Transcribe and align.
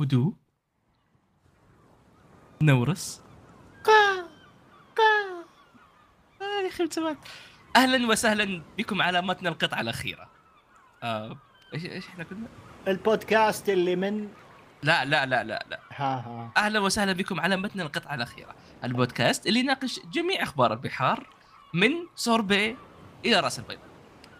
هدوء. 0.00 0.32
نورس. 2.62 3.22
قا 3.84 4.22
قا 4.96 5.44
يا 6.40 6.68
أخي 6.68 7.16
أهلا 7.76 8.08
وسهلا 8.08 8.62
بكم 8.78 9.02
على 9.02 9.22
متن 9.22 9.46
القطعة 9.46 9.80
الأخيرة. 9.80 10.30
آه، 11.02 11.36
إيش 11.74 11.84
إيش 11.84 12.08
إحنا 12.08 12.24
كنا؟ 12.24 12.46
البودكاست 12.88 13.68
اللي 13.68 13.96
من؟ 13.96 14.28
لا 14.82 15.04
لا 15.04 15.26
لا 15.26 15.44
لا 15.44 15.64
لا. 15.70 15.80
ها 15.96 16.14
ها. 16.16 16.50
أهلا 16.56 16.80
وسهلا 16.80 17.12
بكم 17.12 17.40
على 17.40 17.56
متن 17.56 17.80
القطعة 17.80 18.14
الأخيرة. 18.14 18.54
البودكاست 18.84 19.46
اللي 19.46 19.60
يناقش 19.60 20.00
جميع 20.12 20.42
أخبار 20.42 20.72
البحار 20.72 21.26
من 21.74 21.90
سوربي 22.14 22.76
إلى 23.24 23.40
رأس 23.40 23.58
البيضاء 23.58 23.86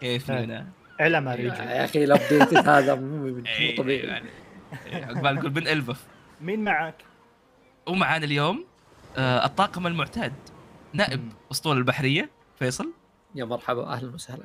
كيف 0.00 0.28
طيب. 0.28 0.38
لنا؟ 0.38 0.68
علم 1.00 1.28
رجل 1.28 1.44
يا 1.46 1.84
أخي 1.84 2.04
الابديت 2.04 2.54
هذا 2.54 2.94
مو 2.94 3.16
مو 3.16 3.42
إيه، 3.46 3.76
طبيعي. 3.76 4.06
يعني. 4.06 4.30
عقبال 4.92 5.34
نقول 5.34 5.50
بن 5.50 5.68
ألبف 5.68 6.04
مين 6.40 6.64
معك؟ 6.64 7.04
ومعانا 7.86 8.24
اليوم 8.24 8.64
آه 9.16 9.46
الطاقم 9.46 9.86
المعتاد 9.86 10.32
نائب 10.92 11.20
مم. 11.20 11.30
أسطول 11.52 11.76
البحرية 11.76 12.30
فيصل 12.58 12.92
يا 13.34 13.44
مرحبا 13.44 13.86
أهلا 13.86 14.14
وسهلا 14.14 14.44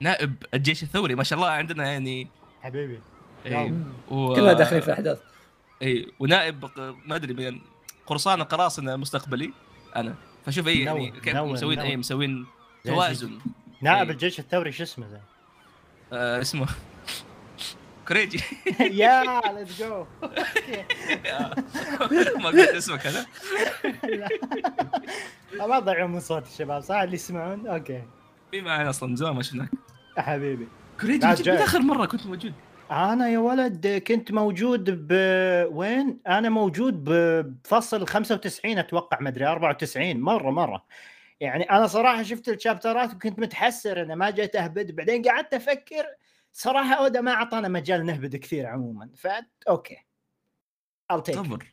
نائب 0.00 0.34
الجيش 0.54 0.82
الثوري 0.82 1.14
ما 1.14 1.24
شاء 1.24 1.38
الله 1.38 1.50
عندنا 1.50 1.84
يعني 1.92 2.28
حبيبي 2.62 3.00
إيه، 3.46 3.74
و... 4.10 4.34
كلنا 4.34 4.52
داخلين 4.52 4.80
في 4.80 4.86
الأحداث 4.86 5.20
اي 5.82 6.12
ونائب 6.18 6.70
ما 7.06 7.16
أدري 7.16 7.50
من 7.50 7.60
قرصان 8.06 8.40
القراصنه 8.40 8.94
المستقبلي 8.94 9.52
أنا 9.96 10.14
فشوف 10.46 10.68
اي 10.68 10.80
يعني 10.80 11.10
كيف 11.10 11.36
مسوين 11.36 11.80
اي. 11.80 11.96
مسوين 11.96 12.46
توازن 12.84 13.38
نائب 13.80 14.06
إيه. 14.06 14.12
الجيش 14.12 14.40
الثوري 14.40 14.72
شو 14.72 14.82
اسمه 14.82 15.08
زين؟ 15.08 15.20
آه 16.12 16.40
اسمه 16.40 16.66
كريجي 18.08 18.40
يا 19.02 19.40
let's 19.52 19.82
go 19.82 20.06
ما 22.42 22.48
قلت 22.48 22.68
اسمك 22.68 23.06
أنا 23.06 23.26
ما 25.66 25.80
تضيعون 25.80 26.10
من 26.10 26.20
صوت 26.20 26.46
الشباب 26.46 26.82
صح؟ 26.82 26.96
اللي 26.96 27.14
يسمعون؟ 27.14 27.66
okay. 27.66 28.02
في 28.50 28.60
معنا 28.60 28.90
أصلا 28.90 29.08
من 29.08 29.16
زمان 29.16 29.34
ما 29.34 29.42
شفناك 29.42 29.68
حبيبي 30.16 30.68
كريجي. 31.00 31.52
آخر 31.52 31.80
مرة 31.80 32.06
كنت 32.06 32.26
موجود. 32.26 32.52
أنا 32.90 33.28
يا 33.28 33.38
ولد 33.38 34.02
كنت 34.06 34.32
موجود 34.32 34.90
ب 34.90 35.12
وين؟ 35.72 36.18
أنا 36.26 36.48
موجود 36.48 37.04
بفصل 37.04 38.06
95 38.06 38.78
أتوقع 38.78 39.18
مدري 39.20 39.46
94 39.46 40.20
مرة 40.20 40.50
مرة. 40.50 40.84
يعني 41.40 41.70
أنا 41.70 41.86
صراحة 41.86 42.22
شفت 42.22 42.48
ال 42.48 42.55
chapter 42.55 43.07
ات 43.07 43.14
وكنت 43.14 43.38
متحسر 43.38 44.02
انه 44.02 44.14
ما 44.14 44.30
جيت 44.30 44.56
أهبد. 44.56 44.96
بعدين 44.96 45.22
قعدت 45.22 45.54
أفكر 45.54 46.04
صراحة 46.56 46.94
أودا 46.94 47.20
ما 47.20 47.32
أعطانا 47.32 47.68
مجال 47.68 48.06
نهبد 48.06 48.36
كثير 48.36 48.66
عموما 48.66 49.10
ف 49.16 49.28
okay. 49.68 49.96
يلا. 51.12 51.32
صبر. 51.32 51.66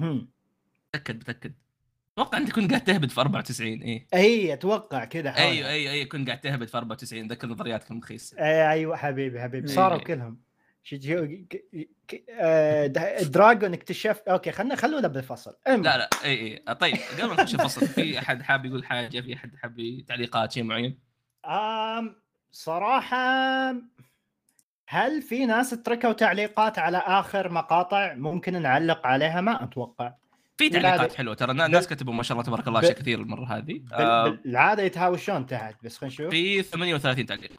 هم. 0.00 0.30
تأكد 0.92 1.16
متاكد 1.16 1.54
أتوقع 2.18 2.38
أنت 2.38 2.52
كنت 2.52 2.70
قاعد 2.70 2.84
تهبد 2.84 3.10
في 3.10 3.20
94 3.20 3.82
اي 3.82 4.06
اي 4.14 4.52
أتوقع 4.52 5.04
كذا. 5.04 5.36
أيوه 5.36 5.68
أيوه 5.68 5.92
أيوه 5.92 6.08
كنت 6.08 6.26
قاعد 6.28 6.40
تهبد 6.40 6.68
في 6.68 6.76
94 6.76 7.28
ذكر 7.28 7.48
نظرياتك 7.48 7.90
المخيسة. 7.90 8.38
اي 8.38 8.70
أيوه 8.70 8.96
حبيبي 8.96 9.40
حبيبي. 9.40 9.68
إيه. 9.68 9.74
صاروا 9.74 9.98
كلهم. 9.98 10.40
آه، 12.30 12.86
دراجون 13.22 13.72
اكتشف 13.74 14.22
okay 14.28 14.52
خلنا 14.52 14.76
خلونا 14.76 15.08
بالفصل. 15.08 15.56
لا 15.66 15.76
لا 15.76 16.10
اي 16.24 16.62
اي 16.68 16.74
طيب 16.74 16.96
قبل 16.96 17.28
ما 17.28 17.34
نخش 17.34 17.54
الفصل 17.54 17.86
في 17.86 18.18
أحد 18.18 18.42
حاب 18.42 18.64
يقول 18.64 18.84
حاجة؟ 18.84 19.20
في 19.20 19.34
أحد 19.34 19.56
حاب 19.56 20.04
تعليقات 20.08 20.52
شيء 20.52 20.62
معين؟ 20.62 20.98
آم 21.46 22.16
صراحة 22.52 23.74
هل 24.88 25.22
في 25.22 25.46
ناس 25.46 25.70
تركوا 25.70 26.12
تعليقات 26.12 26.78
على 26.78 26.98
آخر 26.98 27.52
مقاطع 27.52 28.14
ممكن 28.14 28.62
نعلق 28.62 29.06
عليها؟ 29.06 29.40
ما 29.40 29.64
أتوقع. 29.64 30.12
في 30.56 30.68
تعليقات 30.68 31.12
حلوة 31.12 31.34
ترى 31.34 31.50
الناس 31.50 31.88
كتبوا 31.88 32.14
ما 32.14 32.22
شاء 32.22 32.32
الله 32.32 32.46
تبارك 32.46 32.68
الله 32.68 32.80
اشياء 32.80 32.92
كثير 32.92 33.20
المرة 33.20 33.44
هذه. 33.56 33.82
آه 33.92 34.28
بالعادة 34.28 34.82
يتهاوشون 34.82 35.46
تحت؟ 35.46 35.74
بس 35.84 35.96
خلينا 35.98 36.14
نشوف. 36.14 36.30
في 36.30 36.62
38 36.62 37.26
تعليق. 37.26 37.50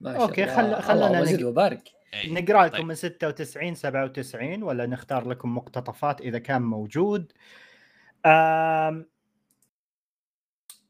الله. 0.00 0.26
خل- 0.26 0.82
خلنا 0.82 1.20
وزد 1.20 1.42
وبارك 1.42 1.82
أي. 2.14 2.30
نقرأ 2.32 2.66
لكم 2.66 2.76
طيب. 2.76 2.86
من 2.86 2.94
96 2.94 3.74
97 3.74 4.62
ولا 4.62 4.86
نختار 4.86 5.28
لكم 5.28 5.56
مقتطفات 5.56 6.20
إذا 6.20 6.38
كان 6.38 6.62
موجود. 6.62 7.32
آم 8.26 9.06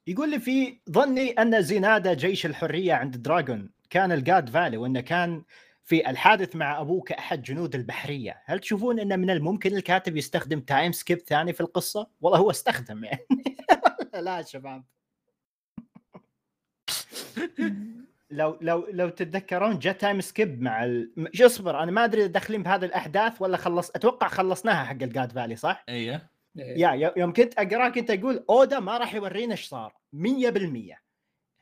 يقول 0.06 0.30
لي 0.30 0.38
في 0.40 0.78
ظني 0.90 1.30
أن 1.30 1.62
زنادة 1.62 2.12
جيش 2.14 2.46
الحرية 2.46 2.94
عند 2.94 3.16
دراغون 3.16 3.70
كان 3.90 4.12
الجاد 4.12 4.48
فالي 4.50 4.76
وأنه 4.76 5.00
كان 5.00 5.42
في 5.86 6.10
الحادث 6.10 6.56
مع 6.56 6.80
أبوه 6.80 7.02
كأحد 7.02 7.42
جنود 7.42 7.74
البحرية 7.74 8.42
هل 8.44 8.58
تشوفون 8.58 9.00
أن 9.00 9.20
من 9.20 9.30
الممكن 9.30 9.76
الكاتب 9.76 10.16
يستخدم 10.16 10.60
time 10.60 10.92
skip 10.92 11.18
ثاني 11.18 11.52
في 11.52 11.60
القصة؟ 11.60 12.06
والله 12.20 12.38
هو 12.38 12.50
استخدم 12.50 13.04
يعني 13.04 13.26
لا 14.14 14.36
يا 14.36 14.42
شباب 14.42 14.84
لو 18.30 18.58
لو 18.60 18.86
لو 18.92 19.08
تتذكرون 19.08 19.78
جاء 19.78 19.92
time 19.94 20.20
skip 20.20 20.62
مع 20.62 20.84
ال... 20.84 21.12
شو 21.32 21.46
اصبر 21.46 21.82
أنا 21.82 21.90
ما 21.92 22.04
أدري 22.04 22.20
إذا 22.22 22.30
داخلين 22.30 22.62
بهذه 22.62 22.84
الأحداث 22.84 23.42
ولا 23.42 23.56
خلص 23.56 23.90
أتوقع 23.90 24.28
خلصناها 24.28 24.84
حق 24.84 25.02
ال 25.02 25.10
God 25.10 25.32
Valley 25.32 25.56
صح؟ 25.56 25.84
أيوه. 25.88 26.20
يا 26.56 26.90
يو- 26.90 27.12
يوم 27.16 27.32
كنت 27.32 27.54
اقرا 27.58 27.88
كنت 27.88 28.10
أقول 28.10 28.44
أودا 28.50 28.80
ما 28.80 28.98
راح 28.98 29.14
يورينا 29.14 29.52
إيش 29.52 29.68
صار 29.68 29.94
100% 30.16 31.05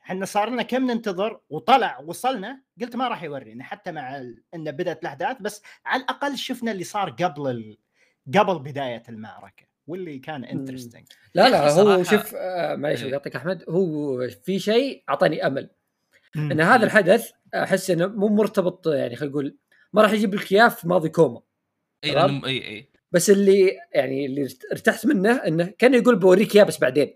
إحنا 0.05 0.27
صار 0.27 0.51
لنا 0.51 0.63
كم 0.63 0.91
ننتظر؟ 0.91 1.41
وطلع 1.51 2.01
وصلنا 2.01 2.63
قلت 2.81 2.97
ما 2.97 3.09
راح 3.09 3.23
يورينا 3.23 3.65
حتى 3.65 3.93
مع 3.93 4.17
ال... 4.17 4.43
انه 4.55 4.71
بدأت 4.71 5.03
الأحداث 5.03 5.37
بس 5.41 5.63
على 5.87 6.03
الأقل 6.03 6.37
شفنا 6.37 6.73
اللي 6.73 6.85
صار 6.85 7.11
قبل 7.11 7.51
ال... 7.51 7.79
قبل 8.35 8.59
بداية 8.59 9.03
المعركة 9.09 9.65
واللي 9.87 10.19
كان 10.19 10.45
interesting 10.45 11.05
لا 11.35 11.49
لا 11.49 11.71
هو 11.71 12.03
شوف 12.03 12.35
آه، 12.35 12.77
معليش 12.77 13.03
إيه. 13.03 13.11
بقاطعك 13.11 13.37
أحمد 13.37 13.65
هو 13.69 14.29
في 14.29 14.59
شيء 14.59 15.05
أعطاني 15.09 15.47
أمل 15.47 15.71
إن 16.37 16.61
هذا 16.61 16.85
الحدث 16.85 17.31
أحس 17.55 17.91
إنه 17.91 18.07
مو 18.07 18.29
مرتبط 18.29 18.87
يعني 18.87 19.17
خلينا 19.17 19.33
نقول 19.33 19.59
ما 19.93 20.03
راح 20.03 20.13
يجيب 20.13 20.35
لك 20.35 20.53
اياه 20.53 20.69
في 20.69 20.89
ماضي 20.89 21.09
كوما 21.09 21.41
اي 22.05 22.19
اي 22.21 22.69
اي 22.69 22.91
بس 23.13 23.31
اللي 23.31 23.79
يعني 23.93 24.27
اللي 24.27 24.49
ارتحت 24.73 25.07
منه 25.07 25.33
إنه 25.33 25.73
كان 25.79 25.95
يقول 25.95 26.17
بوريك 26.17 26.57
إياه 26.57 26.65
بس 26.65 26.79
بعدين. 26.79 27.15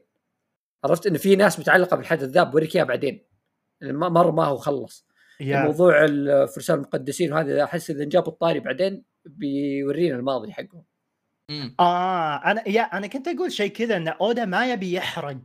عرفت 0.84 1.06
انه 1.06 1.18
في 1.18 1.36
ناس 1.36 1.60
متعلقة 1.60 1.96
بالحدث 1.96 2.22
ذا 2.28 2.42
بوريك 2.42 2.76
إياه 2.76 2.84
بعدين 2.84 3.24
يعني 3.80 3.92
ما- 3.92 4.08
مرة 4.08 4.30
ما 4.30 4.44
هو 4.44 4.56
خلص 4.56 5.08
يا 5.40 5.62
موضوع 5.62 6.04
الفرسان 6.04 6.76
المقدسين 6.76 7.32
وهذا 7.32 7.64
أحس 7.64 7.90
إذا 7.90 8.04
جابوا 8.04 8.32
الطاري 8.32 8.60
بعدين 8.60 9.04
بيورينا 9.24 10.16
الماضي 10.16 10.52
حقهم 10.52 10.84
مم. 11.50 11.74
آه 11.80 12.36
أنا 12.36 12.68
yeah 12.68 12.82
أنا 12.82 13.06
كنت 13.06 13.28
أقول 13.28 13.52
شيء 13.52 13.70
كذا 13.72 13.96
إن 13.96 14.08
أودا 14.08 14.44
ما 14.44 14.72
يبي 14.72 14.92
يحرق 14.92 15.38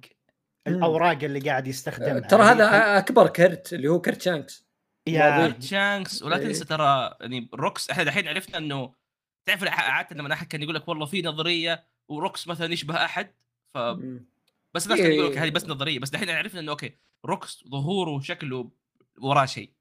الأوراق 0.68 1.24
اللي 1.24 1.40
قاعد 1.40 1.68
يستخدمها 1.68 2.20
ترى 2.20 2.44
هذا 2.44 2.98
أكبر 2.98 3.28
كرت 3.28 3.74
اللي 3.74 3.88
هو 3.88 4.02
كرت 4.02 4.22
شانكس 4.22 4.66
يا. 5.08 5.56
شانكس 5.60 6.24
ولا 6.24 6.38
إيه. 6.38 6.44
تنسى 6.48 6.66
ترى 6.66 7.18
يعني 7.22 7.50
روكس 7.54 7.90
إحنا 7.90 8.04
الحين 8.04 8.28
عرفنا 8.28 8.58
إنه 8.58 8.94
تعرف 9.46 9.64
عادة 9.64 10.16
لما 10.16 10.34
أحد 10.34 10.48
كان 10.48 10.62
يقول 10.62 10.76
لك 10.76 10.88
والله 10.88 11.06
في 11.06 11.22
نظرية 11.22 11.84
وروكس 12.10 12.48
مثلا 12.48 12.74
يشبه 12.74 13.06
أحد 13.06 13.28
ف 13.74 13.78
مم. 13.78 14.26
بس 14.74 14.86
الناس 14.86 15.00
كانت 15.00 15.14
تقول 15.14 15.32
إيه. 15.32 15.44
هذه 15.44 15.50
بس 15.50 15.66
نظرية 15.66 16.00
بس 16.00 16.14
الحين 16.14 16.30
عرفنا 16.30 16.60
إنه 16.60 16.72
okay 16.72 16.98
روكس 17.26 17.64
ظهوره 17.72 18.12
وشكله 18.12 18.72
وراه 19.22 19.46
شيء 19.46 19.74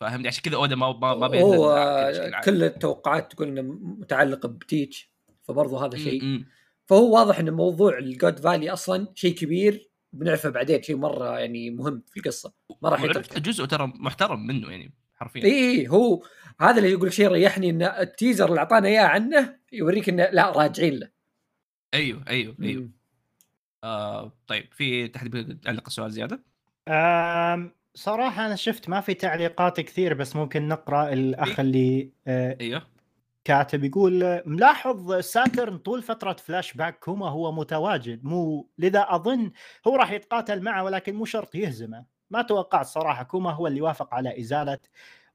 فهمني 0.00 0.28
عشان 0.28 0.42
كذا 0.42 0.56
أودا 0.56 0.76
ما 0.76 0.92
ما, 0.92 1.14
ما 1.14 1.28
بين 1.28 1.42
هو. 1.42 2.40
كل 2.44 2.64
التوقعات 2.64 3.32
تقول 3.32 3.48
إنه 3.48 3.62
متعلق 3.82 4.46
بتيتش 4.46 5.12
فبرضه 5.42 5.86
هذا 5.86 5.98
شيء. 5.98 6.44
فهو 6.86 7.14
واضح 7.14 7.38
ان 7.38 7.50
موضوع 7.50 7.98
الجود 7.98 8.38
فالي 8.38 8.70
أصلا 8.70 9.12
شيء 9.14 9.34
كبير 9.34 9.90
بنعرفه 10.12 10.48
بعدين 10.48 10.82
شيء 10.82 10.96
مرة 10.96 11.38
يعني 11.38 11.70
مهم 11.70 12.02
في 12.06 12.16
القصة 12.16 12.54
ما 12.82 12.88
راح 12.88 13.02
يترك 13.02 13.38
جزء 13.38 13.64
ترى 13.64 13.92
محترم 13.94 14.46
منه 14.46 14.70
يعني 14.70 14.94
حرفيا 15.14 15.44
اي 15.44 15.70
اي 15.70 15.88
هو 15.88 16.24
هذا 16.60 16.78
اللي 16.78 16.90
يقول 16.90 17.12
شيء 17.12 17.28
ريحني 17.28 17.70
إن 17.70 17.82
التيزر 17.82 18.48
اللي 18.48 18.58
أعطانا 18.58 18.88
إياه 18.88 19.02
عنه 19.02 19.58
يوريك 19.72 20.08
إنه 20.08 20.28
لا 20.32 20.50
راجعين 20.50 20.94
له 20.94 21.10
أيوه 21.94 22.24
أيوه 22.28 22.56
أيوه. 22.62 22.90
آه 23.84 24.32
طيب 24.46 24.68
في 24.72 25.08
تحديد 25.08 25.60
تعلق 25.60 25.88
سؤال 25.88 26.12
زيادة؟ 26.12 26.42
أم 26.88 27.72
صراحة 27.94 28.46
أنا 28.46 28.56
شفت 28.56 28.88
ما 28.88 29.00
في 29.00 29.14
تعليقات 29.14 29.80
كثير 29.80 30.14
بس 30.14 30.36
ممكن 30.36 30.68
نقرأ 30.68 31.12
الأخ 31.12 31.60
اللي 31.60 32.10
آه، 32.26 32.56
أيوه. 32.60 32.82
كاتب 33.44 33.84
يقول 33.84 34.42
ملاحظ 34.46 35.14
ساترن 35.14 35.78
طول 35.78 36.02
فترة 36.02 36.32
فلاش 36.32 36.72
باك 36.72 36.98
كوما 36.98 37.28
هو 37.28 37.52
متواجد 37.52 38.24
مو 38.24 38.68
لذا 38.78 39.06
أظن 39.08 39.50
هو 39.86 39.96
راح 39.96 40.10
يتقاتل 40.12 40.62
معه 40.62 40.84
ولكن 40.84 41.14
مو 41.14 41.24
شرط 41.24 41.54
يهزمه. 41.54 42.04
ما 42.30 42.42
توقعت 42.42 42.86
صراحة 42.86 43.22
كوما 43.22 43.50
هو 43.50 43.66
اللي 43.66 43.80
وافق 43.80 44.14
على 44.14 44.40
إزالة 44.40 44.78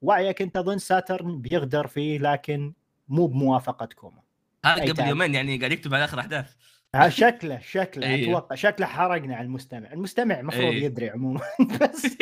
وعيه 0.01 0.31
كنت 0.31 0.57
أظن 0.57 0.77
ساترن 0.77 1.41
بيغدر 1.41 1.87
فيه 1.87 2.19
لكن 2.19 2.73
مو 3.07 3.27
بموافقة 3.27 3.85
كوما. 3.85 4.21
هذا 4.65 4.93
قبل. 4.93 5.07
يومين 5.07 5.35
يعني 5.35 5.57
قاعد 5.57 5.71
يكتب 5.71 5.93
على 5.93 6.03
آخر 6.03 6.19
أحداث. 6.19 6.45
ها 6.45 6.55
شكله 7.09 7.59
شكله 7.59 8.07
أيوه. 8.07 8.29
أتوقع 8.29 8.55
شكله 8.55 8.85
حرقنا 8.85 9.35
على 9.35 9.45
المستمع 9.45 9.93
المستمع 9.93 10.39
المفروض 10.39 10.63
أيوه. 10.63 10.83
يدري 10.83 11.09
عموما 11.09 11.41
بس 11.81 12.17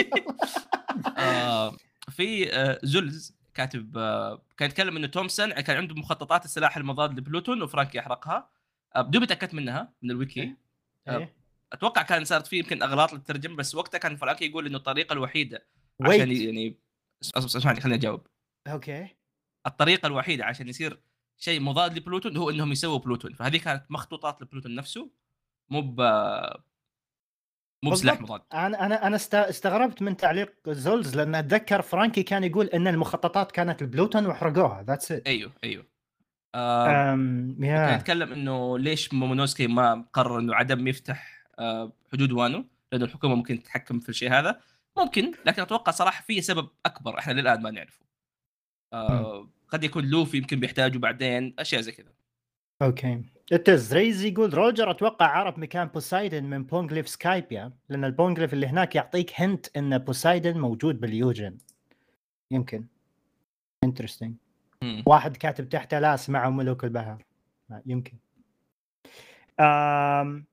آه 1.18 1.78
في 2.10 2.54
آه 2.54 2.80
زلز 2.84 3.36
كاتب 3.54 3.98
آه، 3.98 4.42
كان 4.58 4.70
يتكلم 4.70 4.98
إنه 4.98 5.08
تومسون 5.08 5.54
كان 5.54 5.78
عنده 5.78 5.96
مخططات 5.96 6.46
السلاح 6.46 6.78
المضاد 6.78 7.20
لبلوتون 7.20 7.62
وفرانكي 7.62 8.00
أحرقها 8.00 8.50
آه، 8.96 9.02
بدون 9.02 9.28
تاكدت 9.28 9.54
منها 9.54 9.94
من 10.02 10.12
الويكي 10.12 10.56
إيه. 11.10 11.36
أتوقع 11.74 12.02
كان 12.02 12.26
صارت 12.26 12.48
فيه 12.48 12.60
يمكن 12.60 12.84
أغلاط 12.84 13.14
للترجمة 13.14 13.56
بس 13.56 13.76
وقتها 13.76 13.98
كان 13.98 14.16
فرانكي 14.16 14.46
يقول 14.46 14.66
إنه 14.66 14.78
الطريقة 14.78 15.14
الوحيدة 15.14 15.68
عشان 16.02 16.28
Wait. 16.28 16.32
يعني 16.32 16.80
أس- 17.26 17.42
أس- 17.42 17.56
أسمعني 17.56 17.82
خليني 17.82 17.98
أجاوب 17.98 18.28
okay 18.68 19.08
الطريقة 19.68 20.08
الوحيدة 20.08 20.46
عشان 20.46 20.68
يصير 20.70 21.02
شيء 21.44 21.62
مضاد 21.62 21.98
لبلوتون 21.98 22.38
هو 22.38 22.50
إنهم 22.50 22.72
يسووا 22.72 23.00
بلوتون. 23.00 23.34
فهذه 23.34 23.58
كانت 23.58 23.86
مخطوطات 23.90 24.42
لبلوتون 24.42 24.76
نفسه 24.76 25.10
مو 25.72 25.82
ب 25.82 26.02
مو 27.84 27.92
بسلاح. 27.92 28.22
مضاد. 28.22 28.42
أنا 28.54 28.86
أنا 28.86 29.08
أنا 29.08 29.16
است- 29.16 29.36
استغربت 29.36 30.02
من 30.02 30.18
تعليق 30.18 30.70
زولز 30.70 31.16
لأن 31.16 31.36
أتذكر 31.36 31.82
فرانكي 31.82 32.24
كان 32.24 32.44
يقول 32.44 32.66
إن 32.66 32.88
المخططات 32.88 33.52
كانت 33.52 33.82
البلوتون 33.82 34.26
وحرقوها. 34.26 34.84
that's 34.84 35.12
it 35.12 35.28
أيوه 35.28 35.52
أيوه. 35.64 35.88
آه 36.56 37.14
ام 37.14 37.54
كان 37.60 37.64
yeah. 37.64 37.96
يتكلم 37.96 38.34
إنه 38.34 38.80
ليش 38.80 39.14
مومونوسكي 39.14 39.68
ما 39.68 40.06
قرر 40.14 40.40
إنه 40.40 40.56
عدم 40.56 40.88
يفتح 40.88 41.46
آه 41.60 41.92
حدود 42.14 42.32
وانو؟ 42.32 42.66
لأنه 42.92 43.06
الحكومة 43.06 43.36
ممكن 43.36 43.64
تتحكم 43.64 44.00
في 44.00 44.10
الشيء 44.10 44.32
هذا. 44.32 44.62
ممكن 44.98 45.32
لكن 45.46 45.62
أتوقع 45.62 45.92
صراحة 45.92 46.24
في 46.24 46.42
سبب 46.42 46.70
أكبر 46.86 47.20
إحنا 47.20 47.34
للآن 47.34 47.62
ما 47.62 47.72
نعرفه. 47.72 48.06
آه 48.94 49.50
قد 49.72 49.84
يكون 49.84 50.06
لوفي 50.06 50.38
يمكن 50.38 50.60
بيحتاجه 50.60 50.98
بعدين 50.98 51.56
أشياء 51.60 51.82
زي 51.82 51.92
كذا. 51.92 52.12
okay. 52.82 53.22
اتز 53.52 53.94
ريز 53.94 54.24
يقول 54.24 54.54
روجر 54.54 54.92
أتوقع 54.92 55.26
عرف 55.26 55.58
مكان 55.58 55.88
بوسايدن 55.88 56.44
من 56.44 56.64
بونجليف 56.64 57.10
سكايبيا 57.10 57.72
لأن 57.90 58.06
البونجليف 58.06 58.54
اللي 58.54 58.68
هناك 58.68 58.96
يعطيك 58.96 59.32
hint 59.36 59.78
إن 59.78 59.98
بوسايدن 59.98 60.60
موجود 60.60 61.00
باليوجن. 61.00 61.58
يمكن. 62.52 62.86
interesting. 63.84 64.36
واحد 65.06 65.38
كاتب 65.38 65.70
تحته 65.70 66.00
لا 66.00 66.14
اسمعوا 66.14 66.52
ملوك 66.52 66.84
البحر 66.84 67.26
يمكن. 67.86 68.18
آم... 69.60 70.46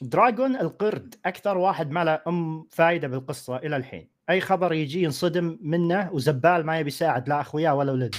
دراجون 0.00 0.56
القرد. 0.56 1.14
أكثر 1.26 1.58
واحد 1.58 1.90
ما 1.90 2.04
له 2.04 2.22
أم 2.26 2.66
فائده 2.70 3.08
بالقصة 3.08 3.56
إلى 3.56 3.76
الحين. 3.76 4.15
أي 4.30 4.40
خبر 4.40 4.72
يجي 4.72 5.02
ينصدم 5.02 5.58
منه 5.60 6.10
وزبال 6.12 6.66
ما 6.66 6.78
يبي 6.78 6.88
يساعد 6.88 7.28
لا 7.28 7.40
اخوياه 7.40 7.74
ولا 7.74 7.92
ولده 7.92 8.18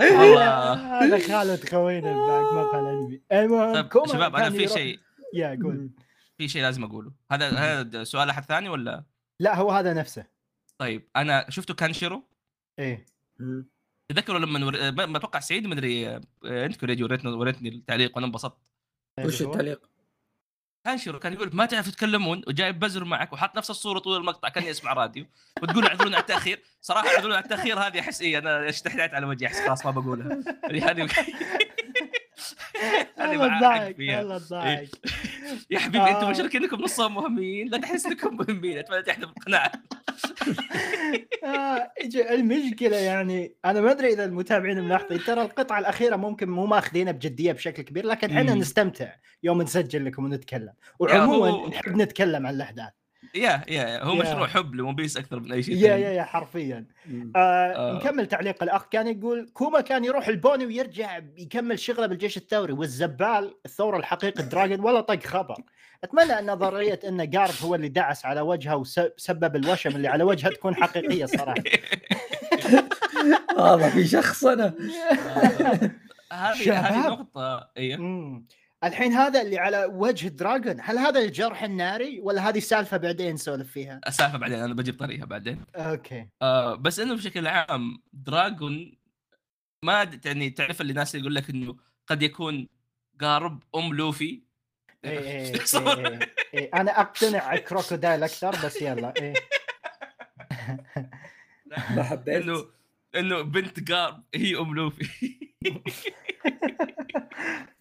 والله. 0.00 0.72
هذا 1.04 1.18
خالد 1.18 1.68
خوينا 1.68 2.26
بعد 2.26 2.54
مقال 2.54 2.86
أنمي. 2.86 3.22
المهم 3.32 3.74
طيب 3.74 3.88
كوما 3.88 4.06
شباب 4.06 4.36
أنا 4.36 4.50
في 4.50 4.68
شيء. 4.68 4.98
يا 5.34 5.58
قول. 5.62 5.90
في 6.38 6.48
شيء 6.48 6.62
لازم 6.62 6.84
أقوله. 6.84 7.12
هذا 7.32 7.50
هذا 7.50 8.04
سؤال 8.04 8.30
أحد 8.30 8.44
ثاني 8.44 8.68
ولا؟ 8.68 9.04
لا 9.40 9.56
هو 9.56 9.70
هذا 9.70 9.94
نفسه. 9.94 10.26
طيب 10.78 11.08
أنا 11.16 11.46
شفتوا 11.48 11.74
كانشيرو؟ 11.74 12.24
إيه. 12.78 13.06
تذكروا 14.08 14.38
لما 14.38 14.66
ور... 14.66 14.92
ما 14.92 15.06
ما 15.06 15.18
أتوقع 15.18 15.40
سعيد 15.40 15.66
مدري 15.66 16.08
آه، 16.08 16.20
أنت 16.44 16.76
كوريجي 16.76 17.04
وريتني 17.04 17.30
وريتني 17.30 17.68
التعليق 17.68 18.16
وأنا 18.16 18.26
انبسطت. 18.26 18.58
وش 19.24 19.42
هو؟ 19.42 19.52
التعليق؟ 19.52 19.90
كانشيرو 20.84 21.18
كان 21.18 21.32
يقول 21.32 21.50
ما 21.52 21.66
تعرفوا 21.66 21.92
تتكلمون 21.92 22.42
وجايب 22.46 22.78
بزر 22.78 23.04
معك 23.04 23.32
وحط 23.32 23.56
نفس 23.56 23.70
الصورة 23.70 23.98
طول 23.98 24.16
المقطع 24.16 24.48
كأني 24.48 24.70
أسمع 24.70 24.92
راديو 24.92 25.26
وتقول 25.62 25.86
اعذرونا 25.86 26.16
على 26.16 26.22
التأخير. 26.22 26.62
صراحة 26.80 27.08
اعذرونا 27.08 27.36
على 27.36 27.44
التأخير 27.44 27.78
هذه 27.78 28.00
أحس 28.00 28.22
إيه 28.22 28.38
أنا 28.38 28.68
اشتحيت 28.68 29.14
على 29.14 29.26
وجهي 29.26 29.46
أحس 29.46 29.60
خلاص 29.60 29.86
ما 29.86 29.90
بقولها. 29.90 30.38
يعني 30.62 30.80
هذه 30.80 31.08
تضحك 33.16 33.96
تضحك 33.96 34.88
يا 35.70 35.78
حبيبي 35.78 36.04
أنتم 36.04 36.26
آه. 36.26 36.30
مشاركين 36.30 36.62
إنكم 36.62 36.82
نصهم 36.82 37.14
مهمين 37.14 37.68
لا 37.68 37.78
تحس 37.78 38.06
إنكم 38.06 38.36
مهمين 38.36 38.78
اتمنى 38.78 39.02
تحت 39.02 39.20
بالقناعه 39.20 39.72
آه، 41.44 41.92
المشكلة 42.30 42.96
يعني؟ 42.96 43.56
أنا 43.64 43.80
ما 43.80 43.90
أدري 43.90 44.12
إذا 44.12 44.24
المتابعين 44.24 44.84
ملاحظين. 44.84 45.18
ترى 45.18 45.42
القطعة 45.42 45.78
الأخيرة 45.78 46.16
ممكن 46.16 46.48
مو 46.48 46.66
ماخذينها 46.66 47.12
بجدية 47.12 47.52
بشكل 47.52 47.82
كبير 47.82 48.06
لكن 48.06 48.30
إحنا. 48.36 48.54
نستمتع 48.54 49.14
يوم 49.42 49.62
نسجل 49.62 50.04
لكم 50.04 50.24
ونتكلم. 50.24 50.72
وعموما 50.98 51.68
نحب 51.68 51.96
نتكلم 51.96 52.46
عن 52.46 52.54
الأحداث. 52.54 52.92
يا 53.34 53.62
يا 53.68 54.02
هو. 54.04 54.14
مشروع 54.14 54.46
حب 54.46 54.74
لون 54.74 54.94
بيس 54.94 55.16
أكثر 55.16 55.40
من 55.40 55.52
أي 55.52 55.62
شيء 55.62 55.76
يا. 55.76 55.96
يا 55.96 56.10
يا 56.10 56.22
حرفيا. 56.22 56.84
آه 57.36 57.38
آه. 57.38 57.96
نكمل 57.96 58.26
تعليق 58.26 58.62
الأخ 58.62 58.84
كان 58.90 59.06
يقول 59.06 59.50
كوما 59.54 59.80
كان 59.80 60.04
يروح 60.04 60.28
البوني 60.28 60.66
ويرجع 60.66 61.20
يكمل 61.38 61.78
شغله 61.78 62.06
بالجيش 62.06 62.36
الثوري 62.36 62.72
والزبال 62.72 63.54
الثورة 63.66 63.96
الحقيقي 63.96 64.42
دراجون 64.42 64.80
ولا 64.80 65.00
طق 65.00 65.22
خبر 65.26 65.56
أتمنى 66.04 66.38
أن 66.38 66.50
نظرية 66.50 67.00
إن 67.08 67.30
جارب 67.30 67.54
هو 67.62 67.74
اللي 67.74 67.88
دعس 67.88 68.26
على 68.26 68.40
وجهه 68.40 68.76
وسبب 68.76 69.56
الوشم 69.56 69.90
اللي 69.96 70.08
على 70.08 70.24
وجهه 70.24 70.50
تكون 70.50 70.74
حقيقية 70.74 71.26
صراحة 71.26 71.54
والله 73.58 73.88
في 73.90 74.06
شخص 74.06 74.44
أنا 74.46 74.74
هذه. 76.32 76.80
هذه 76.80 77.08
نقطة 77.08 77.68
مم. 77.78 78.46
الحين 78.84 79.12
هذا 79.12 79.42
اللي 79.42 79.58
على 79.58 79.84
وجه 79.84 80.28
دراجون 80.28 80.76
هل 80.80 80.98
هذا 80.98 81.20
الجرح 81.20 81.62
الناري 81.62 82.20
ولا 82.20 82.48
هذه 82.48 82.58
سالفة 82.58 82.96
بعدين 82.96 83.34
نسولف 83.34 83.70
فيها؟ 83.72 84.00
السالفه 84.06 84.38
بعدين 84.38 84.58
أنا 84.58 84.74
بجيب 84.74 84.98
طريقها 84.98 85.24
بعدين. 85.24 85.64
okay. 85.76 86.28
آه 86.42 86.74
بس 86.74 87.00
إنه 87.00 87.14
بشكل 87.14 87.46
عام 87.46 88.02
دراجون 88.12 88.98
ما 89.84 90.04
د- 90.04 90.26
يعني 90.26 90.50
تعرف 90.50 90.80
اللي 90.80 90.90
الناس 90.90 91.14
يقول 91.14 91.34
لك 91.34 91.50
إنه 91.50 91.76
قد 92.06 92.22
يكون 92.22 92.68
قارب 93.20 93.62
أم 93.76 93.94
لوفي؟ 93.94 94.42
إيه 95.04 95.18
إيه. 95.18 95.52
إيه 95.74 96.08
إيه 96.08 96.18
إيه. 96.54 96.70
أنا 96.74 97.00
أقتنع 97.00 97.56
كروكودايل 97.56 98.22
أكثر 98.22 98.50
بس 98.66 98.82
يلا 98.82 99.14
إيه. 99.20 99.34
ما 101.96 102.02
حبيت. 102.02 102.42
إنه 102.42 102.64
إنه 103.16 103.42
بنت 103.42 103.92
قارب 103.92 104.24
هي 104.34 104.56
أم 104.58 104.74
لوفي. 104.74 105.08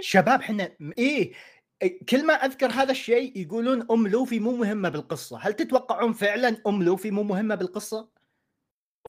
شباب 0.00 0.40
إحنا 0.40 0.72
إيه 0.98 1.32
إيه، 1.82 2.04
كل 2.08 2.26
ما 2.26 2.34
أذكر 2.34 2.66
هذا 2.66 2.90
الشيء 2.90 3.38
يقولون 3.38 3.86
أم 3.90 4.08
لوفي 4.08 4.40
مو 4.40 4.56
مهمة 4.56 4.88
بالقصة 4.88 5.38
هل 5.42 5.52
تتوقعون 5.52 6.12
فعلا 6.12 6.56
أم 6.66 6.82
لوفي 6.82 7.10
مو 7.10 7.22
مهمة 7.22 7.54
بالقصة 7.54 8.08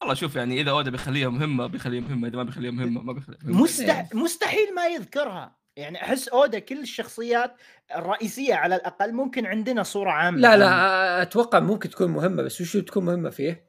والله 0.01 0.13
شوف 0.13 0.35
يعني 0.35 0.61
إذا 0.61 0.71
أودا 0.71 0.91
بيخليها 0.91 1.29
مهمة 1.29 1.67
بيخليها 1.67 2.01
مهمة 2.01 2.27
إذا 2.27 2.37
ما 2.37 2.43
بيخليها 2.43 2.71
مهمة 2.71 3.01
ما 3.01 3.13
بيخليها 3.13 3.39
مهمة. 3.43 3.63
مستح... 3.63 4.09
مستحيل 4.13 4.75
ما 4.75 4.87
يذكرها 4.87 5.57
يعني 5.75 6.03
أحس 6.03 6.27
أودا 6.27 6.59
كل 6.59 6.79
الشخصيات 6.79 7.55
الرئيسية 7.95 8.55
على 8.55 8.75
الأقل 8.75 9.13
ممكن 9.13 9.45
عندنا 9.45 9.83
صورة 9.83 10.09
عامة 10.09 10.39
لا. 10.39 10.57
لا 10.57 11.21
أتوقع 11.21 11.59
ممكن 11.59 11.89
تكون 11.89 12.11
مهمة 12.11 12.43
بس 12.43 12.61
وش 12.61 12.77
تكون 12.77 13.05
مهمة 13.05 13.29
فيه؟ 13.29 13.66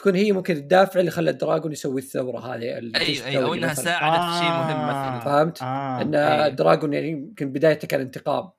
تكون 0.00 0.14
هي 0.14 0.32
ممكن 0.32 0.56
الدافع 0.56 1.00
اللي 1.00 1.10
خلى 1.10 1.30
الدراجون 1.30 1.72
يسوي 1.72 2.00
الثورة 2.00 2.38
هذه 2.38 2.62
أيوه 2.62 3.26
أيوه 3.26 3.44
أو 3.44 3.54
إنها. 3.54 3.74
ساعدت 3.74 4.32
في 4.32 4.38
شيء 4.38 4.48
مهم 4.48 4.76
آه. 4.76 4.86
مثلا 4.86 5.20
فهمت؟ 5.20 5.62
آه. 5.62 6.02
إن. 6.02 6.14
الدراجون 6.14 6.92
يعني 6.92 7.08
يمكن 7.08 7.52
بدايته 7.52 7.88
كان 7.88 8.00
انتقام 8.00 8.50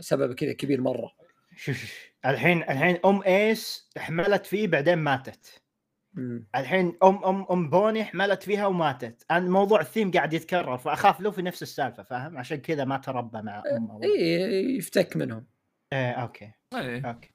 سبب 0.00 0.32
كذا 0.32 0.52
كبير 0.52 0.80
مرة 0.80 1.12
شوف 1.56 1.76
شوف. 1.76 2.08
الحين 2.26 2.62
الحين 2.62 2.98
أم 3.04 3.22
إيس 3.22 3.90
حملت 3.98 4.46
فيه 4.46 4.68
بعدين 4.68 4.98
ماتت 4.98 5.62
مم. 6.14 6.46
الحين 6.56 6.96
أم 7.02 7.24
أم 7.24 7.46
أم 7.50 7.70
بوني 7.70 8.04
حملت 8.04 8.42
فيها 8.42 8.66
وماتت 8.66 9.24
أنا 9.30 9.50
موضوع 9.50 9.80
الثيم 9.80 10.10
قاعد 10.10 10.32
يتكرر 10.32 10.78
فأخاف 10.78 11.20
لوفي 11.20 11.42
نفس 11.42 11.62
السالفة 11.62 12.02
فاهم 12.02 12.38
عشان 12.38 12.56
كذا 12.56 12.84
ما 12.84 12.98
تربى 12.98 13.42
مع 13.42 13.62
أمه 13.76 14.00
اي 14.04 14.76
يفتك 14.76 15.16
منهم 15.16 15.46
إيه 15.92 15.98
إيه. 15.98 16.12
okay 16.12 16.57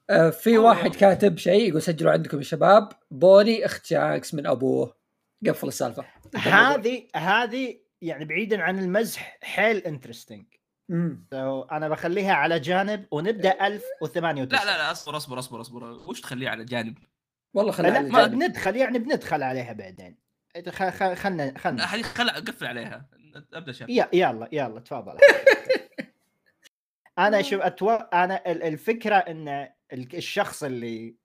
آه، 0.10 0.30
في 0.30 0.58
واحد 0.58 0.96
كاتب 0.96 1.38
شيء 1.38 1.70
يقول 1.70 1.82
سجلوا 1.82 2.12
عندكم 2.12 2.38
يا 2.38 2.44
شباب. 2.44 2.90
بوني 3.12 3.66
اخت 3.66 3.86
شانكس 3.86 4.34
من 4.34 4.48
أبوه. 4.48 4.96
قفل 5.48 5.68
السالفة. 5.68 6.06
هذه 6.36 7.08
هذه 7.16 7.78
يعني 8.02 8.26
بعيدا 8.26 8.62
عن 8.62 8.80
المزح 8.80 9.38
حيل 9.44 9.78
interesting. 9.78 10.46
so 11.34 11.62
أنا 11.62 11.90
بخليها 11.90 12.34
على 12.34 12.60
جانب 12.60 13.06
ونبدأ 13.12 13.68
1098 13.68 14.48
لا 14.60 14.66
لا 14.66 14.78
لا 14.78 14.92
أصبر 14.92 15.18
أصبر 15.18 15.40
أصبر 15.40 15.62
أصبر. 15.62 15.84
وش 15.84 16.22
تخليه 16.22 16.50
على 16.50 16.66
جانب؟ 16.66 16.98
والله 17.54 17.72
خليها 17.72 17.92
لا 17.92 17.98
على 17.98 18.10
ما 18.10 18.22
جانب. 18.28 18.40
بندخل 18.40 18.76
يعني 18.76 19.00
بندخل 19.00 19.44
عليها 19.44 19.74
بعدين. 19.74 20.18
خ- 20.70 20.90
خ- 20.90 21.14
خلنا 21.14 21.52
لا 21.52 21.58
خلنا 21.60 21.84
هذه 21.84 22.02
خل 22.02 22.30
اقفل 22.30 22.66
عليها. 22.66 23.10
أبدأ 23.54 23.72
شاب. 23.72 23.90
يا- 23.90 24.10
يلا 24.14 24.48
يلا 24.52 24.80
تفضل. 24.80 25.18
أنا 27.20 27.42
شوف 27.42 27.62
أتو... 27.62 27.90
أنا 27.92 28.52
ال- 28.52 28.64
الفكرة 28.64 29.16
إن 29.16 29.48
ال- 29.94 30.16
الشخص 30.16 30.64
اللي 30.64 31.16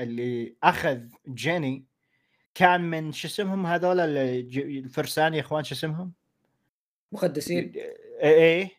اللي 0.00 0.56
أخذ 0.62 1.00
جيني 1.28 1.84
كان 2.54 2.80
من 2.80 3.12
شو 3.12 3.28
اسمهم 3.28 3.66
هذول 3.66 4.00
الفرسان 4.00 5.34
يا 5.34 5.40
إخوان 5.40 5.64
شو 5.64 5.74
اسمهم؟ 5.74 6.12
مقدسين. 7.12 7.72
إيه 7.76 7.94
إيه. 8.22 8.70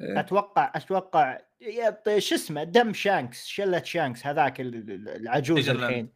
إيه. 0.00 0.20
أتوقع 0.20 0.72
أتوقع 0.74 1.38
يا- 1.60 2.18
شو 2.18 2.34
اسمه 2.34 2.64
دم 2.64 2.92
شانكس 2.92 3.46
شلة 3.46 3.82
شانكس 3.82 4.26
هذاك 4.26 4.60
ال- 4.60 4.74
ال- 4.90 5.08
العجوز 5.08 5.56
ديزني 5.70 5.86
الحين. 5.86 6.08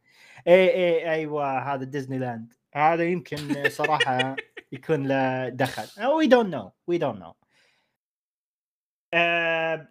اي 0.47 0.69
اي 0.69 1.11
أيوه 1.11 1.73
هذا 1.73 1.83
ديزني 1.83 2.19
لاند 2.19 2.53
هذا 2.73 3.03
يمكن 3.03 3.69
صراحة 3.69 4.35
يكون 4.71 5.07
له 5.07 5.49
دخل. 5.49 6.05
we 6.05 6.27
don't 6.27 6.53
know 6.55 6.71
we 6.87 6.97
don't 6.97 7.19
know 7.19 7.33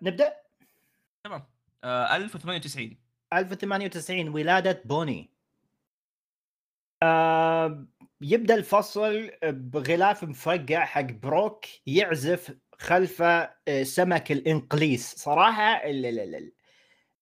نبدأ؟ 0.03 0.37
تمام. 1.25 1.47
آه 1.85 2.17
1098 2.17 2.99
1098 3.33 4.29
ولادة 4.29 4.83
بوني. 4.85 5.31
آه 7.03 7.87
يبدأ 8.21 8.55
الفصل 8.55 9.31
بغلاف 9.45 10.25
مفقع 10.25 10.85
حق 10.85 11.01
بروك 11.03 11.65
يعزف 11.87 12.57
خلفه 12.79 13.55
آه، 13.69 13.83
سمك 13.83 14.33
الإنقليس. 14.33 15.15
صراحة 15.15 15.63
ال- 15.63 16.07
ال- 16.07 16.35
ال- 16.35 16.53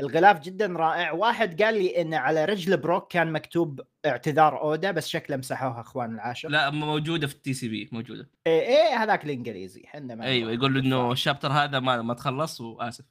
الغلاف 0.00 0.40
جدا 0.40 0.66
رائع. 0.66 1.12
واحد 1.12 1.62
قال 1.62 1.74
لي 1.74 2.00
إن 2.00 2.14
على 2.14 2.44
رجل 2.44 2.76
بروك 2.76 3.12
كان 3.12 3.32
مكتوب 3.32 3.80
اعتذار 4.06 4.60
أودا 4.60 4.90
بس 4.90 5.08
شكله 5.08 5.36
مسحوها 5.36 5.80
أخوان 5.80 6.14
العاشر. 6.14 6.48
لا 6.48 6.70
موجودة 6.70 7.26
في 7.26 7.34
ال 7.34 7.54
TCB 7.54 7.88
موجودة. 7.92 8.30
إيه, 8.46 8.60
إيه 8.60 9.02
هذاك 9.02 9.24
الإنجليزي 9.24 9.82
إحنا 9.84 10.14
ما 10.14 10.24
أيوه 10.24 10.52
يقول 10.52 10.74
له 10.74 10.80
إنه 10.80 11.12
ال 11.12 11.17
chapter 11.17 11.52
هذا 11.52 11.80
ما 11.80 12.02
ما 12.02 12.14
تخلص 12.14 12.60
وآسف. 12.60 13.04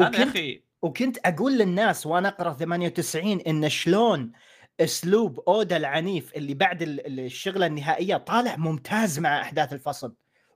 هذا 0.00 0.08
yeah 0.18 0.22
وكنت 0.22 0.36
أخي. 0.36 0.62
وكنت 0.82 1.18
أقول 1.26 1.58
للناس 1.58 2.06
وأنا 2.06 2.28
أقرأ 2.28 2.52
98 2.52 3.40
إن 3.40 3.68
شلون 3.68 4.32
أسلوب 4.80 5.40
أودا 5.48 5.76
العنيف 5.76 6.36
اللي 6.36 6.54
بعد 6.54 6.82
ال- 6.82 7.06
ال- 7.06 7.20
الشغلة 7.20 7.66
النهائية 7.66 8.16
طالع 8.16 8.56
ممتاز 8.56 9.18
مع 9.18 9.40
أحداث 9.40 9.72
الفصل. 9.72 10.14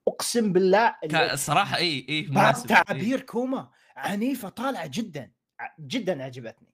أقسم 0.08 0.52
بالله 0.52 0.94
الصراحه 1.14 1.76
اي 1.76 2.06
اي 2.08 2.23
بعض 2.23 2.44
مناسب 2.44 2.70
إيه. 2.70 2.76
تعابير 2.82 3.20
كوما 3.20 3.68
عنيفة 3.96 4.49
طالعة 4.49 4.87
جدا. 4.92 5.30
جدا 5.80 6.25
عجبتني 6.25 6.68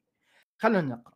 خلونا 0.59 0.81
نقرأ. 0.81 1.15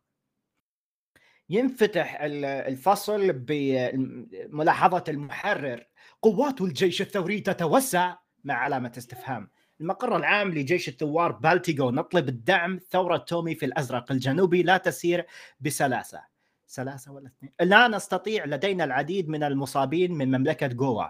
ينفتح 1.49 2.21
ال- 2.21 2.45
الفصل 2.45 3.33
بملاحظه 3.33 5.03
المحرر. 5.07 5.87
قوات 6.21 6.61
الجيش 6.61 7.01
الثوري 7.01 7.41
تتوسع 7.41 8.15
مع 8.43 8.53
علامة 8.53 8.91
استفهام. 8.97 9.49
المقر 9.81 10.17
العام 10.17 10.53
لجيش 10.53 10.89
الثوار 10.89 11.31
بالتيغو 11.31 11.91
نطلب 11.91 12.29
الدعم 12.29 12.79
ثورة 12.89 13.17
تومي 13.17 13.55
في 13.55 13.65
الأزرق 13.65 14.11
الجنوبي 14.11 14.63
لا 14.63 14.77
تسير 14.77 15.25
بسلاسة. 15.59 16.23
سلاسة 16.67 17.11
ولا 17.11 17.27
اثنين؟ 17.27 17.53
لا 17.61 17.87
نستطيع 17.87 18.45
لدينا 18.45 18.83
العديد 18.83 19.29
من 19.29 19.43
المصابين 19.43 20.13
من 20.13 20.27
مملكة 20.27 20.67
جوا. 20.67 21.05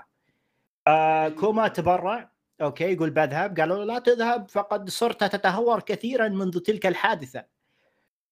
آه 0.88 1.29
كوما 1.29 1.67
تبرع. 1.67 2.34
okay 2.62 2.83
يقول 2.93 3.09
بذهب 3.09 3.59
قالوا 3.59 3.77
له 3.77 3.83
لا 3.83 4.00
تذهب 4.00 4.50
فقد 4.50 4.89
صرت 4.89 5.24
تتهور 5.24 5.79
كثيرا 5.81 6.27
منذ 6.27 6.59
تلك 6.59 6.85
الحادثة 6.85 7.45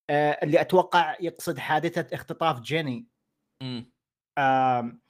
آه 0.10 0.32
اللي 0.44 0.62
أتوقع 0.62 1.16
يقصد 1.20 1.58
حادثة 1.58 2.16
اختطاف 2.16 2.60
جيني. 2.62 3.06
آم، 4.38 5.02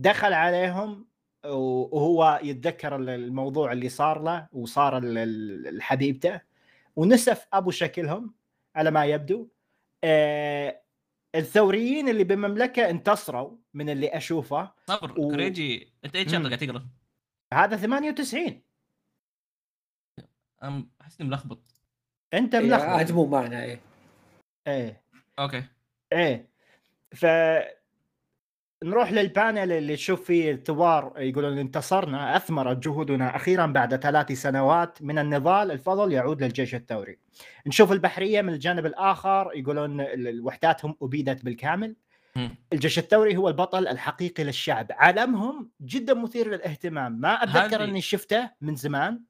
دخل 0.00 0.32
عليهم 0.32 1.08
وهو 1.46 2.40
يتذكر 2.42 2.96
ال- 2.96 3.08
الموضوع 3.08 3.72
اللي 3.72 3.88
صار 3.88 4.22
له 4.22 4.48
وصار 4.52 5.00
لحبيبته 5.04 6.40
ونسف 6.96 7.46
أبو 7.52 7.70
شكلهم 7.70 8.34
على 8.76 8.90
ما 8.90 9.04
يبدو 9.04 9.48
آه، 10.04 10.82
الثوريين 11.34 12.08
اللي 12.08 12.24
بالمملكه 12.24 12.90
انتصروا 12.90 13.56
من 13.74 13.88
اللي 13.90 14.08
أشوفه 14.08 14.72
صبر 14.86 15.20
و- 15.20 15.28
كريجي 15.30 15.92
أنت 16.04 16.16
إيش. 16.16 16.34
قاعد 16.34 16.58
تقرأ؟ 16.58 16.86
هذا 17.54 17.76
98 17.76 18.62
أم- 20.62 20.82
أحس 21.00 21.20
إني 21.20 21.28
ملخبط. 21.30 21.62
أنت 22.34 22.54
إيه، 22.54 22.62
ملخبط. 22.66 22.82
عاد 22.82 23.12
مو 23.12 23.26
معنا 23.26 23.64
إيه. 23.64 23.80
إيه. 24.66 25.02
okay. 25.38 25.62
إيه. 26.12 26.50
ف 27.14 27.26
نروح 28.84 29.12
لل 29.12 29.29
panel 29.29 29.72
اللي 29.72 29.96
تشوف 29.96 30.24
فيه 30.24 30.52
الثوار 30.52 31.12
يقولون 31.16 31.58
انتصرنا 31.58 32.36
اثمرت 32.36 32.76
جهودنا 32.76 33.36
أخيرا 33.36 33.66
بعد 33.66 33.96
ثلاث 33.96 34.32
سنوات 34.32 35.02
من 35.02 35.18
النضال 35.18 35.70
الفضل 35.70 36.12
يعود 36.12 36.42
للجيش 36.42 36.74
الثوري. 36.74 37.18
نشوف 37.66 37.92
البحرية 37.92 38.42
من 38.42 38.52
الجانب 38.52 38.86
الآخر 38.86 39.50
يقولون 39.54 40.06
وحداتهم 40.40 40.96
أبيدت 41.02 41.44
بالكامل. 41.44 41.96
الجيش 42.72 42.98
الثوري 42.98 43.36
هو 43.36 43.48
البطل 43.48 43.88
الحقيقي 43.88 44.44
للشعب، 44.44 44.86
علمهم 44.90 45.70
جدا 45.80 46.14
مثير 46.14 46.48
للاهتمام، 46.48 47.12
ما 47.12 47.42
أتذكر 47.42 47.84
أني 47.84 48.00
شفته 48.00 48.50
من 48.60 48.76
زمان 48.76 49.24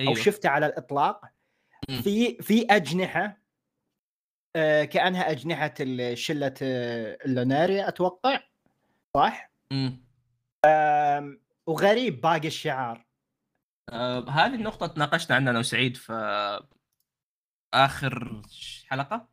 أو 0.00 0.14
شفته 0.14 0.48
على 0.48 0.66
الإطلاق. 0.66 1.24
في 2.02 2.34
في 2.42 2.66
أجنحة 2.70 3.42
آه، 4.56 4.84
كأنها 4.84 5.30
أجنحة 5.30 5.74
ال- 5.80 6.18
شلة 6.18 6.54
آه، 6.62 7.18
اللوناريا 7.26 7.88
أتوقع. 7.88 8.40
صح؟ 9.16 9.52
آم، 10.66 11.40
وغريب 11.66 12.20
باقي 12.20 12.48
الشعار. 12.48 13.06
آه 13.92 14.30
هذه 14.30 14.54
النقطة 14.54 14.86
تناقشنا 14.86 15.36
عنها 15.36 15.50
أنا 15.50 15.58
وسعيد 15.58 15.96
في 15.96 16.12
آخر 17.74 18.42
حلقة؟ 18.86 19.16
مم. 19.16 19.31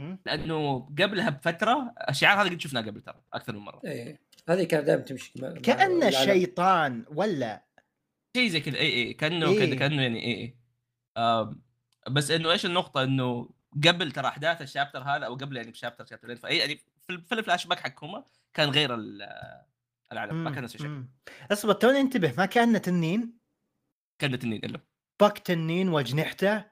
لأنه 0.00 0.80
قبلها 0.80 1.30
بفترة 1.30 1.94
الشعار 2.08 2.42
هذا 2.42 2.50
قد 2.50 2.60
شفناه 2.60 2.80
قبل 2.80 3.00
ترى 3.00 3.22
أكثر 3.32 3.52
من 3.52 3.58
مرة. 3.58 3.80
إيه. 3.84 4.20
هذه 4.48 4.64
كانت 4.64 4.86
دائما 4.86 5.02
تمشي. 5.02 5.32
كانه. 5.62 6.10
شيطان 6.10 7.04
ولا؟ 7.08 7.64
شيء 8.36 8.48
زي 8.48 8.60
كذا. 8.60 8.76
اي 8.78 8.92
اي 8.92 9.14
كأنه 9.14 9.48
إيه. 9.48 9.66
كذا 9.66 9.74
كأنه 9.78 10.02
يعني 10.02 10.24
اي 10.24 10.56
اي 11.18 11.54
بس 12.10 12.30
إنه 12.30 12.50
إيش 12.52 12.66
النقطة؟ 12.66 13.02
إنه 13.04 13.50
قبل 13.86 14.12
ترى 14.12 14.28
أحداث 14.28 14.62
ال 14.62 14.67
chapter 14.67 15.02
هذا 15.02 15.26
أو 15.26 15.34
قبل 15.34 15.56
يعني 15.56 15.70
ب 15.70 15.75
chapter 15.75 16.06
شابترين 16.06 16.36
فاي 16.36 16.58
يعني 16.58 16.76
في 16.76 17.18
في 17.18 17.34
الفلاش 17.34 17.66
باك 17.66 17.80
حقهم 17.80 18.24
كان 18.54 18.70
غير 18.70 18.94
ال- 18.94 19.28
العالم 20.12 20.44
ما 20.44 20.50
كان 20.50 20.64
نفس 20.64 20.74
الشيء. 20.74 21.04
اصبر 21.52 21.72
توني 21.72 22.00
انتبه 22.00 22.34
ما 22.38 22.46
كأن 22.46 22.82
تنين؟ 22.82 23.38
كأن 24.18 24.34
التنين 24.34 24.64
إلا. 24.64 24.80
باك 25.20 25.38
تنين 25.38 25.88
واجنحته 25.88 26.64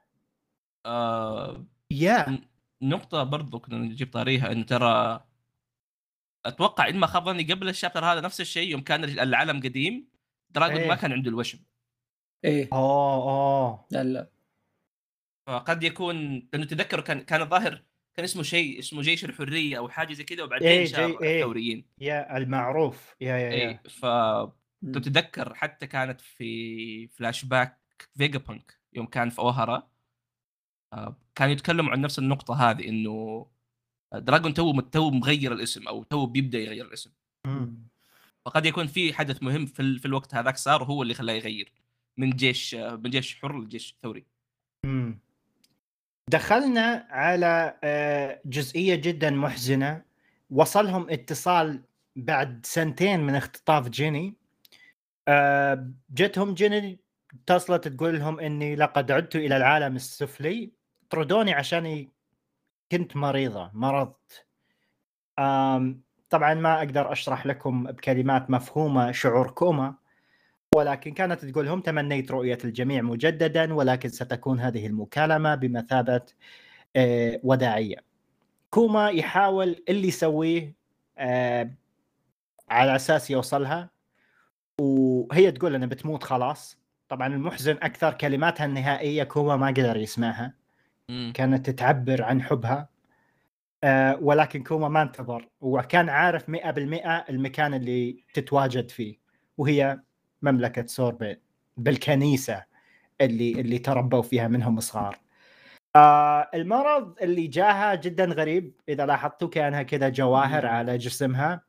آه 0.85 1.65
yeah. 1.91 2.41
نقطة 2.89 3.23
برضو 3.23 3.59
كنا 3.59 3.77
نجيب 3.77 4.11
طاريها 4.13 4.51
إنه 4.51 4.63
ترى 4.63 5.25
أتوقع 6.45 6.87
إن 6.89 6.97
ما 6.97 7.07
خاب 7.07 7.25
ظني 7.25 7.43
قبل 7.43 7.69
ال 7.69 7.74
chapter 7.74 8.05
هذا 8.05 8.21
نفس 8.21 8.41
الشيء 8.41 8.69
يوم 8.71 8.81
كان 8.81 9.03
العالم 9.03 9.57
قديم 9.59 10.07
دراجون 10.49 10.77
إيه. 10.77 10.87
ما 10.87 10.95
كان 10.95 11.11
عنده 11.11 11.29
الوشم. 11.29 11.59
إيه. 12.45 12.69
أوه 12.73 13.13
أوه. 13.13 13.87
لا 13.91 14.03
لا. 14.03 14.29
فقد 15.47 15.83
يكون 15.83 16.47
لأنه 16.53 16.65
تذكر 16.65 17.01
كان 17.01 17.21
كان 17.21 17.41
الظاهر 17.41 17.83
كان 18.13 18.23
اسمه 18.23 18.43
شيء 18.43 18.79
اسمه 18.79 19.01
جيش 19.01 19.25
الحرية 19.25 19.77
أو 19.77 19.89
حاجة 19.89 20.13
زي 20.13 20.23
كذا 20.23 20.43
وبعدين 20.43 20.67
إيه، 20.67 20.85
جي- 20.85 21.01
إيه. 21.21 21.39
الثوريين. 21.39 21.85
yeah 22.01 22.37
المعروف. 22.37 23.15
yeah 23.21 23.37
yeah 23.37 23.51
اي 23.51 23.59
yeah 23.59 23.79
ف. 23.89 24.05
تتذكر 24.93 25.53
حتى 25.55 25.87
كانت 25.87 26.21
في 26.21 27.07
فلاش 27.07 27.45
باك 27.45 27.79
فيجابانك 28.17 28.79
يوم 28.93 29.05
كان 29.05 29.29
في 29.29 29.39
أوهرا. 29.39 29.89
آه، 30.93 31.17
كانوا 31.35 31.53
يتكلموا 31.53 31.91
عن 31.91 32.01
نفس 32.01 32.19
النقطة 32.19 32.69
هذه 32.69 32.87
إنه 32.87 33.45
دراجون 34.13 34.53
تو 34.53 34.79
تو 34.79 35.11
مغير 35.11 35.53
الاسم 35.53 35.87
أو 35.87 36.03
تو 36.03 36.25
بيبدأ 36.25 36.59
يغير 36.59 36.85
الاسم. 36.85 37.11
فقد 38.45 38.65
يكون 38.65 38.87
في 38.87 39.13
حدث 39.13 39.43
مهم 39.43 39.65
في, 39.65 39.79
ال- 39.79 39.99
في 39.99 40.05
الوقت 40.05 40.35
هذاك 40.35 40.57
صار 40.57 40.81
وهو 40.81 41.03
اللي 41.03 41.13
خلاه 41.13 41.33
يغير 41.33 41.71
من 42.17 42.29
جيش 42.29 42.75
من 42.75 43.09
جيش 43.09 43.41
حر 43.41 43.59
لجيش 43.59 43.95
ثوري. 44.03 44.25
مم. 44.85 45.19
دخلنا 46.29 47.07
على 47.09 47.79
آه، 47.83 48.41
جزئية 48.45 48.95
جدا 48.95 49.29
محزنة. 49.29 50.01
وصلهم 50.49 51.09
اتصال 51.09 51.83
بعد 52.15 52.65
سنتين 52.65 53.19
من 53.19 53.35
اختطاف 53.35 53.89
جيني. 53.89 54.33
آه، 55.27 55.91
جتهم 56.09 56.53
جيني 56.53 56.99
اتصلت 57.33 57.87
تقول 57.87 58.19
لهم 58.19 58.39
إني 58.39 58.75
لقد 58.75 59.11
عدت 59.11 59.35
إلى 59.35 59.57
العالم 59.57 59.95
السفلي. 59.95 60.71
طردوني 61.09 61.53
عشاني 61.53 62.09
كنت 62.91 63.15
مريضة 63.15 63.71
مرضت. 63.73 64.45
طبعا 66.29 66.53
ما 66.53 66.77
أقدر 66.77 67.11
أشرح 67.11 67.45
لكم 67.45 67.83
بكلمات 67.83 68.49
مفهومة 68.49 69.11
شعور 69.11 69.51
كوما 69.51 69.95
ولكن 70.75 71.13
كانت 71.13 71.45
تقول 71.45 71.65
لهم 71.65 71.81
تمنيت 71.81 72.31
رؤية 72.31 72.57
الجميع 72.63 73.01
مجددا 73.01 73.73
ولكن 73.73 74.09
ستكون 74.09 74.59
هذه 74.59 74.87
المكالمة 74.87 75.55
بمثابة 75.55 76.21
آه، 76.95 77.39
وداعية. 77.43 77.97
كوما 78.69 79.09
يحاول 79.09 79.83
اللي 79.89 80.07
يسويه 80.07 80.73
آه، 81.17 81.71
على 82.69 82.95
أساس 82.95 83.31
يوصلها 83.31 83.89
وهي 84.81 85.51
تقول 85.51 85.75
أنا 85.75 85.85
بتموت 85.85 86.23
خلاص. 86.23 86.77
طبعا 87.09 87.27
المحزن 87.27 87.77
أكثر 87.81 88.13
كلماتها 88.13 88.65
النهائية 88.65 89.23
كوما 89.23 89.55
ما 89.55 89.67
قدر 89.67 89.97
يسمعها. 89.97 90.53
كانت 91.33 91.69
تعبر 91.69 92.23
عن 92.23 92.41
حبها. 92.41 92.89
آه، 93.83 94.17
ولكن 94.21 94.63
كوما 94.63 94.87
ما 94.87 95.01
انتظر. 95.01 95.49
وكان 95.61 96.09
عارف 96.09 96.49
100% 96.49 97.25
المكان 97.29 97.73
اللي 97.73 98.23
تتواجد 98.33 98.91
فيه 98.91 99.19
وهي 99.57 99.99
مملكة 100.41 100.85
سوربين 100.85 101.37
بالكنيسة 101.77 102.63
اللي 103.21 103.51
اللي 103.61 103.77
تربوا 103.79 104.21
فيها 104.21 104.47
منهم 104.47 104.79
صغار. 104.79 105.19
آه 105.95 106.49
المرض 106.53 107.15
اللي 107.21 107.47
جاها 107.47 107.95
جدا 107.95 108.25
غريب. 108.25 108.73
إذا 108.89 109.05
لاحظتوا 109.05 109.49
كأنها 109.49 109.83
كذا 109.83 110.09
جواهر. 110.09 110.65
على 110.65 110.97
جسمها. 110.97 111.61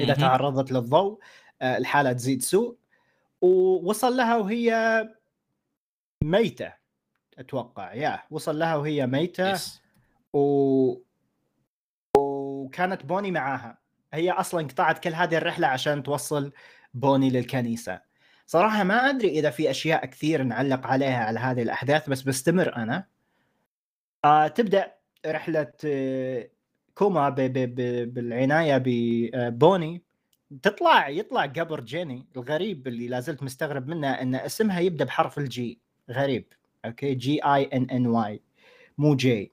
إذا. 0.00 0.14
تعرضت 0.14 0.72
للضوء 0.72 1.18
آه 1.62 1.76
الحالة 1.78 2.12
تزيد 2.12 2.42
سوء. 2.42 2.76
ووصل 3.40 4.16
لها 4.16 4.36
وهي 4.36 5.02
ميتة. 6.24 6.72
أتوقع. 7.38 7.94
يا 7.94 8.22
وصل 8.30 8.58
لها 8.58 8.76
وهي 8.76 9.06
ميتة. 9.06 9.50
يس. 9.50 9.82
و 10.32 10.94
وكانت 12.16 13.04
بوني 13.06 13.30
معاها. 13.30 13.78
هي 14.14 14.30
أصلا 14.30 14.66
قطعت 14.66 14.98
كل 14.98 15.14
هذه 15.14 15.36
الرحلة 15.36 15.66
عشان 15.66 16.02
توصل 16.02 16.52
بوني 16.94 17.30
للكنيسة. 17.30 18.00
صراحة 18.46 18.84
ما 18.84 18.94
أدري 18.94 19.28
إذا 19.28 19.50
في 19.50 19.70
أشياء 19.70 20.06
كثير 20.06 20.42
نعلق 20.42 20.86
عليها 20.86 21.24
على 21.24 21.38
هذه 21.40 21.62
الأحداث 21.62 22.08
بس 22.10 22.22
بستمر 22.22 22.76
أنا. 22.76 23.06
آه 24.24 24.48
تبدأ 24.48 24.94
رحلة 25.26 25.72
آه 25.84 26.50
كوما 26.94 27.28
ب 27.28 27.34
ب 27.40 27.74
ب 27.74 28.14
بالعناية 28.14 28.82
ببوني 28.84 30.04
تطلع 30.62 31.08
يطلع 31.08 31.46
قبر 31.46 31.80
جيني 31.80 32.26
الغريب 32.36 32.86
اللي 32.88 33.08
لازلت 33.08 33.42
مستغرب 33.42 33.88
منه 33.88 34.10
إن 34.10 34.34
اسمها 34.34 34.80
يبدأ 34.80 35.04
بحرف 35.04 35.38
ال 35.38 35.52
G. 35.52 35.80
غريب. 36.10 36.52
okay؟ 36.84 37.14
G 37.14 37.44
I 37.44 37.64
N 37.64 37.90
N 37.90 38.06
Y 38.06 38.42
مو 38.98 39.16
J 39.16 39.52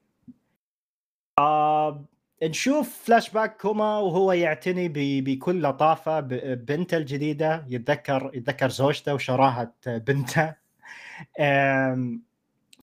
آه 1.39 2.05
نشوف 2.43 3.03
فلاش 3.05 3.29
باك 3.29 3.61
كوما 3.61 3.97
وهو 3.97 4.31
يعتني 4.31 4.87
بكل 5.21 5.63
لطافة 5.63 6.19
ببنته 6.19 6.97
الجديدة 6.97 7.65
يتذكر 7.69 8.31
يتذكر 8.33 8.69
زوجته 8.69 9.13
وشراهة 9.13 9.73
بنته. 9.87 10.55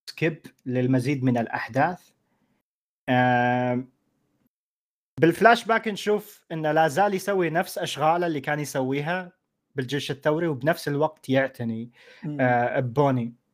skip 0.06 0.46
للمزيد 0.66 1.24
من 1.24 1.38
الأحداث. 1.38 2.10
بالفلاش 5.20 5.64
باك 5.64 5.88
نشوف 5.88 6.44
إنه 6.52 6.72
لا 6.72 6.88
زال 6.88 7.14
يسوي 7.14 7.50
نفس 7.50 7.78
أشغاله 7.78 8.26
اللي 8.26 8.40
كان 8.40 8.60
يسويها 8.60 9.32
بالجيش 9.74 10.10
الثوري 10.10 10.46
وبنفس 10.46 10.88
الوقت 10.88 11.28
يعتني 11.28 11.90
آه 12.40 12.78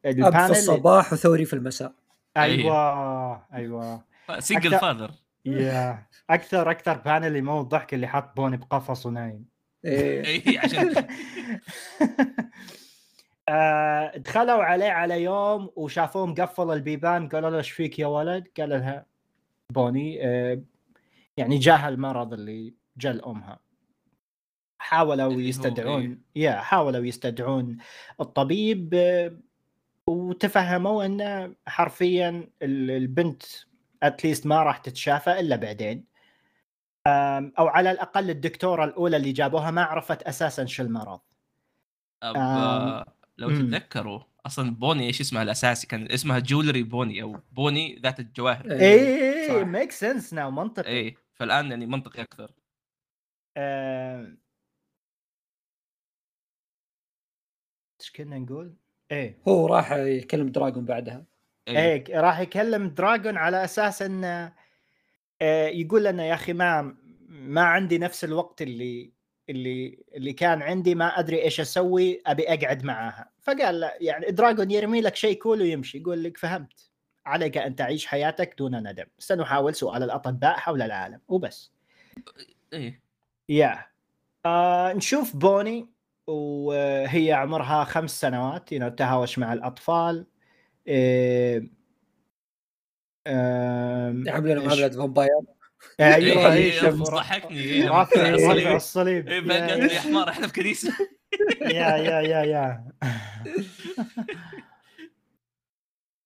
بوني 0.05 0.27
اب 0.27 0.47
في 0.47 0.51
الصباح 0.51 1.13
وثوري 1.13 1.45
في 1.45 1.53
المساء. 1.53 1.93
أيوه. 2.37 3.47
أيوه 3.55 4.05
single 4.39 4.79
father 4.79 5.11
yeah 5.45 6.07
أكثر 6.31 6.71
أكثر 6.71 6.97
panel 6.97 7.37
يموت 7.37 7.67
ضحك 7.67 7.95
اللي 7.95 8.07
حاط 8.07 8.37
بوني 8.37 8.57
بقفص 8.57 9.07
ونايم. 9.07 9.45
إيه. 9.85 10.25
اي 10.49 10.59
عشان 10.59 10.95
آه، 13.49 14.17
دخلوا 14.17 14.65
عليه 14.65 14.91
على 14.91 15.23
يوم 15.23 15.71
وشافوه 15.77 16.27
مقفل 16.27 16.71
البيبان 16.71 17.29
قالوا 17.29 17.51
له 17.51 17.59
إيش 17.59 17.71
فيك 17.71 17.99
يا 17.99 18.07
ولد؟ 18.07 18.49
قال 18.59 18.69
لها 18.69 19.07
بوني 19.73 20.27
آه، 20.27 20.63
يعني 21.37 21.59
جاها 21.59 21.89
المرض 21.89 22.33
اللي 22.33 22.75
جا 22.97 23.13
لامها 23.13 23.59
حاولوا 24.79 25.33
يستدعون 25.33 26.03
إيه. 26.03 26.43
yeah 26.43 26.53
حاولوا 26.53 27.05
يستدعون 27.05 27.77
الطبيب 28.21 28.95
آه، 28.95 29.37
وتفهموا 30.09 31.05
انه 31.05 31.55
حرفيا 31.67 32.29
ال- 32.63 32.91
البنت 32.91 33.43
اتليست 34.03 34.47
ما 34.47 34.63
راح 34.63 34.79
تتشافى 34.79 35.41
إلا 35.41 35.57
بعدين. 35.57 36.05
أو 37.59 37.67
على 37.67 37.91
الأقل 37.91 38.31
الدكتورة 38.31 38.85
الأولى 38.85 39.17
اللي 39.17 39.33
جابوها 39.33 39.71
ما 39.71 39.83
عرفت 39.83 40.23
أساسا 40.23 40.65
شو 40.67 40.83
المرض. 40.83 41.21
لو. 43.39 43.51
تتذكروا 43.51 44.21
أصلا 44.47 44.71
بوني 44.71 45.07
إيش 45.07 45.21
اسمها 45.21 45.43
الأساسي؟ 45.43 45.87
كان 45.87 46.11
اسمها 46.13 46.39
Jewelry 46.39 46.83
بوني 46.83 47.23
أو 47.23 47.41
بوني 47.53 47.99
ذات 47.99 48.21
الجواهر. 48.21 48.71
إيه، 48.71 49.43
اي 49.43 49.49
صح. 49.49 49.67
make 49.67 49.93
sense 49.93 50.35
now 50.35 50.51
منطقي. 50.51 50.89
اي 50.89 51.17
فالآن 51.35 51.71
يعني 51.71 51.87
منطقي 51.87 52.23
أكثر. 52.23 52.53
إيش 58.01 58.11
كنا 58.17 58.39
نقول؟ 58.39 58.75
إيه. 59.13 59.39
هو 59.49 59.67
راح 59.67 59.93
يكلم 59.93 60.49
دراجون 60.49 60.85
بعدها. 60.85 61.25
اي 61.69 61.79
إيه 61.79 62.21
راح 62.21 62.41
يكلم 62.41 62.89
دراجون 62.89 63.37
على 63.37 63.65
أساس 63.65 64.03
انه 64.03 64.53
آه، 65.43 65.67
يقول 65.67 66.05
لنا 66.05 66.27
يا 66.27 66.35
أخي 66.35 66.53
ما 66.53 66.97
ما 67.29 67.61
عندي 67.61 67.99
نفس 67.99 68.25
الوقت 68.25 68.63
اللي 68.63 69.13
اللي 69.49 70.05
اللي 70.15 70.33
كان 70.33 70.63
عندي 70.63 70.95
ما 70.95 71.19
أدري 71.19 71.43
إيش 71.43 71.61
أسوي 71.61 72.23
أبي 72.27 72.49
أقعد 72.49 72.85
معاها. 72.85 73.31
فقال 73.43 73.81
له 73.81 73.93
يعني 74.01 74.31
دراجون 74.31 74.71
يرمي 74.71 75.01
لك 75.01 75.17
شيء 75.17 75.39
cool 75.39 75.61
ويمشي 75.61 75.99
يقول 75.99 76.25
لك 76.25 76.37
فهمت. 76.37 76.91
عليك 77.27 77.57
أن 77.57 77.77
تعيش 77.77 78.07
حياتك 78.07 78.55
دون 78.59 78.89
ندم. 78.89 79.07
سنحاول 79.19 79.75
سؤال 79.75 80.03
الأطباء 80.03 80.57
حول 80.57 80.83
العالم 80.83 81.21
وبس. 81.29 81.73
اي 82.75 83.01
يا 83.49 83.87
آه 84.47 84.93
نشوف 84.93 85.37
بوني 85.37 85.89
وهي 86.29 87.33
عمرها 87.33 87.85
خمس 87.85 88.21
سنوات 88.21 88.75
know, 88.75 88.95
تهاوش 88.95 89.39
مع 89.39 89.53
الأطفال. 89.53 90.27
إيه 90.87 91.71
آم، 93.27 94.27
يعملون 94.27 94.59
إيش؟ 94.59 94.67
معامله 94.67 94.89
vampire. 94.89 95.31
أيوه 96.01 96.53
إيه، 96.53 96.53
اي 96.53 96.73
شوف 96.73 96.95
ضحكني. 97.03 97.59
إيه، 97.61 97.89
رافع 97.89 98.29
الصليب. 98.77 99.29
بقى 99.47 99.79
يا- 99.79 99.85
يا 99.93 100.01
حمار 100.01 100.29
إحنا 100.29 100.47
في 100.47 100.53
كنيسة. 100.53 100.93
يا 101.63 101.97
يا 101.97 102.21
يا 102.21 102.43
يا. 102.45 102.85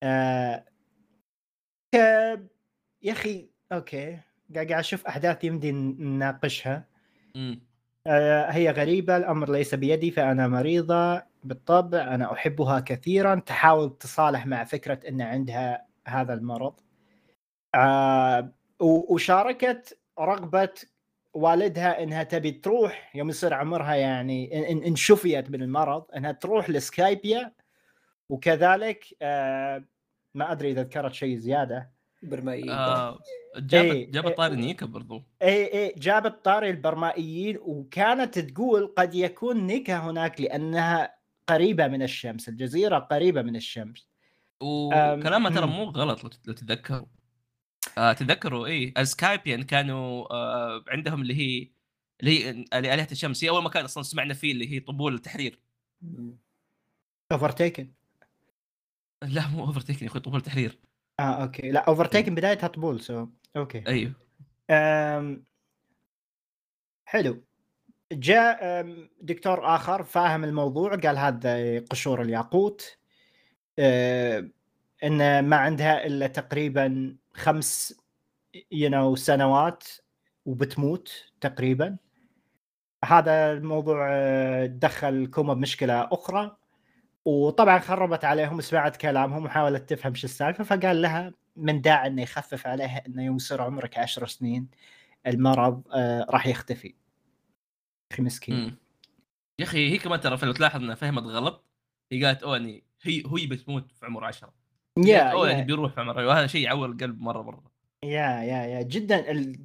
آه، 0.03 0.65
يا 3.03 3.13
أخي 3.13 3.49
أوكي. 3.73 4.19
قاعد 4.55 4.73
أشوف 4.73 5.07
أحداث 5.07 5.45
يمدي 5.45 5.73
نناقشها. 5.73 6.89
هي 8.07 8.71
غريبة 8.71 9.17
الأمر 9.17 9.51
ليس 9.51 9.75
بيدي 9.75 10.11
فأنا 10.11 10.49
مريضة 10.49 11.23
بالطبع 11.45 12.15
أنا 12.15 12.33
أحبها 12.33 12.81
كثيرا. 12.81 13.35
تحاول 13.35 13.99
تصالح 13.99 14.47
مع 14.47 14.65
فكرة 14.65 15.01
أن 15.09 15.21
عندها 15.21 15.87
هذا 16.07 16.35
المرض. 16.35 16.81
آه، 17.75 18.53
وشاركت 18.81 19.99
رغبة 20.21 20.75
والدها 21.35 22.03
إنها 22.03 22.23
تبي 22.23 22.51
تروح 22.53 23.17
يوم 23.17 23.29
يصير 23.29 23.55
عمرها 23.55 23.95
يعني 23.95 24.69
ان 24.89 24.97
شفيت 24.97 25.51
من 25.51 25.63
المرض 25.63 26.05
إنها 26.17 26.33
تروح 26.33 26.71
لسكايبيا. 26.71 27.53
وكذلك 28.29 29.05
آه، 29.23 29.85
ما 30.35 30.53
أدري 30.53 30.71
إذا 30.71 30.83
ذكرت 30.83 31.13
شيء 31.13 31.37
زيادة. 31.37 31.91
برمائيين 32.23 32.71
آه، 32.71 33.19
جابت 33.57 33.75
إيه، 33.93 34.11
جابت 34.11 34.27
إيه. 34.29 34.35
طاري 34.37 34.57
نيكا 34.57 34.87
برضو 34.87 35.23
اي 35.43 35.65
اي 35.85 35.95
جابت 35.99 36.45
طاري 36.45 36.71
البرمائيين 36.71 37.59
وكانت 37.63 38.39
تقول 38.39 38.95
قد 38.97 39.15
يكون 39.15 39.67
نيكا 39.67 39.97
هناك 39.99 40.41
لأنها 40.41 41.15
قريبة 41.47 41.89
من 41.89 42.03
الشمس، 42.03 42.49
الجزيرة 42.49 42.99
قريبة 42.99 43.43
من 43.43 43.57
الشمس. 43.57 44.09
وكلامها 44.61 45.51
ترى. 45.51 45.67
مو 45.67 45.85
غلط 45.85 46.25
لو 46.25 46.29
تت- 46.31 46.47
لو 46.49 46.53
تتذكروا 46.55 47.07
آه 47.99 48.13
تتذكروا 48.13 48.67
اي 48.67 48.95
السكايبيان 48.99 49.63
كانوا 49.63 50.33
آه 50.35 50.85
عندهم 50.89 51.23
اللي 51.23 51.35
هي 51.35 51.71
اللي 52.21 52.45
هي 52.45 52.51
اللي 52.51 52.95
آلهة 52.95 53.09
الشمس 53.13 53.45
هي 53.45 53.49
أول 53.51 53.65
مكان 53.65 53.85
أصلا 53.85 54.03
سمعنا 54.03 54.35
فيه 54.35 54.53
اللي 54.53 54.73
هي 54.73 54.81
طبول 54.81 55.15
التحرير. 55.15 55.59
Overtaken 57.33 57.91
لا 59.23 59.49
مو 59.49 59.65
Overtaken 59.65 60.05
يا 60.07 60.11
أخوي 60.11 60.21
طبول 60.21 60.39
التحرير 60.39 60.79
آه 61.23 61.43
okay. 61.43 61.71
لا 61.71 61.81
Overtaken 61.81 62.35
بدايتها 62.35 62.67
طبول 62.67 63.01
so 63.01 63.27
okay. 63.57 63.85
أيوه. 63.87 64.13
أم... 64.71 65.45
حلو. 67.05 67.43
جاء 68.13 68.87
دكتور 69.21 69.75
آخر 69.75 70.03
فاهم 70.03 70.45
الموضوع 70.45 70.97
قال 70.97 71.19
هذا 71.19 71.81
قشور 71.81 72.23
الياقوت. 72.23 72.99
أه، 73.79 74.49
إن 75.05 75.45
ما 75.45 75.57
عندها 75.57 76.07
إلا 76.07 76.27
تقريبا 76.27 77.17
خمس 77.35 78.03
you 78.57 78.89
know, 78.91 79.15
سنوات 79.15 79.85
وبتموت 80.47 81.25
تقريبا. 81.41 81.97
هذا 83.05 83.53
الموضوع 83.53 84.09
أه، 84.11 84.67
دخل 84.67 85.27
كوما 85.27 85.55
بمشكلة 85.55 86.09
أخرى. 86.13 86.57
وطبعا 87.25 87.79
خربت 87.79 88.25
عليهم 88.25 88.61
سمعت 88.61 88.97
كلامهم 88.97 89.45
وحاولت 89.45 89.91
تفهم 89.91 90.15
شو 90.15 90.27
السالفة 90.27 90.65
فقال 90.65 91.03
لها 91.03 91.33
من 91.57 91.81
داعي 91.81 92.07
إنه 92.07 92.23
يخفف 92.23 92.67
عليها 92.67 93.03
إنه 93.07 93.25
يوم 93.25 93.37
يصير 93.37 93.63
عمرك 93.63 93.99
عشر 93.99 94.27
سنين 94.27 94.69
المرض 95.27 95.83
آه 95.95 96.27
راح 96.31 96.47
يختفي. 96.47 96.95
أخي 98.13 98.23
مسكين. 98.23 98.77
يا 99.59 99.65
أخي 99.65 99.91
هي 99.91 99.99
كمان 99.99 100.21
ترى 100.21 100.39
لو 100.43 100.53
تلاحظ 100.53 100.83
إنها 100.83 100.95
فهمت 100.95 101.23
غلط. 101.23 101.65
هي 102.13 102.25
قالت 102.25 102.43
اوه 102.43 102.57
يعني 102.57 102.85
هي 103.03 103.23
هي 103.39 103.47
بتموت 103.47 103.93
في 103.93 104.07
عمر 104.07 104.25
10 104.25 104.53
يا 104.99 105.33
اوه 105.33 105.51
يعني 105.51 105.65
بيروح 105.65 105.93
في 105.93 106.01
عمر 106.01 106.19
وهذا 106.19 106.47
شيء 106.47 106.65
يعور 106.65 106.89
القلب 106.89 107.21
مرة 107.21 107.43
مرة. 107.43 107.73
يا 108.05 108.43
يا 108.43 108.67
يا. 108.67 108.83
جدا 108.83 109.25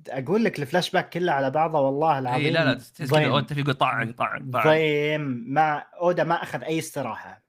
أقول 0.09 0.43
لك 0.43 0.59
الفلاش 0.59 0.91
باك 0.91 1.09
كله 1.09 1.31
على 1.31 1.51
بعضه 1.51 1.79
والله 1.79 2.19
العظيم 2.19 2.45
اي 2.45 2.51
لا 2.51 2.65
لا 2.65 2.73
تحس 2.73 3.11
كذا 3.11 3.37
انت 3.37 3.53
في 3.53 3.73
طعن 3.73 4.13
طعن 4.13 4.51
طعن. 4.51 4.69
ضيم 4.69 5.21
ما 5.47 5.77
أودا 5.77 6.23
ما 6.23 6.43
أخذ 6.43 6.63
أي 6.63 6.79
استراحة. 6.79 7.46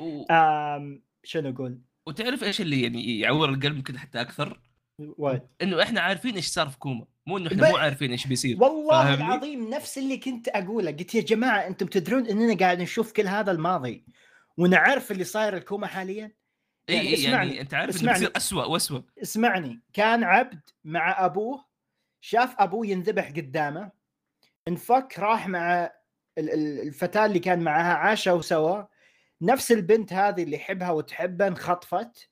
و... 0.00 0.24
آم 0.30 1.02
شنو 1.24 1.50
أقول؟ 1.50 1.78
وتعرف 2.06 2.44
إيش 2.44 2.60
اللي 2.60 2.82
يعني 2.82 3.18
يعور 3.20 3.48
القلب 3.48 3.76
يمكن 3.76 3.98
حتى 3.98 4.20
أكثر 4.20 4.60
what؟ 4.98 5.50
إنه 5.62 5.82
إحنا 5.82 6.00
عارفين 6.00 6.34
إيش 6.34 6.46
صار 6.46 6.68
في 6.68 6.78
كوما 6.78 7.06
مو 7.26 7.38
إنه 7.38 7.48
ب- 7.48 7.52
إحنا 7.52 7.70
مو 7.70 7.76
عارفين 7.76 8.10
إيش 8.10 8.26
بيصير 8.26 8.62
والله؟ 8.62 9.14
العظيم 9.14 9.70
نفس 9.70 9.98
اللي 9.98 10.16
كنت 10.16 10.48
أقوله 10.48 10.90
قلت 10.90 11.14
يا 11.14 11.20
جماعة 11.20 11.66
أنتم 11.66 11.86
تدرون 11.86 12.26
إننا 12.26 12.54
قاعد 12.58 12.80
نشوف 12.82 13.12
كل 13.12 13.26
هذا 13.28 13.50
الماضي 13.52 14.04
ونعرف 14.56 15.12
اللي 15.12 15.24
صاير 15.24 15.56
الكوما 15.56 15.86
حاليا 15.86 16.32
يعني 16.88 17.04
يعني, 17.04 17.14
اسمعني- 17.14 17.28
يعني 17.48 17.60
أنت 17.60 17.74
عارف 17.74 17.90
إنه 17.90 17.96
اسمعني. 18.00 18.18
بيصير 18.18 18.32
اسوء 18.36 18.70
واسوء 18.70 19.02
اسمعني 19.22 19.80
كان 19.92 20.24
عبد 20.24 20.60
مع 20.84 21.24
أبوه 21.24 21.64
شاف 22.20 22.54
أبوه 22.58 22.86
ينذبح 22.86 23.28
قدامه 23.30 23.90
انفك 24.68 25.14
راح 25.18 25.48
مع 25.48 25.84
ال- 26.38 26.50
ال- 26.52 26.80
الفتاة 26.88 27.26
اللي 27.26 27.38
كان 27.38 27.60
معاها 27.60 27.94
عاشوا 27.94 28.40
سوا 28.42 28.82
نفس 29.42 29.72
البنت 29.72 30.12
هذه 30.12 30.42
اللي 30.42 30.56
يحبها 30.56 30.90
وتحبه 30.90 31.46
انخطفت. 31.46 32.30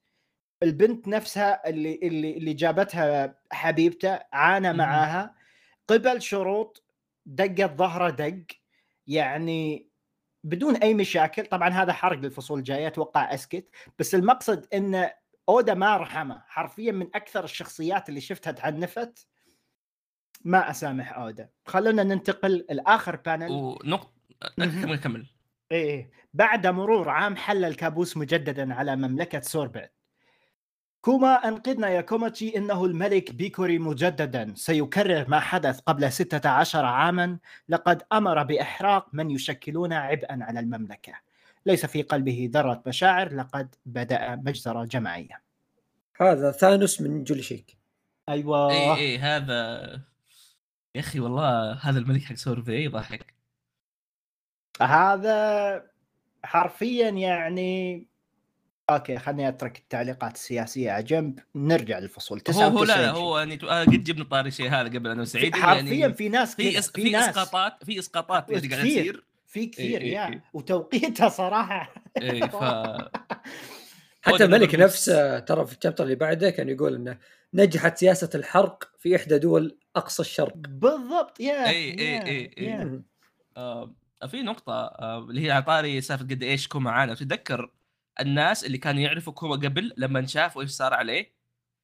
البنت 0.63 1.09
نفسها 1.09 1.69
اللي 1.69 2.01
اللي 2.03 2.37
اللي 2.37 2.53
جابتها 2.55 3.39
حبيبته 3.53 4.21
عانى. 4.33 4.73
معاها. 4.73 5.35
قبل 5.89 6.23
شروط 6.23 6.85
دقت 7.27 7.79
ظهره 7.79 8.11
دق. 8.11 8.47
يعني 9.07 9.89
بدون 10.45 10.77
أي 10.77 10.95
مشاكل. 10.95 11.47
طبعا 11.47 11.69
هذا 11.69 11.93
حرق 11.93 12.19
للفصول 12.19 12.59
الجاية 12.59 12.87
أتوقع 12.87 13.35
أسكت. 13.35 13.69
بس 13.99 14.15
المقصد 14.15 14.67
إن 14.75 15.11
أودا 15.49 15.75
ما 15.75 15.97
رحمه. 15.97 16.43
حرفيا 16.47 16.93
من 16.93 17.07
أكثر 17.15 17.45
الشخصيات 17.45 18.09
اللي 18.09 18.21
شفتها 18.21 18.51
تعنفت. 18.51 19.27
ما 20.45 20.71
أسامح 20.71 21.19
أودا. 21.19 21.49
خلونا 21.67 22.03
ننتقل 22.03 22.67
لآخر 22.71 23.17
panel 23.17 23.51
ونقطة 23.51 24.11
كمل 24.57 24.97
كمل 24.97 25.27
إيه 25.73 25.85
إيه. 25.85 26.11
بعد 26.35 26.67
مرور 26.67 27.09
عام 27.09 27.37
حل 27.37 27.65
الكابوس 27.65 28.17
مجددا 28.17 28.75
على 28.75 28.97
مملكة 28.97 29.41
سوربت. 29.41 29.93
كوما 31.01 31.49
أنقذنا 31.49 31.89
يا 31.89 32.01
كوماتشي 32.01 32.57
إنه 32.57 32.85
الملك 32.85 33.33
بيكوري 33.33 33.79
مجددا. 33.79 34.53
سيكرر 34.57 35.29
ما 35.29 35.41
حدث 35.41 35.81
قبل 35.81 36.13
16 36.13 36.85
عاما. 36.85 37.39
لقد 37.69 38.03
أمر 38.13 38.43
بإحراق 38.43 39.09
من 39.13 39.31
يشكلون 39.31 39.93
عبئا 39.93 40.39
على 40.45 40.61
المملكة. 40.61 41.13
ليس 41.67 41.87
في 41.87 42.03
قلبه 42.03 42.51
ذرة 42.53 42.83
مشاعر. 42.87 43.35
لقد 43.35 43.75
بدأ 43.87 44.37
مجزرة 44.37 44.85
جماعية. 44.85 45.43
هذا 46.21 46.53
ثانوس 46.53 47.01
من 47.01 47.25
جولي 47.25 47.43
شيك 47.43 47.77
أيوة. 48.29 48.71
اي 48.71 48.95
اي 48.95 49.19
هذا. 49.19 49.83
يا 50.95 51.01
أخي 51.01 51.21
والله 51.21 51.73
هذا 51.73 51.99
الملك 51.99 52.23
حق 52.23 52.35
سورفي 52.35 52.89
ضحك 52.89 53.42
هذا 54.81 55.83
حرفيا 56.45 57.09
يعني 57.11 58.07
أوكي 58.91 59.19
خليني 59.19 59.49
أترك 59.49 59.79
التعليقات 59.79 60.35
السياسية 60.35 60.91
على 60.91 61.03
جنب 61.03 61.39
نرجع 61.55 61.99
للفصول. 61.99 62.43
هو 62.51 62.63
هو 62.63 62.85
لا 62.85 62.95
99 62.95 63.01
لا 63.01 63.11
هو 63.11 63.39
يعني 63.39 63.59
آه، 63.63 63.85
قد 63.85 64.05
جبنا 64.05 64.25
طاري 64.25 64.51
شيء 64.51 64.69
هذا 64.69 64.89
قبل 64.89 65.11
أنا 65.11 65.23
وسعيد 65.23 65.55
إنه 65.55 65.65
حرفيا 65.65 65.93
يعني 65.93 66.15
في 66.15 66.29
ناس 66.29 66.55
في 66.55 66.79
إس... 66.79 66.91
في 66.91 67.03
في 67.03 67.11
ناس. 67.11 67.29
إسقاطات 67.29 67.85
في 67.85 67.99
إسقاطات 67.99 68.51
قاعدة 68.51 68.67
كثير. 68.69 68.81
تصير. 68.83 69.25
في 69.47 69.67
كثير 69.67 70.01
إيه، 70.01 70.13
yeah. 70.15 70.29
إيه. 70.29 70.45
وتوقيتها 70.53 71.29
صراحة. 71.29 71.95
إي 72.23 72.41
ف 72.49 72.55
حتى 74.23 74.45
الملك 74.45 74.75
نفسه 74.75 75.39
ترى 75.39 75.67
في 75.67 75.77
ال 75.77 75.80
chapter 75.80 76.05
اللي 76.05 76.15
بعده 76.15 76.51
كان 76.51 76.69
يقول 76.69 76.95
إنه 76.95 77.19
نجحت 77.55 77.99
سياسة 77.99 78.31
الحرق 78.35 78.91
في 78.99 79.17
إحدى 79.17 79.39
دول 79.39 79.79
أقصى 79.97 80.23
الشرق. 80.23 80.57
بالضبط 80.57 81.41
yeah 81.41 81.71
إيه، 81.71 81.99
إيه، 81.99 82.69
yeah- 82.69 83.03
إيه، 84.23 84.29
إيه. 84.29 84.31
في 84.31 84.43
نقطة 84.43 84.73
آه 84.73 85.19
اللي 85.19 85.47
هي 85.47 85.51
على 85.51 85.63
طاري 85.63 86.01
سالفة 86.01 86.25
قد 86.25 86.43
إيش 86.43 86.69
كوما 86.69 86.91
عانى 86.91 87.15
تتذكر 87.15 87.71
الناس 88.21 88.65
اللي 88.65 88.79
كانوا 88.79 89.01
يعرفوا 89.03 89.33
كوما 89.33 89.55
قبل 89.57 89.93
لما 89.97 90.27
شافوا 90.27 90.63
إيش 90.63 90.71
صار 90.71 90.95
عليه؟ 90.95 91.33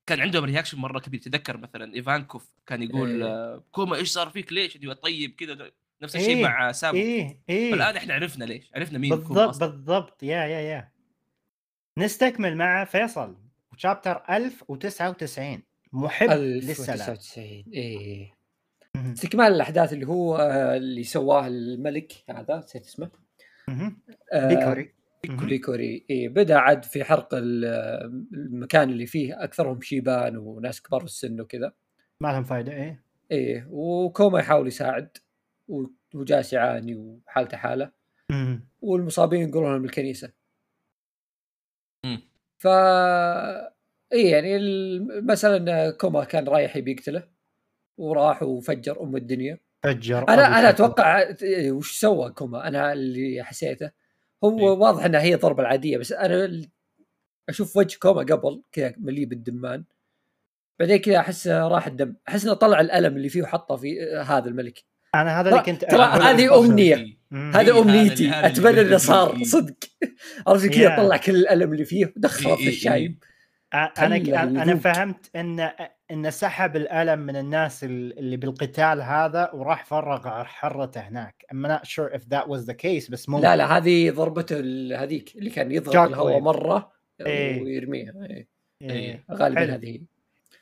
كان 0.06 0.20
عندهم 0.20 0.44
reaction 0.44 0.78
مرة 0.78 0.98
كبير. 0.98 1.20
تتذكر 1.20 1.56
مثلا 1.56 1.94
إيفانكوف 1.94 2.50
كان 2.66 2.82
يقول 2.82 3.22
إيه. 3.22 3.28
آه 3.30 3.64
كوما 3.72 3.96
إيش 3.96 4.08
صار 4.10 4.30
فيك؟ 4.30 4.52
ليش؟ 4.52 4.78
طيب 5.02 5.30
كذا 5.30 5.70
نفس 6.02 6.16
الشيء 6.16 6.36
إيه، 6.36 6.42
مع 6.42 6.72
سام 6.72 6.94
إيه 6.94 7.40
إيه. 7.48 7.70
فالان 7.70 7.96
إحنا 7.96 8.14
عرفنا 8.14 8.44
ليش. 8.44 8.70
عرفنا 8.74 8.98
مين 8.98 9.10
كوما 9.22 9.46
بالضبط 9.46 9.60
بالضبط. 9.62 10.22
yeah 10.22 10.44
yeah 10.44 10.60
yeah. 10.60 10.92
نستكمل 11.98 12.56
مع 12.56 12.84
فيصل. 12.84 13.36
chapter 13.76 14.22
1099 14.30 15.62
محب 15.92 16.30
للسلام. 16.30 17.10
1099 17.10 17.64
إيه 17.74 18.18
مهم. 18.20 18.37
استكمال 18.96 19.46
الأحداث 19.52 19.92
اللي 19.92 20.06
هو 20.06 20.36
آه، 20.36 20.76
اللي 20.76 21.02
سواه 21.04 21.46
الملك 21.46 22.12
هذا 22.30 22.56
نسيت 22.58 22.84
اسمه. 22.84 23.10
آه، 24.32 24.48
بيكوري. 24.48 24.94
كوري 25.38 25.58
كوري 25.58 26.06
إيه 26.10 26.28
بدأ 26.28 26.56
عاد 26.58 26.84
في 26.84 27.04
حرق 27.04 27.34
ال- 27.34 27.64
المكان 28.34 28.90
اللي 28.90 29.06
فيه 29.06 29.44
أكثرهم 29.44 29.80
شيبان 29.80 30.36
وناس 30.36 30.82
كبار 30.82 31.00
في 31.00 31.06
السن 31.06 31.40
وكذا. 31.40 31.72
ما 32.20 32.32
لهم 32.32 32.44
فائده 32.44 32.72
إيه. 32.72 33.02
إيه 33.30 33.66
وكوما 33.70 34.38
يحاول 34.38 34.66
يساعد 34.68 35.16
وجالس 36.14 36.52
يعاني 36.52 36.94
وحالته 36.96 37.56
حالة. 37.56 37.92
والمصابين 38.82 39.40
ينقلونهم 39.42 39.82
بالكنيسة. 39.82 40.32
مم. 42.04 42.22
ف 42.58 42.66
اي 44.12 44.30
يعني 44.30 44.56
المساله 44.56 45.56
ان 45.56 45.90
كوما 45.92 46.24
كان 46.24 46.48
رايح 46.48 46.76
يبي 46.76 46.90
يقتله. 46.92 47.28
وراح 47.98 48.42
وفجر 48.42 49.02
أم 49.02 49.16
الدنيا. 49.16 49.58
فجر 49.82 50.28
أنا 50.28 50.58
أنا. 50.58 50.68
أتوقع 50.68 51.18
إيه، 51.42 51.72
وش 51.72 52.00
سوى 52.00 52.30
كوما؟ 52.30 52.68
أنا 52.68 52.92
اللي 52.92 53.44
حسيته. 53.44 53.90
هو 54.44 54.58
إيه. 54.58 54.64
واضح 54.78 55.04
إنها 55.04 55.20
هي 55.20 55.34
الضربة 55.34 55.62
العادية 55.62 55.98
بس 55.98 56.12
أنا 56.12 56.44
ال- 56.44 56.68
أشوف 57.48 57.76
وجه 57.76 57.98
كوما 57.98 58.20
قبل 58.22 58.62
كذا 58.72 58.94
مليء 58.98 59.24
بالدمان. 59.26 59.84
بعدين 60.80 60.96
كذا 60.96 61.18
أحس 61.18 61.48
راح 61.48 61.86
الدم. 61.86 62.14
أحس 62.28 62.44
إنه 62.44 62.54
طلع 62.54 62.80
الألم 62.80 63.16
اللي 63.16 63.28
فيه 63.28 63.42
وحطه 63.42 63.76
في 63.76 64.00
هذا 64.26 64.48
الملك. 64.48 64.84
أنا 65.14 65.40
هذا 65.40 65.50
اللي 65.50 65.62
كنت 65.62 65.84
ترى 65.84 66.02
هذه. 66.02 66.30
هذا 66.30 66.38
إيه، 66.42 66.58
أمنيتي. 66.58 67.18
هذا 67.32 67.60
اللي- 67.60 68.46
أتمنى 68.46 68.80
إنه 68.80 68.96
صار. 68.96 69.44
صدق. 69.44 69.74
عرفت 70.46 70.66
كذا. 70.66 70.96
طلع 70.96 71.16
كل 71.16 71.36
الألم 71.36 71.72
اللي 71.72 71.84
فيه 71.84 72.12
ودخله 72.16 72.50
إيه، 72.50 72.56
في 72.56 72.62
إيه، 72.62 72.68
الشايب. 72.68 73.24
أنا 73.74 73.92
خله 73.96 74.42
أنا 74.42 74.62
يذوق. 74.62 74.76
فهمت 74.80 75.30
إن 75.36 75.70
إن 76.10 76.30
سحب 76.30 76.76
الألم 76.76 77.18
من 77.18 77.36
الناس 77.36 77.84
ال- 77.84 78.18
اللي 78.18 78.36
بالقتال 78.36 79.02
هذا 79.02 79.50
وراح 79.54 79.84
فرغ 79.84 80.44
حرته 80.44 81.00
هناك 81.00 81.44
I'm 81.52 81.56
not 81.68 81.86
sure 81.86 82.14
if 82.18 82.22
that 82.22 82.48
was 82.48 82.66
the 82.66 82.74
case 82.74 83.10
بس 83.10 83.28
ممكن 83.28 83.42
لا 83.42 83.56
لا 83.56 83.76
هذه 83.76 84.10
ضربته 84.10 84.56
هذيك 85.02 85.36
اللي 85.36 85.50
كان 85.50 85.72
يضغط 85.72 85.94
جاك 85.94 86.08
الهواء. 86.08 86.40
مرة 86.40 86.92
إيه. 87.26 87.62
ويرميها 87.62 88.12
إيه. 88.30 88.48
إيه. 88.82 89.24
غالبا 89.32 89.60
حلو. 89.60 89.72
هذه. 89.72 90.00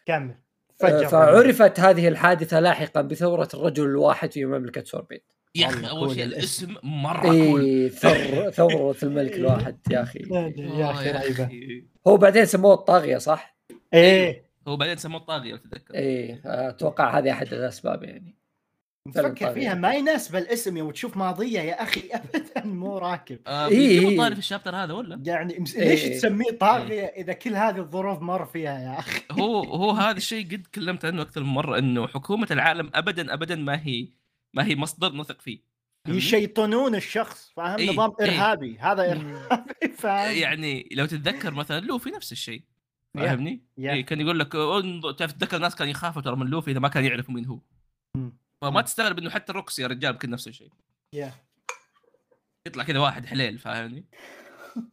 كمل 0.07 0.35
آه، 0.85 1.03
فعرفت 1.07 1.81
هذه 1.81 2.09
الحادثة 2.09 2.61
لاحقا 2.61 3.01
بثورة 3.03 3.49
الرجل 3.55 3.85
الواحد 3.85 4.33
في 4.33 4.45
مملكة 4.45 4.85
سوربيت 4.85 5.25
يا 5.55 5.66
أخي 5.66 5.90
أول 5.90 6.07
cool 6.07 6.15
شيء 6.14 6.25
الاسم. 6.25 6.75
مرة 6.83 7.21
cool 7.23 7.61
اي 7.64 7.88
ثور 7.88 8.51
ثورة 8.51 8.97
الملك 9.03 9.33
الواحد 9.37 9.79
يا 9.90 10.03
أخي 10.03 10.19
يا 10.57 10.90
أخي 10.90 11.11
رهيبة 11.11 11.45
أخي. 11.45 11.85
هو 12.09 12.16
بعدين 12.16 12.45
سموه 12.45 12.75
الطاغية 12.75 13.19
صح؟ 13.19 13.57
إيه 13.95 14.47
هو 14.69 14.77
بعدين 14.77 14.97
سموه 14.97 15.21
الطاغية 15.21 15.51
لو 15.51 15.57
تتذكر 15.57 15.95
إيه 15.95 16.40
أتوقع 16.45 17.19
هذه 17.19 17.31
أحد 17.33 17.53
الأسباب 17.53 18.03
يعني 18.03 18.35
فكر. 19.14 19.55
فيها 19.55 19.75
ما 19.75 19.92
يناسب 19.95 20.37
الاسم 20.37 20.77
يوم 20.77 20.90
تشوف 20.90 21.16
ماضية 21.16 21.61
يا 21.61 21.83
أخي 21.83 22.03
ابدا 22.14 22.64
مو 22.64 22.99
راكب 22.99 23.38
آه 23.47 23.69
إيه، 23.69 24.01
إيه. 24.09 24.19
طاري 24.19 24.35
في 24.35 24.38
الشابتر 24.38 24.77
هذا 24.77 24.92
ولا 24.95 25.21
يعني 25.25 25.59
مس- 25.59 25.77
إيه. 25.77 25.88
ليش 25.88 26.03
تسميه 26.03 26.51
طاغية 26.61 27.05
إذا 27.05 27.33
كل 27.33 27.55
هذه 27.55 27.79
الظروف 27.79 28.23
مر 28.23 28.45
فيها 28.47 28.79
يا 28.79 28.99
أخي 28.99 29.21
هو 29.40 29.61
هو 29.64 29.90
هذا 29.90 30.16
الشيء 30.16 30.47
قد 30.47 30.62
تكلمت 30.62 31.05
عنه 31.05 31.23
أكثر 31.23 31.40
من 31.40 31.47
مرة 31.49 31.79
إنه 31.79 32.07
حكومة 32.07 32.49
العالم 32.51 32.90
ابدا 32.95 33.35
ابدا 33.35 33.57
ما 33.57 33.87
هي 33.87 34.09
ما 34.55 34.66
هي 34.66 34.77
مصدر 34.77 35.12
نثق 35.12 35.40
فيه؟ 35.40 35.59
يشيطنون 36.09 36.95
الشخص 36.95 37.53
فاهم 37.57 37.79
إيه، 37.79 37.90
نظام 37.90 38.12
إيه. 38.21 38.27
إرهابي 38.27 38.79
هذا 38.79 39.12
إرهابي 39.12 39.88
فاهم 39.99 40.37
يعني 40.37 40.88
لو 40.92 41.07
تتذكر 41.07 41.55
مثلا 41.55 41.81
لوفي 41.81 42.11
نفس 42.11 42.33
الشيء. 42.33 42.62
فاهمني؟ 43.14 43.62
يا. 43.79 43.92
إيه 43.92 44.07
كان 44.07 44.21
يقول 44.21 44.38
لك 44.38 44.53
تتذكر 45.19 45.57
الناس 45.57 45.75
كانوا 45.75 45.90
يخافوا 45.90 46.23
ترى 46.23 46.37
من 46.37 46.47
لوفي 46.47 46.71
إذا 46.71 46.79
ما 46.79 46.88
كانوا 46.88 47.09
يعرفوا 47.09 47.35
مين 47.35 47.47
هو. 47.47 47.61
فما. 48.62 48.83
تستغرب 48.83 49.19
إنه 49.19 49.31
حتى 49.31 49.53
روكس 49.53 49.79
يا 49.79 49.87
رجال 49.87 50.12
يمكن 50.12 50.31
نفس 50.31 50.49
الشيء 50.49 50.71
يا. 51.12 51.33
يطلع 52.66 52.85
كذا 52.85 52.99
واحد 52.99 53.27
حليل 53.27 53.59
فاهمني؟ 53.59 54.05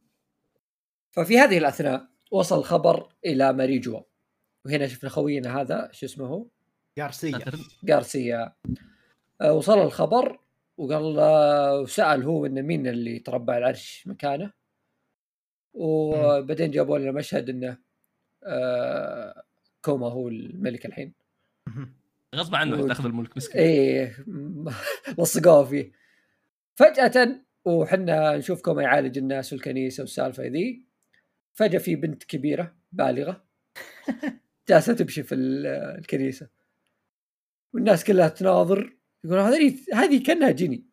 ففي 1.16 1.38
هذه 1.40 1.58
الأثناء 1.58 2.08
وصل 2.32 2.60
الخبر 2.60 3.10
إلى 3.26 3.54
ماريجوا 3.54 4.02
وهنا 4.66 4.88
شفنا 4.88 5.10
خوينا 5.10 5.62
هذا 5.62 5.90
شو 5.92 6.06
اسمه 6.06 6.26
هو؟ 6.26 6.48
غارسيا 7.00 7.40
غارسيا 7.90 8.56
آه، 9.42 9.54
وصل 9.54 9.80
الخبر 9.80 10.40
وقال 10.78 11.20
آه، 11.20 11.80
وسال 11.80 12.24
هو 12.24 12.46
إنه 12.46 12.62
مين 12.62 12.88
اللي 12.88 13.20
تربى 13.20 13.52
على 13.52 13.58
العرش 13.60 14.08
مكانه. 14.08 14.54
وبعدين 15.74 16.72
جابوا 16.72 16.98
لنا 17.00 17.12
مشهد 17.12 17.50
إنه 17.50 17.78
آه، 18.44 19.44
كوما 19.82 20.08
هو 20.08 20.28
الملك 20.28 20.86
الحين. 20.86 21.14
غصب 22.36 22.56
عنه 22.56 22.82
و- 22.82 22.88
تاخذ 22.88 23.06
الملك 23.06 23.38
مسكين. 23.38 23.62
إيه 23.62 24.26
لصقوه 25.20 25.66
فيه. 25.66 25.92
فجأة 26.76 27.42
وحنا 27.66 28.38
نشوف 28.38 28.62
كوما 28.62 28.84
يعالج 28.84 29.18
الناس 29.18 29.54
والكنيسة 29.54 30.02
والسالفة 30.02 30.44
ذي 30.46 30.86
فجأة 31.54 31.80
في 31.80 31.96
بنت 31.96 32.24
كبيرة 32.24 32.76
بالغة 32.92 33.44
جالسة 34.70 34.94
تمشي 34.94 35.24
في 35.24 35.36
ال- 35.36 35.66
الكنيسة. 36.00 36.48
والناس 37.74 38.04
كلها 38.04 38.28
تناظر 38.28 38.94
يقول 39.24 39.40
هذه 39.40 39.78
هذه 39.94 40.24
كأنها 40.24 40.52
جني 40.52 40.84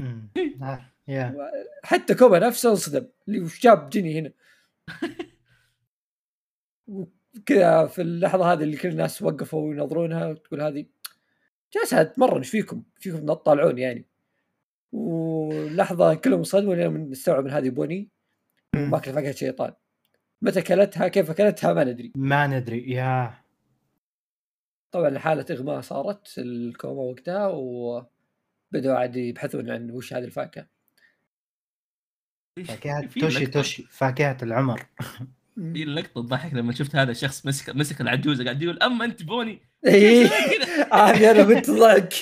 مم. 0.00 0.28
آه، 0.62 0.80
يا. 1.08 1.50
حتى 1.84 2.14
كوما 2.14 2.38
نفسه 2.38 2.70
انصدم. 2.70 3.06
اللي 3.28 3.40
وش 3.40 3.62
جاب 3.62 3.90
جني 3.90 4.18
هنا. 4.18 4.32
وكذا 6.86 7.86
في 7.86 8.02
اللحظة 8.02 8.52
هذه 8.52 8.62
اللي 8.62 8.76
كل 8.76 8.88
الناس 8.88 9.22
وقفوا 9.22 9.74
ينظرونها 9.74 10.26
وتقول 10.26 10.60
هذه 10.60 10.86
جالس 11.74 11.94
أتمرن 11.94 12.38
إيش 12.38 12.50
فيكم؟ 12.50 12.82
إيش 12.96 13.04
فيكم؟ 13.04 13.26
تطالعون 13.26 13.78
يعني. 13.78 14.06
ولحظه 14.92 16.14
كلهم 16.14 16.42
صدموا 16.42 16.74
لين 16.74 17.10
نستوعب 17.10 17.46
إن 17.46 17.52
هذه 17.52 17.70
بوني. 17.70 18.08
ماكله 18.74 19.14
فاكهه 19.14 19.32
شيطان. 19.32 19.72
متى 20.42 20.62
كلتها؟ 20.62 21.08
كيف 21.08 21.30
اكلتها 21.30 21.72
ما 21.72 21.84
ندري. 21.84 22.12
ما 22.14 22.46
ندري. 22.46 22.92
يا. 22.92 23.34
طبعا 24.90 25.18
حالة 25.18 25.46
إغماء 25.50 25.80
صارت 25.80 26.38
لكوما 26.38 27.02
وقتها 27.02 27.46
وبدأوا 27.46 28.98
عاد 28.98 29.16
يبحثون 29.16 29.70
عن 29.70 29.90
وش 29.90 30.14
هذه 30.14 30.24
الفاكهة. 30.24 30.68
فاكهة 32.64 33.06
في 33.06 33.20
توشي 33.20 33.46
توشي 33.46 33.82
فاكهة 33.82 34.36
العمر. 34.42 34.86
في 35.72 35.84
لقطة 35.84 36.22
تضحك 36.22 36.54
لما 36.54 36.72
شفت 36.72 36.96
هذا 36.96 37.10
الشخص 37.10 37.46
مسك 37.46 37.76
مسك 37.76 38.00
العجوزة 38.00 38.44
قاعد 38.44 38.62
يقول 38.62 38.78
أما 38.82 39.04
أنت 39.04 39.22
بوني. 39.22 39.60
اي 39.86 40.28
كذا؟ 40.28 40.94
هذه 40.94 41.30
أنا 41.30 41.42
بنت 41.42 41.70
ضحك. 41.70 42.14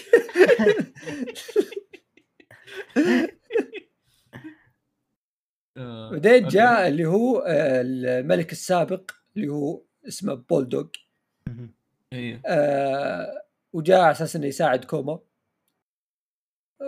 آه، 5.76 6.10
بعدين. 6.10 6.48
جاء 6.48 6.88
اللي 6.88 7.06
هو 7.06 7.38
آه، 7.38 7.82
الملك 7.84 8.52
السابق 8.52 9.10
اللي 9.36 9.48
هو 9.48 9.82
اسمه 10.08 10.34
بولدوغ. 10.34 10.86
أيوه 12.12 12.40
آه، 12.46 13.42
وجاء 13.72 14.00
على 14.00 14.10
أساس 14.10 14.36
إنه 14.36 14.46
يساعد 14.46 14.84
كوما 14.84 15.18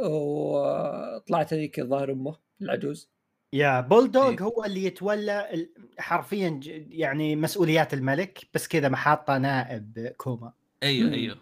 وطلعت 0.04 1.52
هذيك 1.54 1.78
الظاهر 1.80 2.12
أمه 2.12 2.36
العجوز. 2.62 3.10
يا 3.54 3.80
بولدوغ 3.80 4.30
إيه. 4.30 4.40
هو 4.40 4.64
اللي 4.64 4.84
يتولى 4.84 5.54
ال- 5.54 5.70
حرفيا 5.98 6.48
ج- 6.48 6.86
يعني 6.90 7.36
مسؤوليات 7.36 7.94
الملك 7.94 8.44
بس 8.54 8.68
كذا 8.68 8.88
محاطة 8.88 9.38
نائب 9.38 10.14
كوما 10.16 10.52
أيوه. 10.82 11.12
أيوه. 11.12 11.38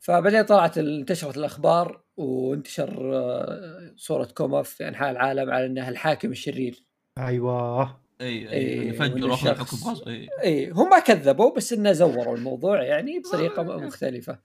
فبعدين 0.00 0.42
طلعت 0.42 0.78
انتشرت 0.78 1.36
الأخبار 1.36 2.00
وانتشر 2.16 3.16
آه، 3.16 3.92
صورة 3.96 4.24
كوما 4.36 4.62
في 4.62 4.88
أنحاء 4.88 5.10
العالم 5.10 5.50
على 5.50 5.66
إنها 5.66 5.88
الحاكم 5.88 6.30
الشرير. 6.30 6.84
أيوه. 7.18 8.00
فجأة 8.18 9.14
وإن 9.14 9.22
واخذ 9.24 9.48
الشخص- 9.48 9.74
الحكم 9.74 9.90
غصب 9.90 10.08
إي. 10.08 10.28
إي 10.44 10.70
هم 10.70 10.88
ما 10.90 10.98
كذبوا 10.98 11.54
بس 11.56 11.72
إنه 11.72 11.92
زوروا 11.92 12.36
الموضوع 12.36 12.82
يعني 12.82 13.18
بطريقة 13.18 13.62
مختلفة. 13.86 14.38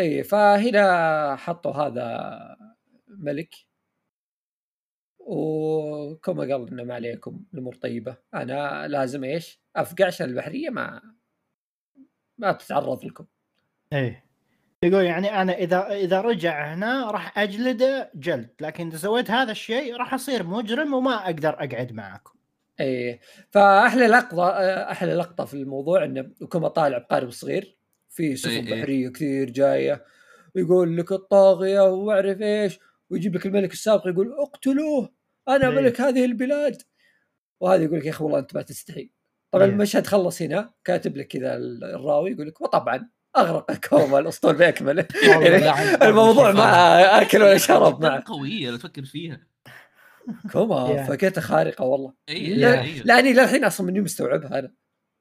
إي 0.00 0.22
فهنا 0.24 1.36
حطوا 1.36 1.72
هذا 1.72 2.56
ملك. 3.08 3.54
وكوما 5.18 6.40
قال 6.54 6.68
إنه 6.68 6.84
ما 6.84 6.94
عليكم 6.94 7.44
الأمور 7.54 7.74
طيبة. 7.74 8.16
أنا 8.34 8.88
لازم 8.88 9.24
إيش؟ 9.24 9.60
أفقع 9.76 10.06
عشان 10.06 10.26
البحرية 10.28 10.70
ما 10.70 11.14
ما 12.38 12.52
تتعرض 12.52 13.04
لكم. 13.04 13.26
إيه 13.92 14.23
يقول 14.84 15.04
يعني 15.04 15.42
أنا 15.42 15.58
إذا 15.58 15.88
إذا 15.88 16.20
رجع 16.20 16.74
هنا 16.74 17.10
راح 17.10 17.38
أجلده 17.38 18.10
جلد 18.14 18.50
لكن 18.60 18.86
إذا 18.86 18.96
سويت 18.96 19.30
هذا 19.30 19.52
الشيء 19.52 19.96
راح 19.96 20.14
أصير 20.14 20.42
مجرم 20.42 20.94
وما 20.94 21.24
أقدر 21.24 21.48
أقعد 21.48 21.92
معكم 21.92 22.34
إيه 22.80 23.20
فأحلى 23.50 24.06
لقطة 24.06 24.48
أحلى 24.90 25.14
لقطة 25.14 25.44
في 25.44 25.54
الموضوع 25.54 26.04
إنه 26.04 26.30
كوما 26.48 26.68
طالع 26.68 26.98
بقارب 26.98 27.30
صغير 27.30 27.78
في 28.08 28.36
سفن 28.36 28.50
إيه 28.50 28.72
إيه. 28.72 28.80
بحرية 28.80 29.08
كثير 29.08 29.50
جاية 29.50 30.04
ويقول 30.54 30.96
لك 30.96 31.12
الطاغية 31.12 31.80
وأعرف 31.80 32.40
إيش 32.40 32.78
ويجيب 33.10 33.34
لك 33.34 33.46
الملك 33.46 33.72
السابق 33.72 34.06
يقول 34.06 34.32
اقتلوه 34.32 35.12
أنا 35.48 35.68
إيه. 35.68 35.74
ملك 35.74 36.00
هذه 36.00 36.24
البلاد 36.24 36.82
وهذا 37.60 37.82
يقول 37.82 37.98
لك 37.98 38.04
يا 38.04 38.10
أخي 38.10 38.24
والله 38.24 38.38
أنت 38.38 38.54
ما 38.54 38.62
تستحي 38.62 39.10
طبعا 39.50 39.64
إيه. 39.64 39.70
المشهد 39.70 40.06
خلص 40.06 40.42
هنا 40.42 40.72
كاتب 40.84 41.16
لك 41.16 41.26
كذا 41.26 41.56
الراوي 41.56 42.30
يقول 42.30 42.46
لك 42.46 42.60
وطبعا 42.60 43.10
أغرق 43.36 43.72
كوما 43.72 44.18
الاسطول 44.18 44.54
باكمله 44.54 45.06
يعني 45.30 45.94
الموضوع 46.08 46.52
ما 46.52 47.22
أكل 47.22 47.42
ولا 47.42 47.58
شرب 47.58 48.02
معه 48.02 48.22
قويه 48.26 48.70
لو 48.70 48.76
تفكر 48.76 49.04
فيها. 49.04 49.40
كوما 50.52 50.88
يا. 50.96 51.02
فكرته 51.02 51.40
خارقة 51.40 51.84
والله. 51.84 52.12
اي 52.28 52.54
لا- 52.54 52.80
أيوه 52.80 53.04
لاني 53.04 53.32
للحين 53.32 53.64
أصلا 53.64 53.86
مني 53.86 54.00
مستوعبها 54.00 54.58
أنا. 54.58 54.72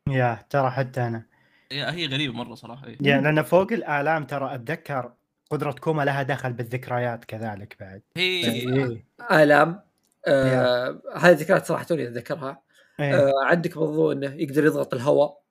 يا 0.09 0.45
ترى 0.49 0.71
حتى 0.71 1.01
أنا. 1.01 1.25
إيه، 1.71 1.89
هي 1.89 2.05
غريبة 2.07 2.33
مرة 2.33 2.55
صراحة 2.55 2.87
إيه. 2.87 2.97
يعني 3.01 3.21
لأن 3.23 3.41
فوق 3.41 3.71
الآلام 3.71 4.23
ترى 4.25 4.55
أتذكر 4.55 5.13
قدرة 5.51 5.71
كوما 5.71 6.03
لها 6.03 6.23
دخل 6.23 6.53
بالذكريات 6.53 7.25
كذلك 7.25 7.75
بعد. 7.79 8.01
هي 8.17 9.01
آلام 9.31 9.81
آه 10.27 11.01
هذه 11.15 11.33
ذكريات 11.35 11.65
صراحة 11.65 11.83
توني 11.83 12.03
أتذكرها. 12.07 12.61
آه 12.99 13.31
عندك 13.45 13.77
برضو 13.77 14.11
إنه 14.11 14.33
يقدر 14.33 14.65
يضغط 14.65 14.93
الهواء. 14.93 15.42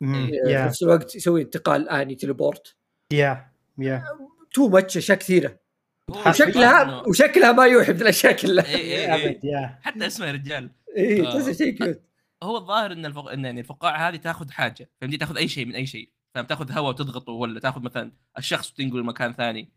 في 0.00 0.30
يا 0.46 0.66
نفس 0.66 0.82
الوقت 0.82 1.14
يسوي 1.14 1.42
انتقال 1.42 1.88
آني 1.88 2.14
teleport 2.14 2.76
يا 3.12 3.52
يا 3.78 4.04
too 4.52 4.68
much 4.68 4.96
أشياء 4.96 5.18
كثيرة. 5.18 5.60
وشكلها 6.08 7.02
وشكلها 7.08 7.52
ما 7.52 7.66
يوحي 7.66 7.92
بالاشياء 7.92 8.36
كلها. 8.36 8.66
إيه، 8.66 9.14
إيه، 9.14 9.40
إيه. 9.44 9.78
حتى 9.82 10.06
اسمه 10.06 10.26
يا 10.26 10.32
رجال. 10.32 10.70
اي 10.96 11.26
آه. 11.26 11.32
تحس 11.32 11.58
شيء 11.58 11.70
cute 11.70 12.02
هو 12.42 12.56
الظاهر 12.56 12.92
إن 12.92 13.06
الفق... 13.06 13.28
إن 13.28 13.44
يعني 13.44 13.60
الفقاعة 13.60 14.08
هذه 14.08 14.16
تاخذ 14.16 14.50
حاجة. 14.50 14.90
فهمتي 15.00 15.16
تاخذ 15.16 15.36
أي 15.36 15.48
شيء 15.48 15.66
من 15.66 15.74
أي 15.74 15.86
شيء. 15.86 16.12
فاهم؟ 16.34 16.46
تاخذ 16.46 16.72
هواء 16.72 16.88
وتضغطه 16.88 17.32
ولا 17.32 17.60
تاخذ 17.60 17.82
مثلا 17.82 18.12
الشخص 18.38 18.70
وتنقله 18.70 19.00
لمكان 19.00 19.32
ثاني. 19.32 19.72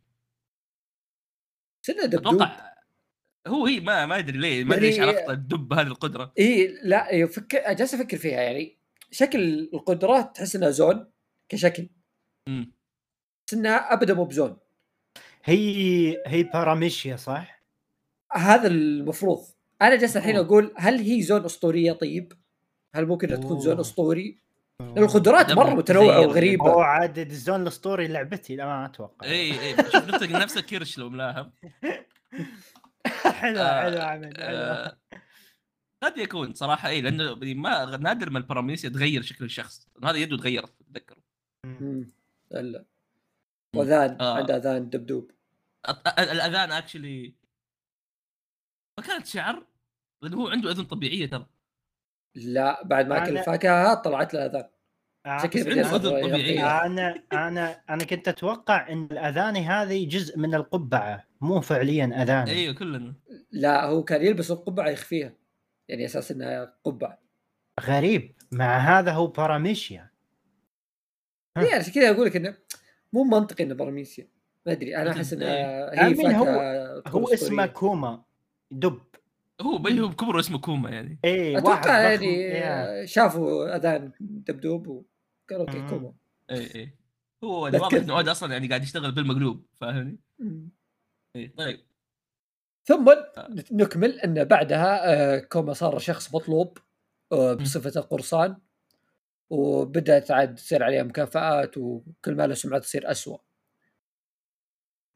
سنة 1.85 2.05
دبدوب. 2.05 2.33
أتوقع 2.33 2.73
هو 3.47 3.65
هي 3.65 3.79
ما 3.79 4.05
ما 4.05 4.19
ادري 4.19 4.37
ليه 4.37 4.63
ما 4.63 4.75
ادري 4.75 4.87
إيش 4.87 4.97
يعني- 4.97 5.11
علاقة 5.11 5.33
الدب 5.33 5.73
هذه 5.73 5.87
القدرة. 5.87 6.33
اي 6.39 6.79
لا 6.83 7.09
إيه، 7.09 7.25
فكر 7.25 7.73
جالس 7.73 7.93
أفكر 7.93 8.17
فيها 8.17 8.41
يعني. 8.41 8.82
شكل 9.13 9.69
القدرات 9.73 10.35
تحس 10.35 10.55
إنها 10.55 10.69
زون 10.69 11.11
كشكل 11.49 11.89
مم. 12.49 12.73
بس 13.47 13.53
إنها 13.53 13.93
أبدا 13.93 14.13
مو 14.13 14.25
بزون 14.25 14.57
هي 15.43 16.23
هي 16.27 16.43
باراميشيا 16.43 17.15
صح؟ 17.15 17.63
هذا 18.33 18.67
المفروض 18.67 19.39
أنا 19.81 19.95
جالس 19.95 20.17
الحين 20.17 20.35
أوه. 20.35 20.45
أقول 20.45 20.73
هل 20.77 20.99
هي 20.99 21.21
زون 21.21 21.45
أسطورية 21.45 21.91
طيب؟ 21.91 22.33
هل 22.95 23.05
ممكن 23.05 23.27
إنها 23.27 23.41
تكون 23.41 23.59
زون 23.59 23.73
أوه. 23.73 23.81
أسطوري؟ 23.81 24.43
القدرات 24.81 25.51
مرة 25.51 25.69
متنوعة 25.69 26.19
وغريبة 26.19 26.65
هو 26.65 26.79
عاد 26.79 27.19
الزون 27.19 27.61
الأسطوري 27.61 28.07
لعبتي 28.07 28.55
لا 28.55 28.65
ما 28.65 28.85
أتوقع 28.85 29.27
إي 29.27 29.61
إي 29.61 29.75
شوف 29.91 29.95
نفسك 29.95 30.31
نفس 30.31 30.57
الكرش 30.57 30.97
لو 30.97 31.09
ملاهم 31.09 31.51
حلو 33.39 33.59
آه، 33.59 33.81
حلو 33.81 34.01
عمد 34.01 34.37
حلو 34.37 34.57
آه، 34.57 34.97
قد 36.03 36.17
يكون 36.17 36.53
صراحة 36.53 36.89
اي 36.89 37.01
لأنه 37.01 37.35
ما 37.35 37.97
نادر 37.97 38.29
ما 38.29 38.39
الباراميسيا 38.39 38.89
تغير 38.89 39.21
شكل 39.21 39.45
الشخص. 39.45 39.87
هذا 40.03 40.17
يده 40.17 40.37
تغيرت 40.37 40.73
تتذكر 40.79 41.17
مم. 41.65 42.07
لا 42.51 42.85
وأذان 43.75 44.21
آه. 44.21 44.37
عنده 44.37 44.57
أذان 44.57 44.89
دبدوب. 44.89 45.31
الأذان 46.19 46.71
اكشلي 46.71 47.35
ما 48.99 49.05
كانت 49.05 49.25
شعر 49.25 49.65
لأنه 50.21 50.37
هو 50.37 50.47
عنده 50.47 50.71
أذن 50.71 50.83
طبيعية 50.83 51.29
ترى. 51.29 51.45
لا 52.35 52.83
بعد 52.83 53.07
ما 53.07 53.23
أكل 53.23 53.37
الفاكهة 53.37 53.93
طلعت 53.93 54.33
له 54.33 54.45
أذان. 54.45 54.69
يغطيها. 56.17 56.85
أنا 56.85 57.23
أنا 57.33 57.83
أنا 57.89 58.03
كنت 58.03 58.27
أتوقع 58.27 58.89
إن 58.89 59.07
الاذاني 59.11 59.59
هذه 59.59 60.07
جزء 60.07 60.39
من 60.39 60.55
القبعة 60.55 61.27
مو 61.41 61.61
فعليا 61.61 62.23
اذاني 62.23 62.51
أيوه 62.51 62.73
كلنا. 62.73 63.13
لا 63.51 63.85
هو 63.85 64.03
كان 64.03 64.25
يلبس 64.25 64.51
القبعة 64.51 64.89
يخفيها. 64.89 65.33
يعني 65.89 66.05
أساس 66.05 66.31
إنها 66.31 66.77
قبعة 66.83 67.19
غريب 67.81 68.35
مع 68.51 68.77
هذا 68.77 69.11
هو 69.11 69.27
باراميشيا. 69.27 70.09
يعني 71.57 71.73
عشان 71.73 71.93
كذا 71.93 72.09
أقول 72.11 72.25
لك 72.25 72.35
إنه 72.35 72.57
مو 73.13 73.23
منطقي 73.23 73.63
إنه 73.63 73.75
برميسيا 73.75 74.27
ما 74.65 74.71
أدري 74.71 74.97
أنا 74.97 75.11
أحس 75.11 75.33
انها 75.33 75.47
هي 75.93 76.07
I 76.07 76.10
mean، 76.10 76.25
هو- 76.31 76.45
فاكهه 76.45 76.99
تكون 76.99 77.21
هو 77.21 77.33
اسمه. 77.33 77.65
كوما 77.65 78.23
دب 78.71 79.01
هو 79.61 79.77
بل 79.77 79.99
هو 79.99 80.07
بكبره 80.07 80.39
اسمه 80.39 80.59
كوما 80.59 80.89
يعني 80.89 81.19
اي 81.25 81.55
واحد 81.55 81.67
أتوقع. 81.67 81.99
يعني. 82.11 83.07
شافوا 83.07 83.75
أذان 83.75 84.11
دبدوب 84.19 84.87
وقالوا 84.87 85.67
okay. 85.67 85.87
كوما 85.89 86.13
اي 86.51 86.75
اي 86.75 86.97
هو 87.43 87.63
واضح. 87.63 87.93
إنه 87.93 88.31
أصلا 88.31 88.53
يعني 88.53 88.67
قاعد 88.67 88.83
يشتغل 88.83 89.11
بالمقلوب 89.11 89.65
فاهمني؟ 89.73 90.19
اي 91.35 91.47
طيب 91.47 91.79
ثم 92.83 93.13
نكمل 93.71 94.19
أن 94.19 94.43
بعدها 94.43 95.13
آه، 95.13 95.39
كوما 95.39 95.73
صار 95.73 95.99
شخص 95.99 96.35
مطلوب 96.35 96.77
آه، 97.31 97.53
بصفة 97.53 97.99
القرصان 98.01 98.57
وبدأت 99.49 100.31
عاد 100.31 100.55
تصير 100.55 100.83
عليه 100.83 101.03
مكافآت 101.03 101.77
وكل 101.77 102.35
ما 102.35 102.47
له 102.47 102.53
سمعة 102.53 102.79
تصير 102.79 103.11
أسوأ. 103.11 103.37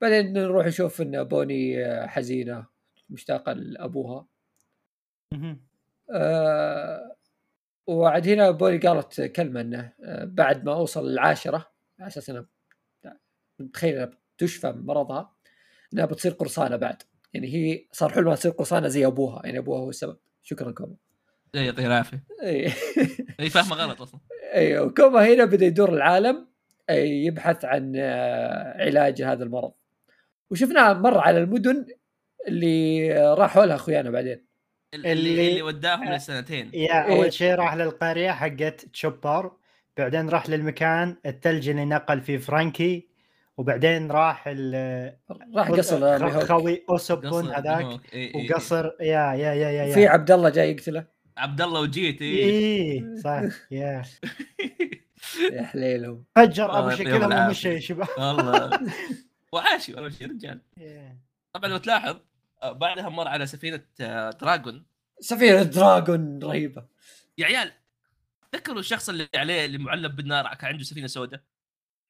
بعدين 0.01 0.33
نروح 0.33 0.65
نشوف 0.67 1.01
إن 1.01 1.23
بوني 1.23 1.85
آه، 1.85 2.07
حزينة 2.07 2.65
مشتاقة 3.09 3.53
لأبوها. 3.53 4.27
آه 6.13 7.15
وعاد 7.87 8.27
هنا 8.27 8.51
بوني 8.51 8.77
قالت 8.77 9.21
كلمة 9.21 9.61
إنه 9.61 9.93
آه، 10.03 10.25
بعد 10.25 10.65
ما 10.65 10.73
أوصل 10.73 11.07
العاشرة 11.07 11.71
على 11.99 12.07
أساس 12.07 12.29
إنها 12.29 12.45
متخيل 13.59 13.95
إنها 13.95 14.17
تشفى 14.37 14.71
من 14.71 14.85
مرضها 14.85 15.35
إنها 15.93 16.05
بتصير 16.05 16.31
قرصانة 16.31 16.75
بعد. 16.75 17.03
يعني 17.37 17.53
هي 17.53 17.85
صار 17.91 18.09
حلمها 18.13 18.35
تصير 18.35 18.51
قرصانة 18.51 18.87
زي 18.87 19.05
أبوها 19.05 19.41
يعني 19.45 19.57
أبوها 19.57 19.79
هو 19.79 19.89
السبب. 19.89 20.17
شكرا 20.43 20.71
كوما. 20.71 20.95
إيه، 21.55 21.61
يعطيه 21.61 21.87
العافية. 21.87 22.23
اي 22.43 22.71
اي 23.39 23.49
فاهمة 23.49 23.75
غلط 23.75 24.01
أصلا. 24.01 24.19
أيوه 24.53 24.89
كوما 24.89 25.27
هنا 25.33 25.45
بدأ 25.45 25.65
يدور 25.65 25.93
العالم 25.93 26.47
آه، 26.89 26.93
يبحث 26.93 27.65
عن 27.65 27.93
آه، 27.97 28.83
علاج 28.83 29.21
هذا 29.21 29.43
المرض. 29.43 29.71
وشفناه 30.51 30.93
مر 30.93 31.17
على 31.17 31.37
المدن 31.37 31.85
اللي 32.47 33.09
راحوا 33.33 33.65
لها 33.65 33.75
أخويانا 33.75 34.09
بعدين. 34.09 34.45
اللي 34.93 35.11
اللي- 35.11 35.49
اللي 35.49 35.61
وداهم 35.61 36.07
آه، 36.07 36.15
لسنتين. 36.15 36.71
يا 36.73 37.05
إيه. 37.07 37.15
اول 37.15 37.33
شيء 37.33 37.55
راح 37.55 37.75
للقرية 37.75 38.31
حقت 38.31 38.85
تشوبر 38.93 39.51
بعدين 39.97 40.29
راح 40.29 40.49
للمكان 40.49 41.15
الثلج 41.25 41.69
اللي 41.69 41.85
نقل 41.85 42.21
فيه 42.21 42.37
فرانكي 42.37 43.06
وبعدين 43.57 44.11
راح 44.11 44.43
ال- 44.47 45.17
راح 45.55 45.71
قصر 45.71 46.19
ميهوك. 46.25 46.43
خوي 46.43 46.83
اوسوبون 46.89 47.45
قصر 47.47 47.57
هذاك. 47.59 47.99
وقصر 48.35 48.85
يا 48.99 49.05
يا 49.33 49.33
يا 49.33 49.53
يا, 49.53 49.83
يا. 49.85 49.93
في 49.93 50.07
عبد 50.07 50.31
الله 50.31 50.49
جاي 50.49 50.71
يقتله 50.71 51.05
عبد 51.37 51.61
الله 51.61 51.79
وجيت 51.81 52.21
إيه. 52.21 52.43
إيه 52.45 53.15
صح 53.23 53.41
يا 53.71 54.03
يا 55.51 55.63
حليلهم 55.63 56.23
فجر 56.35 56.79
أبو 56.79 56.89
شكلهم. 56.89 57.47
ومشى 57.47 57.69
يا 57.73 57.79
شباب 57.79 58.07
والله 58.17 58.79
وعاشي 59.53 59.93
والله 59.93 60.09
شيء 60.09 60.29
رجال. 60.31 60.61
طبعا 61.53 61.69
لو 61.69 61.77
تلاحظ 61.77 62.17
آه، 62.63 62.71
بعدها 62.71 63.09
مر 63.09 63.27
على 63.27 63.45
سفينة 63.45 63.81
آه، 64.01 64.29
دراجون 64.29 64.85
سفينة 65.19 65.63
دراجون 65.63 66.39
رهيبة 66.43 66.85
يا 67.37 67.45
عيال 67.45 67.71
تذكروا 68.51 68.79
الشخص 68.79 69.09
اللي 69.09 69.27
عليه 69.35 69.65
اللي 69.65 69.77
معلب 69.77 70.15
بالنار 70.15 70.53
كان 70.55 70.69
عنده 70.71 70.83
سفينة 70.83 71.07
سوداء 71.07 71.41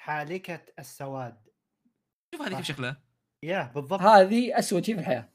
حالكة 0.07 0.61
السواد. 0.79 1.37
شوف 2.35 2.41
هذه 2.47 2.55
كيف. 2.55 2.65
شكلها. 2.65 3.01
yeah 3.43 3.71
بالضبط. 3.75 4.01
هذه 4.01 4.59
اسوء 4.59 4.81
شيء 4.81 4.95
في 4.95 5.01
الحياة. 5.01 5.29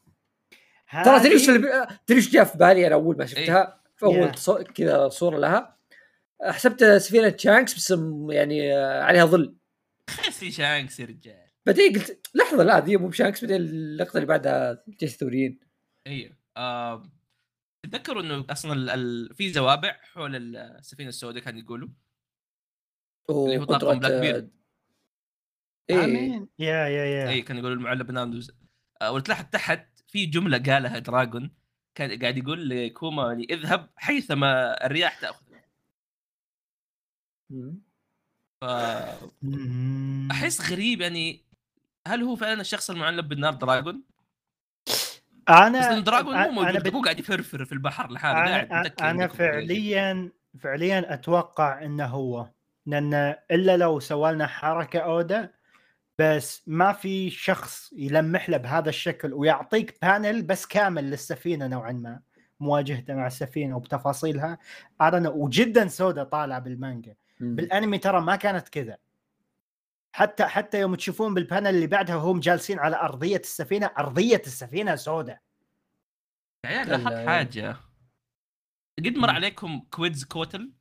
ترى 0.92 1.16
هذه- 1.16 1.18
تدري 1.22 1.32
إيش 1.32 1.46
تدري 1.46 2.18
إيش 2.18 2.30
جاء 2.30 2.44
في 2.44 2.58
بالي 2.58 2.86
أنا 2.86 2.94
أول 2.94 3.16
ما 3.18 3.26
شفتها؟ 3.26 3.82
في. 3.96 4.04
أول. 4.06 4.64
كذا 4.64 5.08
صورة 5.08 5.38
لها. 5.38 5.78
حسبت 6.42 6.84
سفينة 6.84 7.36
شانكس 7.36 7.74
بس 7.74 7.94
يعني 8.34 8.76
آه، 8.76 9.02
عليها 9.02 9.24
ظل. 9.24 9.56
خس 10.10 10.38
في 10.40 10.50
شانكس 10.50 11.00
يا 11.00 11.04
رجال. 11.06 11.46
بعدين 11.66 11.92
قلت 11.92 12.28
لحظة 12.34 12.62
لا 12.62 12.80
ذي 12.80 12.96
مو 12.96 13.08
بشانكس 13.08 13.40
بعدين 13.44 13.56
اللقطة 13.56 14.16
اللي 14.16 14.26
بعدها 14.26 14.84
جيش 14.88 15.12
الثوريين. 15.12 15.60
أيوه 16.06 16.36
آه، 16.56 17.02
تذكروا 17.82 18.22
إنه 18.22 18.44
أصلا 18.50 18.72
ال... 18.72 18.90
ال... 18.90 19.34
في 19.34 19.52
زوابع 19.52 20.00
حول 20.02 20.56
السفينة 20.56 21.08
السوداء 21.08 21.42
كانوا 21.42 21.60
يقولوا؟ 21.60 21.88
اللي 23.30 23.58
هو 23.58 23.64
طاقم 23.64 23.98
Blackbeard. 23.98 24.61
إيه 25.90 26.04
آمين 26.04 26.48
yeah 26.58 26.86
yeah 26.88 27.04
yeah 27.04 27.28
اي 27.28 27.42
كانوا 27.42 27.60
يقولوا 27.60 27.76
المعلم 27.78 28.06
بالنار 28.06 28.26
دوز- 28.26 28.50
آه، 29.02 29.12
وتلاحظ 29.12 29.44
تحت 29.52 29.88
في 30.08 30.26
جملة 30.26 30.58
قالها 30.58 30.98
دراجون 30.98 31.54
كان 31.94 32.18
قاعد 32.22 32.38
يقول 32.38 32.68
لكوما 32.68 33.28
يعني 33.28 33.44
اذهب 33.50 33.90
حيثما 33.96 34.86
الرياح 34.86 35.20
تأخذ. 35.20 35.42
مم. 37.50 37.80
أحس 40.30 40.70
غريب 40.72 41.00
يعني 41.00 41.44
هل 42.06 42.22
هو 42.22 42.36
فعلا 42.36 42.60
الشخص 42.60 42.90
المعلم 42.90 43.28
بالنار 43.28 43.54
دراجون؟ 43.54 44.02
بس 44.98 45.04
أنا 45.48 46.00
دراجون 46.00 46.34
مو 46.34 46.40
أنا 46.40 46.50
موجود 46.50 46.82
بت- 46.82 46.92
مو 46.92 47.02
قاعد 47.02 47.18
يفرفر 47.20 47.64
في 47.64 47.72
البحر 47.72 48.12
لحاله 48.12 48.38
قاعد 48.38 48.72
أنا, 49.00 49.10
أنا. 49.10 49.26
فعليا 49.28 50.32
فعليا 50.60 51.14
أتوقع 51.14 51.84
إنه 51.84 52.06
هو 52.06 52.50
لأن 52.86 53.14
إلا 53.50 53.76
لو 53.76 54.00
سوى 54.00 54.32
لنا 54.32 54.46
حركة 54.46 54.98
أودا 54.98 55.54
بس 56.18 56.62
ما 56.66 56.92
في 56.92 57.30
شخص 57.30 57.92
يلمح 57.92 58.48
له 58.50 58.56
بهذا 58.56 58.88
الشكل 58.88 59.32
ويعطيك 59.32 59.98
panel 60.02 60.42
بس 60.42 60.66
كامل 60.66 61.04
للسفينة 61.10 61.66
نوعا 61.66 61.92
ما 61.92 62.20
مواجهته 62.60 63.14
مع 63.14 63.26
السفينة 63.26 63.76
وبتفاصيلها 63.76 64.58
أنا 65.00 65.28
وجدا 65.28 65.88
سوداء 65.88 66.24
طالعه 66.24 66.58
بالمانجا. 66.58 67.14
بالأنمي 67.40 67.98
ترى 67.98 68.20
ما 68.20 68.36
كانت 68.36 68.68
كذا 68.68 68.96
حتى 70.14 70.44
حتى 70.44 70.80
يوم 70.80 70.94
تشوفون 70.94 71.34
بال 71.34 71.43
panel 71.43 71.66
اللي 71.66 71.86
بعدها 71.86 72.16
وهم 72.16 72.40
جالسين 72.40 72.78
على 72.78 72.96
أرضية 72.96 73.36
السفينة 73.36 73.90
أرضية 73.98 74.42
السفينة 74.46 74.96
سوداء 74.96 75.40
يا 76.64 76.70
عيال 76.70 76.86
لا، 76.88 76.92
لاحظت 76.96 77.12
لا. 77.12 77.26
حاجة 77.30 77.76
قد 78.98 79.16
مر. 79.18 79.30
عليكم 79.30 79.80
كويدز 79.90 80.24
كوتل 80.24 80.72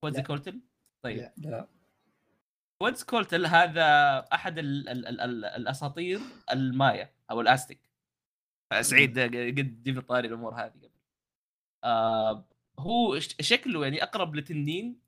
كويدز. 0.00 0.20
كوتل 0.20 0.60
طيب 1.04 1.16
لا. 1.18 1.32
لا 1.36 1.68
كويدز 2.82 3.02
كوتل 3.02 3.46
هذا 3.46 4.18
أحد 4.32 4.58
ال 4.58 4.88
ال 4.88 5.06
ال 5.06 5.20
ال 5.20 5.44
الأساطير 5.44 6.20
المايا 6.52 7.14
أو 7.30 7.40
الأزتيك. 7.40 7.80
سعيد 8.80 9.18
قد 9.18 9.82
جبنا 9.82 10.00
طاري 10.00 10.28
الأمور 10.28 10.54
هذه 10.54 10.72
قبل. 10.72 10.90
آه 11.84 12.48
هو 12.78 13.18
شكله 13.20 13.84
يعني 13.84 14.02
أقرب 14.02 14.34
لتنين 14.34 15.00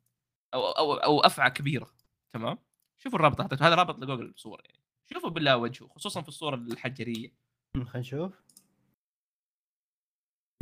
أو 0.55 0.71
أو 0.71 0.95
أو 0.95 1.21
أفعى 1.21 1.51
كبيرة. 1.51 1.91
تمام؟ 2.33 2.59
شوفوا 2.99 3.19
الرابط 3.19 3.43
حطيته. 3.43 3.67
هذا 3.67 3.75
رابط 3.75 3.99
لجوجل 3.99 4.35
صوره 4.37 4.63
يعني. 4.65 4.81
شوفوا 5.13 5.31
بالله 5.31 5.57
وجهه 5.57 5.89
خصوصا 5.89 6.23
في 6.23 6.29
الصورة 6.29 6.55
الحجرية. 6.55 7.33
خلينا 7.75 7.99
نشوف. 7.99 8.43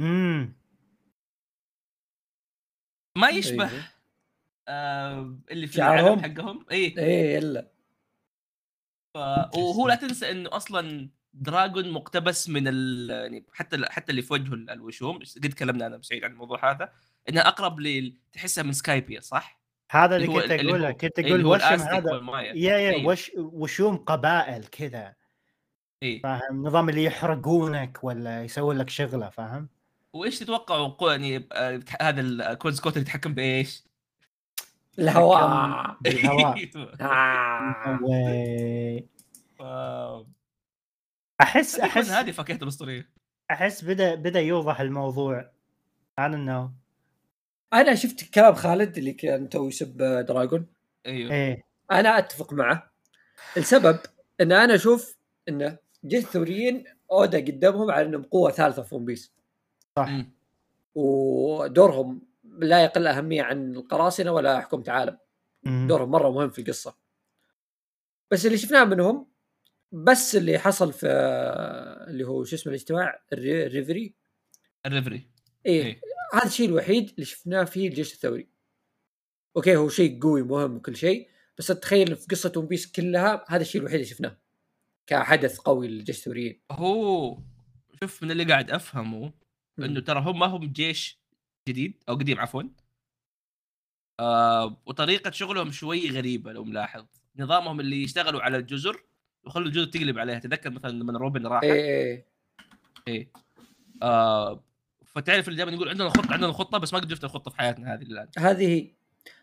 امم 0.01 0.55
ما 3.18 3.29
يشبه 3.29 3.71
أيوه. 3.71 3.97
آه 4.68 5.38
اللي 5.50 5.66
في 5.66 5.72
شعرهم؟ 5.72 6.18
العلم 6.18 6.20
حقهم 6.37 6.66
اي 6.70 6.76
إيه 6.98 7.38
الا 7.38 7.68
ف- 9.14 9.57
وهو 9.57 9.88
لا 9.88 9.94
تنسى 9.94 10.31
إنه 10.31 10.57
أصلا 10.57 11.11
دراجون 11.33 11.90
مقتبس 11.90 12.48
من 12.48 12.68
ال... 12.68 13.11
يعني 13.11 13.46
حتى 13.52 13.85
حتى 13.88 14.11
اللي 14.11 14.22
في 14.22 14.33
وجهه 14.33 14.54
ال- 14.54 14.70
الوشوم 14.70 15.18
قد 15.18 15.48
تكلمنا 15.48 15.87
أنا 15.87 15.96
بسعيد 15.96 16.24
عن 16.24 16.31
الموضوع 16.31 16.70
هذا 16.72 16.92
إنها 17.28 17.48
أقرب 17.48 17.81
ل 17.81 18.14
تحسها 18.33 18.64
من 18.64 18.72
سكايبيا 18.72 19.20
صح؟ 19.20 19.61
هذا 19.90 20.16
اللي 20.16 20.26
اللي 20.26 20.40
كنت 20.42 20.50
أقوله 20.52 20.88
هو- 20.88 20.92
كنت 20.94 21.18
أقول 21.18 21.44
هو 21.46 21.54
وشم 21.54 21.64
هذا. 21.64 22.20
yeah 22.42 22.78
yeah 22.78 22.90
أيوه. 22.90 23.07
وش 23.07 23.31
وشوم 23.37 23.96
قبائل 23.96 24.64
كذا 24.66 25.14
اي 26.02 26.20
فاهم 26.20 26.66
نظام 26.66 26.88
اللي 26.88 27.04
يحرقونك 27.04 28.04
ولا 28.04 28.44
يسوون 28.44 28.78
لك 28.78 28.90
شغلة 28.90 29.28
فاهم 29.31 29.68
وإيش 30.12 30.38
تتوقعوا 30.38 31.11
يعني 31.12 31.48
آه، 31.52 31.81
هذا 32.00 32.20
الكوز 32.20 32.81
كوت 32.81 32.96
يتحكم 32.96 33.35
بإيش؟ 33.35 33.83
الهواء 34.98 35.96
بالهواء. 36.00 36.70
آه. 37.00 37.98
وي. 38.02 39.08
ف- 39.58 40.26
احس 41.40 41.80
احس 41.80 42.11
هذه 42.11 42.30
فاكهه 42.30 42.56
الأسطورية. 42.62 43.08
أحس 43.50 43.84
بدا 43.84 44.14
بدأ 44.14 44.40
يوضح 44.40 44.80
الموضوع. 44.80 45.50
أنا 46.18 46.37
انه 46.37 46.72
أنا 47.72 47.94
شفت 47.94 48.34
كلام 48.34 48.54
خالد 48.54 48.98
اللي 48.98 49.12
كان 49.12 49.48
تو 49.48 49.68
يسب 49.68 49.96
دراجون. 50.28 50.66
أيوه. 51.06 51.32
إيه. 51.32 51.62
أنا 51.92 52.18
أتفق 52.18 52.52
معه. 52.52 52.90
السبب 53.56 53.98
إن 54.40 54.52
أنا 54.52 54.74
أشوف 54.74 55.16
انه 55.48 55.76
جيش 56.04 56.24
الثوريين 56.24 56.84
أودا 57.12 57.38
قدمهم 57.38 57.90
على 57.90 58.06
إنهم 58.06 58.22
قوة 58.22 58.50
ثالثة 58.50 58.82
في 58.82 58.94
One 58.94 59.04
Piece 59.04 59.33
صح. 59.96 60.11
ودورهم 60.94 62.27
لا 62.59 62.85
يقل 62.85 63.07
أهمية 63.07 63.42
عن 63.42 63.77
القراصنة 63.77 64.33
ولا 64.33 64.61
حكومة 64.61 64.85
عالم. 64.88 65.18
دورهم 65.64 66.11
مرة 66.11 66.31
مهم 66.31 66.51
في 66.51 66.59
القصة. 66.61 66.97
بس 68.31 68.47
اللي 68.47 68.59
شفناه 68.59 68.85
منهم 68.85 69.29
بس 69.92 70.37
اللي 70.37 70.59
حصل 70.59 70.92
في 70.92 71.07
اللي 72.09 72.25
هو 72.25 72.44
شو 72.44 72.57
اسمه 72.57 72.71
الاجتماع 72.71 73.23
الري- 73.33 73.66
الريفري. 73.66 74.14
الريفري. 74.87 75.31
إيه 75.66 75.83
إيه. 75.83 76.01
هذا 76.35 76.47
الشيء 76.47 76.68
الوحيد 76.68 77.11
اللي 77.11 77.25
شفناه 77.25 77.64
فيه 77.64 77.88
الجيش 77.88 78.12
الثوري. 78.14 78.49
أوكي 79.57 79.77
هو 79.77 79.88
شيء 79.88 80.23
قوي 80.23 80.42
مهم 80.42 80.77
وكل 80.77 80.97
شيء 80.97 81.29
بس 81.59 81.66
تخيل 81.66 82.16
في 82.16 82.27
قصة 82.31 82.53
One 82.57 82.66
Piece 82.66 82.92
كلها 82.92 83.44
هذا 83.49 83.62
الشيء 83.62 83.81
الوحيد 83.81 83.94
اللي 83.94 84.07
شفناه 84.07 84.38
كحدث 85.07 85.59
قوي 85.59 85.88
للجيش 85.88 86.18
الثوريين. 86.18 86.61
هو 86.73 87.38
شوف 88.01 88.23
من 88.23 88.31
اللي 88.31 88.44
قاعد 88.44 88.71
أفهمه 88.71 89.33
إنه 89.79 90.01
ترى 90.01 90.21
هم 90.21 90.38
ما 90.38 90.47
هم 90.47 90.73
جيش 90.73 91.17
جديد 91.68 91.94
أو 92.09 92.14
قديم 92.14 92.40
عفوا. 92.40 92.62
آه 94.21 94.81
وطريقة 94.87 95.31
شغلهم 95.31 95.71
شوي 95.71 96.10
غريبة 96.10 96.52
لو 96.52 96.64
ملاحظ. 96.64 97.06
نظامهم 97.37 97.81
اللي 97.81 98.02
يشتغلوا 98.02 98.40
على 98.42 98.56
الجزر 98.56 99.02
ويخلوا 99.44 99.66
الجزر 99.66 99.85
تقلب 99.87 100.19
عليها. 100.19 100.38
تذكر 100.38 100.71
مثلا 100.71 100.90
لما 100.90 101.19
روبن 101.19 101.46
راح؟ 101.46 101.62
إيه 101.62 101.73
إيه 101.73 102.27
إيه. 103.08 103.31
آه 104.02 104.64
فتعرف 105.06 105.48
اللي 105.48 105.56
دائما 105.56 105.73
يقول 105.73 105.88
عندنا 105.88 106.08
خطه 106.08 106.33
عندنا 106.33 106.52
خطة 106.52 106.79
بس 106.79 106.92
ما 106.92 106.98
قد 106.98 107.10
شفت 107.10 107.25
الخطة 107.25 107.50
في 107.50 107.56
حياتنا 107.56 107.94
هذه 107.94 108.02
الآن. 108.02 108.29
هذه 108.38 108.66
هي. 108.69 108.90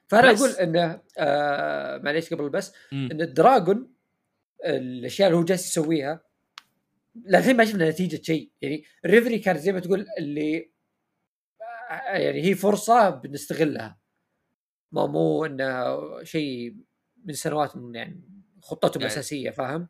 فأنا 0.08 0.32
بس- 0.32 0.42
أقول 0.42 0.52
إنه 0.52 1.02
آه 1.18 1.98
معليش 1.98 2.34
قبل 2.34 2.50
بس 2.50 2.74
مم. 2.92 3.10
إن 3.12 3.22
الدراجون 3.22 3.92
الأشياء 4.66 5.28
اللي 5.30 5.40
هو 5.40 5.44
جالس 5.44 5.68
يسويها 5.68 6.20
للحين 7.16 7.58
ما 7.58 7.66
شفنا 7.66 7.90
نتيجة 7.90 8.22
شيء. 8.24 8.50
يعني 8.62 8.84
الريفري 9.06 9.40
كانت 9.40 9.60
زي 9.60 9.72
ما 9.72 9.80
تقول 9.80 10.06
اللي 10.18 10.70
يعني 12.04 12.44
هي 12.44 12.56
فرصة 12.56 13.10
بنستغلها 13.10 13.98
ما 14.92 15.06
مو 15.08 15.46
إنه 15.46 15.98
شيء 16.24 16.76
من 17.26 17.34
سنوات 17.34 17.78
من 17.78 17.96
يعني 17.96 18.22
خطتهم 18.62 19.02
يعني- 19.02 19.14
الأساسية 19.14 19.50
فاهم؟ 19.50 19.88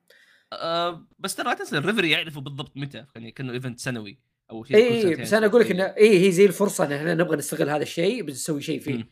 آه 0.54 1.08
بس 1.20 1.36
ترى 1.36 1.46
لا 1.50 1.54
تنسى 1.54 1.78
الريفري 1.78 2.12
يعرفوا 2.12 2.42
بالضبط 2.42 2.78
متى 2.78 3.06
يعني 3.16 3.32
كأنه 3.32 3.54
event 3.54 3.80
سنوي 3.80 4.20
أو 4.52 4.64
شيء 4.64 4.78
اي. 4.78 5.16
بس 5.16 5.34
أنا 5.34 5.46
أقول 5.46 5.62
لك. 5.62 5.72
إنه 5.72 5.84
اي 5.84 6.26
هي 6.28 6.32
زي 6.32 6.46
الفرصة 6.46 6.86
إن 6.86 6.92
إحنا 6.92 7.14
نبغى 7.14 7.38
نستغل 7.38 7.70
هذا 7.70 7.84
الشيء 7.84 8.24
بنسوي 8.24 8.62
شيء 8.62 8.80
فيه 8.80 8.94
مم. 8.94 9.10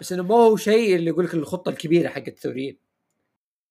بس 0.00 0.12
إنه 0.12 0.22
مو 0.22 0.34
هو 0.36 0.56
شيء 0.56 0.96
اللي 0.96 1.06
يقول 1.10 1.24
لك 1.24 1.34
الخطة 1.34 1.68
الكبيرة 1.68 2.08
حقت 2.08 2.28
الثوريين 2.28 2.78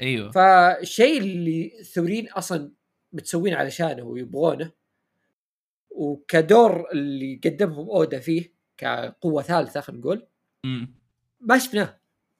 أيوه 0.01 0.31
فالشيء 0.31 1.17
اللي 1.21 1.79
الثوريين 1.79 2.29
أصلا 2.29 2.71
متسوين 3.13 3.53
علشانه 3.53 4.03
ويبغونه 4.03 4.71
وكدور 5.91 6.91
اللي 6.91 7.41
قدمهم 7.43 7.89
أودا 7.89 8.19
فيه 8.19 8.52
كقوة 8.83 9.41
ثالثة 9.41 9.81
خلينا 9.81 10.01
نقول. 10.01 10.27
ما 11.41 11.57
شفناه 11.57 11.99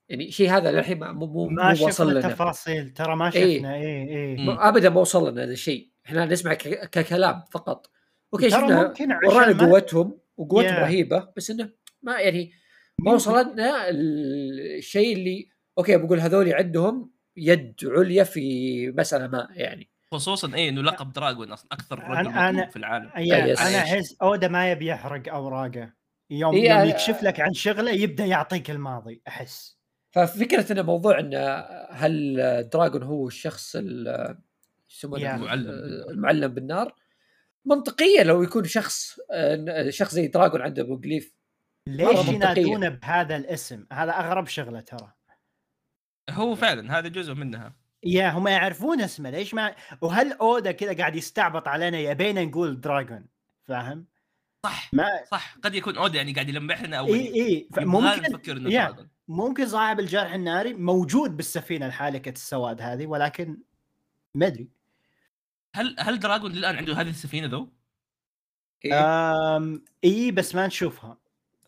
يعني 0.10 0.32
شيء 0.32 0.50
هذا 0.52 0.72
للحين 0.72 1.00
ما- 1.00 1.12
مو 1.12 1.26
مو 1.26 1.48
ما 1.50 1.74
شفنا 1.74 2.12
لنا 2.12 2.22
تفاصيل 2.22 2.90
ترى 2.90 3.16
ما 3.16 3.32
إيه. 3.36 3.58
شفنا 3.58 3.76
اي 3.76 4.10
اي 4.10 4.36
مم. 4.36 4.46
مو- 4.46 4.52
أبدا 4.52 4.90
ما 4.90 5.02
وصل 5.02 5.32
لنا 5.32 5.44
هذا 5.44 5.52
الشيء 5.52 5.90
إحنا 6.06 6.26
نسمع 6.26 6.54
ك- 6.54 6.90
ككلام 6.90 7.44
فقط 7.52 7.90
أوكي 8.34 8.50
ترى 8.50 8.62
شفنا 8.62 8.88
ممكن 8.88 9.12
عشان 9.12 9.28
ورانا 9.30 9.54
ما- 9.54 9.66
قوتهم 9.72 10.20
وقوتهم 10.38 10.76
Yeah. 10.76 10.80
رهيبة 10.80 11.28
بس 11.38 11.52
إنه 11.52 11.70
ما 12.02 12.20
يعني 12.20 12.52
ما 13.00 13.06
ممكن. 13.12 13.16
وصل 13.16 13.52
لنا 13.54 13.90
الشيء 13.90 15.16
اللي 15.16 15.50
أوكي 15.78 15.98
بقول 15.98 16.20
هذول 16.20 16.54
عندهم 16.54 17.12
يد 17.38 17.76
عليا 17.84 18.24
في 18.24 18.92
مسألة 18.92 19.28
ما 19.28 19.48
يعني 19.52 19.90
خصوصا 20.12 20.54
اي 20.56 20.70
إنه 20.70 20.82
لقب 20.82 21.12
دراجون 21.14 21.52
أصلا 21.52 21.68
أكثر 21.72 22.00
رجل 22.00 22.34
أنا- 22.34 22.70
في 22.70 22.76
العالم. 22.76 23.10
أنا 23.16 23.78
أحس 23.78 24.18
أودا 24.22 24.48
ما 24.48 24.72
يبي 24.72 24.86
يحرق 24.88 25.34
أوراقه 25.34 25.94
يوم 26.30 26.56
إيه، 26.56 26.70
يوم 26.70 26.90
يكشف 26.90 27.24
لك 27.24 27.40
عن 27.40 27.54
شغلة 27.54 27.92
يبدأ 27.92 28.26
يعطيك 28.26 28.72
الماضي 28.72 29.22
أحس. 29.28 29.80
ففكرة 30.12 30.72
انه 30.72 30.82
موضوع 30.82 31.20
انه 31.20 31.40
هل 31.90 32.36
دراجون 32.74 33.04
هو 33.04 33.28
الشخص 33.28 33.76
يسمونه. 33.76 35.36
المعلم. 35.36 35.70
المعلم 36.10 36.54
بالنار؟ 36.54 36.96
منطقية 37.66 38.24
لو 38.24 38.44
يكون 38.44 38.64
شخص 38.64 39.20
شخص 39.90 40.14
زي 40.14 40.28
دراجون 40.28 40.62
عنده 40.62 40.84
Poneglyph 40.84 41.36
ليش. 41.88 42.28
ينادونه 42.28 42.90
بهذا 42.90 43.36
الاسم؟ 43.36 43.86
هذا 43.94 44.12
أغرب 44.12 44.48
شغلة 44.48 44.80
ترى. 44.80 45.14
هو 46.30 46.56
فعلا 46.56 47.00
هذا 47.00 47.08
جزء 47.08 47.34
منها. 47.34 47.76
يا 48.04 48.30
هم 48.30 48.48
يعرفون 48.48 49.02
اسمه 49.02 49.30
ليش 49.30 49.54
ما؟ 49.54 49.76
وهل 50.02 50.34
أودا 50.34 50.72
كذا 50.72 50.98
قاعد 50.98 51.16
يستعبط 51.16 51.68
علينا 51.68 52.00
يبينا 52.00 52.46
نقول 52.46 52.82
دراجون 52.82 53.26
فاهم؟ 53.64 54.08
صح 54.64 54.94
ما 54.94 55.24
صح. 55.32 55.58
قد 55.64 55.76
يكون 55.76 55.98
اودا 55.98 56.18
يعني 56.18 56.34
قاعد 56.34 56.50
يلمحنا 56.50 56.98
أو 56.98 57.08
إي 57.08 57.36
إي. 57.36 57.68
يبغانا 57.78 58.16
ممكن 58.16 58.22
نفكر 58.22 58.58
إنه. 58.58 58.70
دراجون 58.70 59.10
ممكن 59.28 59.68
صاحب 59.68 60.00
الجرح 60.00 60.34
الناري 60.34 60.74
موجود 60.74 61.38
بالسفينة 61.38 61.86
الحالكة 61.86 62.30
السواد 62.30 62.82
هذه 62.82 63.08
ولكن 63.08 63.58
ما 64.36 64.48
أدري. 64.48 64.70
هل 65.76 65.96
هل 66.00 66.20
دراجون 66.20 66.52
للان 66.52 66.76
عنده 66.76 66.94
هذه 66.94 67.10
السفينة 67.10 67.48
ذو؟ 67.48 67.70
إيه؟ 68.86 68.94
أم 69.58 69.86
إي 70.04 70.32
بس 70.32 70.56
ما 70.56 70.68
نشوفها 70.68 71.18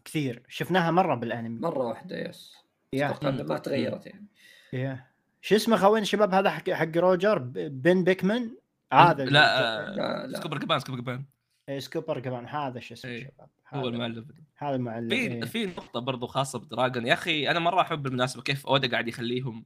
كثير. 0.05 0.43
شفناها 0.49 0.91
مرة 0.91 1.15
بالأنمي. 1.15 1.59
مرة 1.59 1.87
واحدة 1.87 2.29
yes. 2.29 2.53
إنها 2.93 3.43
ما 3.43 3.57
تغيرت 3.57 4.05
يعني. 4.05 4.27
يا. 4.73 5.05
شو 5.41 5.55
اسمه 5.55 5.77
خوين 5.77 6.05
شباب 6.05 6.33
هذا 6.33 6.49
حق 6.49 6.69
حق 6.69 6.97
روجر؟ 6.97 7.37
بن 7.55 8.03
بيكمان؟ 8.03 8.57
هذا 8.93 9.25
لا 9.25 9.31
لا، 9.31 10.23
آه، 10.23 10.25
لا. 10.25 10.39
سكوبر 10.39 10.57
جابان 10.57 10.79
سكوبر 10.79 10.99
جابان 10.99 11.25
إيه، 11.70 11.80
سكوبر 11.80 12.20
جابان 12.19 12.45
هذا 12.47 12.80
شو 12.80 12.93
اسمه 12.93 13.11
إيه، 13.11 13.24
شباب؟ 13.24 13.49
هو 13.74 13.80
هذا- 13.80 13.89
المعلم. 13.89 14.28
هذا 14.57 14.76
المعلم 14.76 15.09
في 15.09 15.16
إيه. 15.16 15.41
في 15.41 15.66
نقطة 15.66 15.99
برضو 15.99 16.28
خاصة 16.28 16.59
بدراجون. 16.59 17.07
يا 17.07 17.13
أخي 17.13 17.49
أنا 17.51 17.59
مرة 17.59 17.82
أحب 17.82 18.03
بالمناسبة 18.03 18.41
كيف 18.41 18.68
اودا 18.68 18.91
قاعد 18.91 19.07
يخليهم 19.07 19.66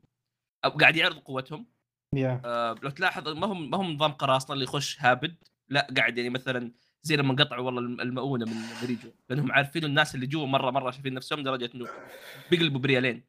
أو 0.66 0.70
قاعد 0.70 0.96
يعرض 0.96 1.18
قوتهم. 1.20 1.66
يا. 2.16 2.42
آه 2.46 2.76
لو 2.84 2.90
تلاحظ 2.90 3.28
ما 3.28 3.48
هم 3.48 3.70
ما 3.70 3.78
هم 3.78 3.92
نظام 3.94 4.12
قراصنه 4.12 4.54
اللي 4.54 4.64
يخش 4.64 4.98
هابد. 5.02 5.36
لا 5.70 5.88
قاعد 5.98 6.18
يعني 6.18 6.30
مثلا 6.30 6.72
زي 7.02 7.16
لما 7.16 7.34
قطعوا 7.34 7.66
والله 7.66 7.82
الم- 7.82 8.02
المؤونة 8.02 8.46
من 8.46 8.54
ماريجوا 8.84 9.12
لأنهم 9.30 9.52
عارفين 9.52 9.84
الناس 9.84 10.16
اللي 10.16 10.28
جوا 10.28 10.46
مرة 10.48 10.72
مرة 10.72 10.92
شايفين 10.92 11.14
نفسهم 11.14 11.40
لدرجه 11.40 11.70
إنه 11.76 11.88
بيقلبوا 12.52 12.80
بريالين. 12.80 13.24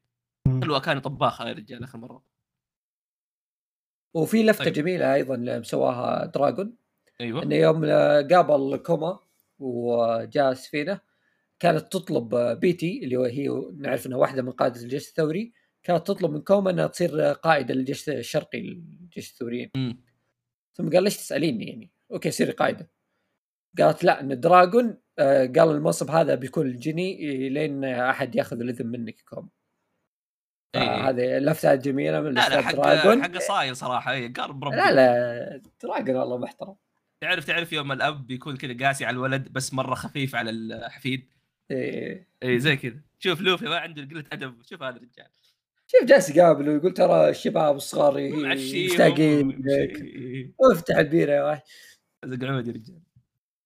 خلوها 0.61 0.79
كان 0.79 0.99
طباخه 0.99 1.47
يا 1.47 1.53
رجال 1.53 1.83
آخر 1.83 1.97
مرة. 1.97 2.23
وفي 4.15 4.43
لفتة 4.43 4.63
طيب. 4.65 4.73
جميلة 4.73 5.13
أيضا 5.13 5.37
مسواها 5.37 6.25
دراجون. 6.25 6.77
أيوه. 7.21 7.43
إنه 7.43 7.55
يوم 7.55 7.85
قابل 8.33 8.77
كوما 8.77 9.19
وجاء 9.59 10.51
السفينه 10.51 10.99
كانت 11.59 11.93
تطلب 11.93 12.35
بيتي 12.35 13.03
اللي 13.03 13.17
هي 13.17 13.61
نعرف 13.77 14.07
إنها 14.07 14.17
واحدة 14.17 14.41
من 14.41 14.51
قاده 14.51 14.81
الجيش 14.81 15.07
الثوري 15.07 15.53
كانت 15.83 16.07
تطلب 16.07 16.31
من 16.31 16.41
كوما 16.41 16.71
إنها 16.71 16.87
تصير 16.87 17.21
قائده 17.21 17.73
للجيش 17.73 18.09
الشرقي 18.09 18.61
للجيش 18.61 19.31
الثوريين. 19.31 19.71
ثم 20.73 20.89
قال 20.89 21.03
ليش 21.03 21.17
تسأليني 21.17 21.69
يعني؟ 21.69 21.91
okay 22.11 22.31
صيري 22.31 22.51
قائدة. 22.51 22.89
قالت 23.79 24.03
لا 24.03 24.21
إن 24.21 24.39
دراجون 24.39 24.97
آه، 25.19 25.45
قال 25.45 25.71
المنصب 25.71 26.09
هذا 26.09 26.35
بيكون 26.35 26.65
لجيني 26.65 27.49
لين 27.49 27.83
أحد 27.85 28.35
يأخذ 28.35 28.59
الإذن 28.61 28.87
منك 28.87 29.15
كوما. 29.29 29.49
إيه. 30.75 31.09
هذه 31.09 31.39
لفتة 31.39 31.75
جميلة 31.75 32.21
من 32.21 32.33
لا 32.33 32.49
لا 32.49 32.61
حق 32.61 32.75
دراجون 32.75 33.23
حق 33.23 33.37
صاير 33.37 33.73
صراحة 33.73 34.11
اي 34.11 34.27
بربي 34.27 34.75
لا 34.75 34.91
لا 34.91 35.61
دراجون 35.83 36.15
والله 36.15 36.37
محترم. 36.37 36.75
تعرف 37.21 37.45
تعرف 37.45 37.73
يوم 37.73 37.91
الأب 37.91 38.27
بيكون 38.27 38.57
كذا 38.57 38.87
قاسي 38.87 39.05
على 39.05 39.13
الولد 39.13 39.53
بس 39.53 39.73
مرة 39.73 39.95
خفيف 39.95 40.35
على 40.35 40.49
الحفيد؟ 40.49 41.29
إيه. 41.71 42.27
اي 42.43 42.59
زي 42.59 42.75
كذا. 42.75 43.01
شوف 43.19 43.41
لوفي 43.41 43.65
ما 43.65 43.77
عنده 43.77 44.03
قلة 44.03 44.23
أدب. 44.33 44.61
شوف 44.63 44.83
هذا 44.83 44.95
الرجال. 44.95 45.27
شوف 45.87 46.03
جالس 46.03 46.29
يقابله 46.29 46.71
ويقول 46.71 46.93
ترى 46.93 47.29
الشباب 47.29 47.75
الصغار 47.75 48.31
مشتاقين 48.31 49.67
إيه. 49.69 50.53
افتح 50.71 50.97
البيره 50.97 51.31
يا 51.31 51.43
وحش 51.43 51.99
زقعود 52.25 52.67
يا 52.67 52.73
رجال. 52.73 53.01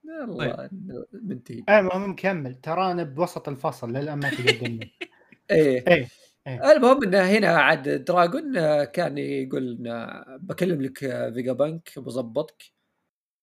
والله 0.03 0.69
إنه 0.73 1.05
منتهي. 1.13 1.63
المهم 1.69 2.09
نكمل. 2.11 2.55
ترانا 2.55 3.03
بوسط 3.03 3.49
الفصل 3.49 3.93
للأن 3.93 4.19
ما 4.19 4.29
تقدمنا 4.29 4.89
إيه. 5.51 5.83
إيه 5.87 6.07
المهم 6.47 7.03
انه 7.03 7.21
هنا 7.21 7.47
عاد 7.47 8.05
دراجون 8.05 8.53
كان 8.83 9.17
يقول 9.17 9.77
بكلم 10.41 10.81
لك 10.81 10.99
فيجا 11.33 11.53
بانك 11.53 11.99
بظبطك. 11.99 12.74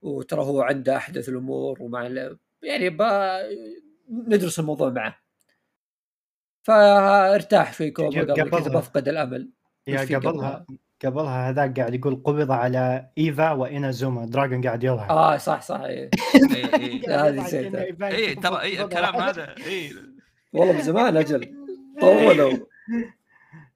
وترى 0.03 0.40
هو 0.40 0.62
عنده 0.62 0.96
أحدث 0.96 1.28
الأمور 1.28 1.82
ومع 1.82 2.03
يعني. 2.62 2.96
ندرس 4.11 4.59
الموضوع 4.59 4.90
معه. 4.90 5.18
فارتاح 6.62 7.82
كوما 7.82 8.09
قال 8.09 8.34
كذا 8.34 8.44
قبلها. 8.44 8.80
بفقد 8.80 9.09
الأمل. 9.09 9.50
يا 9.86 10.05
في 10.05 10.14
قبلها؟ 10.14 10.66
قبلها؟ 11.05 11.50
هذاك 11.50 11.80
قاعد 11.80 11.94
يقول 11.94 12.22
قبض 12.24 12.50
على 12.50 13.11
إيفا 13.18 13.50
وإنازوما 13.51 14.26
دراجون 14.26 14.62
قاعد 14.62 14.84
يظهر 14.84 15.11
آه 15.11 15.36
صح 15.36 15.62
صح 15.62 15.80
إيه. 15.80 16.11
إيه، 16.57 16.74
إيه. 16.74 17.09
هذه 17.28 17.40
نسيتها. 17.40 18.07
اي 18.09 18.34
ترى 18.34 18.61
اي 18.61 18.82
الكلام 18.84 19.16
هذا؟ 19.16 19.55
اي 19.66 19.92
والله 20.53 20.72
من 20.72 20.82
زمان 20.82 21.16
أجل. 21.16 21.55
طولوا. 22.00 22.57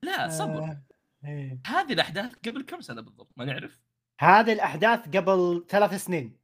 لا 0.03 0.29
صبر. 0.29 0.77
إيه. 1.25 1.59
هذه 1.67 1.93
الأحداث 1.93 2.33
قبل 2.47 2.63
كم 2.63 2.81
سنة 2.81 3.03
بالضبط؟ 3.03 3.31
ما 3.37 3.45
نعرف. 3.45 3.86
هذه 4.21 4.53
الأحداث 4.53 5.09
قبل 5.17 5.65
ثلاث 5.69 6.05
سنين 6.05 6.37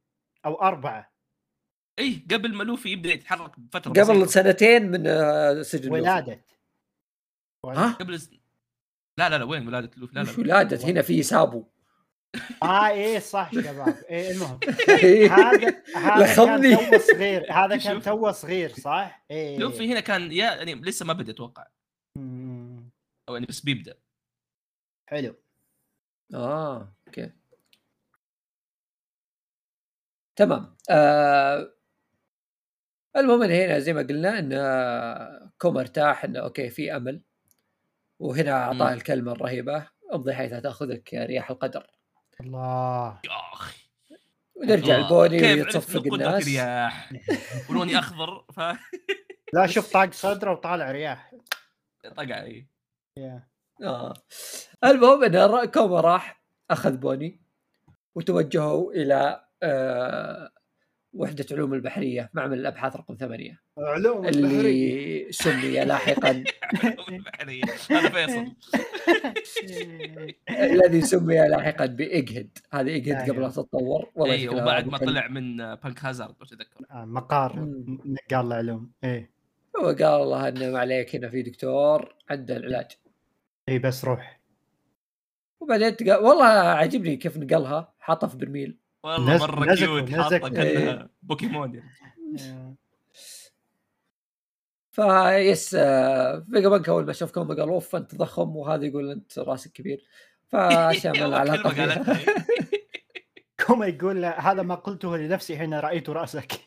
أو 0.45 0.61
أربعة. 0.61 1.13
اي 1.99 2.25
قبل 2.31 2.55
ما 2.55 2.63
لوفي 2.63 2.89
يبدأ 2.89 3.09
يتحرك 3.09 3.59
بفترة 3.59 3.91
قبل 3.91 4.01
بسيطة. 4.01 4.25
سنتين 4.25 4.91
من 4.91 5.07
آه، 5.07 5.61
سجن. 5.61 5.91
ولاده 5.91 6.45
ها؟ 7.65 7.91
قبل 7.91 8.19
س... 8.19 8.29
لا 9.19 9.29
لا 9.29 9.37
لا 9.37 9.43
وين 9.43 9.67
ولاده 9.67 9.91
لوفي؟ 9.97 10.15
لا 10.15 10.21
مش 10.21 10.37
لا 10.37 10.39
ولادة 10.39 10.87
هنا 10.87 11.01
في 11.01 11.23
سابو. 11.23 11.65
آه 12.63 12.87
إيه 12.89 13.19
صح 13.19 13.51
شباب. 13.53 14.03
إيه 14.09 14.31
المهم. 14.31 14.59
هذا 15.39 15.83
هذا 15.95 16.23
لخمني. 16.33 16.75
كان 16.75 16.91
تو 16.91 16.97
صغير. 16.97 17.51
هذا 17.51 17.77
كان 17.77 17.95
شوف. 17.95 18.05
تو 18.05 18.31
صغير 18.31 18.69
صح؟ 18.69 19.25
إيه. 19.31 19.57
لوفي 19.57 19.91
هنا 19.91 19.99
كان 19.99 20.31
يا 20.31 20.55
يعني 20.55 20.75
لسه 20.75 21.05
ما 21.05 21.13
بدأ 21.13 21.31
أتوقع. 21.31 21.67
أو 23.29 23.33
يعني 23.33 23.45
بس 23.45 23.59
بيبدأ. 23.59 23.97
حلو. 25.09 25.35
آه 26.33 26.93
okay. 27.07 27.31
تمام. 30.35 30.75
آه 30.89 31.73
المهم 33.17 33.43
إن 33.43 33.51
هنا 33.51 33.79
زي 33.79 33.93
ما 33.93 34.01
قلنا 34.01 34.39
إن 34.39 34.53
كوما 35.57 35.81
ارتاح 35.81 36.23
إنه 36.25 36.39
okay 36.39 36.69
في 36.69 36.95
أمل. 36.95 37.21
وهنا 38.19 38.51
أعطاه. 38.51 38.93
الكلمة 38.93 39.31
الرهيبة 39.31 39.87
امضي 40.13 40.33
حيث 40.33 40.53
تأخذك 40.53 41.13
رياح 41.13 41.51
القدر. 41.51 41.87
الله. 42.41 43.19
يا 43.25 43.31
أخي. 43.53 43.83
ونرجع. 44.55 44.95
البوني 44.95 45.39
كيف 45.39 45.65
ويتصفق 45.65 46.13
الناس. 46.13 46.47
رياح 46.47 47.11
ولوني 47.69 47.99
أخضر 47.99 48.45
ف 48.53 48.59
لا 49.53 49.67
شوف 49.67 49.93
طاق 49.93 50.13
صدره 50.13 50.51
وطالع 50.51 50.91
رياح. 50.91 51.31
طقع 52.15 52.41
اي 52.43 52.67
يا. 53.17 53.47
آه. 53.83 54.13
المهم 54.83 55.23
إن 55.23 55.65
كوما 55.65 56.01
راح 56.01 56.43
أخذ 56.71 56.97
بوني 56.97 57.41
وتوجهوا 58.15 58.93
إلى 58.93 59.42
آه 59.63 60.49
وحدة 61.13 61.45
علوم 61.51 61.73
البحرية 61.73 62.29
معمل 62.33 62.59
الأبحاث 62.59 62.95
رقم 62.95 63.15
ثمانية. 63.15 63.61
علوم 63.77 64.27
اللي 64.27 65.31
سمي 65.31 65.85
لاحقا. 65.85 66.31
البحرية. 67.09 67.63
هذا 67.91 68.09
فيصل. 68.09 68.53
الذي 70.71 71.01
سمي 71.01 71.35
لاحقا 71.35 71.85
بإيجهيد 71.85 72.57
هذه 72.73 72.87
إيجهيد 72.89 73.15
أيوه. 73.15 73.27
قبل 73.27 73.41
لا 73.41 73.49
تتطور 73.49 74.11
والله 74.15 74.37
شكلها 74.37 74.63
وبعد 74.63 74.87
ما. 74.87 74.97
طلع 74.97 75.27
من 75.27 75.57
بانك 75.57 76.05
هازارد 76.05 76.35
آه، 76.91 77.05
مقار 77.05 77.59
مم. 77.59 77.99
نقال 78.05 78.47
العلوم. 78.47 78.91
إيه. 79.03 79.33
هو 79.79 79.85
قال 79.85 80.03
الله 80.03 80.47
إنه 80.47 80.69
ما 80.69 80.79
عليك 80.79 81.15
هنا 81.15 81.29
في 81.29 81.41
دكتور 81.41 82.15
عنده 82.29 82.57
العلاج. 82.57 82.91
اي 83.69 83.79
بس 83.79 84.05
روح. 84.05 84.41
وبعدين 85.61 85.97
تقا... 85.97 86.17
والله 86.17 86.45
عجبني 86.45 87.17
كيف 87.17 87.37
نقلها. 87.37 87.93
حاطها 87.99 88.27
في 88.27 88.37
برميل. 88.37 88.82
والله 89.03 89.37
مرة 89.37 89.75
cute 89.75 90.09
حاطة. 90.09 90.37
كأنها 90.37 91.09
بوكيمون 91.23 91.73
يعني. 91.75 92.77
فيس 94.91 95.75
آه، 95.75 96.45
فيجا 96.51 96.69
بانك 96.69 96.89
اول 96.89 97.05
ما 97.05 97.13
شافكم 97.13 97.47
قال 97.47 97.59
أوف 97.59 97.95
أنت 97.95 98.15
ضخم 98.15 98.55
وهذا 98.55 98.85
يقول 98.85 99.11
أنت 99.11 99.39
راسك 99.39 99.71
كبير 99.71 100.03
فاشياء 100.47 101.13
ما 101.19 101.27
لها 101.27 101.39
علاقه 101.39 101.73
كلمة 101.73 102.03
فيها 102.03 102.13
قالتها. 102.13 102.45
كوما 103.67 103.85
يقول 103.85 104.25
هذا 104.25 104.61
ما 104.61 104.75
قلته 104.75 105.17
لنفسي 105.17 105.57
حين 105.57 105.73
رأيت 105.73 106.09
رأسك 106.09 106.51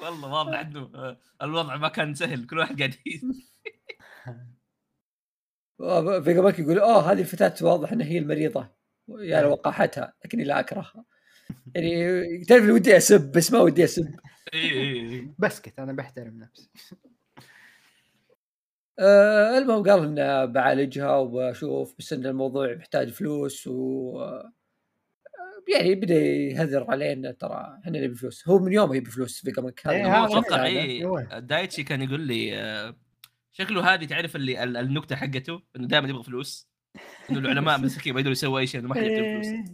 والله 0.00 0.32
واضح 0.32 0.58
إنه 0.58 0.90
آه، 0.94 1.18
الوضع 1.42 1.76
ما 1.76 1.88
كان 1.88 2.14
سهل 2.14 2.46
كل 2.46 2.58
واحد 2.58 2.78
قاعد 2.78 2.94
فيجا 6.24 6.40
بانك 6.40 6.58
يقول 6.58 6.78
اوه 6.78 7.12
هذه 7.12 7.20
الفتاة 7.20 7.54
واضح 7.62 7.92
انها 7.92 8.06
هي 8.06 8.18
المريضة 8.18 8.77
يعني 9.08 9.46
وقاحتها 9.46 10.12
لكني 10.24 10.44
لا 10.44 10.60
أكرهها. 10.60 11.04
يعني 11.74 12.44
تعرف 12.44 12.62
اللي 12.62 12.72
ودي 12.72 12.96
أسب 12.96 13.32
بس 13.32 13.52
ما 13.52 13.58
ودي 13.60 13.84
أسب. 13.84 14.14
إي 14.54 14.60
إي 14.60 14.90
إي. 15.10 15.34
بسكت 15.38 15.78
أنا 15.78 15.92
بحترم 15.92 16.38
نفسي. 16.38 16.70
آه 18.98 19.58
المهم 19.58 19.82
قال 19.82 20.04
إنه 20.04 20.44
بعالجها 20.44 21.16
وبشوف 21.16 21.94
بس 21.98 22.12
إن 22.12 22.26
الموضوع 22.26 22.74
محتاج 22.74 23.08
فلوس 23.10 23.66
و 23.66 24.20
آه، 24.20 24.52
يعني 25.74 25.94
بدا 25.94 26.14
يهذر 26.14 26.90
علينا 26.90 27.32
ترى 27.32 27.78
إحنا 27.84 28.00
نبي 28.00 28.14
فلوس. 28.14 28.48
هو 28.48 28.58
من 28.58 28.72
يوم 28.72 28.94
يبي 28.94 29.10
فلوس 29.10 29.46
إيه، 29.46 30.06
هو 30.06 30.24
هذا 30.24 30.38
أتوقع. 30.38 30.64
اي. 30.64 31.40
دايتشي 31.40 31.82
كان 31.84 32.02
يقول 32.02 32.20
لي 32.20 32.58
آه، 32.58 32.96
شكله 33.52 33.94
هذه 33.94 34.04
تعرف 34.04 34.36
اللي 34.36 34.62
ال- 34.64 34.76
النكتة 34.76 35.16
حقته 35.16 35.62
إنه 35.76 35.86
دائما 35.88 36.08
يبغى 36.08 36.22
فلوس. 36.22 36.68
إنه 37.30 37.38
العلماء 37.38 37.78
مسكين 37.78 38.14
ما 38.14 38.20
يقدروا 38.20 38.32
يسووا 38.32 38.58
أي 38.58 38.66
شيء 38.66 38.80
ما 38.80 38.94
حد 38.94 39.02
يعطيهم 39.02 39.42
فلوس 39.42 39.46
إيه. 39.46 39.64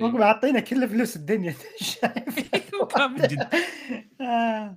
هم 0.00 0.20
معطينا 0.20 0.60
كل 0.60 0.88
فلوس 0.88 1.16
الدنيا 1.16 1.54
شايف 1.80 2.50
كان 2.94 3.12
من 3.12 3.26
جد 3.26 3.48
آه. 4.20 4.76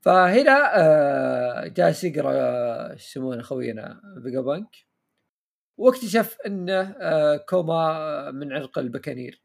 فهنا 0.00 0.80
آه 0.80 1.66
جالس 1.66 2.04
يقرأ 2.04 2.32
آه، 2.32 2.92
إيش 2.92 3.06
يسمونه 3.06 3.42
خوينا 3.42 4.00
فيجا 4.22 4.40
بانك 4.40 4.76
واكتشف 5.76 6.36
إنه 6.46 6.94
كوما 7.36 8.30
من 8.30 8.52
عرق 8.52 8.78
البكانير 8.78 9.42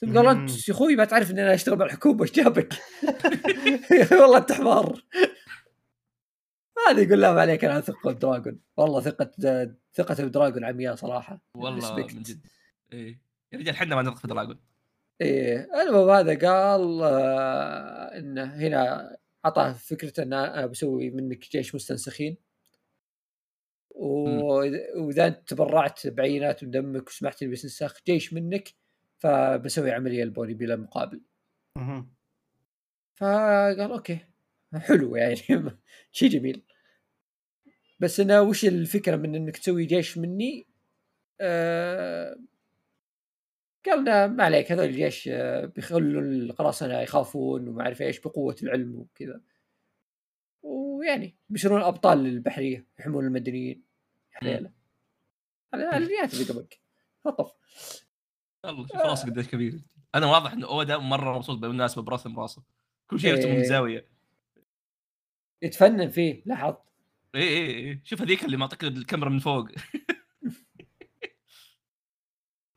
ثم 0.00 0.18
قال. 0.18 0.26
أنت 0.26 0.68
يا 0.68 0.74
أخوي 0.74 0.96
ما 0.96 1.04
تعرف 1.04 1.30
إن 1.30 1.38
أنا 1.38 1.54
أشتغل 1.54 1.78
مع 1.78 1.84
الحكومة 1.84 2.22
إيش 2.22 2.32
جابك؟ 2.32 2.72
والله 4.20 4.38
أنت 4.38 4.52
حمار 4.52 5.02
هذا 6.88 7.02
يقول 7.02 7.20
لا 7.20 7.28
عليك 7.28 7.64
أنا 7.64 7.78
أثق 7.78 8.08
بدراجون 8.08 8.60
والله 8.76 9.00
ثقة 9.00 9.30
ثقته 9.94 10.24
بدراجون 10.24 10.64
عمياء 10.64 10.94
صراحة. 10.94 11.40
والله. 11.56 11.96
من 11.96 12.22
جد. 12.22 12.46
إيه. 12.92 13.20
يا 13.52 13.58
رجال 13.58 13.74
إحنا 13.74 13.96
ما 13.96 14.02
نثق 14.02 14.16
في 14.16 14.28
دراجون 14.28 14.60
إيه. 15.20 15.68
المهم 15.82 16.10
هذا 16.10 16.50
قال 16.50 17.02
آه 17.02 18.18
انه 18.18 18.44
هنا 18.44 19.16
اعطاه 19.44 19.72
فكرة 19.72 20.22
إن 20.22 20.32
أنا 20.32 20.66
بسوي 20.66 21.10
منك 21.10 21.50
جيش 21.50 21.74
مستنسخين. 21.74 22.36
وإذا 23.90 25.26
أنت 25.26 25.48
تبرعت 25.48 26.06
بعينات 26.06 26.64
من 26.64 26.70
دمك 26.70 27.08
وسمحت 27.08 27.42
لي 27.42 27.48
باستنساخ 27.48 28.00
جيش 28.06 28.32
منك 28.32 28.68
فبسوي 29.18 29.92
عملية 29.92 30.24
لبوني 30.24 30.54
بلا 30.54 30.76
مقابل. 30.76 31.20
فقال 33.14 33.92
أوكي. 33.92 34.33
حلو 34.78 35.16
يعني. 35.16 35.36
شيء 36.12 36.28
جميل. 36.30 36.62
بس 38.00 38.20
انه 38.20 38.42
وش 38.42 38.64
الفكرة 38.64 39.16
من 39.16 39.34
إنك 39.34 39.56
تسوي 39.56 39.84
جيش 39.84 40.18
مني؟ 40.18 40.66
آه 41.40 42.36
قال 43.86 44.04
لا 44.04 44.26
ما 44.26 44.44
عليك 44.44 44.72
هذول 44.72 44.84
الجيش 44.84 45.28
آه 45.28 45.64
بيخلوا 45.64 46.22
القراصنة 46.22 47.00
يخافون 47.00 47.68
وما 47.68 47.82
أعرف 47.82 48.02
إيش 48.02 48.20
بقوة 48.20 48.56
العلم 48.62 48.96
وكذا. 48.96 49.40
ويعني 50.62 51.36
بيصيرون 51.48 51.82
أبطال 51.82 52.18
للبحرية 52.18 52.86
يحمون 52.98 53.26
المدنيين 53.26 53.82
حليلة. 54.30 54.72
على 55.74 55.96
اليات 55.96 56.34
اللي 56.34 56.44
قبلك. 56.44 56.80
لطف 57.26 57.54
والله 58.64 58.86
شوف 58.86 58.96
راسه 58.96 59.30
قديش 59.30 59.48
كبير. 59.48 59.80
أنا 60.14 60.26
واضح 60.26 60.52
انه 60.52 60.66
أودا 60.66 60.98
مرة 60.98 61.36
مبسوط 61.36 61.58
بالمناسبه 61.58 62.02
برسم 62.02 62.40
راسه. 62.40 62.62
كل 63.06 63.20
شيء 63.20 63.30
يرسمه 63.30 63.52
من 63.52 63.56
إيه. 63.56 63.68
زاوية. 63.68 64.13
يتفنن 65.64 66.10
فيه 66.10 66.42
لاحظت؟ 66.46 66.78
اي 67.34 67.42
اي 67.42 67.90
اي 67.90 68.00
شوف 68.04 68.22
هذيك 68.22 68.44
اللي 68.44 68.56
معطيك 68.56 68.84
الكاميرا 68.84 69.28
من 69.28 69.38
فوق. 69.38 69.68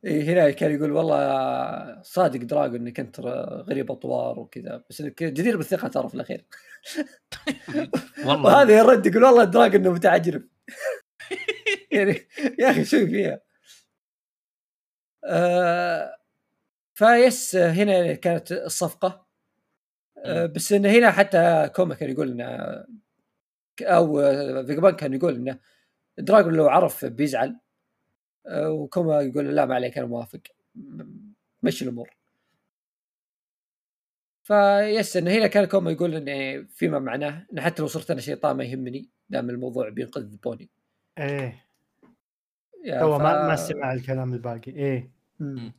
إيه 0.04 0.22
هنا 0.22 0.50
كان 0.50 0.74
يقول 0.74 0.92
والله 0.92 2.02
صادق 2.02 2.40
دراجون 2.40 2.80
انك 2.80 3.00
انت 3.00 3.20
غريب 3.68 3.90
اطوار 3.90 4.38
وكذا 4.38 4.84
بس 4.90 5.00
إنك 5.00 5.22
جدير 5.22 5.56
بالثقة 5.56 5.88
ترى 5.88 6.08
في 6.08 6.14
الأخير. 6.14 6.44
والله. 8.26 8.44
وهذا 8.44 8.78
يرد 8.78 9.06
يقول 9.06 9.24
والله 9.24 9.44
دراجون 9.44 9.80
إنه 9.80 9.92
متعجرف. 9.92 10.42
يعني 11.92 12.28
يا 12.58 12.70
أخي 12.70 12.84
شو 12.84 13.06
فيها. 13.06 13.40
آه 15.24 16.16
فيس 16.94 17.56
هنا 17.56 18.14
كانت 18.14 18.52
الصفقة. 18.52 19.27
بس 20.26 20.72
انه 20.72 20.88
هنا 20.90 21.10
حتى 21.10 21.70
كوما 21.76 21.94
كان 21.94 22.10
يقول 22.10 22.30
إنه 22.30 22.84
أو 23.82 24.16
فيجا 24.66 24.80
بانك 24.80 24.96
كان 24.96 25.14
يقول 25.14 25.34
إنه 25.34 25.58
دراجون 26.18 26.54
لو 26.54 26.68
عرف 26.68 27.04
بيزعل 27.04 27.56
آه 28.46 28.70
وكوما 28.70 29.20
يقول 29.20 29.54
لا 29.56 29.66
ما 29.66 29.74
عليك 29.74 29.98
أنا 29.98 30.06
موافق. 30.06 30.40
مشي 31.62 31.84
الأمور. 31.84 32.10
بس 34.42 35.16
انه 35.16 35.30
هنا 35.30 35.46
كان 35.46 35.64
كوما 35.64 35.90
يقول 35.90 36.14
إنه 36.14 36.66
فيما 36.74 36.98
معناه 36.98 37.46
انه 37.52 37.62
حتى 37.62 37.82
لو 37.82 37.88
صرت 37.88 38.10
أنا 38.10 38.20
شيطان 38.20 38.56
ما 38.56 38.64
يهمني 38.64 39.08
دام 39.28 39.50
الموضوع 39.50 39.88
بينقذ 39.88 40.36
بوني. 40.36 40.68
إيه. 41.18 41.64
هو 42.88 43.18
ف- 43.18 43.22
ما 43.22 43.48
ما 43.48 43.56
سمع 43.56 43.92
الكلام 43.92 44.32
الباقي. 44.34 44.72
إيه. 44.72 45.10
مم. 45.40 45.72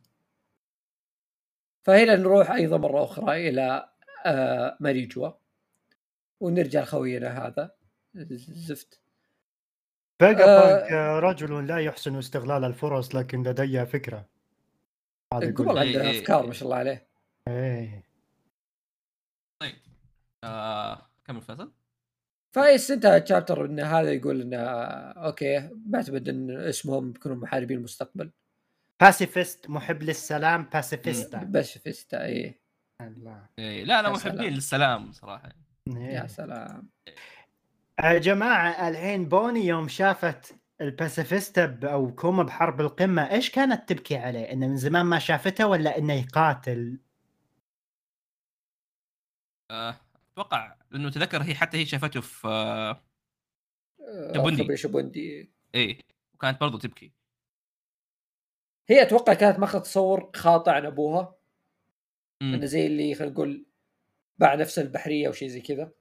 فهنا 1.84 2.16
نروح 2.16 2.52
أيضا 2.52 2.78
مرة 2.78 3.04
أخرى 3.04 3.50
إلى 3.50 3.90
آه 4.26 4.78
ماريجوا. 4.80 5.32
ونرجع 6.40 6.82
لخوينا 6.82 7.48
هذا. 7.48 7.72
الزفت 8.16 9.02
فيجا 10.20 10.46
آه. 10.46 10.80
بانك 10.80 10.92
رجل 11.24 11.68
لا 11.68 11.78
يحسن 11.78 12.16
استغلال 12.16 12.64
الفرص 12.64 13.16
لكن 13.16 13.44
لدي 13.44 13.86
فكرة. 13.86 14.30
هذا 15.34 15.54
والله 15.60 15.82
إيه، 15.82 15.88
عنده 15.90 16.02
إيه، 16.02 16.20
أفكار 16.20 16.42
إيه. 16.42 16.48
ما 16.48 16.54
شاء 16.54 16.64
الله 16.64 16.76
عليه. 16.78 17.08
إيه. 17.48 18.04
آه 20.44 21.10
كمل 21.26 21.42
فيصل. 21.42 21.72
فايس 22.56 22.92
انتهى 22.92 23.18
ال 23.18 23.24
chapter 23.24 23.66
إن 23.66 23.80
هذا 23.80 24.12
يقول 24.14 24.42
انه 24.42 24.58
أوكي 24.58 25.70
بعتمد 25.74 26.30
إن 26.30 26.52
اسمهم 26.52 27.12
بيكونوا 27.12 27.38
محاربين 27.38 27.78
المستقبل. 27.78 28.32
pacifist 29.02 29.70
محب 29.70 30.04
للسلام 30.04 30.64
باسيفيستا 30.64 31.44
بس 31.44 31.78
فيستا 31.78 32.26
اي 32.26 32.60
الله. 33.02 33.46
إيه 33.60 33.84
لا 33.84 34.02
لا 34.02 34.08
يا 34.08 34.14
محبين 34.14 34.38
سلام. 34.38 34.54
للسلام 34.54 35.12
صراحة 35.12 35.50
يا 35.88 36.22
إيه. 36.22 36.28
سلام 36.28 36.90
يا 38.04 38.20
جماعة 38.20 38.90
الحين 38.90 39.30
بوني 39.30 39.66
يوم 39.66 39.88
شافت 39.88 40.56
الباسيفيستا 40.82 41.80
أو 41.84 42.16
كوما 42.16 42.44
بحرب 42.44 42.82
القمة 42.82 43.32
إيش 43.32 43.50
كانت 43.52 43.90
تبكي 43.90 44.18
عليه؟ 44.18 44.52
إنه 44.52 44.68
من 44.68 44.78
زمان 44.78 45.06
ما 45.06 45.20
شافته 45.20 45.68
ولا 45.68 45.98
إنه 45.98 46.14
يقاتل؟ 46.14 47.00
آه، 49.72 49.96
أتوقع 50.34 50.76
لأنه 50.92 51.10
تذكر 51.10 51.44
هي 51.44 51.56
حتى 51.56 51.78
هي 51.78 51.86
شافته 51.86 52.22
في 52.22 52.48
شابوندي. 54.36 54.64
خبي 54.64 54.78
شابوندي 54.78 55.52
إيه 55.76 56.02
وكانت 56.34 56.62
برضو 56.62 56.78
تبكي 56.78 57.14
هي 58.90 59.02
أتوقع 59.02 59.34
كانت 59.34 59.60
ماخذ 59.60 59.80
تصور 59.80 60.32
خاطئ 60.36 60.72
عن 60.72 60.86
أبوها. 60.86 61.39
انه 62.42 62.66
زي 62.66 62.86
اللي 62.86 63.16
خلينا 63.16 63.34
نقول 63.34 63.66
باع 64.38 64.56
نفسه 64.56 64.82
البحرية 64.82 65.28
أو 65.28 65.32
شيء 65.32 65.48
زي 65.48 65.62
كذا. 65.62 65.92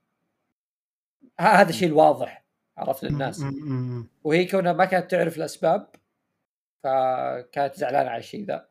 هذا 1.41 1.69
الشيء 1.71 1.89
الواضح 1.89 2.45
عرفت 2.77 3.05
للناس. 3.05 3.45
وهي 4.25 4.45
كونها 4.47 4.73
ما 4.73 4.85
كانت 4.85 5.11
تعرف 5.11 5.37
الأسباب 5.37 5.91
فكانت 6.83 7.75
زعلانة 7.75 8.11
على 8.11 8.19
الشيء 8.21 8.45
ذا. 8.45 8.69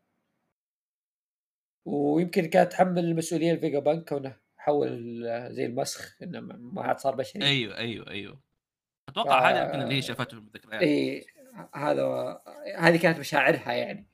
ويمكن 1.86 2.46
كانت 2.46 2.72
تحمل 2.72 3.06
المسؤولية 3.06 3.54
لفيجا 3.54 3.80
بانك 3.80 4.10
كونه 4.10 4.38
حول 4.58 5.22
زي 5.54 5.66
المسخ 5.66 6.16
إنه 6.24 6.40
ما- 6.40 6.56
ما 6.58 6.82
عاد 6.82 7.00
صار 7.00 7.16
بشري. 7.16 7.46
أيوه 7.46 7.78
أيوه 7.78 8.10
أيوه. 8.10 8.40
أتوقع 9.10 9.40
ف- 9.40 9.44
هذا 9.44 9.66
يمكن 9.66 9.82
اللي 9.82 9.96
هي 9.96 10.02
شافته 10.02 10.40
في 10.40 10.46
الذكريات 10.48 10.82
إي 10.82 11.26
هذا 11.76 12.42
هذه 12.78 12.98
كانت 12.98 13.20
مشاعرها 13.20 13.72
يعني. 13.74 14.06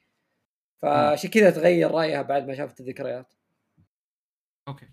فعشان 0.82 1.30
كذا 1.30 1.52
تغير 1.52 1.92
رأيها 1.92 2.22
بعد 2.22 2.48
ما 2.48 2.56
شافت 2.56 2.80
الذكريات. 2.80 3.34
أوكي. 4.68 4.90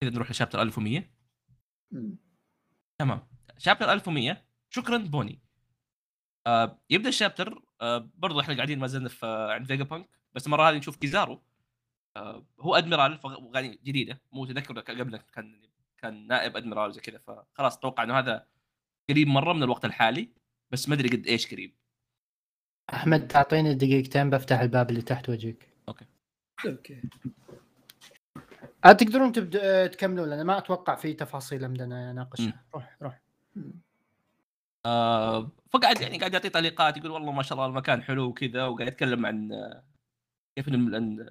كذا 0.00 0.10
نروح 0.10 0.30
ل 0.30 0.34
chapter 0.34 0.62
1100 0.62 1.10
مم. 1.90 2.16
تمام. 3.00 3.26
chapter 3.58 3.92
1100 3.92 4.44
شكرا 4.70 4.98
بوني. 4.98 5.40
آه 6.46 6.80
يبدأ 6.90 7.08
ال 7.08 7.14
chapter. 7.14 7.62
آه 7.80 8.10
برضو 8.14 8.40
إحنا 8.40 8.54
قاعدين 8.54 8.78
ما 8.78 8.86
زلنا 8.86 9.08
في 9.08 9.26
آه 9.26 9.52
عند 9.52 9.66
فيجا 9.66 9.84
بانك. 9.84 10.08
بس 10.34 10.46
المرة 10.46 10.70
هذه 10.70 10.76
نشوف 10.76 10.96
كيزارو. 10.96 11.42
آه 12.16 12.46
هو 12.60 12.74
أدميرال 12.74 13.18
فغ- 13.18 13.50
يعني 13.54 13.78
جديدة. 13.84 14.20
مو 14.32 14.46
تذكر 14.46 14.80
قبل 14.80 15.16
كان 15.16 15.62
كان 15.98 16.26
نائب 16.26 16.56
أدميرال 16.56 16.92
زي 16.92 17.00
كذا. 17.00 17.18
فخلاص 17.18 17.76
أتوقع 17.76 18.02
إنه 18.02 18.18
هذا 18.18 18.46
قريب 19.10 19.28
مرة 19.28 19.52
من 19.52 19.62
الوقت 19.62 19.84
الحالي. 19.84 20.28
بس 20.70 20.88
ما 20.88 20.94
أدري 20.94 21.08
قد 21.08 21.26
إيش 21.26 21.52
قريب. 21.52 21.76
أحمد 22.94 23.28
تعطيني 23.28 23.74
دقيقتين 23.74 24.30
بفتح 24.30 24.60
الباب 24.60 24.90
اللي 24.90 25.02
تحت 25.02 25.28
وجهك 25.28 25.68
أوكي. 25.88 27.02
آه 28.84 28.92
تقدرون 28.92 29.32
تبدا 29.32 29.86
تكملون 29.86 30.30
لأن 30.30 30.46
ما 30.46 30.58
أتوقع 30.58 30.94
في 30.94 31.12
تفاصيل 31.12 31.68
بدنا 31.68 32.12
نناقشها 32.12 32.64
روح 32.74 32.96
روح. 33.02 33.20
آه 34.86 35.50
فقعد 35.70 36.00
يعني 36.00 36.18
قاعد 36.18 36.34
يعطي 36.34 36.48
تعليقات 36.48 36.96
يقول 36.96 37.10
والله 37.10 37.32
ما 37.32 37.42
شاء 37.42 37.58
الله 37.58 37.66
المكان 37.66 38.02
حلو 38.02 38.24
وكذا 38.24 38.66
وقاعد 38.66 38.88
يتكلم 38.88 39.26
عن 39.26 39.52
آه، 39.52 39.84
كيف 40.56 40.68
إن 40.68 41.26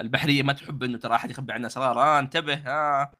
البحرية 0.00 0.42
ما 0.42 0.52
تحب 0.52 0.82
إنه 0.82 0.98
ترى 0.98 1.14
أحد 1.14 1.30
يخبي 1.30 1.52
عنها 1.52 1.66
اسرار 1.66 2.00
آه 2.02 2.18
انتبه. 2.18 2.54
آه 2.54 3.12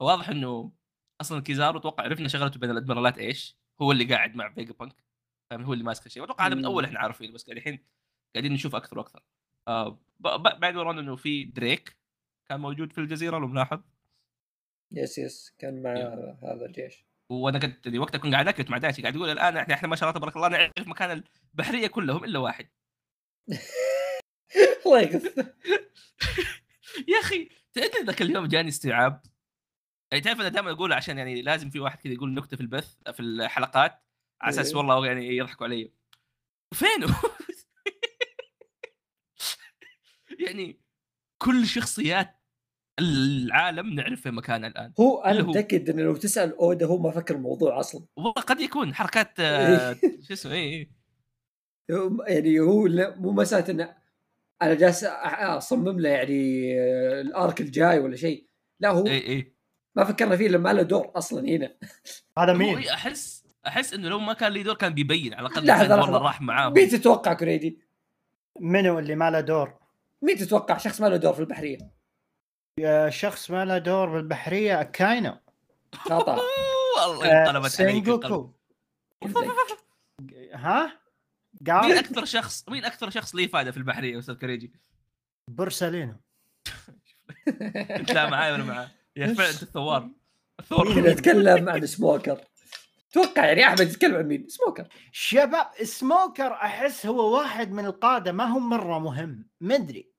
فواضح 0.00 0.28
إنه 0.28 0.72
أصلا 1.20 1.42
كيزارو 1.42 1.78
أتوقع 1.78 2.04
عرفنا 2.04 2.28
شغلته 2.28 2.60
بين 2.60 2.70
الأدميرالات 2.70 3.18
إيش؟ 3.18 3.56
هو 3.82 3.92
اللي 3.92 4.04
قاعد 4.04 4.34
مع 4.36 4.48
فيجا 4.52 4.72
بانك 4.72 5.04
فاهم؟ 5.50 5.64
هو 5.64 5.72
اللي 5.72 5.84
ماسك 5.84 6.06
الشيء. 6.06 6.24
أتوقع 6.24 6.46
هذا 6.46 6.54
من. 6.54 6.64
أول 6.64 6.84
إحنا 6.84 6.98
عارفين 6.98 7.32
بس 7.32 7.44
قاعد 7.44 7.56
الحين 7.56 7.84
قاعدين 8.34 8.52
نشوف 8.52 8.76
أكثر 8.76 8.98
وأكثر. 8.98 9.22
آه 9.68 9.98
بعد 10.60 10.76
ورانا 10.76 11.00
إنه 11.00 11.16
في 11.16 11.44
دريك. 11.44 11.96
كان 12.48 12.60
موجود 12.60 12.92
في 12.92 12.98
الجزيرة 12.98 13.38
لو 13.38 13.46
ملاحظ 13.46 13.80
يس 14.92 15.18
يس 15.18 15.54
كان 15.58 15.82
مع 15.82 15.92
أيوه. 15.92 16.38
هذا 16.42 16.66
الجيش 16.66 17.06
وأنا 17.30 17.58
كنت 17.58 17.88
وقتها 17.96 18.18
كنت 18.18 18.32
قاعد 18.32 18.48
اكت 18.48 18.70
مع 18.70 18.78
دايتي 18.78 19.02
قاعد 19.02 19.14
يقول 19.14 19.30
الآن 19.30 19.56
إحنا 19.56 19.74
إحنا 19.74 19.88
ما 19.88 19.96
شاء 19.96 20.08
الله 20.08 20.18
تبارك 20.20 20.36
الله 20.36 20.48
نعرف 20.48 20.88
مكان 20.88 21.22
البحرية 21.54 21.86
كلهم 21.86 22.24
إلا 22.24 22.38
واحد 22.38 22.68
الله 24.86 25.00
يقص 25.00 25.24
يا 27.12 27.18
أخي 27.20 27.48
تدري 27.72 28.04
ذاك 28.04 28.22
اليوم 28.22 28.46
جاني 28.46 28.68
استيعاب 28.68 29.22
يعني 30.12 30.24
تعرف 30.24 30.40
أنا 30.40 30.48
دائما 30.48 30.70
أقول 30.70 30.92
عشان 30.92 31.18
يعني 31.18 31.42
لازم 31.42 31.70
في 31.70 31.80
واحد 31.80 31.98
كذا 31.98 32.12
يقول 32.12 32.34
نكتة 32.34 32.56
في 32.56 32.62
البث 32.62 32.96
في 33.12 33.20
الحلقات 33.20 34.02
على 34.40 34.50
أساس 34.50 34.68
إيه. 34.68 34.76
والله 34.76 35.06
يعني 35.06 35.36
يضحكوا 35.36 35.66
علي 35.66 35.92
فينه؟ 36.74 37.20
يعني 40.46 40.85
كل 41.38 41.66
شخصيات 41.66 42.36
العالم 42.98 43.94
نعرف 43.94 44.20
في 44.20 44.30
مكانها 44.30 44.68
الآن 44.68 44.92
هو 45.00 45.20
أنا 45.20 45.42
متأكد 45.42 45.90
إنه 45.90 46.02
لو 46.02 46.16
تسأل 46.16 46.56
أودا 46.56 46.86
هو 46.86 46.98
ما 46.98 47.10
فكر 47.10 47.34
الموضوع 47.34 47.80
أصلا 47.80 48.04
وقد 48.16 48.60
يكون 48.60 48.94
حركات 48.94 49.40
آه، 49.40 49.96
شو 50.28 50.32
اسمه 50.32 50.52
اي 50.52 50.90
يعني 52.28 52.60
هو 52.60 52.86
لا- 52.86 53.16
مو 53.16 53.32
مساله 53.32 53.70
إنه 53.70 53.96
أنا 54.62 54.74
جالس 54.74 55.04
أصمم 55.04 56.00
له 56.00 56.08
يعني 56.08 56.72
آه، 56.80 57.20
الأرك 57.20 57.60
الجاي 57.60 57.98
ولا 57.98 58.16
شيء 58.16 58.46
لا 58.80 58.88
هو 58.90 59.06
اي 59.06 59.28
اي 59.28 59.56
ما 59.96 60.04
فكرنا 60.04 60.36
فيه 60.36 60.48
لما 60.48 60.72
ما 60.72 60.76
له 60.76 60.82
دور 60.82 61.12
أصلا 61.16 61.48
هنا 61.48 61.74
هذا 62.38 62.52
مين؟ 62.52 62.78
إيه، 62.78 62.94
أحس 62.94 63.46
أحس 63.66 63.94
إنه 63.94 64.08
لو 64.08 64.18
ما 64.18 64.32
كان 64.32 64.52
لي 64.52 64.62
دور 64.62 64.74
كان 64.74 64.94
بيبين 64.94 65.34
على 65.34 65.46
الأقل 65.46 65.66
لحظة. 65.66 66.00
والله 66.00 66.18
راح 66.18 66.40
معاهم 66.42 66.72
مين 66.72 66.88
تتوقع 66.88 67.32
كريدي؟ 67.32 67.78
منو 68.60 68.98
اللي 68.98 69.14
ما 69.14 69.30
له 69.30 69.40
دور؟ 69.40 69.85
مين 70.22 70.36
تتوقع 70.36 70.76
شخص 70.76 71.00
ما 71.00 71.06
له 71.06 71.16
دور 71.16 71.32
في 71.32 71.40
البحرية؟ 71.40 71.78
يا 72.80 73.10
شخص 73.10 73.50
ما 73.50 73.64
له 73.64 73.78
دور 73.78 74.08
بالبحرية 74.08 74.82
كاينو 74.82 75.36
خطأ 75.94 76.38
والله 76.98 77.26
آه، 77.26 77.42
انقلبت 77.42 77.80
عليك. 77.80 77.94
ها؟ 80.52 81.00
مين 81.86 81.98
أكثر 81.98 82.24
شخص 82.24 82.68
مين 82.68 82.84
أكثر 82.84 83.10
شخص 83.10 83.34
ليه 83.34 83.46
فائده 83.46 83.70
في 83.70 83.76
البحرية 83.76 84.18
أستاذ 84.18 84.34
كريجي؟ 84.34 84.72
بورسالينو 85.50 86.16
انت 87.90 88.12
لا 88.12 88.30
معاي 88.30 88.52
ولا 88.52 88.64
معاه؟ 88.64 88.90
يا 89.16 89.34
فعلا 89.34 89.50
أنت 89.50 89.62
الثوار 89.62 90.10
الثور 90.60 90.94
مين 90.94 91.04
يتكلم 91.04 91.68
عن 91.68 91.86
سموكر؟ 91.86 92.40
توقع 93.16 93.44
يعني 93.46 93.64
أحمد 93.66 93.80
يتكلم 93.80 94.14
عن 94.16 94.24
مين؟ 94.24 94.48
سموكر 94.48 94.88
شباب 95.12 95.66
سموكر 95.82 96.52
أحس 96.52 97.06
هو 97.06 97.38
واحد 97.38 97.72
من 97.72 97.86
القادة 97.86 98.32
ما 98.32 98.44
هو 98.44 98.58
مرة 98.58 98.98
مهم 98.98 99.46
مدري 99.60 100.10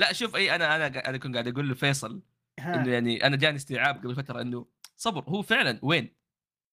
لا 0.00 0.12
شوف 0.12 0.36
إي 0.36 0.54
أنا 0.54 0.76
أنا 0.76 1.08
أنا 1.08 1.18
كنت 1.18 1.34
قاعد 1.34 1.48
أقول 1.48 1.68
لفيصل 1.70 2.22
إنه. 2.58 2.92
يعني 2.92 3.26
أنا 3.26 3.36
جاني 3.36 3.56
استيعاب 3.56 3.96
قبل 3.96 4.14
فترة 4.14 4.40
إنه 4.40 4.66
صبر 4.96 5.24
هو 5.28 5.42
فعلا 5.42 5.78
وين؟ 5.82 6.14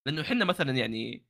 لأنه 0.05 0.21
إحنا 0.21 0.45
مثلا 0.45 0.71
يعني 0.71 1.23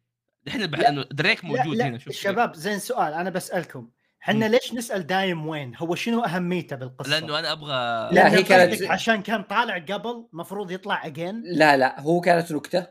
الحين 0.48 0.62
البحر 0.62 0.82
لا. 0.82 0.90
انه 0.90 1.06
دريك 1.12 1.44
لا 1.46 1.50
موجود 1.50 1.76
لا 1.78 1.88
هنا 1.88 1.98
شوف 1.98 2.14
شباب 2.14 2.56
زين 2.56 2.80
سؤال 2.80 3.14
أنا 3.14 3.30
بسألكم 3.30 3.90
إحنا. 4.24 4.46
ليش 4.46 4.74
نسأل 4.74 5.08
دايم 5.08 5.48
وين؟ 5.48 5.76
هو 5.78 5.96
شنو 5.96 6.22
أهميته 6.22 6.76
بالقصة؟ 6.76 7.10
لأنه 7.10 7.40
أنا 7.40 7.52
أبغى 7.52 8.10
لا، 8.16 8.34
هي 8.34 8.44
كانت- 8.44 8.84
عشان 8.84 9.22
كان 9.22 9.44
طالع 9.44 9.78
قبل 9.78 10.28
مفروض 10.34 10.72
يطلع 10.72 11.06
اجين 11.06 11.42
لا 11.46 11.78
لا 11.78 12.02
هو 12.02 12.22
كانت 12.22 12.52
نكتة. 12.52 12.88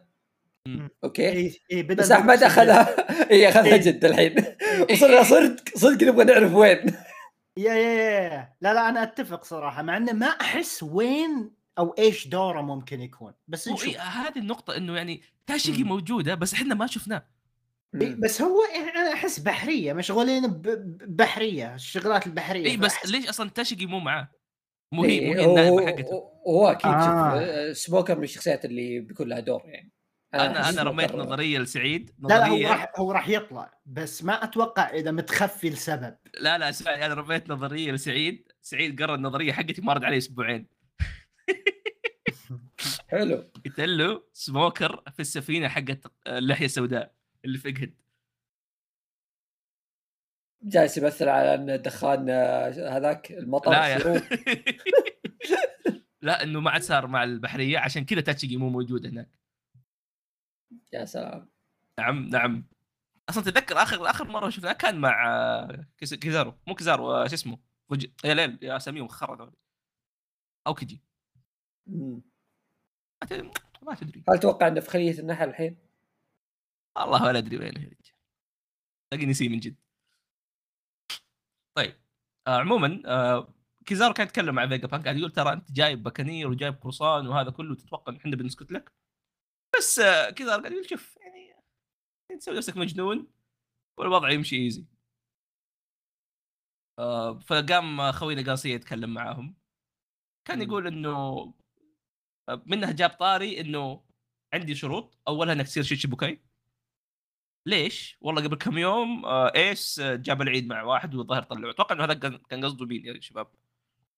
أوكي. 1.05 1.61
اي 1.73 1.83
بدل 1.83 1.95
بس 1.95 2.11
أحمد 2.11 2.43
أخذها. 2.43 2.89
اي 3.31 3.49
أخذها 3.49 3.65
إيه. 3.75 3.77
جد 3.81 4.05
الحين. 4.05 4.35
وصرنا 4.91 5.23
صدق 5.23 5.65
صدق 5.77 6.07
نبغى 6.09 6.25
نعرف 6.25 6.55
وين. 6.55 6.79
يا 7.59 7.75
يا 7.75 8.11
يا 8.11 8.55
لا 8.61 8.75
لا 8.75 8.89
أنا 8.89 9.03
أتفق 9.03 9.45
صراحة 9.45 9.83
مع 9.83 9.97
إنه 9.97 10.13
ما 10.13 10.27
أحس 10.27 10.83
وين 10.83 11.51
أو 11.79 11.95
إيش 11.99 12.29
دوره 12.29 12.61
ممكن 12.61 13.01
يكون. 13.01 13.33
بس 13.49 13.69
نشوف. 13.69 13.89
إيه 13.89 14.01
هذه 14.01 14.39
النقطة 14.39 14.77
إنه 14.77 14.97
يعني 14.97 15.23
تاشيجي 15.47 15.83
مم. 15.83 15.89
موجودة 15.89 16.35
بس 16.35 16.55
إحنا 16.55 16.75
ما 16.75 16.87
شفناه. 16.87 17.27
إيه، 18.03 18.15
بس 18.15 18.43
هو 18.43 18.61
يعني 18.75 18.91
أنا 18.91 19.13
أحس 19.13 19.39
بحرية 19.39 19.93
مشغولين 19.93 20.43
بحرية 21.07 21.75
الشغلات 21.75 22.27
البحرية 22.27 22.67
اي 22.71 22.77
بس 22.77 23.07
ليش 23.07 23.29
أصلا 23.29 23.51
تاشيجي 23.51 23.87
مو 23.87 23.99
معاه؟ 24.01 24.29
مو 24.93 25.05
هي 25.05 25.11
إيه، 25.19 25.35
مو 25.35 25.41
هي 25.41 25.47
هو- 25.47 25.79
النائبة 25.79 25.87
حقته. 25.87 26.15
هو- 26.15 26.31
هو 26.49 26.69
أكيد 26.69 26.87
آه. 26.91 27.39
آه. 27.41 27.73
سموكر 27.73 28.19
من 28.19 28.25
الشخصيات 28.25 28.65
اللي 28.65 29.01
بيكون 29.01 29.29
لها 29.29 29.41
دور 29.41 29.63
يعني. 29.67 29.93
أنا 30.35 30.69
أنا 30.69 30.83
رميت 30.91 31.15
نظرية 31.15 31.59
لسعيد. 31.59 32.11
لا 32.19 32.29
لا 32.29 32.47
هو 32.47 32.55
نظرية 32.55 32.69
راح 32.69 32.93
هو 32.97 33.13
راح 33.13 33.29
يطلع 33.29 33.79
بس 33.87 34.25
ما 34.25 34.45
أتوقع 34.45 34.91
إذا 34.91 35.11
متخفي 35.11 35.71
لسبب. 35.71 36.17
لا 36.41 36.59
لا 36.59 36.69
اسمعني 36.69 37.07
أنا 37.07 37.15
رميت 37.15 37.51
نظرية 37.51 37.93
لسعيد. 37.93 38.53
سعيد 38.63 39.03
قرأ 39.03 39.15
النظرية 39.15 39.53
حقتي 39.53 39.83
ما 39.83 39.93
رد 39.93 40.05
علي 40.05 40.19
أسبوعين. 40.19 40.67
حلو. 43.09 43.51
قلت 43.67 43.81
له 43.81 44.23
سموكر 44.33 45.03
في 45.13 45.21
السفينة 45.21 45.69
حقت 45.69 46.13
اللحية 46.27 46.65
السوداء 46.65 47.15
اللي 47.45 47.59
في 47.59 47.69
إجهد. 47.69 47.95
جالس 50.63 50.99
يمثل 50.99 51.29
على 51.29 51.55
إن 51.55 51.83
دخان 51.83 52.31
آه، 52.31 52.97
هذاك 52.97 53.31
المطر 53.33 53.71
لا 53.71 53.87
يا. 53.87 53.99
لا 56.23 56.43
إنه 56.43 56.61
ما 56.61 56.71
عاد 56.71 56.83
صار 56.83 57.07
مع 57.07 57.25
البحرية 57.25 57.79
عشان 57.79 58.05
كذا 58.05 58.21
تاتشيجي 58.21 58.57
مو 58.57 58.69
موجود 58.69 59.07
هناك. 59.07 59.44
يا 60.93 61.05
سلام. 61.05 61.51
نعم 61.99 62.29
نعم. 62.29 62.65
أصلا 63.29 63.45
تذكر 63.45 63.83
آخر 63.83 64.11
آخر 64.11 64.29
مرة 64.29 64.51
شفناه 64.51 64.73
كان 64.73 65.01
مع 65.01 65.29
آه، 65.29 65.87
كيز- 65.99 66.15
كيزارو. 66.15 66.55
مو 66.67 66.75
كيزارو 66.75 67.13
آه، 67.13 67.27
شو 67.29 67.35
اسمه؟ 67.35 67.59
فوجي 67.89 68.15
يا 68.25 68.35
ليل 68.35 68.59
يا 68.63 68.77
اساميهم 68.77 69.09
خرا 69.09 69.53
أوكيجي. 70.67 71.03
ما 71.87 72.21
تدري 73.29 73.51
ما 73.83 73.95
تدري. 73.95 74.25
هل 74.29 74.39
تتوقع 74.39 74.67
إنه 74.69 74.81
في 74.81 74.91
خلية 74.91 75.19
النحل 75.19 75.49
الحين؟ 75.49 75.77
والله 76.97 77.25
ولا 77.25 77.39
أدري 77.39 77.59
وين 77.59 77.79
هي. 77.79 77.91
تلاقي 79.11 79.27
نسي 79.27 79.49
من 79.49 79.59
جد. 79.61 79.77
طيب. 81.75 81.95
آه 82.47 82.59
عموما 82.61 83.03
آه 83.07 83.55
كيزارو 83.87 84.15
كان 84.15 84.27
يتكلم 84.27 84.55
مع 84.55 84.69
فيجا 84.69 84.87
بانك. 84.87 85.05
قاعد 85.05 85.17
يقول 85.17 85.31
ترى 85.33 85.53
أنت 85.53 85.73
جايب 85.73 86.03
بكانير 86.03 86.49
وجايب 86.49 86.75
كروسان 86.75 87.27
وهذا 87.27 87.51
كله 87.51 87.75
تتوقع 87.75 88.13
ان 88.13 88.17
إحنا 88.17 88.37
بنسكت 88.37 88.73
لك؟ 88.73 88.93
بس 89.79 90.01
كيزارو 90.35 90.61
قاعد 90.63 90.73
يقول 90.73 90.89
شوف 90.91 91.17
يعني 91.21 91.55
تسوي 92.39 92.57
نفسك 92.57 92.77
مجنون 92.77 93.27
والوضع 93.99 94.31
يمشي 94.31 94.57
easy 94.57 94.87
آه 96.99 97.39
فقام 97.39 98.13
خوينا 98.13 98.51
قاصية 98.51 98.75
يتكلم 98.75 99.15
معاهم. 99.15 99.57
كان. 100.49 100.63
يقول 100.63 100.87
إنه 100.87 101.11
آه، 102.49 102.63
منها 102.67 102.93
جاب 102.93 103.11
طاري 103.11 103.61
إنه 103.61 104.05
عندي 104.55 104.75
شروط. 104.75 105.19
أولها 105.29 105.53
إنك 105.55 105.67
تصير 105.67 105.83
شيشيبوكاي 105.83 106.43
ليش؟ 107.67 108.19
والله 108.21 108.43
قبل 108.45 108.57
كم 108.57 108.79
يوم 108.79 109.25
آه 109.25 109.53
ايس 109.55 110.01
جاب 110.01 110.43
العيد 110.43 110.67
مع 110.67 110.83
واحد 110.83 111.15
والظاهر 111.15 111.43
طلعه 111.43 111.71
أتوقع 111.71 111.95
إنه 111.95 112.05
هذا 112.05 112.15
كان 112.15 112.39
كان 112.39 112.65
قصده 112.65 112.87
مين 112.87 113.07
يا 113.07 113.21
شباب؟ 113.21 113.47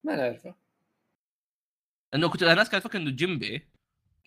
ما 0.05 0.17
نعرفه. 0.17 0.55
إنه 2.15 2.31
كنت 2.31 2.43
الناس 2.43 2.71
كانت 2.71 2.85
تفكر 2.85 2.99
إنه 2.99 3.11
جيمبي. 3.11 3.69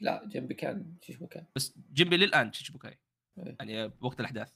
لا 0.01 0.25
جيمبي 0.25 0.53
كان 0.53 0.95
كان 1.31 1.45
بس 1.55 1.77
جيمبي 1.93 2.17
للآن 2.17 2.53
شيشيبوكاي 2.53 2.99
إيه. 3.37 3.55
يعني 3.59 3.87
بوقت 3.87 4.19
الأحداث. 4.19 4.53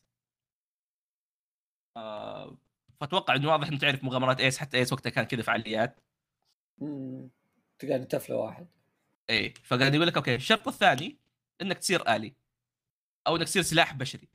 آه 1.98 2.58
فأتوقع 3.02 3.36
إنه 3.36 3.50
واضح 3.50 3.68
إنه 3.68 3.78
تعرف 3.78 4.04
مغامرات 4.04 4.40
إيس 4.40 4.58
حتى 4.58 4.78
إيس 4.78 4.94
وقتها 4.94 5.10
كان 5.10 5.26
كذا 5.26 5.42
فعاليات. 5.42 6.00
مم. 6.78 7.30
تلقى 7.80 8.00
نتفله 8.00 8.36
واحد. 8.36 8.68
إيه 9.30 9.54
فقاعد 9.54 9.96
يقول 9.96 10.08
لك 10.08 10.18
أوكي 10.18 10.36
الشرط 10.36 10.68
الثاني 10.68 11.18
إنك 11.62 11.78
تصير 11.78 12.16
آلي. 12.16 12.36
أو 13.28 13.36
إنك 13.36 13.44
تصير 13.46 13.62
سلاح 13.62 13.94
بشري. 13.94 14.30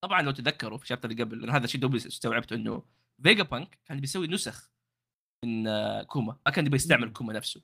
طبعا 0.00 0.22
لو 0.22 0.30
تذكروا 0.30 0.78
في 0.78 0.84
ال 0.84 0.87
chapter 0.87 1.10
اللي 1.10 1.22
قبل 1.22 1.40
لأن 1.40 1.50
هذا 1.50 1.64
الشيء 1.64 1.80
دوبي 1.80 1.96
استوعبته 1.96 2.56
إنه 2.56 2.84
فيجا 3.22 3.42
بانك 3.42 3.78
كان 3.84 4.00
بيسوي 4.00 4.26
نسخ 4.26 4.70
من 5.44 5.66
آه، 5.66 6.02
كوما. 6.02 6.38
ما 6.46 6.52
كان 6.52 6.66
يبي 6.66 6.76
يستعمل 6.76 7.12
كوما 7.12 7.32
نفسه. 7.32 7.62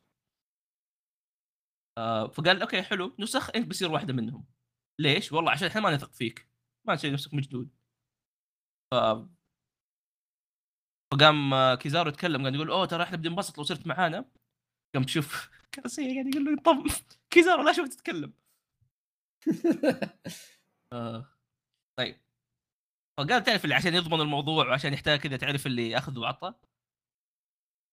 آه، 1.99 2.29
فقال 2.29 2.63
أوكي 2.63 2.83
حلو 2.83 3.17
نسخ 3.19 3.51
انت 3.57 3.69
بصير 3.69 3.91
واحدة 3.93 4.13
منهم. 4.13 4.47
ليش؟ 4.99 5.33
والله 5.33 5.51
عشان 5.53 5.69
إحنا 5.69 5.81
ما 5.81 5.95
نثق 5.95 6.13
فيك 6.13 6.49
ما 6.85 6.95
تسوي 6.97 7.11
نفسك 7.11 7.35
مجنون. 7.35 7.71
ف 8.91 8.95
فقام 11.13 11.55
آه، 11.55 11.75
كيزارو 11.75 12.09
يتكلم 12.09 12.41
قاعد 12.43 12.55
يقول 12.55 12.71
أوه 12.71 12.87
ترى 12.87 13.03
إحنا 13.03 13.17
بننبسط 13.17 13.59
لو 13.59 13.65
صرت 13.65 13.87
معانا. 13.87 14.25
قام 14.95 15.03
تشوف 15.05 15.51
كاسيه 15.73 16.13
قاعد 16.15 16.27
يقول 16.35 16.45
له 16.45 16.63
طب 16.63 16.87
كيزارو 17.31 17.63
لا 17.63 17.73
شوف 17.73 17.89
تتكلم. 17.89 18.33
آه. 20.93 21.27
طيب. 21.97 22.21
فقال 23.19 23.45
تعرف 23.45 23.65
اللي 23.65 23.75
عشان 23.75 23.95
يضمن 23.95 24.21
الموضوع 24.21 24.69
وعشان 24.69 24.93
يحتاج 24.93 25.19
كذا 25.21 25.37
تعرف 25.37 25.67
اللي 25.67 25.99
اخذ 25.99 26.19
وعطى 26.19 26.55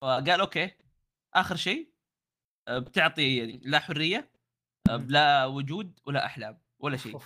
فقال 0.02 0.42
أوكي 0.42 0.72
آخر 1.34 1.56
شيء. 1.56 1.91
بتعطي 2.80 3.38
يعني 3.38 3.62
لا 3.64 3.80
حرية 3.80 4.30
آه،. 4.90 4.96
لا 5.08 5.46
وجود 5.46 6.00
ولا 6.06 6.26
أحلام 6.26 6.58
ولا 6.80 6.98
شيء. 6.98 7.20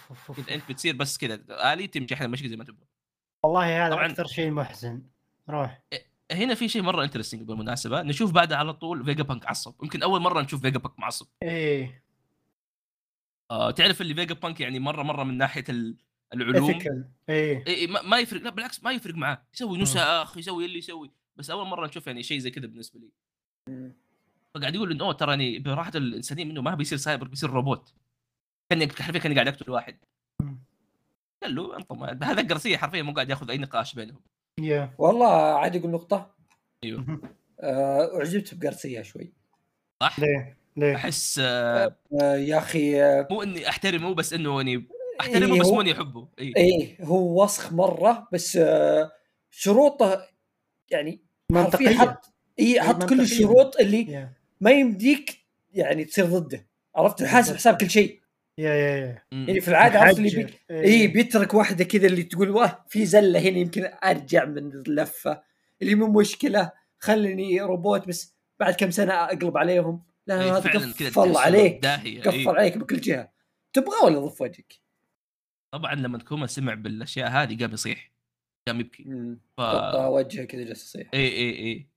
أنت 0.49 0.63
بتصير 0.69 0.95
بس 0.95 1.17
كذا 1.17 1.73
آلي 1.73 1.87
تمشي 1.87 2.13
إحنا 2.13 2.27
مشي 2.27 2.49
زي 2.49 2.55
ما 2.55 2.63
تبغى. 2.63 2.85
والله 3.43 3.87
هذا 3.87 3.95
طبعاً- 3.95 3.99
أكثر 4.09 4.27
شيء 4.27 4.51
محزن. 4.51 5.03
روح. 5.49 5.81
هنا 6.31 6.55
في 6.55 6.67
شيء 6.67 6.81
مرة 6.81 7.03
interesting 7.03 7.41
بالمناسبة 7.41 8.01
نشوف 8.01 8.31
بعدها 8.31 8.57
على 8.57 8.73
طول 8.73 9.05
فيجا 9.05 9.23
بانك 9.23 9.45
عصب. 9.45 9.75
يمكن 9.83 10.03
أول 10.03 10.21
مرة 10.21 10.41
نشوف 10.41 10.61
فيجا 10.61 10.79
بانك 10.79 10.99
معصب. 10.99 11.27
إيه. 11.43 12.03
آه 13.51 13.71
تعرف 13.71 14.01
اللي 14.01 14.13
فيجا 14.15 14.33
بانك 14.33 14.59
يعني 14.61 14.79
مرة 14.79 15.03
مرة 15.03 15.23
من 15.23 15.37
ناحية 15.37 15.63
ال- 15.69 15.97
العلوم؟ 16.33 16.69
إيه. 16.69 17.13
إيه 17.29 17.65
إيه، 17.67 17.87
ما, 17.87 18.01
ما 18.01 18.19
يفرق 18.19 18.41
لا 18.41 18.49
بالعكس 18.49 18.83
ما 18.83 18.91
يفرق 18.91 19.15
معاه. 19.15 19.45
يسوي 19.53 19.77
نسخ 19.77 20.37
يسوي 20.37 20.65
اللي 20.65 20.77
يسوي. 20.77 21.11
بس 21.35 21.49
أول 21.49 21.67
مرة 21.67 21.87
نشوف 21.87 22.07
يعني 22.07 22.23
شيء 22.23 22.39
زي 22.39 22.51
كذا 22.51 22.67
بالنسبة 22.67 22.99
لي. 22.99 23.09
فقاعد 24.55 24.75
يقول 24.75 24.91
إنه 24.91 25.05
أوه 25.05 25.13
تراني 25.13 25.59
براحة 25.59 25.91
الإنسانية 25.95 26.45
منه 26.45 26.61
ما 26.61 26.75
بيصير 26.75 26.97
سايبورغ 26.97 27.27
بيصير 27.27 27.49
روبوت. 27.49 27.93
كاني 28.69 28.87
حرفيا 28.99 29.19
كاني 29.19 29.35
قاعد 29.35 29.47
اقتل 29.47 29.71
واحد. 29.71 29.97
قال 31.43 31.55
له 31.55 31.77
أنت 31.77 31.91
ما- 31.91 32.19
هذا 32.23 32.47
قارسيا 32.47 32.77
حرفيا 32.77 33.01
مو 33.01 33.13
قاعد 33.13 33.29
ياخذ 33.29 33.49
أي 33.51 33.57
نقاش 33.57 33.95
بينهم. 33.95 34.19
يا. 34.59 34.93
والله 34.97 35.27
عاد 35.57 35.75
أقول 35.75 35.91
نقطة. 35.91 36.35
أيوه. 36.83 37.21
آه، 37.59 38.17
أعجبت 38.17 38.53
بقارسيا 38.53 39.01
شوي. 39.01 39.33
صح؟ 40.03 40.19
ليه؟ 40.19 40.57
ليه؟ 40.77 40.95
أحس 40.95 41.39
آه، 41.43 41.95
آه، 42.21 42.35
يا 42.35 42.57
أخي 42.57 43.03
آه، 43.03 43.27
مو 43.31 43.43
إني 43.43 43.69
أحترمه 43.69 44.13
بس 44.13 44.33
إنه 44.33 44.57
يعني 44.61 44.87
أحترمه 45.21 45.53
إيه 45.53 45.59
بس 45.61 45.67
مو 45.67 45.81
إني 45.81 45.91
أحبه. 45.91 46.27
اي 46.39 46.53
إيه 46.57 47.05
هو 47.05 47.43
وسخ 47.43 47.73
مرة 47.73 48.27
بس 48.33 48.55
آه، 48.57 49.11
شروطه 49.51 50.27
يعني 50.91 51.21
منطقية. 51.51 51.97
حط 51.97 52.33
اي 52.59 52.81
حط 52.81 53.03
كل. 53.09 53.21
الشروط 53.21 53.77
اللي 53.79 54.11
يا. 54.11 54.33
ما 54.65 54.71
يمديك 54.71 55.45
يعني 55.73 56.05
تصير 56.05 56.25
ضده. 56.25 56.67
عرفت؟ 56.95 57.23
حاسب. 57.23 57.55
حساب 57.55 57.77
كل 57.77 57.89
شيء. 57.89 58.21
يا 58.57 58.73
يا 58.73 58.95
يا. 58.95 59.23
يعني 59.31 59.61
في 59.61 59.67
العادة 59.67 59.99
عرفت 59.99 60.17
اللي 60.17 60.29
بي... 60.29 60.53
اي 60.71 61.07
بيترك 61.07 61.53
واحدة 61.53 61.83
كذا 61.83 62.07
اللي 62.07 62.23
تقول 62.23 62.49
واه 62.49 62.85
في 62.89 63.05
زلة 63.05 63.39
هنا 63.39 63.57
يمكن 63.57 63.89
أرجع 64.03 64.45
من 64.45 64.71
اللفة. 64.71 65.43
اللي 65.81 65.95
مو 65.95 66.19
مشكلة 66.19 66.71
خلني 66.99 67.61
روبوت 67.61 68.07
بس 68.07 68.35
بعد 68.59 68.73
كم 68.73 68.91
سنة 68.91 69.13
أقلب 69.13 69.57
عليهم. 69.57 70.03
لا 70.27 70.41
إيه، 70.41 70.51
هذا 70.51 70.59
فعلا 70.59 70.93
كذا 70.93 71.09
قفل 71.09 71.37
عليك. 71.37 71.81
داهيه 71.81 72.21
قفل 72.21 72.37
إيه. 72.37 72.49
عليك 72.49 72.77
بكل 72.77 73.01
جهة. 73.01 73.31
تبغى 73.73 74.05
ولا 74.05 74.19
ضف 74.19 74.41
وجهك؟ 74.41 74.73
طبعا 75.73 75.95
لما 75.95 76.17
كوما 76.17 76.47
سمع 76.47 76.73
بالأشياء 76.73 77.29
هذه 77.29 77.57
قام 77.59 77.73
يصيح. 77.73 78.11
قام 78.67 78.79
يبكي. 78.79 79.03
ف 79.57 79.61
وجهه 79.95 80.45
كذا 80.45 80.63
جالس 80.63 80.83
يصيح. 80.83 81.09
اي 81.13 81.27
اي 81.27 81.49
اي 81.49 81.94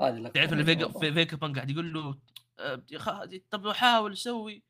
هذه 0.00 0.16
اللقطه 0.16 0.46
تعرف 0.46 0.98
فيجا 0.98 1.36
بانك 1.36 1.56
قاعد 1.56 1.70
يقول 1.70 1.92
له 1.92 2.18
آه، 2.58 2.82
طب 3.50 3.72
حاول 3.72 4.16
سوي. 4.16 4.62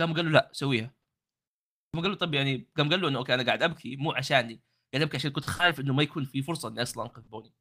قام 0.00 0.14
قال 0.14 0.24
له 0.24 0.30
لا 0.30 0.50
سويها. 0.52 0.94
قام 1.94 2.02
قال 2.02 2.10
له 2.10 2.16
طب 2.16 2.34
يعني 2.34 2.68
قام 2.76 2.90
قال 2.90 3.00
له 3.00 3.08
إنه 3.08 3.18
okay 3.18 3.34
أنا 3.34 3.42
قاعد 3.42 3.62
أبكي 3.62 3.96
مو 3.96 4.12
عشاني. 4.12 4.60
قاعد 4.92 5.02
أبكي 5.02 5.16
عشان 5.16 5.30
كنت 5.30 5.44
خايف 5.44 5.80
إنه 5.80 5.94
ما 5.94 6.02
يكون 6.02 6.24
في 6.24 6.42
فرصة 6.42 6.68
إني 6.68 6.82
أصلا 6.82 7.04
أنقذ 7.04 7.22
بوني. 7.22 7.52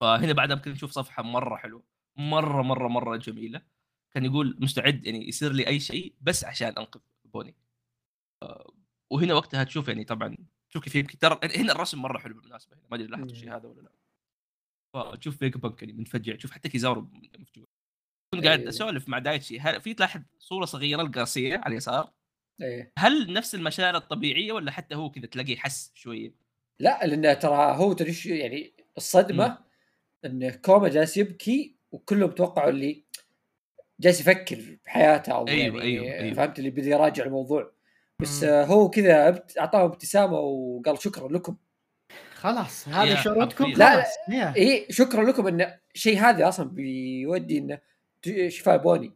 فهنا 0.00 0.32
بعدها 0.32 0.56
ممكن 0.56 0.70
نشوف 0.70 0.90
صفحة 0.90 1.22
مرة 1.22 1.56
حلوة 1.56 1.84
مرة 2.16 2.62
مرة 2.62 2.88
مرة 2.88 3.16
جميلة. 3.16 3.62
كان 4.14 4.24
يقول 4.24 4.56
مستعد 4.60 5.06
يعني 5.06 5.28
يصير 5.28 5.52
لي 5.52 5.66
أي 5.66 5.80
شيء 5.80 6.14
بس 6.20 6.44
عشان 6.44 6.68
أنقذ 6.68 7.00
بوني. 7.24 7.56
آه، 8.42 8.74
وهنا 9.10 9.34
وقتها 9.34 9.64
تشوف 9.64 9.88
يعني 9.88 10.04
طبعا 10.04 10.36
شوف 10.68 10.84
كيف 10.84 10.94
يبكي 10.94 11.16
ترى 11.16 11.40
هنا 11.56 11.72
الرسم 11.72 12.02
مرة 12.02 12.18
حلو 12.18 12.34
بالمناسبة 12.34 12.76
ما 12.90 12.96
أدري 12.96 13.06
لاحظت 13.06 13.30
الشيء 13.30 13.56
هذا 13.56 13.68
ولا 13.68 13.80
لا. 13.80 14.01
فتشوف 14.94 15.36
فيجا 15.36 15.58
بانك 15.58 15.82
يعني 15.82 15.92
منفجع 15.92 16.36
تشوف 16.36 16.50
حتى 16.50 16.68
كيزارو 16.68 17.08
مفجوع 17.38 17.64
كنت 18.34 18.44
قاعد 18.44 18.58
أيوه. 18.58 18.70
أسولف 18.70 19.08
مع 19.08 19.18
دايتشي 19.18 19.60
هل 19.60 19.80
في 19.80 19.94
تلاحظ 19.94 20.20
صورة 20.38 20.64
صغيرة 20.64 21.02
القاسيه 21.02 21.56
على 21.56 21.72
اليسار؟ 21.72 22.12
إيه. 22.62 22.92
هل 22.98 23.32
نفس 23.32 23.54
المشاعر 23.54 23.96
الطبيعية 23.96 24.52
ولا 24.52 24.70
حتى 24.70 24.94
هو 24.94 25.10
كذا 25.10 25.26
تلاقيه 25.26 25.56
حس 25.56 25.92
شوية؟ 25.94 26.34
لا 26.78 27.06
لأنه 27.06 27.34
ترى 27.34 27.76
هو 27.76 27.92
تدري 27.92 28.38
يعني 28.38 28.72
الصدمة 28.96 29.58
انه 30.24 30.50
كوما 30.50 30.88
جالس 30.88 31.16
يبكي 31.16 31.76
وكلهم 31.92 32.30
توقعوا 32.30 32.70
اللي 32.70 33.04
جالس 34.00 34.20
يفكر 34.20 34.78
بحياته 34.84 35.32
أو 35.32 35.48
أيوه، 35.48 35.76
يعني 35.76 35.82
أيوه، 35.82 36.12
أيوه. 36.12 36.34
فهمت 36.34 36.58
اللي 36.58 36.70
بده 36.70 36.86
يراجع 36.86 37.24
الموضوع. 37.24 37.72
بس 38.18 38.42
مم. 38.42 38.48
آه، 38.48 38.64
هو 38.64 38.90
كذا 38.90 39.44
أعطاهم 39.58 39.84
ابتسامة 39.84 40.38
وقال 40.38 41.02
شكرا 41.02 41.28
لكم. 41.28 41.56
خلاص 42.42 42.88
هذه 42.88 43.22
شروطكم. 43.22 43.72
لا،. 43.72 44.04
اي 44.56 44.86
شكرا 44.90 45.24
لكم 45.24 45.46
إن 45.46 45.74
الشيء 45.94 46.18
هذا 46.18 46.48
أصلا 46.48 46.68
بيودي 46.68 47.58
إنه 47.58 47.78
ت- 48.22 48.48
شفاء 48.48 48.76
بوني 48.76 49.12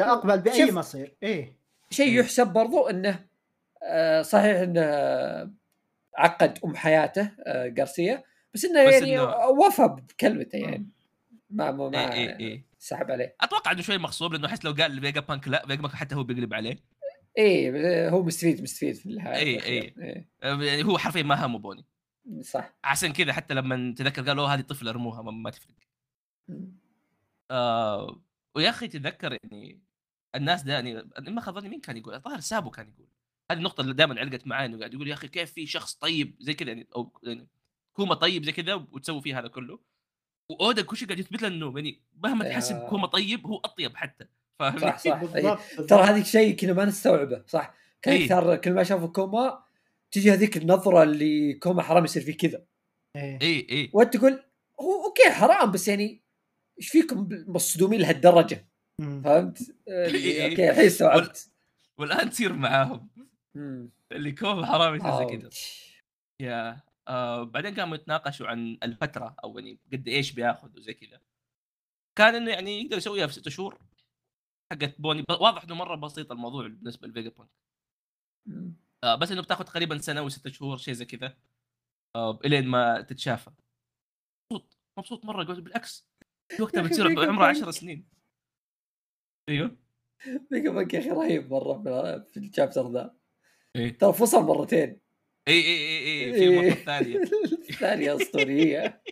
أقبل 0.00 0.40
بأي 0.40 0.66
شوف. 0.66 0.74
مصير 0.74 1.14
إيه 1.22 1.56
شيء 1.90 2.06
إيه. 2.06 2.18
يحسب 2.18 2.46
برضو 2.46 2.86
إنه 2.86 3.24
آه، 3.82 4.22
صحيح 4.22 4.56
انه 4.56 4.82
عقد 6.16 6.58
أم 6.64 6.76
حياته 6.76 7.30
آه، 7.46 7.74
قارسيا 7.76 8.24
بس 8.54 8.64
إنه 8.64 8.86
بس 8.86 8.92
يعني 8.92 9.18
إنه- 9.18 9.66
وفى 9.66 9.88
بكلمته 9.88 10.56
يعني 10.56 10.86
ما 11.50 11.70
ما 11.70 11.88
ما 11.88 12.12
اي 12.12 12.28
اي 12.28 12.36
اي 12.40 12.62
سحب 12.78 13.10
عليه 13.10 13.36
أتوقع 13.40 13.72
إنه 13.72 13.82
شوي 13.82 13.98
مغصوب 13.98 14.32
لأنه 14.32 14.46
أحس 14.46 14.64
لو 14.64 14.72
قال 14.72 14.96
لفيجا 14.96 15.20
بانك 15.20 15.48
لا 15.48 15.66
فيجا 15.66 15.82
بانك 15.82 15.94
حتى 15.94 16.14
هو 16.14 16.24
بيقلب 16.24 16.54
عليه 16.54 16.78
إيه 17.38 18.08
هو 18.08 18.22
مستفيد 18.22 18.62
مستفيد 18.62 18.94
في 18.94 19.06
النهايه 19.06 19.62
إيه،. 19.62 19.94
إيه. 19.98 20.28
آه، 20.42 20.62
يعني 20.62 20.84
هو 20.84 20.98
حرفيا 20.98 21.22
ما 21.22 21.46
همه 21.46 21.58
بوني 21.58 21.84
صح 22.42 22.74
عشان 22.84 23.12
كذا 23.12 23.32
حتى 23.32 23.54
لما 23.54 23.94
تذكر 23.96 24.22
قالوا 24.22 24.44
"أوه، 24.44 24.54
هذه 24.54 24.60
طفله 24.60 24.92
رموها 24.92 25.22
ما, 25.22 25.30
ما 25.30 25.50
تفرق 25.50 25.74
آه 27.50 28.22
ويا 28.54 28.70
أخي 28.70 28.88
تذكر 28.88 29.38
يعني 29.42 29.80
الناس 30.34 30.62
ده 30.62 30.72
يعني 30.72 31.08
ما 31.18 31.40
خذني 31.40 31.68
مين 31.68 31.80
كان 31.80 31.96
يقول 31.96 32.14
الظاهر 32.14 32.40
سابو 32.40 32.70
كان 32.70 32.88
يقول 32.88 33.08
هذه 33.50 33.58
النقطة 33.58 33.80
اللي 33.80 33.94
دائما 33.94 34.20
علقت 34.20 34.46
معي 34.46 34.66
إنه 34.66 34.78
قاعد 34.78 34.94
يقول 34.94 35.08
يا 35.08 35.14
أخي 35.14 35.28
كيف 35.28 35.52
في 35.52 35.66
شخص 35.66 35.94
طيب 35.94 36.36
زي 36.40 36.54
كذا 36.54 36.68
يعني 36.68 36.86
أو 36.96 37.20
يعني 37.22 37.48
كوما 37.92 38.14
طيب 38.14 38.44
زي 38.44 38.52
كذا 38.52 38.74
وتسوي 38.74 39.22
فيه 39.22 39.38
هذا 39.38 39.48
كله 39.48 39.78
وأودا 40.50 40.82
كل 40.82 40.96
شيء 40.96 41.08
قاعد 41.08 41.18
يثبت 41.18 41.42
له 41.42 41.48
إنه 41.48 41.72
يعني 41.76 42.02
مهما 42.16 42.44
تحسب. 42.44 42.86
كوما 42.88 43.06
طيب 43.06 43.46
هو 43.46 43.56
أطيب 43.56 43.96
حتى 43.96 44.26
فاهمني؟ 44.58 44.80
صح 44.80 44.98
صح 45.04 45.22
إيه. 45.34 45.54
ترى 45.86 46.02
هذيك 46.02 46.24
شيء 46.24 46.56
كنا 46.56 46.72
ما 46.72 46.84
نستوعبه 46.84 47.44
صح 47.46 47.74
كان 48.02 48.14
إيه. 48.14 48.24
أكثر 48.24 48.56
كل 48.56 48.72
ما 48.72 48.82
شافوا 48.82 49.08
كوما 49.08 49.64
تجي 50.10 50.32
هذيك 50.32 50.56
النظرة 50.56 51.02
اللي 51.02 51.54
كوما 51.54 51.82
حرام 51.82 52.04
يصير 52.04 52.22
فيه 52.22 52.36
كذا 52.36 52.66
إيه. 53.16 53.38
إي 53.42 53.66
إي 53.70 53.90
وأنت 53.92 54.16
تقول 54.16 54.44
هو 54.80 55.04
okay 55.04 55.30
حرام 55.30 55.70
بس 55.70 55.88
يعني 55.88 56.22
إيش 56.78 56.88
فيكم 56.88 57.28
مصدومين 57.46 58.00
لهالدرجة. 58.00 58.68
فهمت؟ 59.00 59.58
إيه. 59.88 60.50
okay 60.50 60.70
الحين 60.70 60.84
استوعبت 60.84 61.52
والآن 61.98 62.30
تصير 62.30 62.52
معاهم. 62.52 63.10
اللي 64.12 64.32
كوما 64.32 64.66
حرام 64.66 64.94
يصير 64.94 65.18
زي 65.18 65.36
كذا. 65.36 65.50
يا 66.42 66.80
آه 67.08 67.42
بعدين 67.42 67.74
قاموا 67.74 67.96
يتناقشوا 67.96 68.46
عن 68.46 68.78
الفترة 68.82 69.36
أو 69.44 69.58
يعني 69.58 69.78
قد 69.92 70.08
إيش 70.08 70.32
بياخذ 70.32 70.76
وزي 70.76 70.94
كذا 70.94 71.20
كان 72.18 72.34
إنه 72.34 72.50
يعني 72.50 72.82
يقدر 72.82 72.96
يسويها 72.96 73.26
في 73.26 73.32
ست 73.32 73.48
شهور 73.48 73.78
حقت 74.72 75.00
بوني 75.00 75.24
واضح 75.30 75.64
إنه 75.64 75.74
مرة 75.74 75.96
بسيط 75.96 76.32
الموضوع 76.32 76.62
بالنسبة 76.62 77.08
لفيجا 77.08 77.30
بانك 77.30 77.50
مم. 78.46 78.87
آه 79.04 79.14
بس 79.14 79.32
إنه 79.32 79.42
بتاخذ 79.42 79.64
تقريبا 79.64 79.98
سنة 79.98 80.22
وست 80.22 80.48
شهور 80.48 80.76
شيء 80.76 80.94
زي 80.94 81.04
كذا. 81.04 81.36
آه 82.16 82.38
إلين 82.44 82.66
ما 82.68 83.00
تتشافى. 83.00 83.50
مبسوط 84.52 84.76
مبسوط 84.98 85.24
مرة 85.24 85.44
قلت 85.44 85.60
بالعكس. 85.60 86.08
وقتها 86.60 86.82
بتصير 86.88 87.06
عمره 87.08 87.26
بونك. 87.26 87.40
10 87.40 87.70
سنين. 87.70 88.08
أيوه. 89.48 89.76
بيجا 90.50 90.70
بانك 90.70 90.94
يا 90.94 91.00
أخي 91.00 91.10
رهيب 91.10 91.50
مرة 91.52 92.18
في- 92.18 92.36
ال 92.36 92.43
chapter 92.43 92.92
ذا. 92.92 93.16
إيه. 93.76 93.98
ترى 93.98 94.12
فصل 94.12 94.42
مرتين. 94.42 95.00
اي 95.48 95.54
اي 95.54 95.98
اي 95.98 96.24
اي 96.24 96.32
في 96.32 96.44
المره 96.44 96.68
الثانية 96.68 97.22
الثانية 97.70 98.16
أسطورية. 98.16 99.02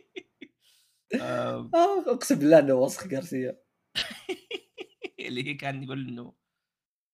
آه. 1.21 1.71
آه، 1.75 2.13
أقسم 2.15 2.35
بالله 2.39 2.59
إنه 2.59 2.75
وسخ 2.75 3.07
قارسيا. 3.07 3.61
اللي 5.21 5.47
هي 5.47 5.55
كان 5.55 5.83
يقول 5.83 6.09
إنه 6.09 6.35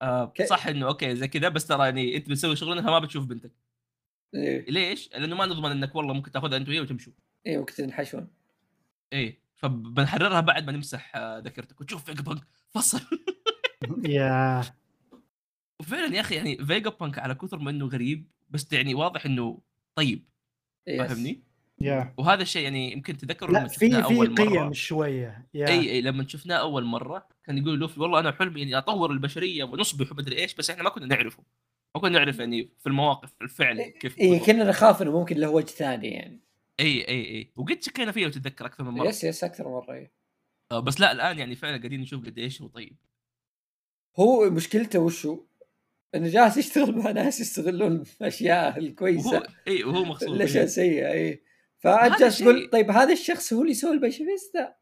آه 0.03 0.33
صح 0.45 0.67
إنه 0.67 0.87
okay 0.87 1.17
زي 1.17 1.29
كذا 1.29 1.49
بس 1.49 1.67
ترى 1.67 1.85
يعني 1.85 2.17
أنت 2.17 2.29
بتسوي 2.29 2.57
شغل 2.57 2.79
إنها 2.79 2.91
ما 2.91 2.99
بتشوف 2.99 3.27
بنتك. 3.27 3.53
إيه. 4.35 4.71
ليش؟ 4.71 5.11
لأنه 5.13 5.37
ما 5.37 5.47
نضمن 5.47 5.71
إنك 5.71 5.95
والله 5.95 6.15
ممكن 6.15 6.31
تأخذها 6.31 6.57
أنت 6.57 6.69
وياه 6.69 6.81
وتمشوا. 6.81 7.13
إيه 7.47 7.59
ممكن 7.59 7.75
تنحشون 7.75 8.29
إيه 9.13 9.39
فبنحررها 9.55 10.41
بعد 10.41 10.67
ما 10.67 10.73
نمسح 10.73 11.17
آه، 11.17 11.39
ذاكرتك. 11.39 11.81
وتشوف 11.81 12.05
فيجا 12.05 12.23
بانك 12.23 12.43
فصل. 12.71 13.01
yeah. 14.05 14.63
وفعلا 15.81 16.15
يا 16.15 16.21
أخي 16.21 16.35
يعني 16.35 16.67
فيجا 16.67 16.91
بانك 16.91 17.19
على 17.19 17.35
كثر 17.35 17.59
ما 17.59 17.71
إنه 17.71 17.87
غريب 17.87 18.31
بس 18.51 18.73
يعني 18.73 18.95
واضح 18.95 19.27
إنه 19.27 19.59
طيب. 19.95 20.25
yes. 20.89 21.01
فاهمني؟ 21.01 21.43
yeah. 21.81 22.15
وهذا 22.17 22.43
الشيء 22.43 22.63
يعني 22.63 22.93
يمكن 22.93 23.17
تذكروا 23.17 23.59
لما 23.59 23.69
في 23.69 23.75
شفناه 23.75 24.09
في 24.09 24.15
أول 24.15 24.35
قيم 24.35 24.53
مره 24.53 24.73
شوية. 24.73 25.47
yeah. 25.55 25.69
إي 25.69 25.91
إي 25.91 26.01
لما 26.01 26.29
شفناه 26.29 26.57
أول 26.57 26.85
مرة 26.85 27.29
كان 27.45 27.59
يقول 27.59 27.79
لوفي 27.79 28.01
والله 28.01 28.21
أنا 28.21 28.33
حلمي 28.33 28.63
إني 28.63 28.79
أطور 28.79 29.11
البشرية 29.11 29.65
ونصبح 29.65 30.13
ومدري 30.13 30.39
إيش 30.39 30.55
بس 30.55 30.71
إحنا 30.71 30.83
ما 30.83 30.91
كنا 30.91 31.07
نعرفه. 31.07 31.45
ما 31.95 32.01
كنا 32.01 32.19
نعرف 32.19 32.39
يعني 32.39 32.71
في 32.79 32.87
المواقف 32.87 33.33
الفعل 33.43 33.83
كيف 33.83 34.19
إيه 34.19 34.39
كنا 34.39 34.65
نخاف 34.65 35.03
إنه 35.03 35.19
ممكن 35.19 35.37
له 35.37 35.51
وجه 35.51 35.67
ثاني 35.67 36.09
يعني. 36.09 36.41
اي 36.81 37.09
اي 37.09 37.25
اي 37.25 37.53
وقد 37.57 37.83
شكينا 37.83 38.13
فيه 38.13 38.25
لو 38.25 38.31
تتذكر 38.31 38.67
أكثر 38.67 38.85
من 38.85 38.91
مرة. 38.91 39.09
يس 39.09 39.25
يس 39.25 39.45
أكثر 39.45 39.69
مرة 39.69 39.93
إيه. 39.95 40.13
آه، 40.73 40.81
بس 40.81 41.01
لا 41.01 41.13
الآن 41.13 41.39
يعني 41.39 41.55
فعلا 41.55 41.77
قاعدين 41.77 42.01
نشوف 42.01 42.25
قد 42.27 42.39
إيش 42.39 42.63
هو 42.63 42.69
طيب. 42.69 42.97
هو 44.17 44.51
مشكلته 44.51 44.99
وشو؟ 44.99 45.45
إنه 46.15 46.29
جالس 46.29 46.57
يشتغل 46.57 46.99
مع 46.99 47.11
ناس 47.11 47.41
يستغلون 47.41 48.05
الأشياء 48.21 48.79
الكويسة. 48.79 49.43
اي 49.69 49.85
وهو 49.85 50.05
مقصود 50.05 50.29
الأشياء 50.29 50.59
إيه. 50.59 50.65
السيئة 50.65 51.13
اي 51.13 51.43
فأنت 51.79 52.21
جالس 52.21 52.39
تقول 52.39 52.71
طيب 52.71 52.91
هذا 52.91 53.13
الشخص 53.13 53.53
هو 53.53 53.61
اللي 53.61 53.71
يسوي 53.71 53.93
الباسيفيستا 53.93 54.55
ده 54.55 54.77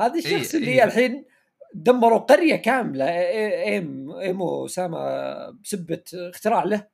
هذا 0.00 0.18
الشخص 0.18 0.54
إيه، 0.54 0.60
اللي 0.60 0.72
إيه. 0.72 0.84
الحين 0.84 1.24
دمروا 1.74 2.18
قرية 2.18 2.56
كاملة. 2.56 3.04
إيه- 3.06 3.66
إيم 3.66 4.10
إيمو 4.10 4.66
ساما 4.66 5.50
بسبة 5.50 6.02
اختراع 6.14 6.64
له. 6.64 6.88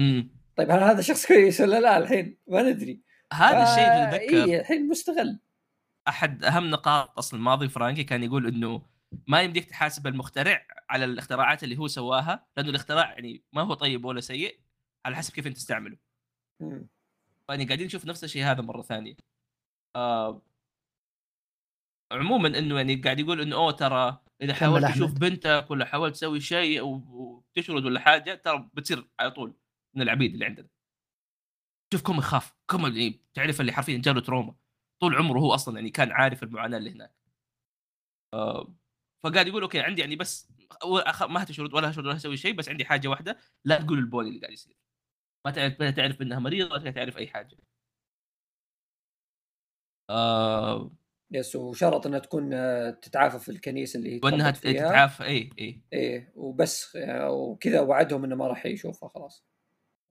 أمم. 0.00 0.30
طيب 0.56 0.70
هل 0.70 0.82
هذا 0.82 1.00
شخص 1.00 1.26
كويس 1.26 1.60
ولا 1.60 1.80
لا؟ 1.80 1.98
الحين 1.98 2.38
ما 2.46 2.62
ندري. 2.62 3.00
هذا 3.32 3.62
الشيء 3.62 3.84
اللي 3.84 4.18
تذكر 4.18 4.44
اي 4.44 4.60
الحين 4.60 4.88
مستغل. 4.88 5.38
أحد 6.08 6.44
أهم 6.44 6.70
نقاط 6.70 7.18
أصل 7.18 7.36
الماضي 7.36 7.68
فرانكي 7.68 8.04
كان 8.04 8.22
يقول 8.22 8.46
إنه 8.46 8.82
ما 9.26 9.42
يمديك 9.42 9.64
تحاسب 9.64 10.06
المخترع 10.06 10.66
على 10.90 11.04
الاختراعات 11.04 11.64
اللي 11.64 11.78
هو 11.78 11.88
سواها 11.88 12.46
لأنه 12.56 12.70
الاختراع 12.70 13.12
يعني 13.12 13.42
ما 13.52 13.62
هو 13.62 13.74
طيب 13.74 14.04
ولا 14.04 14.20
سيء 14.20 14.58
على 15.06 15.16
حسب 15.16 15.34
كيف 15.34 15.46
أنت 15.46 15.56
تستعمله. 15.56 15.96
مم. 16.60 16.88
يعني 17.48 17.64
قاعدين 17.64 17.86
نشوف 17.86 18.04
نفس 18.06 18.24
الشيء 18.24 18.44
هذا 18.44 18.62
مرة 18.62 18.82
ثانية. 18.82 19.14
آه 19.96 20.42
عموما 22.14 22.58
إنه 22.58 22.76
يعني 22.76 22.94
قاعد 22.96 23.20
يقول 23.20 23.40
إنه 23.40 23.56
أوه 23.56 23.72
ترى 23.72 24.20
إذا 24.42 24.54
حاولت. 24.54 24.84
تشوف 24.84 25.12
بنتك 25.12 25.66
ولا 25.70 25.84
حاولت 25.84 26.14
تسوي 26.14 26.40
شيء 26.40 26.82
وتشرد 26.82 27.84
ولا 27.84 28.00
حاجة 28.00 28.34
ترى 28.34 28.70
بتصير 28.74 29.08
على 29.20 29.30
طول 29.30 29.54
من 29.96 30.02
العبيد 30.02 30.32
اللي 30.32 30.44
عندنا. 30.44 30.68
شوف 31.92 32.02
كوما 32.02 32.18
يخاف 32.18 32.54
كوما 32.70 32.86
يعني 32.86 33.20
تعرف 33.34 33.60
اللي 33.60 33.72
حرفيا 33.72 33.98
جاله 33.98 34.20
trauma. 34.20 34.54
طول 35.00 35.16
عمره 35.16 35.38
هو 35.38 35.54
أصلا 35.54 35.76
يعني 35.76 35.90
كان 35.90 36.12
عارف 36.12 36.42
المعاناة 36.42 36.78
اللي 36.78 36.90
هناك. 36.90 37.14
آه 38.34 38.74
فقاعد 39.24 39.46
يقول 39.46 39.62
okay 39.62 39.80
عندي 39.80 40.00
يعني 40.00 40.16
بس 40.16 40.52
ما 41.28 41.42
هتشرد 41.42 41.74
ولا 41.74 41.90
هشرد 41.90 42.06
ولا 42.06 42.16
هسوي 42.16 42.36
شيء 42.36 42.54
بس 42.54 42.68
عندي 42.68 42.84
حاجة 42.84 43.08
واحدة 43.08 43.38
لا 43.64 43.82
تقول 43.82 43.98
البولي 43.98 44.28
اللي 44.28 44.40
قاعد 44.40 44.52
يصير. 44.52 44.76
ما 45.46 45.50
تعرف 45.52 45.80
ما 45.80 45.90
تعرف 45.90 46.22
إنها 46.22 46.38
مريضة 46.38 46.72
ولا 46.74 46.90
تعرف 46.90 47.16
أي 47.18 47.26
حاجة. 47.28 47.56
آه 50.10 50.90
يس 51.34 51.56
وشرط 51.56 52.06
إنها 52.06 52.18
تكون 52.18 52.50
آه، 52.54 52.90
تتعافى 52.90 53.38
في 53.38 53.48
الكنيسة 53.48 53.98
اللي 53.98 54.14
هي 54.16 54.20
وإنها 54.22 54.52
فيها 54.52 54.72
تتعافى 54.72 55.24
اي 55.24 55.50
اي 55.58 55.80
إيه 55.92 56.32
وبس 56.36 56.96
آه، 56.96 57.30
وكذا 57.30 57.80
وعدهم 57.80 58.24
إنه 58.24 58.36
ما 58.36 58.46
راح 58.46 58.66
يشوفها 58.66 59.08
خلاص 59.08 59.44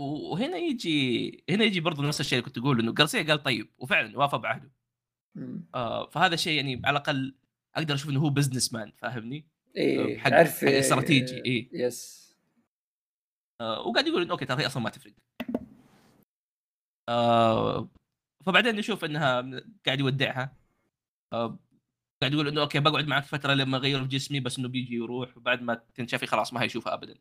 وهنا 0.01 0.57
يجي 0.57 1.43
هنا 1.49 1.63
يجي 1.63 1.79
برضه 1.79 2.07
نفس 2.07 2.19
الشيء 2.19 2.39
اللي 2.39 2.45
كنت 2.45 2.57
أقول 2.57 2.79
إنه 2.79 2.93
جارسيا 2.93 3.23
قال 3.23 3.43
طيب 3.43 3.69
وفعلا 3.77 4.17
وافى 4.17 4.37
بعهده. 4.37 4.71
آه 5.75 6.09
فهذا 6.09 6.35
شيء 6.35 6.53
يعني 6.57 6.81
على 6.85 6.97
الأقل 6.97 7.35
أقدر 7.75 7.93
أشوف 7.95 8.09
إنه 8.09 8.19
هو 8.19 8.29
businessman 8.29 8.91
فاهمني؟ 8.97 9.45
إيه 9.75 10.17
حق- 10.17 10.29
تعرف 10.29 10.65
حق 10.65 10.71
استراتيجي، 10.71 11.39
آه، 11.39 11.43
إيه. 11.45 11.69
yes 11.73 12.23
آه 13.61 13.87
وقاعد 13.87 14.07
يقول 14.07 14.21
إنه 14.21 14.31
okay 14.31 14.45
ترى 14.45 14.61
هي 14.61 14.65
أصلا 14.67 14.83
ما 14.83 14.89
تفرق. 14.89 15.13
آه 17.09 17.89
فبعدين 18.45 18.75
نشوف 18.75 19.05
إنها 19.05 19.41
قاعد 19.85 19.99
يودعها 19.99 20.43
آه 20.43 20.62
قاعد 21.33 22.33
يقول 22.33 22.47
إنه 22.47 22.61
okay 22.61 22.79
بقعد 22.79 23.07
معك 23.07 23.23
فترة 23.23 23.53
لما 23.53 23.77
أغير 23.77 24.01
في 24.01 24.07
جسمي 24.07 24.39
بس 24.39 24.59
إنه 24.59 24.67
بيجي 24.67 24.95
يروح 24.95 25.37
وبعد 25.37 25.61
ما 25.61 25.81
تنشفي 25.95 26.25
خلاص 26.25 26.53
ما 26.53 26.61
هيشوفها 26.61 26.93
ابدا. 26.93 27.15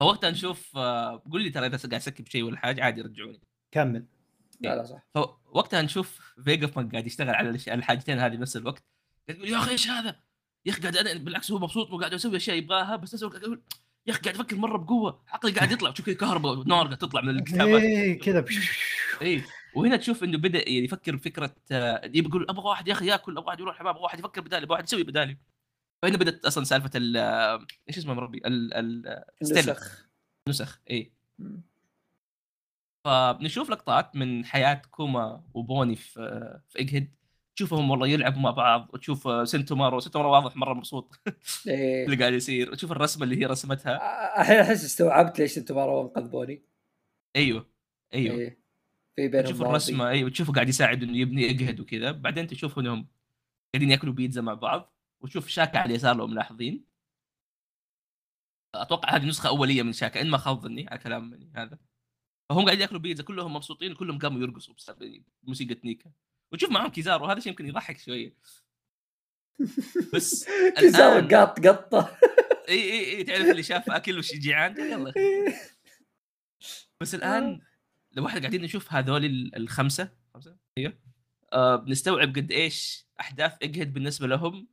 فوقتها 0.00 0.30
نشوف 0.30 0.76
آه 0.76 1.22
قول 1.30 1.42
لي 1.42 1.50
ترى 1.50 1.66
إذا 1.66 1.76
قاعد 1.78 1.94
أسكب 1.94 2.26
شيء 2.28 2.42
ولا 2.42 2.56
حاجة 2.56 2.84
عادي 2.84 3.00
رجعوني. 3.02 3.40
كمل 3.72 4.06
لا 4.60 4.76
لا 4.76 4.84
صح 4.84 5.06
فوقتها 5.14 5.82
نشوف 5.82 6.34
فيجا 6.44 6.66
فانك 6.66 6.92
قاعد 6.92 7.06
يشتغل 7.06 7.30
على 7.34 7.48
الش- 7.50 7.68
على 7.68 7.78
الحاجتين 7.78 8.18
هذه 8.18 8.36
بنفس 8.36 8.56
الوقت 8.56 8.84
قاعد 9.28 9.38
يقول 9.38 9.50
يا 9.52 9.58
أخي 9.58 9.70
إيش 9.70 9.88
هذا؟ 9.88 10.20
يا 10.66 10.72
أخي 10.72 10.80
قاعد 10.80 10.96
أنا 10.96 11.18
بالعكس 11.18 11.50
هو 11.50 11.58
مبسوط 11.58 11.90
وقاعد 11.90 12.14
أسوي 12.14 12.36
أشياء 12.36 12.56
يبغاها 12.56 12.96
بس 12.96 13.14
نفس 13.14 13.22
الوقت 13.22 13.34
قاعد 13.36 13.46
يقول 13.46 13.62
يا 14.06 14.12
أخي 14.12 14.20
قاعد 14.22 14.34
أفكر 14.34 14.56
مرة 14.56 14.76
بقوة 14.78 15.22
عقلي 15.28 15.52
قاعد 15.52 15.72
يطلع 15.72 15.90
تشوف 15.90 16.06
كذا 16.06 16.14
كهرباء 16.14 16.52
ونار 16.58 16.84
قاعد 16.86 16.98
تطلع 16.98 17.20
من 17.20 17.30
الكتابات 17.38 17.82
إيه 17.82 18.18
كذا 18.18 18.44
اي 19.22 19.42
وهنا 19.76 19.96
تشوف 19.96 20.24
إنه 20.24 20.38
بدأ 20.38 20.58
يعني 20.58 20.84
يفكر 20.84 21.16
فكره 21.18 21.54
آه، 21.72 22.04
يبي 22.04 22.28
يقول 22.28 22.46
أبغى 22.50 22.68
واحد 22.68 22.88
يا 22.88 22.92
أخي 22.92 23.06
ياكل 23.06 23.32
أبغى 23.32 23.46
واحد 23.46 23.60
يروح 23.60 23.74
الحمام 23.74 23.90
أبغى 23.94 24.02
واحد 24.04 24.18
يفكر 24.18 24.40
بدالي 24.40 24.64
أبغى 24.64 24.72
واحد 24.72 24.84
يسوي 24.84 25.02
بدالي. 25.02 25.38
فهنا 26.02 26.16
بدأت 26.16 26.44
أصلا 26.44 26.64
سالفة 26.64 26.90
ال 26.94 27.16
آه، 27.16 27.66
إيش 27.88 27.98
اسمه 27.98 28.14
من 28.14 28.20
ربي؟ 28.20 28.38
ال- 28.38 28.74
ال-. 28.74 29.24
النسخ. 29.42 30.08
نسخ 30.48 30.80
اي. 30.90 31.12
فبنشوف 33.04 33.70
لقطات 33.70 34.16
من 34.16 34.44
حياة 34.44 34.82
كوما 34.90 35.44
وبوني 35.54 35.96
في 35.96 36.12
في 36.68 36.78
ايجهيد 36.78 37.14
تشوفهم 37.56 37.90
والله 37.90 38.08
يلعبوا 38.08 38.40
مع 38.40 38.50
بعض 38.50 38.88
وتشوف 38.94 39.26
آه، 39.28 39.44
سنتومارو 39.44 40.00
سنتومارو 40.00 40.32
واضح 40.32 40.56
مرة 40.56 40.74
مبسوط. 40.74 41.20
إيه. 41.68 42.04
اللي 42.04 42.16
قاعد 42.16 42.32
يصير. 42.32 42.70
وتشوف 42.70 42.92
الرسمة 42.92 43.24
اللي 43.24 43.40
هي 43.40 43.46
رسمتها. 43.46 43.96
آه، 43.96 44.40
الحين 44.40 44.56
أحس 44.56 44.84
استوعبت 44.84 45.38
ليش 45.38 45.58
أنتم 45.58 45.74
مره 45.74 46.02
انقذ 46.02 46.28
بوني. 46.28 46.64
أيوه 47.36 47.70
أيوه. 48.14 48.36
إيه. 48.36 48.63
في 49.16 49.28
بينهم 49.28 49.46
تشوف. 49.46 49.62
الرسمة 49.62 50.08
أيوه 50.08 50.30
تشوفه 50.30 50.52
قاعد 50.52 50.68
يساعد 50.68 51.02
إنه 51.02 51.18
يبني 51.18 51.50
ايجهيد 51.50 51.80
وكذا. 51.80 52.12
بعدين 52.12 52.46
تشوف 52.46 52.78
إنهم 52.78 53.08
قاعدين 53.74 53.90
يأكلوا 53.90 54.14
بيتزا 54.14 54.40
مع 54.40 54.54
بعض 54.54 54.94
وتشوف 55.20 55.48
شاكا 55.48 55.78
على 55.78 55.90
اليسار 55.90 56.16
لو 56.16 56.26
ملاحظين. 56.26 56.84
أتوقع 58.74 59.16
هذه 59.16 59.26
نسخة 59.26 59.48
أولية 59.48 59.82
من 59.82 59.92
شاكا 59.92 60.20
إن 60.20 60.30
ما 60.30 60.38
خاب 60.38 60.60
ظني 60.60 60.88
على 60.88 60.98
كلام 60.98 61.32
يعني 61.32 61.52
هذا. 61.56 61.78
فهم 62.50 62.64
قاعدين 62.64 62.80
يأكلوا 62.80 63.00
بيتزا 63.00 63.24
كلهم 63.24 63.54
مبسوطين 63.54 63.92
وكلهم 63.92 64.18
قاموا 64.18 64.40
يرقصوا 64.40 64.74
بسبب 64.74 65.22
موسيقى 65.42 65.76
نيكا. 65.84 66.10
وتشوف 66.52 66.70
معهم 66.70 66.90
كيزارو 66.90 67.26
هذا 67.26 67.40
شيء 67.40 67.48
يمكن 67.52 67.66
يضحك 67.66 67.98
شوية. 67.98 68.36
بس 70.14 70.46
كيزارو 70.78 71.28
قاط 71.28 71.66
قطة. 71.66 72.16
إي 72.68 72.92
إي 72.92 73.16
إي 73.16 73.24
تعرف 73.24 73.50
اللي 73.50 73.62
شاف 73.62 73.90
أكل 73.90 74.18
وش 74.18 74.34
جيعان 74.34 74.76
يلا 74.80 75.12
بس 77.00 77.14
الآن 77.14 77.60
لو 78.14 78.26
إحنا 78.26 78.40
قاعدين 78.40 78.62
نشوف 78.62 78.92
هذول 78.92 79.24
ال- 79.24 79.56
الخمسة. 79.56 80.10
خمسة؟ 80.34 80.56
أيوه. 80.78 80.92
آه 81.52 81.76
بنستوعب 81.76 82.28
قد 82.36 82.52
إيش 82.52 83.06
أحداث 83.20 83.56
إيجهيد 83.62 83.92
بالنسبة 83.92 84.26
لهم 84.26 84.68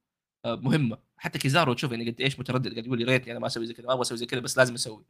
آه 0.46 0.56
مهمة. 0.56 0.98
حتى 1.18 1.40
كيزارو 1.40 1.74
تشوف 1.74 1.92
يعني 1.92 2.10
قد 2.12 2.22
إيش 2.22 2.40
متردد 2.40 2.72
قاعد 2.74 2.86
يقول 2.86 3.02
يا 3.02 3.06
ريتني 3.06 3.32
أنا 3.32 3.40
ما 3.40 3.48
أسوي 3.48 3.66
زي 3.66 3.74
كذا 3.74 3.86
ما 3.88 3.94
أبغى 3.94 4.02
أسوي 4.02 4.18
زي 4.18 4.26
كذا 4.26 4.40
بس 4.40 4.58
لازم 4.58 4.74
أسوي. 4.74 5.06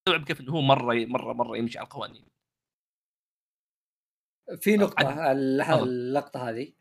استوعب 0.00 0.24
كيف 0.24 0.40
إنه 0.40 0.52
هو 0.52 0.60
مرة 0.60 0.94
مره 1.06 1.32
مرة 1.32 1.56
يمشي 1.56 1.78
على 1.78 1.84
القوانين. 1.86 2.24
في 4.60 4.76
نقطة 4.76 5.06
عد- 5.08 5.36
ال- 5.36 5.60
تفضل. 5.64 5.88
اللقطة 5.88 6.48
هذه 6.50 6.72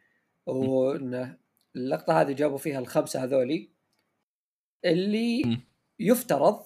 وإن 0.46 1.38
اللقطة 1.76 2.22
هذه 2.22 2.32
جابوا 2.34 2.58
فيها 2.58 2.80
الخمسة 2.80 3.24
هذولي. 3.24 3.70
اللي. 4.86 5.60
يفترض 6.00 6.64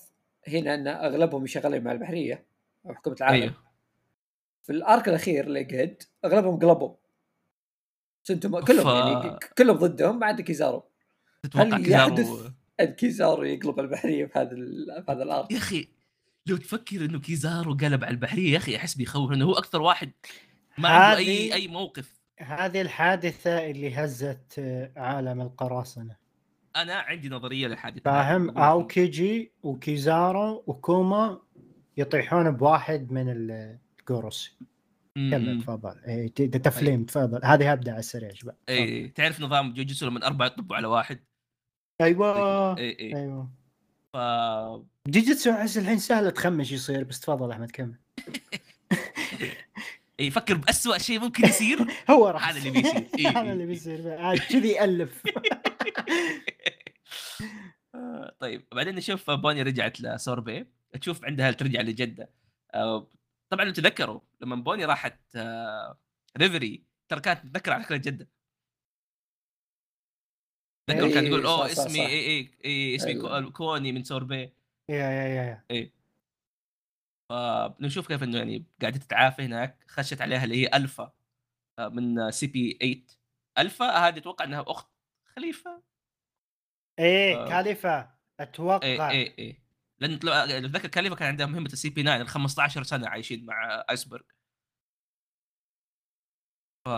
هنا 0.47 0.73
إن 0.73 0.87
أغلبهم 0.87 1.47
شغالين 1.47 1.83
مع 1.83 1.91
البحرية 1.91 2.45
أو 2.85 2.93
حكومة 2.93 3.15
العالم. 3.21 3.41
أيوه. 3.41 3.70
في 4.63 4.71
الارك 4.71 5.09
الاخير 5.09 5.49
لجهد 5.49 6.03
اغلبهم 6.25 6.59
قلبوا 6.59 6.95
سنتم 8.23 8.59
كلهم 8.59 8.83
ف- 8.83 8.87
يعني 9.21 9.39
كلهم 9.57 9.75
ضدهم 9.77 10.19
ما 10.19 10.25
عدا 10.25 10.43
كيزارو. 10.43 10.83
تتوقع 11.43 11.65
هل 11.65 11.83
كيزارو 11.83 12.13
يحدث 12.17 12.51
أن 12.79 12.85
كيزارو 12.85 13.43
يقلب 13.43 13.79
البحرية 13.79 14.25
في 14.25 14.39
هذا 14.39 14.51
ال- 14.51 15.03
في 15.05 15.11
هذا 15.11 15.23
ال 15.23 15.30
arc 15.30 15.51
يا 15.51 15.57
أخي 15.57 15.87
لو 16.45 16.57
تفكر 16.57 17.05
إنه 17.05 17.19
كيزارو 17.19 17.73
قلب 17.73 18.03
على 18.03 18.11
البحرية 18.13 18.51
يا 18.51 18.57
أخي 18.57 18.75
أحس 18.75 18.95
بيخوف 18.95 19.31
انه 19.31 19.45
هو 19.45 19.53
أكثر 19.53 19.81
واحد 19.81 20.11
ما 20.77 20.89
عنده 20.89 21.17
اي 21.17 21.49
هذه- 21.49 21.53
أي 21.53 21.67
موقف. 21.67 22.21
هذه 22.39 22.81
الحادثة 22.81 23.69
اللي 23.71 23.95
هزت 23.95 24.59
آه، 24.59 24.91
عالم 24.95 25.41
القراصنة. 25.41 26.15
أنا 26.75 26.93
عندي 26.95 27.29
نظرية 27.29 27.67
للحادث 27.67 28.01
فاهم. 28.03 28.57
اوكيجي 28.57 29.51
وكيزارو 29.63 30.63
وكوما 30.67 31.39
يطيحون 31.97 32.51
بواحد 32.51 33.11
من 33.11 33.29
ال- 33.29 33.77
الجوروسي 34.01 34.57
م- 35.17 35.31
كمل. 35.31 35.61
تفضل. 35.61 35.99
إيه، 36.07 36.27
ت- 36.27 36.41
تفليم 36.41 37.03
تفضل. 37.05 37.45
هذه 37.45 37.73
أبدأ 37.73 37.91
على 37.91 37.99
السريع 37.99 38.33
شباب 38.33 38.55
أي 38.69 39.07
تعرف 39.07 39.41
نظام 39.41 39.73
جوجيتسو 39.73 40.05
لما 40.07 40.27
أربعة 40.27 40.45
يطبوا 40.47 40.75
على 40.75 40.87
واحد؟ 40.87 41.19
أيوه. 42.01 42.77
أي 42.77 42.89
أي 42.99 43.15
أيوه. 43.15 43.51
ف 44.13 44.17
جيجيتسو 45.09 45.51
أحس 45.51 45.77
الحين 45.77 45.97
سهله 45.99 46.29
تخمش 46.29 46.71
يصير 46.71 47.03
بس 47.03 47.19
تفضل 47.19 47.51
أحمد 47.51 47.71
كمل. 47.71 47.95
إيه، 50.19 50.27
يفكر 50.27 50.53
بأسوأ 50.57 50.97
شيء 50.97 51.19
ممكن 51.19 51.43
يصير. 51.47 51.79
هو 52.11 52.27
راح 52.27 52.49
هذا 52.49 52.57
اللي 52.57 52.69
بيصير. 52.71 53.07
إيه، 53.19 53.27
هذا 53.27 53.51
اللي. 53.53 53.65
بيصير. 53.65 54.17
عاد 54.21 54.39
كذي 54.39 54.69
يألف. 54.69 55.23
آه، 57.95 58.35
طيب. 58.39 58.65
بعدين 58.71 58.95
نشوف 58.95 59.31
بوني 59.31 59.61
رجعت 59.61 60.01
لسوربي. 60.01 60.65
تشوف 61.01 61.25
عندها 61.25 61.51
ترجع 61.51 61.81
لجدة. 61.81 62.29
آه، 62.73 63.07
طبعا 63.51 63.65
لو 63.65 63.71
تذكروا 63.73 64.21
لما 64.41 64.55
بوني 64.55 64.85
راحت 64.85 65.19
آه، 65.35 65.97
ريفري 66.37 66.83
ترى 67.09 67.19
كانت 67.21 67.47
تذكر 67.47 67.71
على 67.73 67.83
فكرة 67.83 67.97
جده 67.97 68.29
تذكر 70.89 71.13
كان 71.13 71.23
إيه، 71.23 71.29
يقول 71.29 71.45
أوه 71.45 71.67
صح، 71.67 71.73
صح، 71.73 71.85
اسمي. 71.85 72.05
اي 72.05 72.27
اي 72.27 72.51
اي 72.65 72.95
اسمي 72.95 73.11
أيوة. 73.11 73.41
كو- 73.41 73.51
كوني 73.51 73.91
من 73.91 74.03
سوربي. 74.03 74.35
yeah 74.89 74.95
yeah 74.95 75.27
yeah 75.27 75.65
yeah. 75.71 75.91
فنشوف 77.29 78.07
كيف 78.07 78.23
إنه 78.23 78.37
يعني 78.37 78.65
قاعدة 78.81 78.97
تتعافى 78.99 79.41
هناك. 79.45 79.83
خشت 79.87 80.21
عليها 80.21 80.43
اللي 80.43 80.55
هي 80.63 80.69
ألفا 80.73 81.13
آه، 81.79 81.87
من 81.87 82.31
سي 82.31 82.47
بي 82.47 82.77
8 82.81 83.05
ألفا 83.57 83.85
هذه 84.07 84.17
أتوقع 84.17 84.45
إنها 84.45 84.65
أخت 84.67 84.89
خليفة. 85.35 85.83
إيه 86.99 87.35
آه. 87.35 87.49
كاليفا 87.49 88.15
أتوقع. 88.39 89.09
اي 89.11 89.11
اي 89.11 89.35
اي 89.39 89.61
لأن 90.01 90.19
لو 90.61 90.67
تذكر 90.67 90.87
كاليفا 90.87 91.15
كان 91.15 91.27
عندها 91.27 91.45
مهمة 91.45 91.65
السي 91.65 91.89
بي 91.89 92.03
9 92.03 92.21
ال 92.21 92.27
15 92.27 92.83
سنة 92.83 93.07
عايشين 93.07 93.45
مع 93.45 93.85
آيسبرغ 93.89 94.21
ف. 96.85 96.89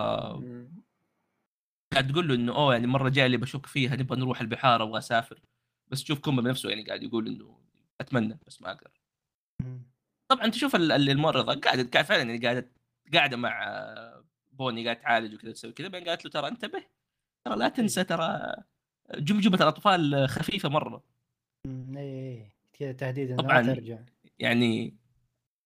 قاعد 1.94 2.12
تقول 2.12 2.28
له 2.28 2.36
إنه 2.36 2.56
أوه 2.56 2.74
يعني 2.74 2.88
مرة 2.88 3.10
جاي 3.10 3.26
اللي 3.26 3.38
بشك 3.38 3.66
فيها 3.66 3.96
نبغى 3.96 4.20
نروح 4.20 4.42
البحار 4.42 4.84
أبغى 4.84 4.98
أسافر 4.98 5.40
بس 5.88 6.04
تشوف 6.04 6.20
كوما 6.20 6.42
بنفسه 6.42 6.70
يعني 6.70 6.84
قاعد 6.84 7.04
يقول 7.04 7.28
إنه 7.28 7.60
أتمنى 8.02 8.40
بس 8.48 8.62
ما 8.62 8.72
أقدر. 8.72 8.92
طبعا 10.28 10.48
تشوف 10.48 10.76
ال- 10.76 10.92
ال- 10.92 11.10
الممرضه 11.10 11.60
قاعدة 11.62 11.90
قاعد 11.94 12.06
فعلا 12.06 12.22
يعني 12.24 12.38
قاعدة 12.46 12.72
قاعدة 13.14 13.38
مع 13.38 13.74
بوني 14.52 14.84
قاعدة 14.86 15.00
تعالج 15.02 15.34
وكذا 15.36 15.52
تسوي 15.52 15.72
كذا 15.72 15.88
بعدين 15.88 16.10
قالت 16.10 16.26
له 16.26 16.32
ترى 16.32 16.48
انتبه 16.48 16.86
ترى 17.46 17.56
لا 17.56 17.70
تنسى 17.70 18.04
ترى 18.04 18.56
جمجمة 19.16 19.56
الأطفال 19.56 20.30
خفيفة 20.30 20.70
مرة. 20.70 21.04
إيه 21.68 22.00
إيه 22.00 22.40
كذا 22.40 22.53
تهديد 22.80 23.32
إنه 23.32 23.38
طبعاً. 23.44 23.62
ترجع. 23.62 24.00
يعني 24.40 24.98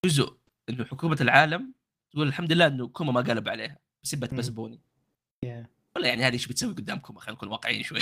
جزء 0.05 0.37
إنه 0.69 0.85
حكومة 0.85 1.17
العالم 1.21 1.73
تقول 2.11 2.27
الحمد 2.27 2.51
لله 2.53 2.67
إنه 2.67 2.87
كوما 2.87 3.11
ما 3.11 3.21
قلب 3.21 3.49
عليها 3.49 3.79
بسبه 4.03 4.37
بس. 4.37 4.49
بوني. 4.49 4.81
yeah 5.43 5.65
ولا 5.95 6.07
يعني 6.07 6.23
هذه 6.23 6.33
إيش 6.33 6.47
بتسوي 6.47 6.73
قدام 6.73 6.99
كوما 6.99 7.19
خلينا 7.19 7.35
نكون 7.37 7.49
واقعيين 7.49 7.83
شوي. 7.83 7.99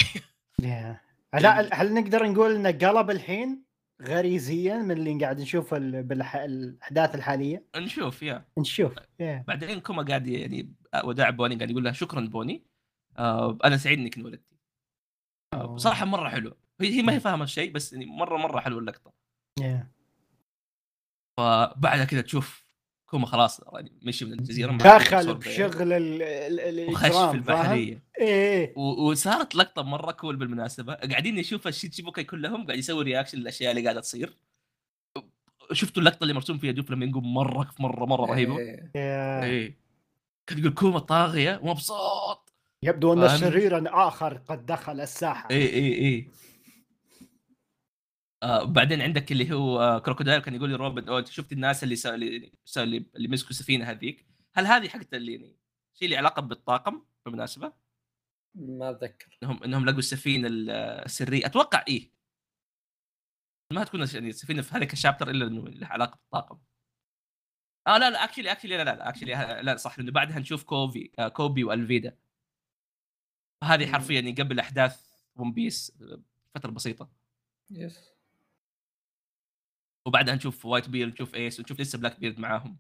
yeah 0.64 1.02
لا 1.42 1.82
هل 1.82 1.94
نقدر 1.94 2.32
نقول 2.32 2.56
إنه 2.56 2.72
قلب 2.72 3.10
الحين 3.10 3.64
غريزيا 4.02 4.78
من 4.78 4.92
اللي 4.92 5.20
قاعد 5.24 5.40
نشوفه 5.42 5.78
ال- 5.78 6.04
بالح- 6.04 6.36
الأحداث 6.36 7.16
الحالية؟ 7.16 7.66
نشوف 7.76 8.24
yeah 8.24 8.46
نشوف 8.60 8.96
yeah 9.20 9.44
بعدين 9.48 9.80
كوما 9.80 10.04
قاعد 10.04 10.28
يعني 10.28 10.74
وداع 11.04 11.30
بوني 11.30 11.56
قاعد 11.56 11.72
يقول 11.72 11.84
لها 11.84 11.92
شكرا 11.92 12.22
بوني. 12.22 12.64
آه 13.18 13.58
أنا 13.66 13.78
سعيد 13.78 14.00
إنك 14.00 14.18
انولدتي. 14.18 14.56
آه 15.54 15.66
بصراحه 15.76 16.06
مرة 16.06 16.30
حلو. 16.30 16.58
هي 16.82 16.88
هي 16.98 17.02
ما 17.02 17.14
هي 17.14 17.20
فاهمة 17.20 17.44
الشيء 17.44 17.72
بس 17.72 17.94
يعني 17.94 18.06
مره 18.06 18.38
مرة 18.38 18.60
حلوة 18.60 18.80
اللقطة. 18.80 19.14
yeah. 19.60 19.88
فبعدها 21.38 22.06
كذا 22.06 22.22
تشوف 22.22 22.66
كوما 23.06 23.26
خلاص 23.26 23.62
يعني 23.74 23.92
مشي 24.02 24.26
من 24.26 24.34
الجزيرة 24.34 24.72
دخل 24.78 25.34
بشغل 25.36 25.94
ال- 25.94 26.22
ال- 26.22 26.90
وخش 26.90 27.10
في؟ 27.12 27.32
البحرية. 27.32 28.04
إيه 28.20 28.74
و- 28.78 29.10
وصارت 29.12 29.56
لقطة 29.56 29.82
مرة 29.82 30.12
cool 30.12 30.36
بالمناسبة. 30.36 30.94
قاعدين 30.94 31.36
نشوف 31.36 31.68
الشيتشيبوكاي 31.68 32.24
كلهم 32.24 32.66
قاعد 32.66 32.78
يسوي 32.80 33.04
reaction 33.04 33.38
للأشياء 33.38 33.72
اللي 33.72 33.84
قاعدة 33.84 34.02
تصير. 34.02 34.38
شفتوا 35.72 36.02
اللقطة 36.02 36.24
اللي 36.24 36.34
مرسوم 36.34 36.58
فيها 36.58 36.72
دوف 36.72 36.92
لما 36.92 37.06
يقوم 37.06 37.34
مره 37.34 37.72
مره 37.80 38.06
مرة 38.06 38.26
رهيبة؟ 38.26 38.58
إيه. 38.60 38.92
إيه. 39.44 39.78
كان 40.48 40.60
يقول 40.60 40.74
كوما 40.74 41.00
طاغية 41.00 41.60
ومبسوط 41.64 42.54
يبدو 42.84 43.14
أن؟ 43.14 43.38
شريرا 43.38 43.84
آخر 44.08 44.38
قد 44.38 44.66
دخل 44.66 45.02
الساحة. 45.02 45.50
اي 45.52 45.74
اي 45.74 45.94
اي 46.06 46.28
آه 48.46 48.64
بعدين 48.64 49.02
عندك 49.02 49.32
اللي 49.32 49.54
هو 49.54 49.80
آه 49.82 50.00
كروكودايل 50.00 50.42
كان 50.42 50.56
يقول 50.56 50.70
لي 50.70 50.76
روبن 50.76 51.10
أو 51.10 51.26
شفت 51.26 51.52
الناس 51.52 51.84
اللي 51.84 51.96
سا... 51.96 52.16
اللي, 52.16 52.52
سا... 52.66 52.84
اللي 52.84 53.28
مسكوا 53.28 53.50
السفينة 53.50 53.86
هذيك؟ 53.92 54.26
هل 54.56 54.66
هذه 54.66 54.90
حقت 54.90 55.14
اللي 55.14 55.34
يعني 55.34 55.56
شيء 55.94 56.10
له 56.10 56.18
علاقة 56.18 56.42
بالطاقم 56.42 57.06
بالمناسبة؟ 57.26 57.74
ما 58.56 58.90
أتذكر. 58.90 59.38
إنهم 59.44 59.64
إنهم 59.64 59.86
لقوا 59.86 60.00
السفينة 60.00 60.48
ال- 60.48 60.70
السرية. 61.06 61.46
أتوقع 61.46 61.84
إيه. 61.88 62.12
ما 63.74 63.84
تكون 63.84 64.00
يعني 64.14 64.30
السفينة 64.30 64.62
في 64.62 64.76
هذاك 64.76 64.94
ال 64.94 64.98
chapter 64.98 65.30
إلا 65.30 65.48
إنه 65.48 65.68
لها 65.70 65.88
علاقة 65.90 66.16
بالطاقم. 66.16 66.60
آه 67.88 67.98
لا 67.98 68.10
لا 68.10 68.24
actually 68.24 68.52
actually 68.52 68.78
لا 68.78 68.84
لا 68.84 68.96
لا 68.96 69.10
actually 69.10 69.62
لا 69.64 69.76
صح 69.78 70.00
لأنه 70.00 70.12
بعدها 70.12 70.40
نشوف 70.40 70.64
كوفي 70.64 71.12
آه 71.20 71.28
كوبي 71.28 71.64
وألفيدا. 71.64 72.18
هذه. 73.64 73.92
حرفيا 73.92 74.16
يعني 74.16 74.32
قبل 74.32 74.60
أحداث 74.60 75.06
ون 75.36 75.54
بيس 75.54 75.98
فترة 76.56 76.72
بسيطة. 76.72 77.10
yes. 77.70 78.15
وبعدها 80.06 80.36
نشوف 80.36 80.66
وايت 80.66 80.90
بيرد 80.90 81.10
نشوف 81.10 81.36
إيس 81.36 81.60
ونشوف 81.60 81.80
لسه 81.80 81.98
بلاك 82.00 82.20
بيرد 82.20 82.40
معاهم. 82.40 82.78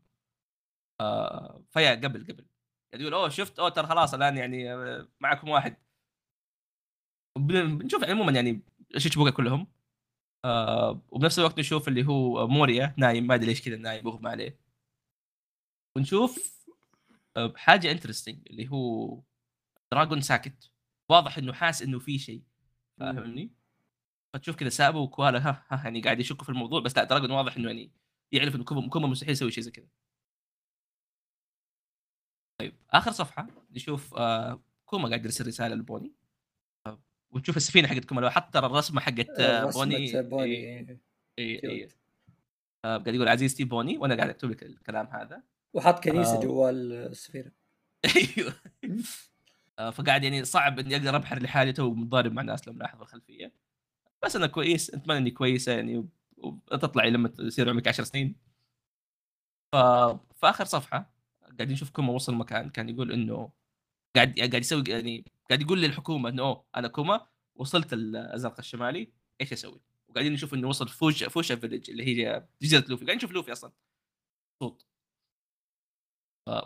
آه 1.01 1.63
ف 1.71 1.76
yeah 1.76 1.95
قبل 1.95 2.23
قبل. 2.27 2.45
يعني 2.91 3.03
يقول 3.03 3.13
أوه 3.13 3.29
شفت؟ 3.29 3.59
أوه 3.59 3.69
ترى 3.69 3.87
خلاص 3.87 4.13
الآن 4.13 4.37
يعني 4.37 4.73
آه، 4.73 5.07
معكم 5.19 5.49
واحد. 5.49 5.77
بنشوف 7.37 8.03
عموما 8.03 8.31
يعني 8.31 8.61
شيتشيبوكاي 8.97 9.31
كلهم. 9.31 9.67
آه 10.45 11.01
وبنفس 11.09 11.39
الوقت 11.39 11.59
نشوف 11.59 11.87
اللي 11.87 12.07
هو 12.07 12.47
موريا 12.47 12.95
نايم 12.97 13.27
ما 13.27 13.35
أدري 13.35 13.45
ليش 13.47 13.61
كذا 13.61 13.77
نايم 13.77 14.05
مغمى 14.05 14.29
عليه. 14.29 14.59
ونشوف 15.97 16.65
آه 17.37 17.53
حاجة 17.55 17.91
interesting 17.91 18.47
اللي 18.49 18.69
هو 18.71 19.21
دراجون 19.91 20.21
ساكت. 20.21 20.71
واضح 21.09 21.37
إنه 21.37 21.53
حاس 21.53 21.81
إنه 21.81 21.99
في 21.99 22.19
شيء. 22.19 22.43
فاهمني؟ 22.99 23.51
فتشوف 24.35 24.55
كذا 24.55 24.69
سابو 24.69 24.99
وكوالا 24.99 25.49
ها, 25.49 25.65
ها 25.69 25.83
يعني 25.83 26.01
قاعد 26.01 26.19
يشكوا 26.19 26.43
في 26.43 26.49
الموضوع 26.49 26.79
بس 26.79 26.97
لا 26.97 27.03
دراجون 27.03 27.31
واضح 27.31 27.57
إنه 27.57 27.67
يعني 27.67 27.91
يعرف 28.31 28.55
إنه 28.55 28.63
كوما 28.63 29.07
مستحيل 29.07 29.31
يسوي 29.31 29.51
شيء 29.51 29.63
زي 29.63 29.71
كذا. 29.71 29.87
طيب 32.61 32.75
آخر 32.89 33.11
صفحة 33.11 33.47
نشوف 33.71 34.13
آه 34.15 34.63
كوما 34.85 35.09
قاعد 35.09 35.25
يرسل 35.25 35.47
رسالة 35.47 35.75
لبوني 35.75 36.13
آه 36.87 37.01
ونشوف 37.31 37.57
السفينة 37.57 37.87
حقت 37.87 38.05
كوما 38.05 38.21
لو 38.21 38.29
حط 38.29 38.53
ترى 38.53 38.65
الرسمة 38.65 39.01
حقت 39.01 39.29
آه 39.39 39.65
رسمة 39.65 39.83
بوني 39.83 40.21
بوني 40.21 40.55
إيه، 40.55 40.89
إيه. 40.89 40.99
اي 41.39 41.69
اي 41.69 41.89
آه 42.85 42.97
قاعد 42.97 43.15
يقول 43.15 43.27
عزيزتي 43.27 43.63
بوني 43.63 43.97
وأنا 43.97 44.15
قاعد 44.15 44.29
أكتب 44.29 44.49
لك 44.49 44.63
الكلام 44.63 45.07
هذا 45.07 45.43
وحط 45.73 46.03
كنيسة 46.03 46.37
آه. 46.37 46.41
جوا 46.41 46.69
السفينة 46.69 47.51
أيوه 48.15 48.53
فقاعد 49.97 50.23
يعني 50.23 50.45
صعب 50.45 50.79
إني 50.79 50.95
أقدر 50.95 51.15
أبحر 51.15 51.41
لحالي 51.41 51.73
تو 51.73 51.93
متضارب 51.93 52.33
مع 52.33 52.41
ناس 52.41 52.67
لو 52.67 52.73
ملاحظ 52.73 53.01
الخلفية 53.01 53.64
بس 54.25 54.35
أنا 54.35 54.47
كويس 54.47 54.89
أتمنى 54.93 55.17
إني 55.17 55.31
كويسه 55.31 55.71
يعني 55.71 56.09
وتطلعي 56.37 57.09
لما 57.09 57.27
تصير 57.29 57.69
عمرك 57.69 57.87
10 57.87 58.03
سنين. 58.03 58.35
ف... 59.73 59.75
في 60.35 60.43
آخر 60.49 60.65
صفحة 60.65 61.13
قاعدين 61.41 61.71
نشوف 61.71 61.89
كوما 61.89 62.13
وصل 62.13 62.35
مكان 62.35 62.69
كان 62.69 62.89
يقول 62.89 63.11
إنه 63.11 63.51
قاعد 64.15 64.39
قاعد 64.39 64.53
يسوي 64.55 64.83
يعني 64.87 65.25
قاعد 65.49 65.61
يقول 65.61 65.81
للحكومة 65.81 66.29
إنه 66.29 66.43
أوه، 66.43 66.65
أنا 66.75 66.87
كوما 66.87 67.27
وصلت 67.55 67.93
الأزرق 67.93 68.59
الشمالي 68.59 69.13
إيش 69.41 69.53
أسوي؟ 69.53 69.81
وقاعدين 70.07 70.33
نشوف 70.33 70.53
إنه 70.53 70.67
وصل 70.67 70.87
فوشا 70.87 71.29
فوشا 71.29 71.55
فيلج 71.55 71.89
اللي 71.89 72.03
هي 72.03 72.47
جزيرة 72.61 72.85
لوفي 72.89 73.05
قاعدين 73.05 73.17
نشوف 73.17 73.31
لوفي 73.31 73.51
أصلا. 73.51 73.71
صوت. 74.63 74.85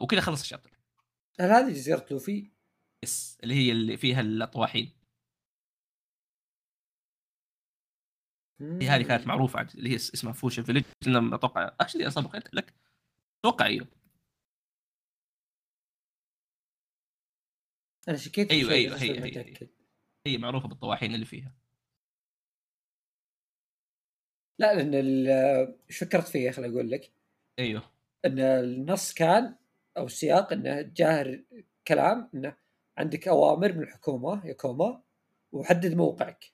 وكذا 0.01 0.21
خلص 0.21 0.41
ال 0.41 0.45
chapter. 0.45 0.79
هل 1.39 1.49
هذه 1.49 1.69
جزيرة 1.69 2.05
لوفي؟ 2.11 2.51
yes 3.03 3.37
اللي 3.43 3.55
هي 3.55 3.71
اللي 3.71 3.97
فيها 3.97 4.21
الطواحين 4.21 4.98
هي 8.61 8.87
هذه 8.87 9.03
كانت 9.03 9.27
معروفة 9.27 9.59
عاد 9.59 9.71
اللي 9.75 9.89
هي 9.89 9.95
اس- 9.95 10.13
اسمها 10.13 10.33
فوشا 10.33 10.63
فيلج 10.63 10.83
لأن 11.05 11.33
أتوقع 11.33 11.71
actually 11.79 12.07
أصلا 12.07 12.27
بقيت 12.27 12.53
لك 12.55 12.73
أتوقع 13.39 13.65
أيوه. 13.65 13.87
أنا 18.07 18.17
شكيت 18.17 18.51
أيوة، 18.51 18.69
بس 18.69 19.01
هي- 19.01 19.19
هي- 19.19 19.37
هي. 19.37 19.67
هي 20.27 20.37
معروفة 20.37 20.67
بالطواحين 20.67 21.13
اللي 21.15 21.25
فيها. 21.25 21.53
لا 24.59 24.73
لأن 24.73 24.93
إيش 25.89 25.97
فكرت 25.97 26.27
فيه 26.27 26.51
خليني 26.51 26.73
أقول 26.73 26.91
لك. 26.91 27.11
أيوه. 27.59 27.83
إن 28.25 28.39
النص 28.39 29.13
كان 29.13 29.55
أو 29.97 30.05
السياق 30.05 30.53
انه 30.53 30.81
جاه 30.81 31.43
كلام 31.87 32.29
انه 32.35 32.55
عندك 32.97 33.27
أوامر 33.27 33.73
من 33.73 33.83
الحكومة 33.83 34.45
يا 34.47 34.53
كوما 34.53 35.01
وحدد 35.51 35.93
موقعك. 35.95 36.45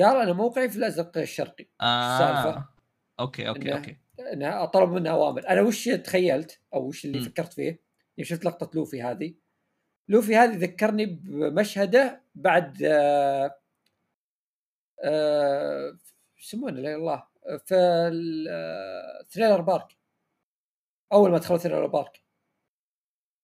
قال 0.00 0.16
أنا 0.22 0.32
موقعي 0.32 0.68
في 0.70 0.76
الازرق 0.76 1.18
الشرقي. 1.18 1.66
آه. 1.80 2.12
السالفة؟ 2.14 2.68
okay 3.20 3.48
okay 3.48 3.70
إنه- 3.70 3.76
okay. 3.76 3.96
إنه 4.32 4.64
طلب 4.64 4.90
منه 4.92 5.10
أوامر. 5.10 5.48
أنا 5.48 5.60
وش 5.60 5.88
تخيلت 5.88 6.60
أو 6.74 6.86
وش 6.88 7.04
اللي 7.04 7.18
مم. 7.18 7.24
فكرت 7.24 7.52
فيه؟ 7.52 7.80
يوم 8.18 8.24
شفت 8.24 8.44
لقطة 8.44 8.70
لوفي 8.74 9.02
هذه. 9.02 9.34
لوفي 10.08 10.36
هذه 10.36 10.56
ذكرني 10.56 11.06
بمشهده 11.06 12.22
بعد 12.34 12.82
آه 12.82 13.58
آه 15.04 15.98
شو 16.36 16.56
يسمونه 16.56 16.80
لا 16.80 16.94
الله 16.94 17.24
في 17.66 17.74
آه، 18.50 19.24
Thriller 19.30 19.60
Bark. 19.60 19.96
أول 21.12 21.30
ما 21.30 21.38
دخلوا 21.38 21.58
Thriller 21.58 21.86
Bark. 21.86 22.22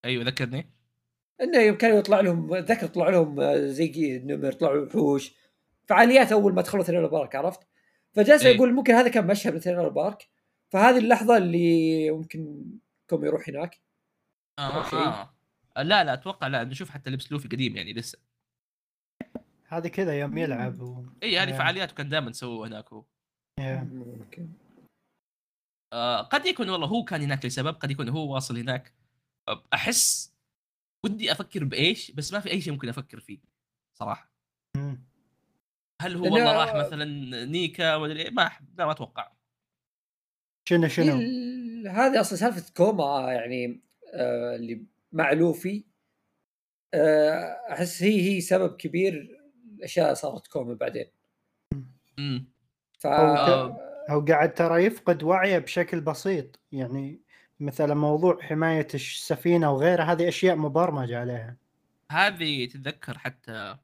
أيوه 0.04 0.24
ذكرني. 0.24 0.70
إنه 1.40 1.58
يوم 1.58 1.76
كانوا 1.76 1.98
يطلع 1.98 2.20
لهم 2.20 2.54
ذكر 2.56 2.86
طلع 2.86 3.08
لهم 3.08 3.40
آه، 3.40 3.56
زي 3.56 4.18
نمر 4.24 4.52
طلعوا 4.52 4.86
وحوش 4.86 5.34
فعاليات 5.86 6.32
أول 6.32 6.54
ما 6.54 6.62
دخلوا 6.62 6.84
Thriller 6.84 7.06
Bark 7.06 7.34
عرفت؟ 7.34 7.60
فجالس 8.12 8.46
إيه. 8.46 8.54
يقول 8.54 8.74
ممكن 8.74 8.94
هذا 8.94 9.08
كان 9.08 9.26
مشهد 9.26 9.52
من 9.52 9.60
Thriller 9.60 9.88
Bark 9.88 10.28
فهذه 10.68 10.98
اللحظة 10.98 11.36
اللي 11.36 12.10
ممكن 12.10 12.64
كوما 13.10 13.24
يروح 13.24 13.48
هناك 13.48 13.80
آه. 14.58 14.94
آه. 14.94 15.34
لا 15.76 16.04
لا 16.04 16.12
أتوقع 16.12 16.46
لا 16.46 16.64
نشوف 16.64 16.90
حتى 16.90 17.10
لبس 17.10 17.32
لوفي 17.32 17.48
قديم 17.48 17.76
يعني 17.76 17.92
لسه 17.92 18.18
هذه 19.68 19.88
كذا 19.88 20.20
يوم 20.20 20.38
يلعب 20.38 20.80
و... 20.80 21.04
اي 21.22 21.38
هذه. 21.38 21.58
فعاليات 21.58 21.92
كان 21.92 22.08
دائما 22.08 22.30
يسووها 22.30 22.68
هناك 22.68 22.88
هو 22.92 23.04
آه 25.92 26.20
قد 26.22 26.46
يكون 26.46 26.70
والله 26.70 26.86
هو 26.86 27.04
كان 27.04 27.22
هناك 27.22 27.44
لسبب 27.44 27.74
قد 27.74 27.90
يكون 27.90 28.08
هو 28.08 28.34
واصل 28.34 28.58
هناك 28.58 28.94
أحس 29.74 30.34
ودي 31.04 31.32
أفكر 31.32 31.64
بإيش 31.64 32.10
بس 32.10 32.32
ما 32.32 32.40
في 32.40 32.50
أي 32.50 32.60
شيء 32.60 32.72
ممكن 32.72 32.88
أفكر 32.88 33.20
فيه 33.20 33.38
صراحة. 33.94 34.30
هل 36.02 36.16
هو 36.16 36.24
والله 36.24 36.52
راح 36.52 36.74
مثلا 36.74 37.04
نيكا 37.44 37.94
ولا 37.94 38.20
إيه؟ 38.20 38.30
ما 38.30 38.50
لا 38.78 38.86
ما 38.86 38.92
أتوقع. 38.92 39.32
شنو 40.68 40.88
شنو؟ 40.88 41.12
هذه 41.90 42.20
أصلا 42.20 42.38
سالفة 42.38 42.72
كوما 42.76 43.32
يعني 43.32 43.80
آه 44.14 44.56
اللي 44.56 44.86
مع 45.12 45.32
لوفي. 45.32 45.84
آه 46.94 47.56
أحس 47.72 48.02
هي 48.02 48.20
هي 48.20 48.40
سبب 48.40 48.76
كبير 48.76 49.40
لأشياء 49.74 50.14
صارت 50.14 50.46
لكوما 50.46 50.74
بعدين. 50.74 51.06
امم 52.18 52.48
ف 52.98 53.06
هو 53.06 53.76
هو 54.10 54.24
قاعد 54.24 54.54
ترى 54.54 54.84
يفقد 54.84 55.22
وعيه 55.22 55.58
بشكل 55.58 56.00
بسيط. 56.00 56.60
يعني 56.72 57.20
مثلا 57.60 57.94
موضوع 57.94 58.42
حماية 58.42 58.88
السفينة 58.94 59.72
وغيرها 59.72 60.12
هذه 60.12 60.28
أشياء 60.28 60.56
مبرمجة 60.56 61.18
عليها. 61.20 61.56
هذه 62.12 62.66
تتذكر 62.66 63.18
حتى 63.18 63.76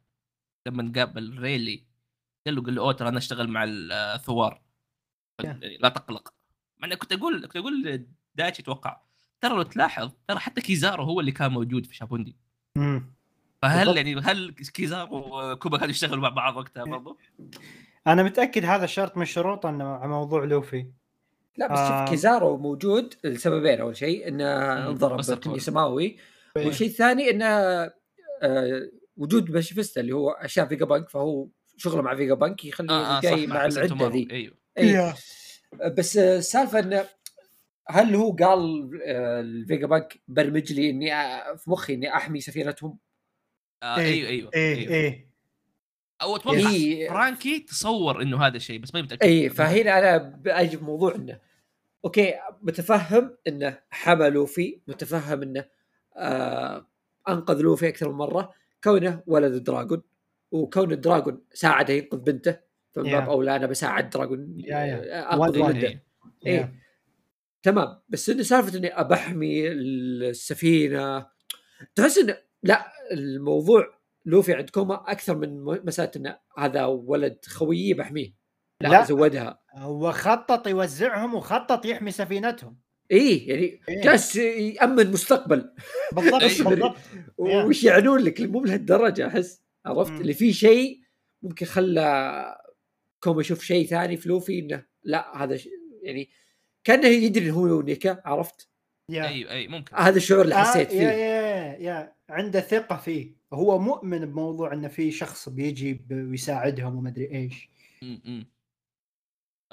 لما 0.66 0.92
قابل 0.96 1.38
ريلي. 1.38 1.89
قال 2.46 2.54
له 2.54 2.62
قال 2.62 2.74
له 2.74 2.82
أوه 2.82 2.92
ترى 2.92 3.08
أنا 3.08 3.18
أشتغل 3.18 3.48
مع 3.48 3.64
الثوار 3.68 4.62
لا 5.80 5.88
تقلق 5.88 6.34
مع 6.78 6.86
إني 6.86 6.96
كنت 6.96 7.12
أقول 7.12 7.46
كنت 7.46 7.56
أقول 7.56 8.06
دايتشي 8.34 8.62
أتوقع 8.62 9.00
ترى 9.40 9.54
لو 9.54 9.62
تلاحظ 9.62 10.10
ترى 10.28 10.38
حتى 10.38 10.60
كيزارو 10.60 11.04
هو 11.04 11.20
اللي 11.20 11.32
كان 11.32 11.50
موجود 11.50 11.86
في 11.86 11.96
شابوندي 11.96 12.36
مم. 12.76 13.14
فهل 13.62 13.78
بالضبط. 13.78 13.96
يعني 13.96 14.20
هل 14.20 14.50
كيزارو 14.50 15.50
وكوما 15.52 15.78
كانوا 15.78 15.90
يشتغلوا 15.90 16.22
مع 16.22 16.28
بعض 16.28 16.56
وقتها 16.56 16.84
إيه. 16.84 16.90
برضو؟ 16.90 17.18
أنا 18.06 18.22
متأكد 18.22 18.64
هذا 18.64 18.86
شرط 18.86 19.16
من 19.16 19.24
شروطه 19.24 19.68
إنه 19.68 20.06
موضوع 20.06 20.44
لوفي 20.44 20.86
لا 21.56 21.72
بس 21.72 21.78
آه. 21.78 22.00
شوف 22.00 22.10
كيزارو 22.10 22.56
موجود 22.56 23.14
لسببين 23.24 23.80
أول 23.80 23.96
شيء 23.96 24.28
إنه 24.28 24.72
انضرب 24.88 25.20
أقول. 25.30 25.60
سماوي 25.60 26.16
إيه. 26.56 26.66
والشيء 26.66 26.88
الثاني 26.88 27.30
إنه 27.30 27.46
آه 28.42 28.90
وجود 29.16 29.52
باشيفيستا 29.52 30.00
اللي 30.00 30.12
هو 30.12 30.30
أشياء 30.30 30.66
فيجا 30.66 30.84
بانك 30.84 31.08
فهو 31.08 31.48
شغله 31.80 32.02
مع 32.02 32.14
فيجا 32.14 32.34
بانك 32.34 32.64
يخليه 32.64 32.90
آه 32.90 33.18
آه 33.18 33.20
جاي 33.20 33.46
مع 33.46 33.66
العدة. 33.66 34.08
ذي 34.08 34.28
أيوه 34.30 34.54
اي 34.78 35.14
بس 35.98 36.16
آه، 36.16 36.38
السالفة 36.38 36.78
انه 36.78 37.04
هل 37.88 38.14
هو 38.14 38.32
قال 38.32 38.90
آه، 39.04 39.40
الفيجا 39.40 39.86
بانك 39.86 40.20
برمج 40.28 40.72
لي 40.72 40.90
إني 40.90 41.14
آه، 41.14 41.54
في 41.56 41.70
مخي 41.70 41.94
إني 41.94 42.16
أحمي 42.16 42.40
سفينتهم؟ 42.40 42.98
آه 43.82 43.98
إيه. 43.98 44.04
أيوه 44.04 44.28
أيوه 44.28 44.50
إيه 44.54 44.76
أيوه 44.76 44.90
إيه 44.92 45.30
أو 46.22 46.36
أتوقع 46.36 46.70
إيه. 46.70 47.08
فرانكي 47.08 47.60
تصور 47.60 48.22
إنه 48.22 48.46
هذا 48.46 48.56
الشيء 48.56 48.78
بس 48.78 48.94
ما 48.94 49.02
متأكد 49.02 49.22
اي 49.22 49.48
فهنا 49.50 49.98
أنا 49.98 50.16
باجي 50.16 50.76
بموضوع 50.76 51.14
إنه 51.14 51.40
okay 52.04 52.34
متفهم 52.62 53.36
إنه 53.46 53.78
حمى 53.90 54.30
لوفي 54.30 54.80
متفهم 54.88 55.42
إنه 55.42 55.64
آه 56.16 56.86
انقذ 57.28 57.60
لوفي 57.60 57.88
أكثر 57.88 58.08
من 58.08 58.18
مرة 58.18 58.54
كونه 58.84 59.22
ولد 59.26 59.64
دراجون 59.64 60.02
وكون 60.50 60.92
الدراجون 60.92 61.44
ساعده 61.52 61.94
ينقذ 61.94 62.18
بنته 62.18 62.56
فمن 62.92 63.10
باب 63.10 63.24
Yeah. 63.26 63.28
اولى 63.28 63.56
أنا 63.56 63.66
بساعد 63.66 64.10
دراجون 64.10 64.54
yeah. 64.58 64.76
آه، 65.20 65.34
انقذ. 65.46 65.84
إيه. 65.84 66.02
yeah. 66.46 66.72
تمام 67.62 68.00
بس 68.08 68.30
إنه 68.30 68.42
سالفة 68.42 68.78
إني 68.78 69.00
أبحمي 69.00 69.68
السفينة 69.72 71.26
تحس 71.94 72.18
إنه 72.18 72.36
لا 72.62 72.86
الموضوع 73.12 73.94
لوفي 74.26 74.54
عند 74.54 74.70
كوما 74.70 75.04
أكثر 75.12 75.36
من 75.36 75.64
مسألة 75.64 76.10
انه 76.16 76.38
هذا 76.58 76.84
ولد 76.84 77.38
خويي 77.46 77.94
بحميه 77.94 78.34
لا, 78.80 78.88
لا. 78.88 79.04
زودها 79.04 79.60
هو 79.74 80.12
خطط 80.12 80.66
يوزعهم 80.66 81.34
وخطط 81.34 81.84
يحمي 81.86 82.10
سفينتهم 82.10 82.76
إيه 83.10 83.48
يعني 83.48 83.80
إيه. 83.88 84.00
جالس 84.02 84.36
يأمن 84.36 85.10
مستقبل 85.10 85.72
بالضبط. 86.12 86.42
بالضبط. 86.68 86.96
وش 87.38 87.84
يعنون 87.84 88.20
لك 88.20 88.40
مو 88.40 88.60
بهالدرجة 88.60 89.26
أحس 89.26 89.62
عرفت. 89.86 90.20
اللي 90.20 90.34
فيه 90.34 90.52
شيء 90.52 91.00
ممكن 91.42 91.66
خلى 91.66 92.56
كوما 93.22 93.40
يشوف 93.40 93.62
شيء 93.64 93.86
ثاني 93.86 94.16
في 94.16 94.28
لوفي 94.28 94.58
إنه 94.58 94.86
لا 95.02 95.42
هذا 95.44 95.56
ش... 95.56 95.68
يعني 96.02 96.30
كأنه 96.84 97.06
يدري 97.08 97.44
إنه 97.50 97.54
هو 97.54 97.82
نيكا 97.82 98.22
عرفت؟ 98.24 98.68
yeah. 99.10 99.28
أي 99.28 99.50
أي 99.50 99.68
ممكن. 99.68 99.96
هذا 99.96 100.16
الشعور 100.16 100.42
اللي 100.44 100.54
آه، 100.54 100.58
حسيت 100.58 100.92
يا 100.92 100.98
فيه. 100.98 101.06
يا 101.06 101.76
يا 101.78 102.14
عنده 102.28 102.60
ثقة 102.60 102.96
فيه. 102.96 103.36
هو 103.52 103.78
مؤمن 103.78 104.18
بموضوع 104.26 104.72
إنه 104.72 104.88
في 104.88 105.10
شخص 105.10 105.48
بيجي 105.48 106.06
ويساعدهم 106.10 106.96
ومدري 106.96 107.30
إيش. 107.34 107.68
م- 108.02 108.06
م. 108.32 108.44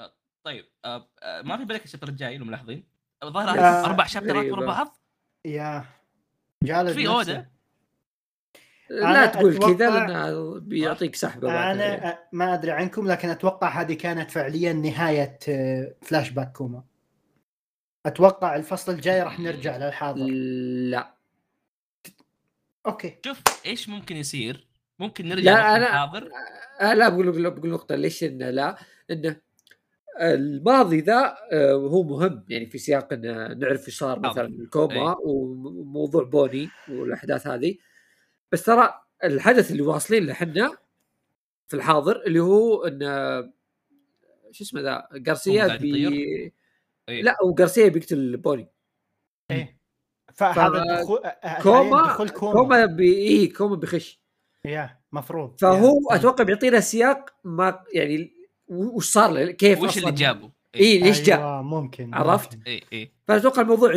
آه، 0.00 0.14
طيب 0.46 0.64
آه، 0.84 1.08
ما 1.42 1.56
في 1.56 1.64
بالك 1.64 1.84
ال 1.84 1.87
chapter 1.87 2.08
الجاي 2.08 2.38
لو 2.38 2.44
ملاحظين 2.44 2.84
الظاهر 3.22 3.58
أربع 3.86 4.06
chapter 4.06 4.46
ات 4.46 4.52
ورا. 4.52 4.66
بعض؟ 4.66 4.96
yeah. 5.46 5.84
جالد 6.64 6.92
في. 6.92 7.08
اودا 7.08 7.50
لا 8.90 9.26
تقول 9.26 9.58
كذا 9.58 9.90
لأنه 9.90 10.60
بيعطيك 10.60 11.14
سحبه 11.16 11.72
أنا 11.72 12.18
ما 12.32 12.54
أدري 12.54 12.70
عنكم 12.70 13.06
لكن 13.08 13.28
أتوقع 13.28 13.68
هذه 13.80 13.94
كانت 13.94 14.30
فعليا 14.30 14.72
نهاية 14.72 15.38
آه، 15.48 15.94
فلاش 16.02 16.30
باك 16.30 16.52
كوما. 16.52 16.82
أتوقع 18.06 18.56
الفصل 18.56 18.92
الجاي 18.92 19.22
راح 19.22 19.40
نرجع 19.40 19.76
للحاضر. 19.76 20.26
لا. 20.90 21.14
okay. 22.86 23.18
شوف 23.26 23.42
إيش 23.66 23.88
ممكن 23.88 24.16
يصير. 24.16 24.66
ممكن 24.98 25.28
نرجع 25.28 25.52
لا، 25.52 25.74
أنا- 25.74 25.88
الحاضر 25.88 26.30
آه 26.80 26.94
لا 26.94 27.08
بقول 27.08 27.30
بقول 27.30 27.50
بقول 27.50 27.70
نقطة 27.70 27.94
ليش 27.94 28.24
إنه 28.24 28.50
لا؟ 28.50 28.76
إنه 29.10 29.36
الماضي 30.20 31.00
ذا 31.00 31.36
آه، 31.52 31.72
هو 31.72 32.02
مهم. 32.02 32.44
يعني 32.48 32.66
في 32.66 32.78
سياق 32.78 33.12
إنه 33.12 33.48
نعرف 33.54 33.86
إيش 33.86 33.98
صار 33.98 34.20
مثلا. 34.20 34.46
لكوما 34.46 35.16
وموضوع 35.24 36.24
بوني 36.24 36.68
والأحداث 36.88 37.46
هذه. 37.46 37.74
بس 38.52 38.62
ترى 38.64 39.02
الحدث 39.24 39.70
اللي 39.70 39.82
واصلين 39.82 40.26
له 40.26 40.32
إحنا 40.32 40.76
في 41.68 41.76
الحاضر 41.76 42.22
اللي 42.26 42.40
هو 42.40 42.84
انه 42.84 43.40
شو 44.50 44.64
اسمه 44.64 44.80
ذا 44.80 45.08
قاعد 45.58 45.80
بي؟ 45.80 46.52
إيه. 47.08 47.22
لا 47.22 47.36
وغارسيا 47.44 47.88
بيقتل 47.88 48.36
بوني 48.36 48.68
إيه 49.50 49.78
فهذا 50.34 51.00
دخول 51.00 51.24
آه، 51.24 51.62
كوما 51.62 52.02
دخول 52.02 52.28
كوما, 52.28 52.52
كوما 52.52 52.86
بي 52.86 53.12
إيه 53.14 53.52
كوما 53.52 53.76
بيخش 53.76 54.20
يا 54.64 55.00
مفروض 55.12 55.60
فهو 55.60 56.00
يا. 56.10 56.16
أتوقع 56.16 56.44
بيعطينا 56.44 56.80
سياق 56.80 57.30
ما 57.44 57.84
يعني 57.94 58.32
وش 58.68 59.12
صار 59.12 59.30
له 59.30 59.50
كيف 59.50 59.82
وش 59.82 59.98
اللي 59.98 60.12
جابه؟ 60.12 60.52
اي 60.74 60.98
ليش 60.98 61.20
جاء 61.20 61.38
أيوة، 61.38 61.62
ممكن 61.62 62.14
عرفت؟ 62.14 62.58
اي 62.66 62.82
اي 62.92 63.12
فأتوقع 63.28 63.62
الموضوع 63.62 63.92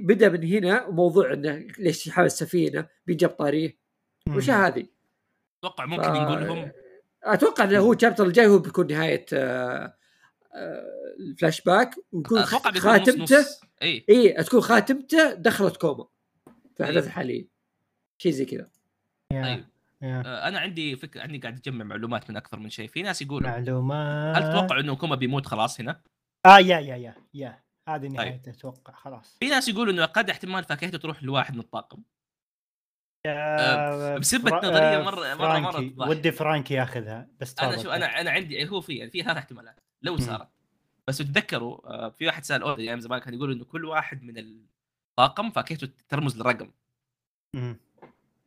بدأ 0.00 0.28
من 0.28 0.44
هنا 0.44 0.86
وموضوع 0.86 1.32
إنه 1.32 1.66
ليش 1.78 2.06
يحاول 2.06 2.26
السفينه 2.26 2.88
بيجاب 3.06 3.30
طاريه 3.30 3.68
مم. 3.68 3.76
وش 4.28 4.50
هذه؟ 4.50 4.86
أتوقع 5.58 5.86
ممكن 5.86 6.02
ف- 6.02 6.16
يقول 6.16 6.46
لهم 6.46 6.72
أتوقع 7.24 7.64
إنه 7.64 7.78
هو 7.78 7.92
ال 7.92 7.96
chapter 7.96 8.26
الجاي 8.26 8.46
هو 8.46 8.58
بيكون 8.58 8.86
نهاية 8.86 9.26
آه، 9.32 9.94
آه، 10.54 10.84
الفلاش 11.20 11.60
باك 11.60 11.94
ويكون 12.12 12.38
أتوقع 12.38 12.70
نص 12.70 12.78
خاتمته 12.78 13.40
نص. 13.40 13.60
اي 13.82 14.04
اي 14.08 14.32
تكون 14.44 14.60
خاتمته 14.60 15.34
دخلت 15.34 15.76
كوما 15.76 16.06
في 16.74 16.80
الاحداث 16.80 17.02
إيه. 17.02 17.08
الحاليه 17.08 17.46
شيء 18.18 18.32
زي 18.32 18.44
كذا. 18.44 18.70
طيب. 19.30 19.64
آه، 20.02 20.48
أنا 20.48 20.58
عندي 20.60 20.96
فكره 20.96 21.20
عندي 21.22 21.38
قاعد 21.38 21.56
أجمع 21.56 21.84
معلومات 21.84 22.30
من 22.30 22.36
أكثر 22.36 22.58
من 22.58 22.70
شيء. 22.70 22.88
في 22.88 23.02
ناس 23.02 23.22
يقولوا 23.22 23.50
معلومات. 23.50 24.36
هل 24.36 24.42
تتوقع 24.42 24.80
إنه 24.80 24.96
كوما 24.96 25.16
بيموت 25.16 25.46
خلاص 25.46 25.80
هنا؟ 25.80 26.00
آه 26.46 26.58
يا 26.58 26.78
يا 26.80 26.96
يا 26.96 27.14
يا. 27.34 27.62
هذه 27.88 28.06
نهايته 28.08 28.50
أتوقع 28.50 28.92
خلاص. 28.94 29.36
في 29.40 29.48
ناس 29.48 29.68
يقولوا 29.68 29.92
إنه 29.92 30.04
قد 30.04 30.30
احتمال 30.30 30.64
فاكهته 30.64 30.98
تروح 30.98 31.22
لواحد 31.22 31.54
من 31.54 31.60
الطاقم. 31.60 32.02
بسبة 34.18 34.50
فرا- 34.50 34.58
نظرية 34.64 34.98
آه، 34.98 35.02
مرة 35.02 35.34
فرانكي. 35.36 35.90
تضحك. 35.90 36.08
ودي 36.10 36.32
فرانكي 36.32 36.74
ياخذها 36.74 37.28
بس 37.40 37.58
أنا. 37.58 37.82
شو 37.82 37.90
أنا 37.90 38.20
أنا 38.20 38.30
عندي 38.30 38.68
هو 38.70 38.80
في 38.80 38.96
يعني 38.96 39.10
في 39.10 39.22
ثلاث 39.22 39.36
احتمالات 39.36 39.76
لو. 40.02 40.18
صارت 40.18 40.48
بس 41.08 41.18
تتذكروا 41.18 41.88
آه، 42.06 42.08
في 42.10 42.26
واحد 42.26 42.44
سأل 42.44 42.62
اودا 42.62 42.82
أيام 42.82 43.00
زمان 43.00 43.20
كان 43.20 43.34
يقول 43.34 43.52
إنه 43.52 43.64
كل 43.64 43.84
واحد 43.84 44.22
من 44.22 44.38
الطاقم 45.18 45.50
فاكهته 45.50 45.88
ترمز 46.08 46.38
لرقم. 46.38 46.70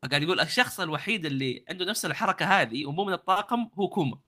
فقاعد 0.03 0.23
يقول 0.23 0.39
الشخص 0.39 0.79
الوحيد 0.79 1.25
اللي 1.25 1.65
عنده 1.69 1.85
نفس 1.85 2.05
الحركة 2.05 2.45
هذه 2.45 2.85
ومو 2.85 3.05
من 3.05 3.13
الطاقم 3.13 3.69
هو 3.73 3.87
كوما. 3.89 4.19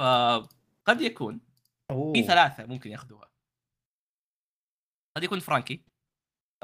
فقد 0.00 1.00
يكون 1.00 1.40
أوه. 1.90 2.12
في 2.12 2.22
ثلاثة 2.22 2.66
ممكن 2.66 2.90
ياخذوها 2.90 3.30
قد 5.16 5.22
يكون 5.24 5.40
فرانكي 5.40 5.82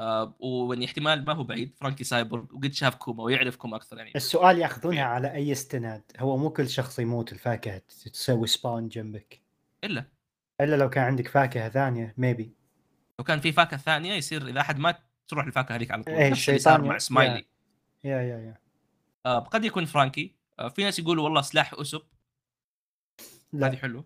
آه 0.01 0.35
واني 0.39 0.85
احتمال 0.85 1.25
ما 1.25 1.33
هو 1.33 1.43
بعيد 1.43 1.75
فرانكي 1.75 2.03
سايبورغ 2.03 2.43
وقد 2.53 2.73
شاف 2.73 2.95
كوما 2.95 3.23
ويعرف 3.23 3.55
كوما 3.55 3.77
أكثر 3.77 3.97
يعني. 3.97 4.11
السؤال 4.15 4.59
ياخذونها 4.59 5.03
على 5.03 5.33
أي 5.33 5.51
استناد؟ 5.51 6.01
هو 6.19 6.37
مو 6.37 6.49
كل 6.49 6.69
شخص 6.69 6.99
يموت 6.99 7.33
الفاكهة 7.33 7.81
تسوي 8.13 8.47
spawn 8.47 8.87
جنبك. 8.87 9.41
إلا. 9.83 10.05
إلا 10.61 10.75
لو 10.75 10.89
كان 10.89 11.03
عندك 11.03 11.27
فاكهة 11.27 11.69
ثانية 11.69 12.13
maybe 12.17 12.55
لو 13.19 13.25
كان 13.25 13.39
في 13.39 13.51
فاكهة 13.51 13.77
ثانية 13.77 14.13
يصير 14.13 14.47
إذا 14.47 14.61
أحد 14.61 14.79
مات 14.79 14.97
تروح 15.27 15.45
الفاكهة 15.45 15.75
هذيك 15.75 15.91
على 15.91 16.03
طول. 16.03 16.29
نفس 16.29 16.49
اللي 16.49 16.59
صار 16.59 16.81
مع 16.81 16.97
سمايلي 16.97 17.45
yeah 18.03 18.21
yeah 18.21 18.37
yeah 18.37 18.57
آه 19.25 19.39
قد 19.39 19.65
يكون 19.65 19.85
فرانكي. 19.85 20.35
آه 20.59 20.69
في 20.69 20.83
ناس 20.83 20.99
يقولوا 20.99 21.23
والله 21.23 21.41
سلاح 21.41 21.73
اوسوب 21.73 22.01
هذه 23.53 23.71
لا 23.71 23.77
حلو 23.77 24.05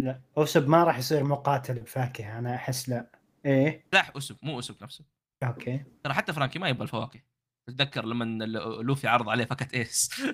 لا 0.00 0.20
أوسب 0.38 0.68
ما 0.68 0.84
راح 0.84 0.98
يصير 0.98 1.24
مقاتل 1.24 1.74
بفاكهة 1.80 2.38
أنا 2.38 2.54
أحس 2.54 2.88
لا. 2.88 3.10
إيه؟ 3.46 3.84
سلاح 3.92 4.16
اسب 4.16 4.36
مو 4.42 4.58
اسب 4.58 4.82
نفسه. 4.82 5.13
okay. 5.48 5.84
ترى 6.04 6.14
حتى 6.14 6.32
فرانكي 6.32 6.58
ما 6.58 6.68
يبغى 6.68 6.82
الفواكه. 6.82 7.22
تتذكر 7.68 8.04
لما 8.06 8.44
لوفي 8.82 9.08
عرض 9.08 9.28
عليه 9.28 9.44
فاكهة 9.44 9.78
إيس. 9.78 10.10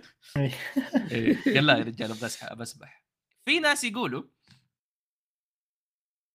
قال 1.54 1.66
لا 1.66 1.78
يا 1.78 1.84
رجال 1.84 2.08
بسح 2.10 2.54
بسبح 2.54 3.04
في 3.44 3.60
ناس 3.60 3.84
يقولوا 3.84 4.22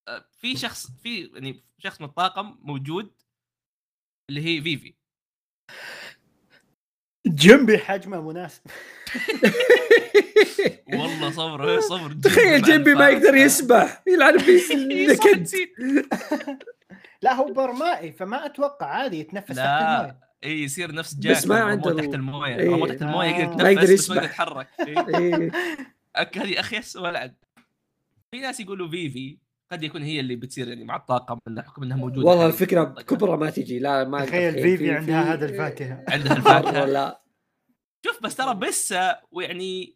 آه، 0.07 0.25
في 0.31 0.57
شخص 0.57 0.91
في 0.91 1.31
يعني 1.33 1.63
شخص 1.77 2.01
من 2.01 2.07
الطاقم 2.07 2.57
موجود 2.61 3.21
اللي 4.29 4.41
هي 4.45 4.61
فيفي. 4.61 4.93
جنبي 7.27 7.77
حجمه 7.77 8.21
مناسب. 8.21 8.61
والله 10.93 11.31
صبر 11.31 11.79
صبر. 11.79 12.13
تخيل 12.13 12.61
جنبي 12.61 12.93
ما 12.93 13.09
يقدر 13.09 13.35
يسبح 13.35 14.03
يلعن 14.07 14.37
في 14.37 14.75
نكد. 15.09 15.47
لا 17.21 17.33
هو 17.33 17.53
برمائي 17.53 18.11
فما 18.11 18.45
أتوقع 18.45 18.85
عادي 18.85 19.19
يتنفس 19.19 19.47
تحت 19.55 19.59
الماء 19.59 20.07
لا 20.07 20.19
إي 20.43 20.63
يصير 20.63 20.91
نفس 20.95 21.15
جاك 21.15 21.37
بس 21.37 21.47
ما 21.47 21.59
عنده 21.59 21.93
تحت 21.93 22.13
الموية 22.13 22.55
إيه. 22.55 22.69
رموه 22.69 22.87
تحت 22.87 23.01
الموية 23.01 23.27
يقدر 23.29 23.53
آه. 23.53 23.63
ما 23.63 23.69
يقدر 23.69 23.83
يتنفس 23.83 23.93
بس 24.03 24.09
ما 24.09 24.15
يقدر. 24.15 24.27
يتحرك. 24.29 24.67
أك- 26.17 26.37
هذه 26.37 26.59
اخيس 26.59 26.95
ولعن 26.95 27.33
في 28.31 28.39
ناس 28.39 28.59
يقولوا 28.59 28.89
فيفي 28.89 29.37
قد 29.71 29.83
يكون 29.83 30.01
هي 30.03 30.19
اللي 30.19 30.35
بتصير 30.35 30.67
يعني 30.67 30.83
مع 30.85 30.95
الطاقم 30.95 31.39
من 31.47 31.61
حكم 31.61 31.83
انها 31.83 31.97
موجودة 31.97 32.27
والله. 32.29 32.45
الفكرة 32.45 32.83
بكبرى 32.83 33.37
ما 33.37 33.49
تجي 33.49 33.79
لا 33.79 34.03
ما 34.03 34.25
تخيل. 34.25 34.53
فيفي 34.53 34.77
في- 34.77 34.91
عندها 34.91 35.33
هذا 35.33 35.45
الفاكهه 35.45 36.03
عندها 36.09 36.33
الفاكهه 36.37 36.85
لا 36.95 37.21
شوف 38.05 38.23
بس 38.23 38.35
ترى 38.35 38.53
بسه 38.55 39.17
ويعني 39.31 39.95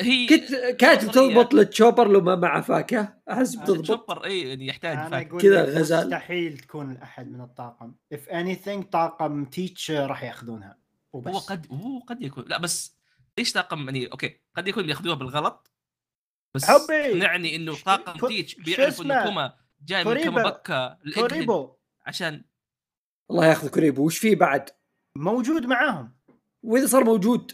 هي 0.00 0.26
كنت 0.26 0.54
كانت. 0.54 1.04
بتضبط 1.04 1.54
للتشوبر 1.54 2.08
لو 2.08 2.20
ما 2.20 2.36
معه 2.36 2.60
فاكهة 2.60 3.20
أحس 3.30 3.56
بتضبط 3.56 3.82
تشوبر 3.82 4.24
إي 4.24 4.48
يعني 4.48 4.66
يحتاج 4.66 5.10
فاكهة 5.10 5.38
كذا 5.38 5.64
غزال. 5.64 6.06
مستحيل 6.06 6.58
تكون 6.58 6.96
احد 6.96 7.32
من 7.32 7.40
الطاقم 7.40 7.94
if 8.14 8.28
anything 8.28 8.82
طاقم 8.92 9.44
تيتش 9.44 9.90
راح 9.90 10.22
يأخذونها 10.22 10.78
وبس 11.12 11.34
هو 11.34 11.38
قد 11.38 11.66
هو 11.70 11.98
قد 11.98 12.22
يكون 12.22 12.44
لا 12.46 12.58
بس 12.58 13.00
ليش 13.38 13.52
طاقم 13.52 13.84
يعني 13.84 14.06
أوكي 14.06 14.40
قد 14.56 14.68
يكون 14.68 14.86
بيأخذوها 14.86 15.14
بالغلط 15.14 15.72
بس 16.54 16.64
حبي. 16.64 17.10
اقنعني 17.10 17.56
إنه 17.56 17.76
طاقم 17.84 18.28
تيتش 18.28 18.54
بيعرف 18.54 19.00
إنه؟ 19.00 19.24
كوما 19.24 19.54
جاي 19.84 20.04
من 20.04 20.04
كوريبا. 20.04 20.30
كوما 20.30 20.50
بكا 20.50 20.98
لإجهد 21.04 21.28
توريبو 21.28 21.76
عشان 22.06 22.44
الله 23.30 23.46
يأخذ 23.46 23.68
كوريبو 23.68 24.06
وش 24.06 24.18
فيه 24.18 24.36
بعد؟ 24.36 24.70
موجود 25.16 25.66
معاهم 25.66 26.16
وإذا 26.62 26.86
صار 26.86 27.04
موجود 27.04 27.52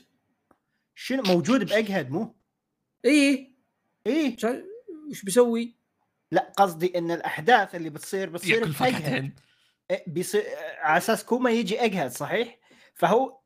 شنو 0.95 1.23
موجود 1.23 1.65
بإجهد 1.65 2.11
مو 2.11 2.36
إيه. 3.07 3.51
إيه. 4.07 4.37
شا- 4.37 4.63
وش 5.11 5.23
بيسوي؟ 5.25 5.77
لا 6.33 6.53
قصدي 6.57 6.99
إن 6.99 7.11
الأحداث 7.11 7.75
اللي 7.75 7.91
بتصير 7.91 8.31
بتصير 8.31 8.73
فاكهتين 8.73 9.35
إيه، 9.91 10.05
بيصير 10.07 10.43
على 10.79 10.97
أساس 10.99 11.25
كوما 11.25 11.51
يجي 11.51 11.85
اجهد 11.85 12.11
صحيح؟ 12.11 12.59
فهو 12.95 13.39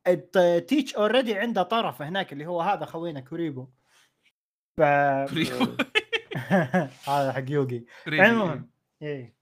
تيتش 0.68 0.94
already 0.94 1.34
عنده 1.34 1.62
طرف 1.62 2.02
هناك 2.02 2.32
اللي 2.32 2.46
هو 2.46 2.60
هذا 2.60 2.84
خوينا 2.84 3.20
كوريبو. 3.20 3.66
ف 4.76 4.82
كوريبو. 5.30 5.66
هذا 7.08 7.32
حق 7.32 7.44
يوغي. 7.50 7.84
المهم 8.06 8.70
إيه. 9.02 9.34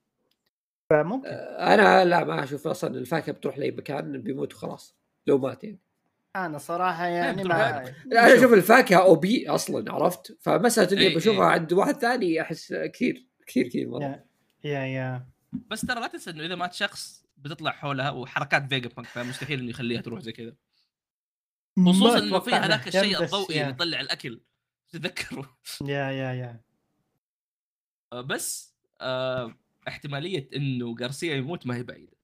فممكن. 0.91 1.29
أنا 1.59 2.05
لا 2.05 2.25
ما 2.25 2.45
أشوف 2.45 2.67
أصلا 2.67 2.99
الفاكهة 2.99 3.33
بتروح 3.33 3.59
لأي 3.59 3.71
مكان 3.71 4.23
بيموت 4.23 4.55
وخلاص. 4.55 4.97
لو 5.27 5.39
مات 5.39 5.65
يعني 5.65 5.79
أنا 6.47 6.59
صراحة 6.59 7.07
يعني 7.07 7.45
ما 7.45 7.85
لا 8.07 8.27
أنا 8.27 8.39
أشوف 8.39 8.53
الفاكهة 8.53 8.97
OP 8.97 9.49
أصلا 9.49 9.93
عرفت؟ 9.93 10.39
فمسألة 10.41 10.93
إني 10.93 11.01
إيه، 11.01 11.17
بشوفها 11.17 11.47
إيه. 11.47 11.53
عند 11.53 11.73
واحد 11.73 11.95
ثاني 11.95 12.43
أحس 12.43 12.73
كثير 12.73 13.27
كثير 13.47 13.69
كثير 13.69 13.89
مرة. 13.89 14.25
يا 14.65 14.81
يا 14.81 15.27
بس 15.53 15.81
ترى 15.81 16.01
لا 16.01 16.07
تنسى 16.07 16.31
إنه 16.31 16.47
إذا 16.47 16.55
مات 16.55 16.75
شخص 16.75 17.25
بتطلع 17.37 17.71
حولها 17.71 18.11
وحركات 18.11 18.69
فيجا 18.69 18.89
بانك 18.89 19.07
فمستحيل 19.07 19.61
إنه 19.61 19.71
يخليها 19.71 20.01
تروح 20.01 20.21
زي 20.21 20.33
كذا. 20.33 20.55
خصوصا 21.87 22.19
إنه 22.19 22.39
في 22.39 22.51
هذاك 22.51 22.89
الشيء 22.89 23.23
الضوئي. 23.23 23.61
اللي 23.61 23.71
يطلع 23.71 24.01
الأكل. 24.01 24.41
تذكروا 24.93 25.45
يا 25.83 26.11
يا 26.11 26.33
يا. 26.33 26.61
بس 28.21 28.75
آه 29.01 29.55
احتمالية 29.89 30.49
إنه 30.57 30.97
غارسيا 31.01 31.35
يموت 31.37 31.67
ما 31.67 31.77
هي 31.77 31.83
بعيدة. 31.83 32.18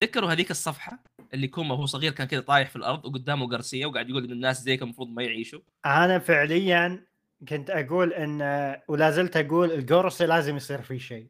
تذكروا 0.00 0.32
هذيك 0.32 0.50
الصفحة 0.50 0.98
اللي 1.34 1.48
كوما 1.48 1.74
وهو 1.74 1.86
صغير 1.86 2.12
كان 2.12 2.26
كذا 2.26 2.40
طايح 2.40 2.70
في 2.70 2.76
الأرض 2.76 3.04
وقدامه 3.04 3.46
غارسيا 3.52 3.86
وقاعد 3.86 4.10
يقول 4.10 4.24
انه 4.24 4.32
الناس 4.32 4.62
زيك 4.62 4.82
المفروض 4.82 5.08
ما 5.08 5.22
يعيشوا؟ 5.22 5.60
أنا 5.86 6.18
فعليا 6.18 7.06
كنت 7.48 7.70
أقول 7.70 8.12
إن 8.12 8.40
ولا 8.88 9.10
زلت 9.10 9.36
أقول 9.36 9.72
الجورسي 9.72 10.26
لازم 10.26 10.56
يصير 10.56 10.82
فيه 10.82 10.98
شيء. 10.98 11.26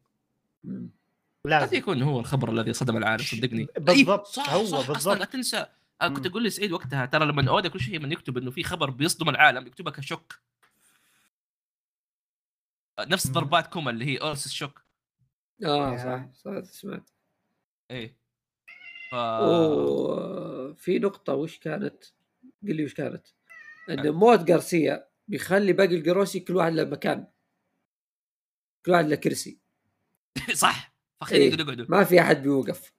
مم. 0.65 0.91
قد 1.45 1.51
لازم. 1.51 1.77
يكون 1.77 2.03
هو 2.03 2.21
الخبر 2.21 2.51
الذي 2.51 2.73
صدم 2.73 2.97
العالم 2.97 3.23
صدقني. 3.23 3.67
بالضبط، 3.79 4.27
إيه، 4.27 4.45
صح 4.45 4.53
هو 4.53 4.65
صح 4.65 4.77
بالضبط. 4.77 4.97
أصلا 4.97 5.19
لا 5.19 5.25
تنسى. 5.25 5.67
آه، 6.03 6.09
كنت 6.09 6.27
أقول 6.27 6.45
لسعيد 6.45 6.73
وقتها 6.73 7.07
ترى 7.07 7.27
لما 7.27 7.49
اودا 7.49 7.69
كل 7.69 7.81
شيء 7.81 7.99
من 7.99 8.13
يكتب 8.13 8.39
إنه 8.39 8.51
في 8.51 8.63
خبر 8.63 8.91
بيصدم 8.91 9.29
العالم 9.29 9.67
يكتبها 9.67 9.93
ك 9.93 9.99
shock. 9.99 10.39
آه، 12.99 13.05
نفس. 13.05 13.27
ضربات 13.27 13.67
كوما 13.67 13.91
اللي 13.91 14.05
هي 14.05 14.17
Ursus 14.16 14.47
Shock. 14.47 14.83
آه. 15.65 15.97
صح 15.97 16.27
صح 16.35 16.61
سمعت. 16.71 17.11
إيه. 17.91 18.26
ف... 19.11 19.15
وفي 19.15 20.99
نقطة 20.99 21.35
وش 21.35 21.59
كانت؟ 21.59 22.05
قل 22.62 22.77
لي 22.77 22.85
وش 22.85 22.95
كانت؟ 22.95 23.27
إن 23.91 24.11
موت 24.11 24.51
غارسيا 24.51 25.09
بيخلي 25.28 25.73
باقي 25.73 25.97
القروسي 25.97 26.41
كل 26.41 26.57
واحد 26.57 26.73
له 26.73 26.85
مكان 26.85 27.27
كل 28.87 28.93
واحد 28.93 29.07
له 29.09 29.16
كرسي 29.16 29.61
صح 30.55 30.97
فخلي 31.20 31.39
إيه. 31.39 31.53
يقعدوا 31.53 31.87
ما 31.89 32.05
في 32.05 32.20
أحد 32.20 32.43
بيوقف 32.43 32.93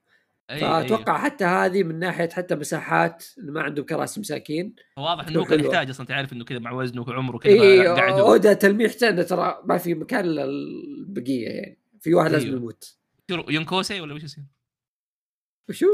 إيه، 0.50 0.60
فأتوقع 0.60 1.18
حتى 1.18 1.46
هذه 1.46 1.84
من 1.84 2.00
ناحية 2.00 2.30
حتى 2.30 2.56
مساحات 2.56 3.26
ما 3.38 3.62
عندهم 3.62 3.86
كراسي 3.86 4.20
مساكين 4.20 4.76
إيه. 4.98 5.04
واضح 5.04 5.28
إنه 5.28 5.46
كان. 5.46 5.60
يحتاج 5.60 5.90
أصلا 5.90 6.06
تعرف 6.06 6.34
إنه 6.34 6.46
كذا 6.46 6.60
مع 6.60 6.72
وزنه 6.72 7.02
وعمره 7.02 7.38
كذا 7.38 7.94
قاعد 7.94 8.20
اودا 8.20 8.54
تلميحته 8.54 9.10
انه 9.10 9.24
ترى 9.24 9.62
ما 9.66 9.78
في 9.78 9.94
مكان 9.94 10.26
للبقية 10.26 11.48
يعني 11.48 11.80
في 12.00 12.14
واحد 12.14 12.32
لازم 12.32 12.46
أيوه. 12.46 12.58
يموت 12.58 12.98
يصير 13.30 13.52
يونكوسي 13.52 14.02
ولا 14.02 14.14
وش 14.14 14.24
يصير؟ 14.24 14.44
وشو؟ 15.70 15.86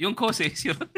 يونكوسي 0.00 0.44
يصير 0.44 0.76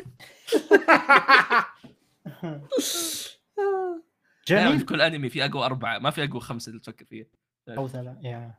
جميل. 4.49 4.85
كل 4.85 5.01
أنمي 5.01 5.29
في 5.29 5.45
أقوى 5.45 5.65
أربعة 5.65 5.99
ما 5.99 6.11
في 6.11 6.25
أقوى 6.25 6.41
خمسة 6.41 6.71
اللي 6.71 6.81
تفكر 6.81 7.05
فيها. 7.05 7.27
أو 7.69 7.89
ثلاث 7.89 8.17
يا 8.25 8.55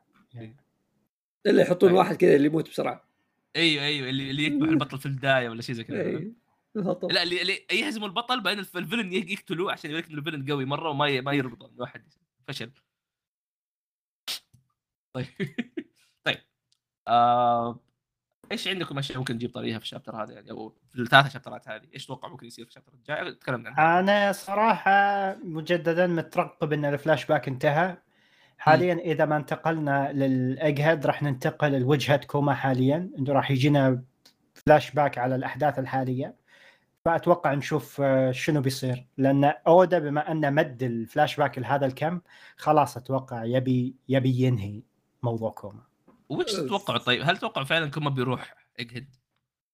إلا 1.45 1.61
يحطون 1.61 1.89
طيب. 1.89 1.97
واحد 1.97 2.15
كذا 2.15 2.35
اللي 2.35 2.47
يموت 2.47 2.69
بسرعة. 2.69 3.09
أيوه 3.55 3.83
أيوه 3.83 4.09
اللي, 4.09 4.29
اللي 4.29 4.43
يذبح 4.45 4.67
البطل 4.69 4.99
في 4.99 5.05
البداية 5.05 5.49
ولا 5.49 5.61
شيء 5.61 5.75
زي 5.75 5.83
كذا. 5.83 6.01
إيه. 6.01 6.31
لا 7.03 7.23
اللي, 7.23 7.41
اللي 7.41 7.59
يهزموا 7.71 8.07
البطل 8.07 8.41
بعدين 8.41 8.59
الف- 8.59 8.77
ال 8.77 8.82
villain 8.82 9.13
يقتلوه 9.13 9.71
عشان 9.71 9.89
يوريك 9.91 10.07
إنه 10.09 10.17
ال 10.17 10.22
villain 10.22 10.51
قوي 10.51 10.65
مرة 10.65 10.89
وما. 10.89 11.21
ما 11.21 11.31
يربط 11.33 11.71
واحد. 11.77 12.13
فشل. 12.47 12.71
طيب. 15.13 15.25
طيب. 16.25 16.37
آه... 17.07 17.79
إيش 18.51 18.67
عندكم 18.67 18.97
أشياء 18.97 19.17
ممكن 19.17 19.35
نجيب 19.35 19.53
طريقها 19.53 19.79
في 19.79 19.85
ال 19.85 19.90
chapter 19.90 20.23
هذا 20.23 20.33
يعني 20.33 20.51
أو 20.51 20.73
في 20.89 21.01
الثلاث 21.01 21.33
شابترات 21.33 21.69
هذه؟ 21.69 21.81
إيش 21.93 22.05
تتوقع 22.05 22.27
ممكن 22.27 22.47
يصير 22.47 22.65
في 22.65 22.69
ال 22.69 22.72
chapter 22.72 22.93
الجاي؟ 22.93 23.33
تكلمنا 23.33 23.69
عنها. 23.69 23.99
أنا 23.99 24.31
صراحة 24.31 25.35
مجددا 25.43 26.07
مترقب 26.07 26.73
إن 26.73 26.85
الفلاش 26.85 27.25
باك 27.25 27.47
انتهى. 27.47 27.97
حاليا 28.57 28.93
إذا 28.93 29.25
ما 29.25 29.37
انتقلنا 29.37 30.11
للأجهد 30.13 31.05
راح 31.05 31.23
ننتقل 31.23 31.79
لوجهة 31.79 32.25
كوما 32.25 32.53
حاليا 32.53 33.09
إنه 33.19 33.33
راح 33.33 33.51
يجينا 33.51 34.03
فلاش 34.53 34.91
باك 34.91 35.17
على 35.17 35.35
الأحداث 35.35 35.79
الحالية. 35.79 36.35
فأتوقع 37.05 37.53
نشوف 37.53 38.01
آه، 38.01 38.31
شنو 38.31 38.61
بيصير. 38.61 39.07
لأن 39.17 39.43
أودا 39.43 39.99
بما 39.99 40.31
انه 40.31 40.49
مد 40.49 40.83
الفلاش 40.83 41.37
باك 41.37 41.59
لهذا 41.59 41.85
الكم 41.85 42.21
خلاص 42.57 42.97
أتوقع 42.97 43.43
يبي 43.43 43.95
يبي 44.09 44.41
ينهي 44.41 44.81
موضوع 45.23 45.51
كوما. 45.51 45.86
وش 46.29 46.51
تتوقعوا 46.51 46.99
طيب 46.99 47.21
هل 47.23 47.37
تتوقعوا 47.37 47.65
فعلا 47.65 47.91
كوما 47.91 48.09
بيروح 48.09 48.55
اجهد 48.79 49.15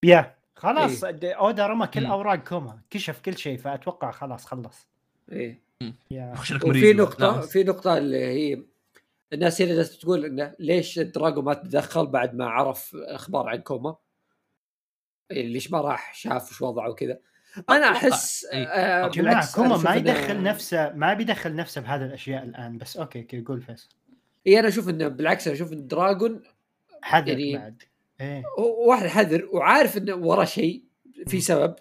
يا 0.04 0.36
خلاص 0.56 1.04
أودا 1.24 1.68
رمى 1.68 1.88
كل 1.88 2.04
مم. 2.04 2.12
أوراق 2.12 2.36
كوما 2.36 2.82
كشف 2.90 3.22
كل 3.22 3.38
شيء 3.38 3.58
فأتوقع 3.58 4.12
خلاص 4.12 4.46
خلص. 4.46 4.88
إيه. 5.32 5.64
وفي 6.64 6.94
نقطة 6.94 7.36
لا، 7.36 7.42
في 7.42 7.64
نقطة 7.64 7.98
اللي 7.98 8.18
هي 8.18 8.64
الناس 9.34 9.62
هنا 9.62 9.84
تقول 9.84 10.26
انه 10.26 10.56
ليش 10.60 11.00
دراجو 11.00 11.42
ما 11.42 11.54
تدخل 11.54 12.08
بعد 12.08 12.36
ما 12.36 12.46
عرف 12.46 12.96
أخبار 12.96 13.50
عن 13.50 13.58
كوما؟ 13.58 13.96
ليش 15.32 15.72
ما 15.72 15.82
راح 15.82 16.16
شاف 16.16 16.52
وش 16.52 16.62
وضعه 16.62 16.90
وكذا؟ 16.90 17.20
أنا. 17.70 17.92
أحس 17.92 18.46
إيه. 18.46 18.66
آه 18.66 19.08
جماعة 19.08 19.56
كوما 19.56 19.78
ما 19.78 19.96
يدخل 19.96 20.44
نفسه 20.44 20.94
ما 20.94 21.14
بيدخل 21.14 21.56
نفسه 21.56 21.82
بهذه 21.82 22.06
الأشياء 22.06 22.44
الآن 22.44 22.78
بس 22.78 22.98
okay 22.98 23.22
okay 23.22 23.42
قول 23.42 23.62
فيصل. 23.62 23.90
اي 24.48 24.60
أنا 24.60 24.68
أشوف 24.68 24.90
انه 24.90 25.08
بالعكس 25.08 25.48
أنا 25.48 25.56
أشوف 25.56 25.74
إن 25.74 25.88
دراجون 25.88 26.44
حذر 27.02 27.28
يعني- 27.40 27.58
بعد. 27.58 27.84
إيه. 28.22 28.44
هو 28.60 28.90
واحد 28.90 29.08
حذر 29.08 29.50
وعارف 29.54 29.98
إنه 29.98 30.16
وراه 30.16 30.46
شيء 30.46 30.84
في 31.28 31.42
سبب. 31.42 31.76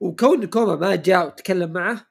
وكون 0.00 0.46
كوما 0.46 0.76
ما 0.76 0.94
جاء 0.96 1.26
وتكلم 1.26 1.72
معه 1.72 2.06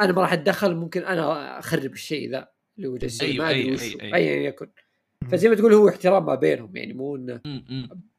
أنا 0.00 0.12
ما 0.12 0.22
راح 0.22 0.32
أتدخل 0.32 0.74
ممكن 0.74 1.02
أنا 1.04 1.58
أخرب 1.58 1.92
الشيء 1.92 2.30
ذا 2.30 2.48
اللي 2.76 2.88
هو 2.88 2.96
جالس 2.96 3.22
أيوة، 3.22 3.44
ما 3.44 3.50
أدري 3.50 3.62
أيوة، 3.62 3.74
وش 3.74 3.82
أيوة، 3.82 4.02
أيوة. 4.02 4.16
ايا 4.16 4.48
يكن. 4.48 4.70
فزي 5.30 5.48
ما 5.48 5.54
تقول 5.54 5.72
هو 5.74 5.88
احترام 5.88 6.26
ما 6.26 6.34
بينهم 6.34 6.76
يعني 6.76 6.92
مو 6.92 7.16
إنه. 7.16 7.40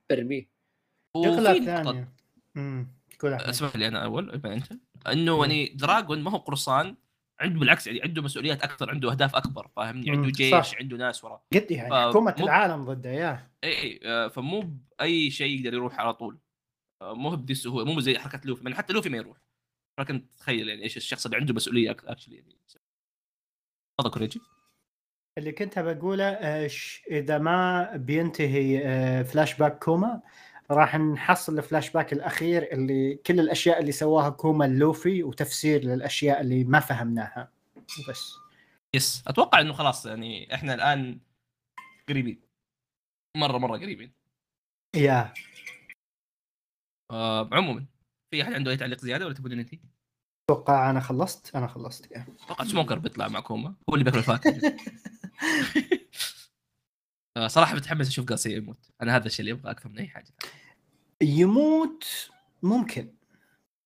برميه. 0.10 0.50
شغلة 1.16 1.52
وفي 1.52 1.60
نقطة- 1.66 2.06
امم. 2.58 2.88
اسمح 3.24 3.76
لي 3.76 3.88
أنا 3.88 4.04
أول 4.04 4.32
أنت. 4.46 4.68
إنه 5.08 5.40
يعني 5.42 5.66
دراجون 5.76 6.22
ما 6.22 6.32
هو 6.32 6.38
قرصان. 6.38 6.96
عنده 7.40 7.60
بالعكس 7.60 7.88
يعني 7.88 8.02
عنده 8.04 8.22
مسؤوليات 8.22 8.62
أكثر 8.64 8.90
عنده 8.90 9.12
أهداف 9.12 9.36
أكبر 9.36 9.68
فاهمني؟ 9.76 10.12
عنده 10.12 10.30
جيش 10.30 10.52
صح. 10.52 10.78
عنده 10.80 10.98
ناس 10.98 11.24
وراه 11.24 11.44
قد 11.54 11.72
يعني 11.72 11.96
حكومة 12.10 12.36
مو- 12.40 12.46
العالم 12.46 12.86
ضده 12.86 13.10
يا 13.10 13.50
إي 13.64 13.82
إي 13.82 14.00
آه، 14.06 14.28
فمو 14.28 14.62
بأي 15.00 15.32
شيء 15.32 15.60
يقدر 15.60 15.74
يروح 15.74 16.00
على 16.00 16.14
طول. 16.14 16.40
آه، 17.02 17.14
مو 17.14 17.30
بذي 17.36 17.52
السهولة 17.54 17.86
مو 17.94 18.00
زي 18.00 18.18
حركة 18.20 18.42
لوفي. 18.46 18.66
من 18.66 18.76
حتى 18.76 18.94
لوفي 18.94 19.10
ما 19.10 19.18
يروح. 19.18 19.38
لكن 20.00 20.30
تخيل 20.30 20.70
يعني 20.70 20.84
إيش 20.84 20.98
الشخص 20.98 21.26
اللي 21.26 21.38
عنده 21.38 21.54
مسؤولية 21.54 21.92
actually 21.92 22.36
يعني. 22.36 22.56
تفضل 24.00 24.12
كوريجي. 24.14 24.42
اللي 25.38 25.52
كنت 25.52 25.80
بقوله 25.80 26.24
آه، 26.26 26.70
إذا 27.12 27.38
ما 27.38 27.92
بينتهي 27.96 29.24
فلاش 29.24 29.54
باك 29.58 29.84
كوما 29.84 30.22
راح 30.72 30.96
نحصل 30.96 31.58
الفلاش 31.58 31.90
باك 31.90 32.14
الأخير 32.14 32.74
اللي 32.74 33.16
كل 33.16 33.40
الأشياء 33.40 33.80
اللي 33.80 33.92
سواها 33.92 34.30
كوما 34.30 34.66
لوفي 34.66 35.24
وتفسير 35.24 35.84
للأشياء 35.84 36.42
اللي 36.42 36.64
ما 36.64 36.80
فهمناها. 36.80 37.52
بس 38.10 38.36
Yes. 38.96 39.24
أتوقع 39.28 39.62
إنه 39.62 39.74
خلاص 39.74 40.06
يعني 40.06 40.54
إحنا 40.54 40.74
الآن 40.74 41.20
قريبين. 42.10 42.42
مرة 43.38 43.58
مرة 43.58 43.78
قريبين. 43.78 44.12
Yeah. 44.96 45.34
آه 47.12 47.50
عموما 47.52 47.86
في 48.32 48.44
أحد 48.44 48.54
عنده 48.54 48.72
أي 48.72 48.78
تعليق 48.78 49.00
زيادة 49.00 49.26
ولا 49.26 49.34
تبون 49.34 49.52
انتي؟ 49.52 49.80
أتوقع 50.50 50.90
أنا 50.90 51.00
خلصت. 51.00 51.56
أنا 51.56 51.68
خلصت 51.68 52.12
yeah. 52.12 52.26
أتوقع 52.44 52.66
سموكر 52.66 53.00
بيطلع 53.00 53.28
مع 53.28 53.40
كوما. 53.40 53.76
هو 53.90 53.94
اللي 53.94 54.04
بياكل 54.04 54.18
الفاكهه 54.18 54.60
آه، 57.38 57.48
صراحة 57.48 57.76
متحمس 57.76 58.08
أشوف 58.08 58.26
قاسي 58.26 58.56
يموت. 58.58 58.92
أنا 59.02 59.16
هذا 59.16 59.26
الشيء 59.26 59.40
اللي 59.40 59.52
أبغى 59.52 59.72
أكثر 59.72 59.90
من 59.90 60.00
أي 60.00 60.08
حاجة. 60.08 60.34
يموت 61.22 62.30
ممكن. 62.64 63.14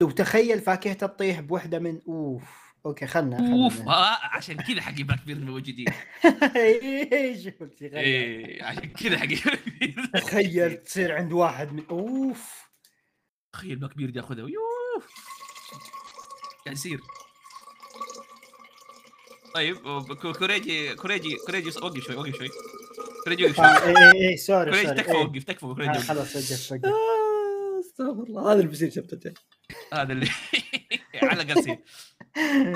وتخيل 0.01 0.61
فاكهة 0.61 0.93
تطيح 0.93 1.39
بوحدة 1.39 1.79
من 1.79 2.01
أوف 2.07 2.43
Okay 2.85 3.07
خلنا 3.07 3.53
أوف 3.53 3.81
آه 3.81 4.19
عشان 4.23 4.55
كذا 4.57 4.81
حقي 4.81 5.03
بلاك 5.03 5.25
بيرد 5.25 5.43
موجودين. 5.43 5.85
إيه، 6.55 7.49
تخيل. 7.49 7.95
إيه 7.95 8.63
عشان 8.63 8.89
كذا 8.89 9.17
حقي 9.17 9.35
تخيل 10.21 10.77
تصير 10.77 11.15
عند 11.15 11.33
واحد 11.33 11.73
من 11.73 11.83
أوف. 11.89 12.69
تخيل 13.53 13.75
بلاك 13.75 13.97
بيرد 13.97 14.15
ياخذها. 14.15 14.47
يوف. 14.49 15.07
قاعد 16.65 16.77
يصير. 16.77 16.99
طيب 19.55 19.75
كو- 20.21 20.33
كوريجي 20.33 20.95
كوريجي 20.95 21.35
كوريجي 21.35 21.69
وقف 21.69 22.03
شوي 22.03 22.15
وقف 22.15 22.35
شوي. 22.37 22.49
كوريجي 23.23 23.45
وقف 23.45 23.59
آه، 23.61 23.79
شوي 23.79 23.87
إيه 23.97 23.97
إيه 24.13 24.29
إيه 24.29 24.35
sorry 24.35 24.71
كوريجي 24.71 24.87
sorry 24.87 24.97
تكفى 25.01 25.11
إيه. 25.11 25.23
وقف 25.25 25.43
تكفى 25.43 25.65
آه، 25.65 25.73
كوريجي 25.73 25.91
وقف. 25.91 26.07
خلاص 26.07 26.35
وقف 26.35 26.71
وقف 26.71 26.85
آه، 26.85 27.12
استغفر 28.03 28.23
الله 28.23 28.51
هذا 28.51 28.53
اللي 28.53 28.67
بيصير 28.67 28.89
شابتر 28.89 29.33
هذا 29.93 30.13
اللي 30.13 30.27
على 31.23 31.53
قاسي 31.53 31.79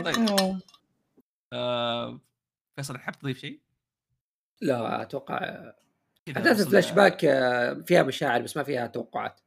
طيب. 0.04 0.60
آه، 1.54 2.22
فيصل 2.76 2.98
حاب 2.98 3.20
تضيف 3.20 3.40
شيء؟ 3.40 3.62
لا 4.62 5.02
أتوقع 5.02 5.38
احداث 6.38 6.62
الفلاش 6.62 6.91
باك 6.91 7.26
آه، 7.26 7.84
فيها 7.88 8.04
مشاعر 8.04 8.41
بس 8.41 8.58
ما 8.58 8.64
فيها 8.64 8.88
توقعات 8.88 9.40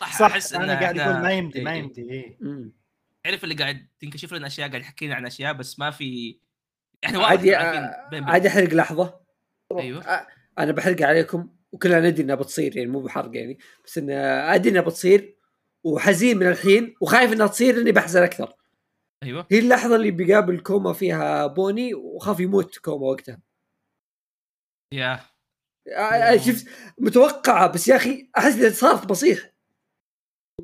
صح 0.00 0.18
صح 0.18 0.26
أحس 0.26 0.54
ان 0.54 0.62
أنا 0.62 0.80
قاعد 0.80 0.98
أقول 0.98 1.22
ما 1.22 1.32
يمدي 1.32 1.58
إيه، 1.58 1.64
ما 1.64 1.72
إيه. 1.72 1.78
يمدي 1.78 2.36
مم. 2.40 2.72
تعرف 3.24 3.44
اللي 3.44 3.54
قاعد 3.54 3.88
تنكشف 4.00 4.34
لنا 4.34 4.46
أشياء 4.46 4.68
قاعد 4.68 4.80
يحكي 4.80 5.06
لنا 5.06 5.14
عن 5.14 5.26
أشياء 5.26 5.52
بس 5.52 5.78
ما 5.78 5.90
في 5.90 6.38
إحنا 7.04 7.18
واضح 7.18 7.30
عادي 7.30 7.56
آه، 7.56 8.08
عادي 8.12 8.48
أحرق 8.48 8.74
لحظة 8.74 9.20
أيوه 9.78 10.04
آه، 10.04 10.26
أنا 10.58 10.72
بحرق 10.72 11.02
عليكم 11.02 11.57
وكلنا 11.72 12.00
ندري 12.00 12.22
إنها 12.22 12.34
بتصير 12.34 12.76
يعني 12.76 12.90
مو 12.90 13.00
بحرق 13.00 13.36
يعني 13.36 13.58
بس 13.84 13.98
انه 13.98 14.14
أدري 14.54 14.70
إنها 14.70 14.82
بتصير 14.82 15.38
وحزين 15.84 16.38
من 16.38 16.46
الحين 16.46 16.94
وخايف 17.00 17.32
إنها 17.32 17.46
تصير 17.46 17.76
لأني 17.76 17.92
بحزن 17.92 18.22
أكثر. 18.22 18.54
أيوه. 19.22 19.46
هي 19.50 19.58
اللحظة 19.58 19.96
اللي 19.96 20.10
بيقابل 20.10 20.60
كوما 20.60 20.92
فيها 20.92 21.46
بوني 21.46 21.94
وخاف 21.94 22.40
يموت 22.40 22.78
كوما 22.78 23.06
وقتها. 23.06 23.40
Yeah 24.94 25.20
آه، 25.88 26.00
آه، 26.00 26.36
شفت؟ 26.36 26.66
متوقعة 26.98 27.72
بس 27.72 27.88
يا 27.88 27.96
أخي 27.96 28.30
أحس 28.38 28.54
إنها 28.54 28.70
صارت 28.70 29.06
بصيح. 29.06 29.52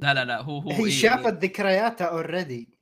لا 0.02 0.14
لا 0.14 0.24
لا 0.24 0.40
هو 0.40 0.58
هو 0.58 0.70
هي 0.70 0.84
إيه، 0.84 0.90
شافت 0.90 1.44
ذكرياتها 1.44 2.04
already 2.04 2.78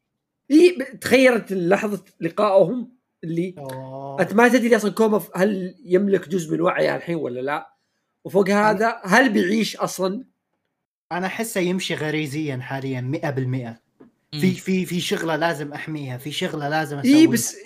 هي 0.51 0.71
تخيلت 1.01 1.53
لحظة 1.53 2.05
لقائهم 2.21 2.97
اللي 3.25 3.55
أنت 4.21 4.35
ما 4.35 4.49
تدري 4.49 4.77
أصلا 4.77 4.91
كوما 4.91 5.23
هل 5.37 5.75
يملك 5.85 6.29
جزء 6.29 6.53
من 6.53 6.61
وعيه 6.61 6.97
الحين 6.97 7.17
ولا 7.17 7.41
لا؟ 7.41 7.72
وفوق 8.25 8.51
هذا 8.51 9.01
هل 9.05 9.29
بيعيش 9.29 9.77
أصلا؟ 9.77 10.25
أنا 11.13 11.27
أحسه 11.27 11.61
يمشي 11.61 11.95
غريزيا 11.95 12.57
حاليا 12.57 13.01
100% 13.01 13.83
إيه. 14.35 14.41
في 14.41 14.53
في 14.55 14.87
في 14.87 15.01
شغلة 15.01 15.37
لازم 15.37 15.73
أحميها 15.73 16.19
في 16.19 16.33
شغلة 16.33 16.69
لازم 16.69 16.99
أسويها. 16.99 17.17
اي 17.17 17.27
بس 17.27 17.57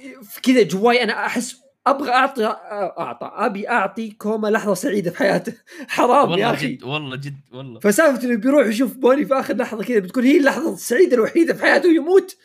كذا 0.42 0.62
جواي 0.62 1.02
أنا 1.02 1.26
أحس 1.26 1.56
أبغى 1.86 2.10
اعطي 2.10 2.44
أعطى 2.98 3.30
أبي 3.34 3.68
أعطي 3.68 4.10
كوما 4.10 4.48
لحظة 4.48 4.74
سعيدة 4.74 5.10
في 5.10 5.16
حياته. 5.18 5.54
حرام 5.88 6.26
يا 6.26 6.30
والله 6.32 6.52
أخي. 6.52 6.66
جد 6.68 6.82
والله 6.84 7.16
جد 7.16 7.40
والله. 7.52 7.80
فسالفة 7.80 8.24
إنه 8.28 8.36
بيروح 8.36 8.66
يشوف 8.66 8.96
بوني 8.96 9.24
في 9.24 9.34
آخر 9.34 9.56
لحظة 9.56 9.84
كذا 9.84 9.98
بتكون 9.98 10.24
هي 10.24 10.36
اللحظة 10.38 10.74
السعيدة 10.74 11.14
الوحيدة 11.16 11.54
في 11.54 11.62
حياته 11.62 11.88
ويموت؟ 11.88 12.36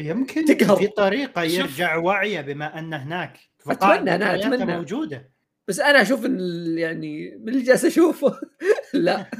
يمكن 0.00 0.44
تقهر. 0.44 0.76
في 0.76 0.86
طريقة. 0.86 1.42
يرجع 1.42 1.96
وعيه 1.96 2.40
بما 2.40 2.78
انه 2.78 2.96
هناك. 2.96 3.38
أتمنى 3.66 4.14
أنا، 4.14 4.36
ذكرياته 4.36 4.54
أتمنى. 4.54 4.76
موجودة. 4.76 5.31
بس 5.72 5.80
أنا 5.80 6.02
أشوف 6.02 6.24
يعني 6.78 7.36
من 7.36 7.48
اللي 7.48 7.62
جالس 7.62 7.84
أشوفه 7.84 8.40
لا. 8.94 9.30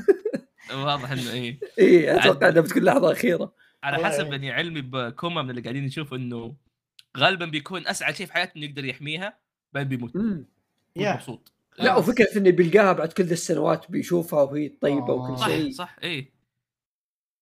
واضح 0.74 1.10
إنه 1.10 1.30
إيه. 1.32 1.58
اي 1.78 2.16
أتوقع 2.16 2.48
إنها 2.48 2.60
بتكون 2.60 2.82
لحظة 2.84 3.12
أخيرة. 3.12 3.54
على 3.82 4.04
حسب 4.06 4.24
إيه. 4.24 4.30
يعني 4.30 4.50
علمي 4.52 4.80
بكوما 4.80 5.42
من 5.42 5.50
اللي 5.50 5.60
قاعدين 5.62 5.84
نشوف 5.84 6.14
إنه 6.14 6.56
غالبا 7.18 7.46
بيكون 7.46 7.86
أسعد 7.86 8.14
شيء 8.14 8.26
في 8.26 8.32
حياته 8.32 8.52
إنه 8.56 8.64
يقدر 8.66 8.84
يحميها 8.84 9.38
بعدين 9.72 9.88
بيموت. 9.98 10.12
مبسوط. 10.96 11.52
لا 11.78 11.96
وفكرة 11.96 12.38
إنه 12.38 12.50
بيلقاها 12.50 12.92
بعد 12.92 13.12
كل 13.12 13.24
ذي 13.24 13.32
السنوات 13.32 13.90
بيشوفها 13.90 14.42
وهي 14.42 14.68
طيبة. 14.68 15.12
وكل 15.12 15.38
صح 15.38 15.46
شيء. 15.48 15.70
صح 15.72 15.96
إيه. 16.02 16.32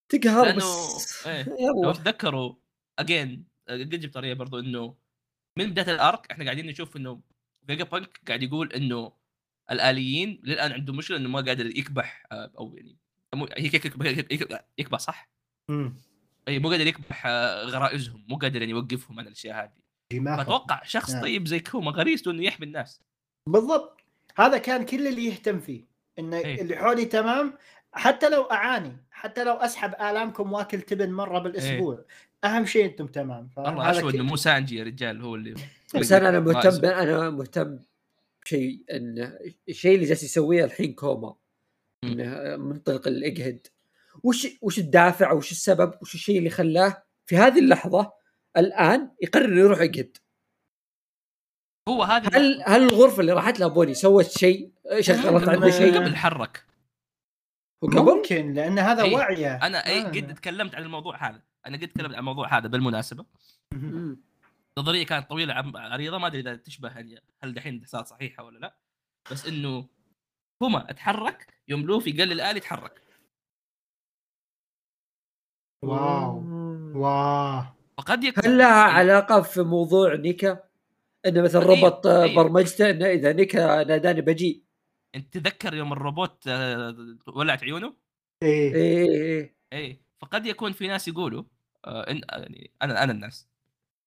تقهر 0.09 0.53
لأنه- 0.53 0.57
بس 0.57 1.27
إيه. 1.27 1.47
لو 1.85 1.93
تذكروا 1.93 2.55
again 2.99 3.45
قد 3.69 3.79
جبت 3.89 4.15
طريقة 4.15 4.35
برضو 4.35 4.59
إنه 4.59 4.95
من 5.59 5.71
بداية 5.71 5.95
ال 5.95 6.03
arc 6.03 6.27
إحنا 6.33 6.45
قاعدين 6.45 6.67
نشوف 6.67 6.97
إنه 6.97 7.21
فيجا 7.71 7.85
بانك 7.85 8.21
قاعد 8.29 8.43
يقول 8.43 8.73
إنه 8.73 9.13
الآليين 9.71 10.41
للآن 10.45 10.73
عندهم 10.73 10.97
مشكلة 10.97 11.17
إنه 11.17 11.29
ما 11.29 11.41
قادر 11.41 11.67
يكبح 11.67 12.27
آه، 12.33 12.51
أو 12.59 12.77
يعني 12.77 12.97
هي 13.57 13.69
كيف 13.69 13.85
يكبح, 14.79 14.99
صح؟ 14.99 15.31
مم. 15.69 15.95
أي 16.49 16.59
مو 16.59 16.71
قادر 16.71 16.87
يكبح 16.87 17.27
آه، 17.27 17.65
غرائزهم 17.65 18.25
مو 18.29 18.37
قادر 18.37 18.61
يعني 18.61 18.73
يوقفهم 18.73 19.21
عن 19.21 19.27
الأشياء 19.27 19.65
هذه. 19.65 20.37
فأتوقع 20.37 20.83
شخص 20.85 21.11
نعم. 21.11 21.23
طيب 21.23 21.47
زي 21.47 21.61
كوما 21.61 21.91
غريزته 21.91 22.31
إنه 22.31 22.43
يحمي 22.43 22.67
الناس 22.67 23.01
بالضبط 23.47 24.01
هذا 24.37 24.59
كان 24.59 24.85
كل 24.85 25.07
اللي 25.07 25.25
يهتم 25.27 25.61
فيه 25.61 25.85
إنه 26.19 26.37
إيه. 26.37 26.63
اللي 26.63 26.77
حولي 26.77 27.05
تمام 27.05 27.55
حتى 27.93 28.29
لو 28.29 28.43
أعاني 28.43 28.97
حتى 29.11 29.45
لو 29.45 29.53
أسحب 29.53 29.95
آلامكم 29.95 30.53
وأكل 30.53 30.81
تبن 30.81 31.13
مرة 31.13 31.39
بالأسبوع 31.39 32.05
أهم 32.45 32.67
شيء 32.67 32.85
أنتم 32.85 33.07
تمام 33.07 33.51
والله 33.57 34.11
ك- 34.11 34.15
إنه 34.15 34.25
مو 34.25 34.37
سانجي 34.37 34.77
يا 34.77 34.85
رجال 34.85 35.23
هو 35.23 35.35
اللي 35.35 35.55
بس 35.95 36.13
أنا 36.13 36.29
أنا 36.29 36.41
مهتم 36.41 36.85
أنا 36.85 37.31
مهتم 37.31 37.79
بشيء 38.45 38.85
إن 38.93 39.39
الشيء 39.69 39.95
اللي 39.95 40.07
جالس 40.07 40.23
يسويه 40.23 40.65
الحين 40.65 40.93
كوما. 40.93 41.35
إنه 42.05 42.57
منطلق 42.57 43.09
الإجهد 43.09 43.67
وش 44.25 44.47
وش 44.63 44.79
الدافع 44.79 45.33
وش 45.33 45.51
السبب 45.51 45.95
وش 46.03 46.15
الشيء 46.15 46.39
اللي 46.39 46.51
خلاه 46.51 47.03
في 47.27 47.37
هذه 47.37 47.59
اللحظة 47.59 48.13
الآن 48.57 49.11
يقرر 49.23 49.45
انه 49.45 49.61
يروح 49.61 49.81
يجهد 49.81 50.17
هو 51.89 52.03
هذا 52.03 52.39
هل 52.39 52.63
هل 52.67 52.83
الغرفة 52.83 53.21
اللي 53.21 53.33
راحت 53.33 53.61
لها 53.61 53.69
بوني 53.69 53.95
سوت 53.95 54.31
شيء 54.31 54.73
شغلت. 55.01 55.49
عنده 55.49 55.71
شيء 55.71 55.99
قبل 55.99 56.17
حرك 56.17 56.65
ممكن 57.83 58.53
لأن 58.53 58.79
هذا 58.79 59.03
إيه. 59.03 59.15
وعيه 59.15 59.57
أنا 59.57 59.87
اي 59.87 60.01
آه. 60.01 60.05
قد 60.05 60.35
تكلمت 60.35 60.75
عن 60.75 60.83
الموضوع 60.83 61.29
هذا 61.29 61.43
أنا 61.67 61.77
قد 61.77 61.89
تكلمت 61.89 62.13
عن 62.15 62.19
الموضوع 62.19 62.59
هذا 62.59 62.69
بالمناسبة. 62.69 63.25
نظرية 64.79 65.07
كانت 65.07 65.31
طويلة 65.31 65.55
عم- 65.55 65.77
عريضة 65.77 66.19
ما 66.19 66.27
أدري 66.27 66.41
إذا 66.41 66.57
تشبه 66.57 66.89
يعني 66.89 67.21
هل 67.43 67.55
دحين 67.55 67.83
صارت 67.87 68.07
صحيحة 68.07 68.45
ولا 68.45 68.59
لا. 68.59 68.77
بس 69.33 69.47
إنه 69.47 69.89
كوما 70.63 70.91
اتحرك 70.91 71.47
يوم 71.69 71.83
لوفي 71.83 72.13
قال 72.13 72.29
للآلي 72.29 72.57
يتحرك 72.59 73.03
واو. 75.85 76.43
واو. 76.95 77.63
فقد 77.99 78.25
يكون 78.25 78.45
هل 78.45 78.59
لها 78.59 78.83
علاقة 78.83 79.43
في 79.43 79.63
موضوع 79.63 80.15
نيكا؟ 80.15 80.65
إنه 81.27 81.43
مثلا 81.43 81.63
ربط 81.63 82.07
آه، 82.07 82.23
أيوه. 82.23 82.43
برمجته 82.43 82.91
إنه 82.91 83.07
إذا 83.07 83.33
نيكا 83.33 83.85
ناداني 83.85 84.21
بجي. 84.21 84.65
أنت 85.15 85.35
تتذكر 85.35 85.75
يوم 85.75 85.93
الروبوت 85.93 86.45
آه، 86.49 86.97
ولعت 87.27 87.63
عيونه؟ 87.65 87.97
إيه. 88.43 88.75
إيه 88.75 89.09
إيه 89.09 89.23
إيه. 89.23 89.55
اي 89.73 90.01
فقد 90.19 90.47
يكون 90.47 90.73
في 90.73 90.89
ناس 90.89 91.09
يقولوا 91.09 91.45
آه 91.85 92.11
إن 92.11 92.21
يعني 92.31 92.71
أنا 92.83 93.03
أنا 93.05 93.13
الناس. 93.13 93.49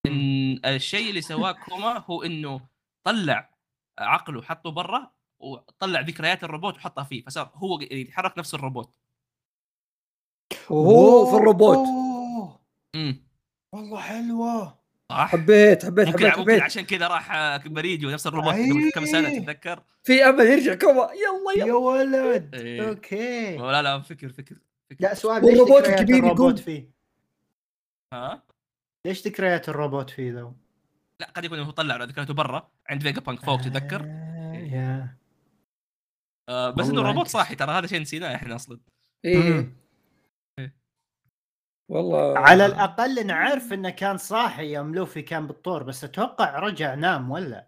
إن 0.06 0.60
الشيء 0.66 1.10
اللي 1.10 1.22
سواه 1.22 1.52
كوما 1.52 2.04
هو 2.08 2.24
إنه 2.24 2.62
طلع 3.04 3.50
عقله 4.00 4.42
حطه 4.42 4.72
برا 4.72 5.12
وطلع 5.40 6.00
ذكريات 6.00 6.44
الروبوت 6.44 6.76
وحطها 6.76 7.04
فيه 7.04 7.22
فصار 7.22 7.52
هو 7.56 7.80
يتحرك 7.82 8.38
نفس 8.38 8.54
الروبوت. 8.54 8.96
وهو 10.70 11.32
في 11.32 11.38
الروبوت. 11.38 11.88
امم 12.96 13.28
والله 13.74 14.00
حلوة. 14.00 14.80
صح؟ 15.10 15.28
حبيت 15.28 15.86
حبيت 15.86 16.08
ممكن 16.08 16.20
حبيت 16.20 16.38
ممكن 16.38 16.52
حبيت. 16.52 16.62
عشان 16.62 16.86
كذا 16.86 17.08
راح 17.08 17.32
مريديو 17.66 18.12
نفس 18.12 18.28
الروبوت 18.28 18.54
قبل 18.54 18.92
كم 18.96 19.06
سنة. 19.06 19.40
تتذكر؟ 19.40 19.84
في 20.04 20.24
أمل 20.24 20.46
يرجع 20.46 20.74
كوما. 20.74 21.10
يلا 21.14 21.52
يا 21.58 21.66
يلا 21.66 21.76
ولد. 21.76 22.56
إيه. 22.56 22.90
Okay. 22.90 23.58
لا 23.58 23.82
لا 23.82 24.02
فكر 24.02 24.30
فكر 24.30 24.56
فكر. 24.90 25.00
لا 25.00 25.14
سؤال 25.14 25.44
والروبوت 25.44 25.88
الكبير 25.88 26.26
يقوم. 26.26 26.56
فيه؟ 26.56 26.90
ها؟ 28.14 28.44
ليش 29.06 29.28
ذكريات 29.28 29.70
الروبوت 29.70 30.10
فيه 30.10 30.32
ذو؟ 30.32 30.56
لا 31.20 31.32
قد 31.36 31.46
يكون 31.46 31.60
هو 31.60 31.72
طلع 31.72 32.04
ذكرياته 32.04 32.34
برا 32.34 32.72
عند 32.90 33.02
فيجا 33.02 33.22
بانك 33.22 33.46
فوق 33.46 33.62
تتذكر 33.62 34.02
آه، 34.06 34.54
إيه. 34.54 34.72
Yeah 34.72 35.18
آه 36.50 36.70
بس 36.70 36.90
إنه 36.90 37.02
الروبوت 37.02 37.28
صاحي 37.28 37.56
ترى 37.56 37.72
هذا 37.72 37.88
شيء 37.88 38.02
نسيناه 38.02 38.36
إحنا 38.36 38.56
أصلا 38.56 38.80
إيه. 39.26 39.84
والله 41.90 42.38
على 42.40 42.66
الأقل 42.66 43.28
نعرف 43.28 43.74
إنه 43.74 43.90
كان 43.90 44.18
صاحي 44.18 44.74
يوم 44.74 44.96
لوفي 44.96 45.22
كان 45.22 45.48
بالطور 45.48 45.84
بس 45.84 46.04
أتوقع 46.04 46.60
رجع 46.60 46.94
نام 46.94 47.32
ولا 47.32 47.68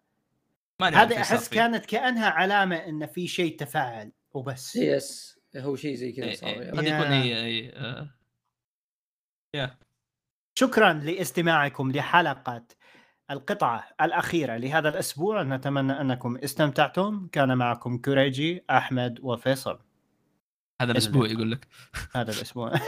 هذه 0.81 1.09
صار 1.09 1.21
احس. 1.21 1.49
كانت 1.49 1.85
كأنها 1.85 2.29
علامة 2.29 2.75
إن 2.75 3.07
في 3.07 3.27
شيء 3.27 3.57
تفاعل 3.57 4.11
وبس 4.33 4.75
yes 4.75 5.39
هو 5.57 5.75
شيء 5.75 5.95
زي 5.95 6.11
كذا 6.11 6.25
إيه، 6.25 6.35
صار 6.35 6.49
إيه. 6.49 6.61
يعني. 6.61 6.77
قد 6.77 6.83
يكون 6.83 7.11
Yeah. 7.11 7.21
اي 7.21 7.45
اي 7.45 7.73
آه. 7.75 8.15
شكرا 10.57 10.93
لاستماعكم 10.93 11.91
لحلقة 11.91 12.63
القطعة 13.31 13.87
الأخيرة 14.01 14.57
لهذا 14.57 14.89
الأسبوع. 14.89 15.43
نتمنى 15.43 16.01
أنكم 16.01 16.37
استمتعتم. 16.37 17.27
كان 17.31 17.57
معكم 17.57 17.97
كوريجي 17.97 18.63
أحمد 18.69 19.19
وفيصل. 19.21 19.79
هذا 20.81 20.91
الأسبوع 20.91 21.27
يقول 21.27 21.51
لك. 21.51 21.67
هذا 22.15 22.31
الأسبوع. 22.31 22.73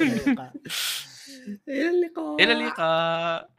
إلى 0.00 1.90
اللقاء. 1.90 2.36
إلى 2.40 2.52
اللقاء. 2.52 3.50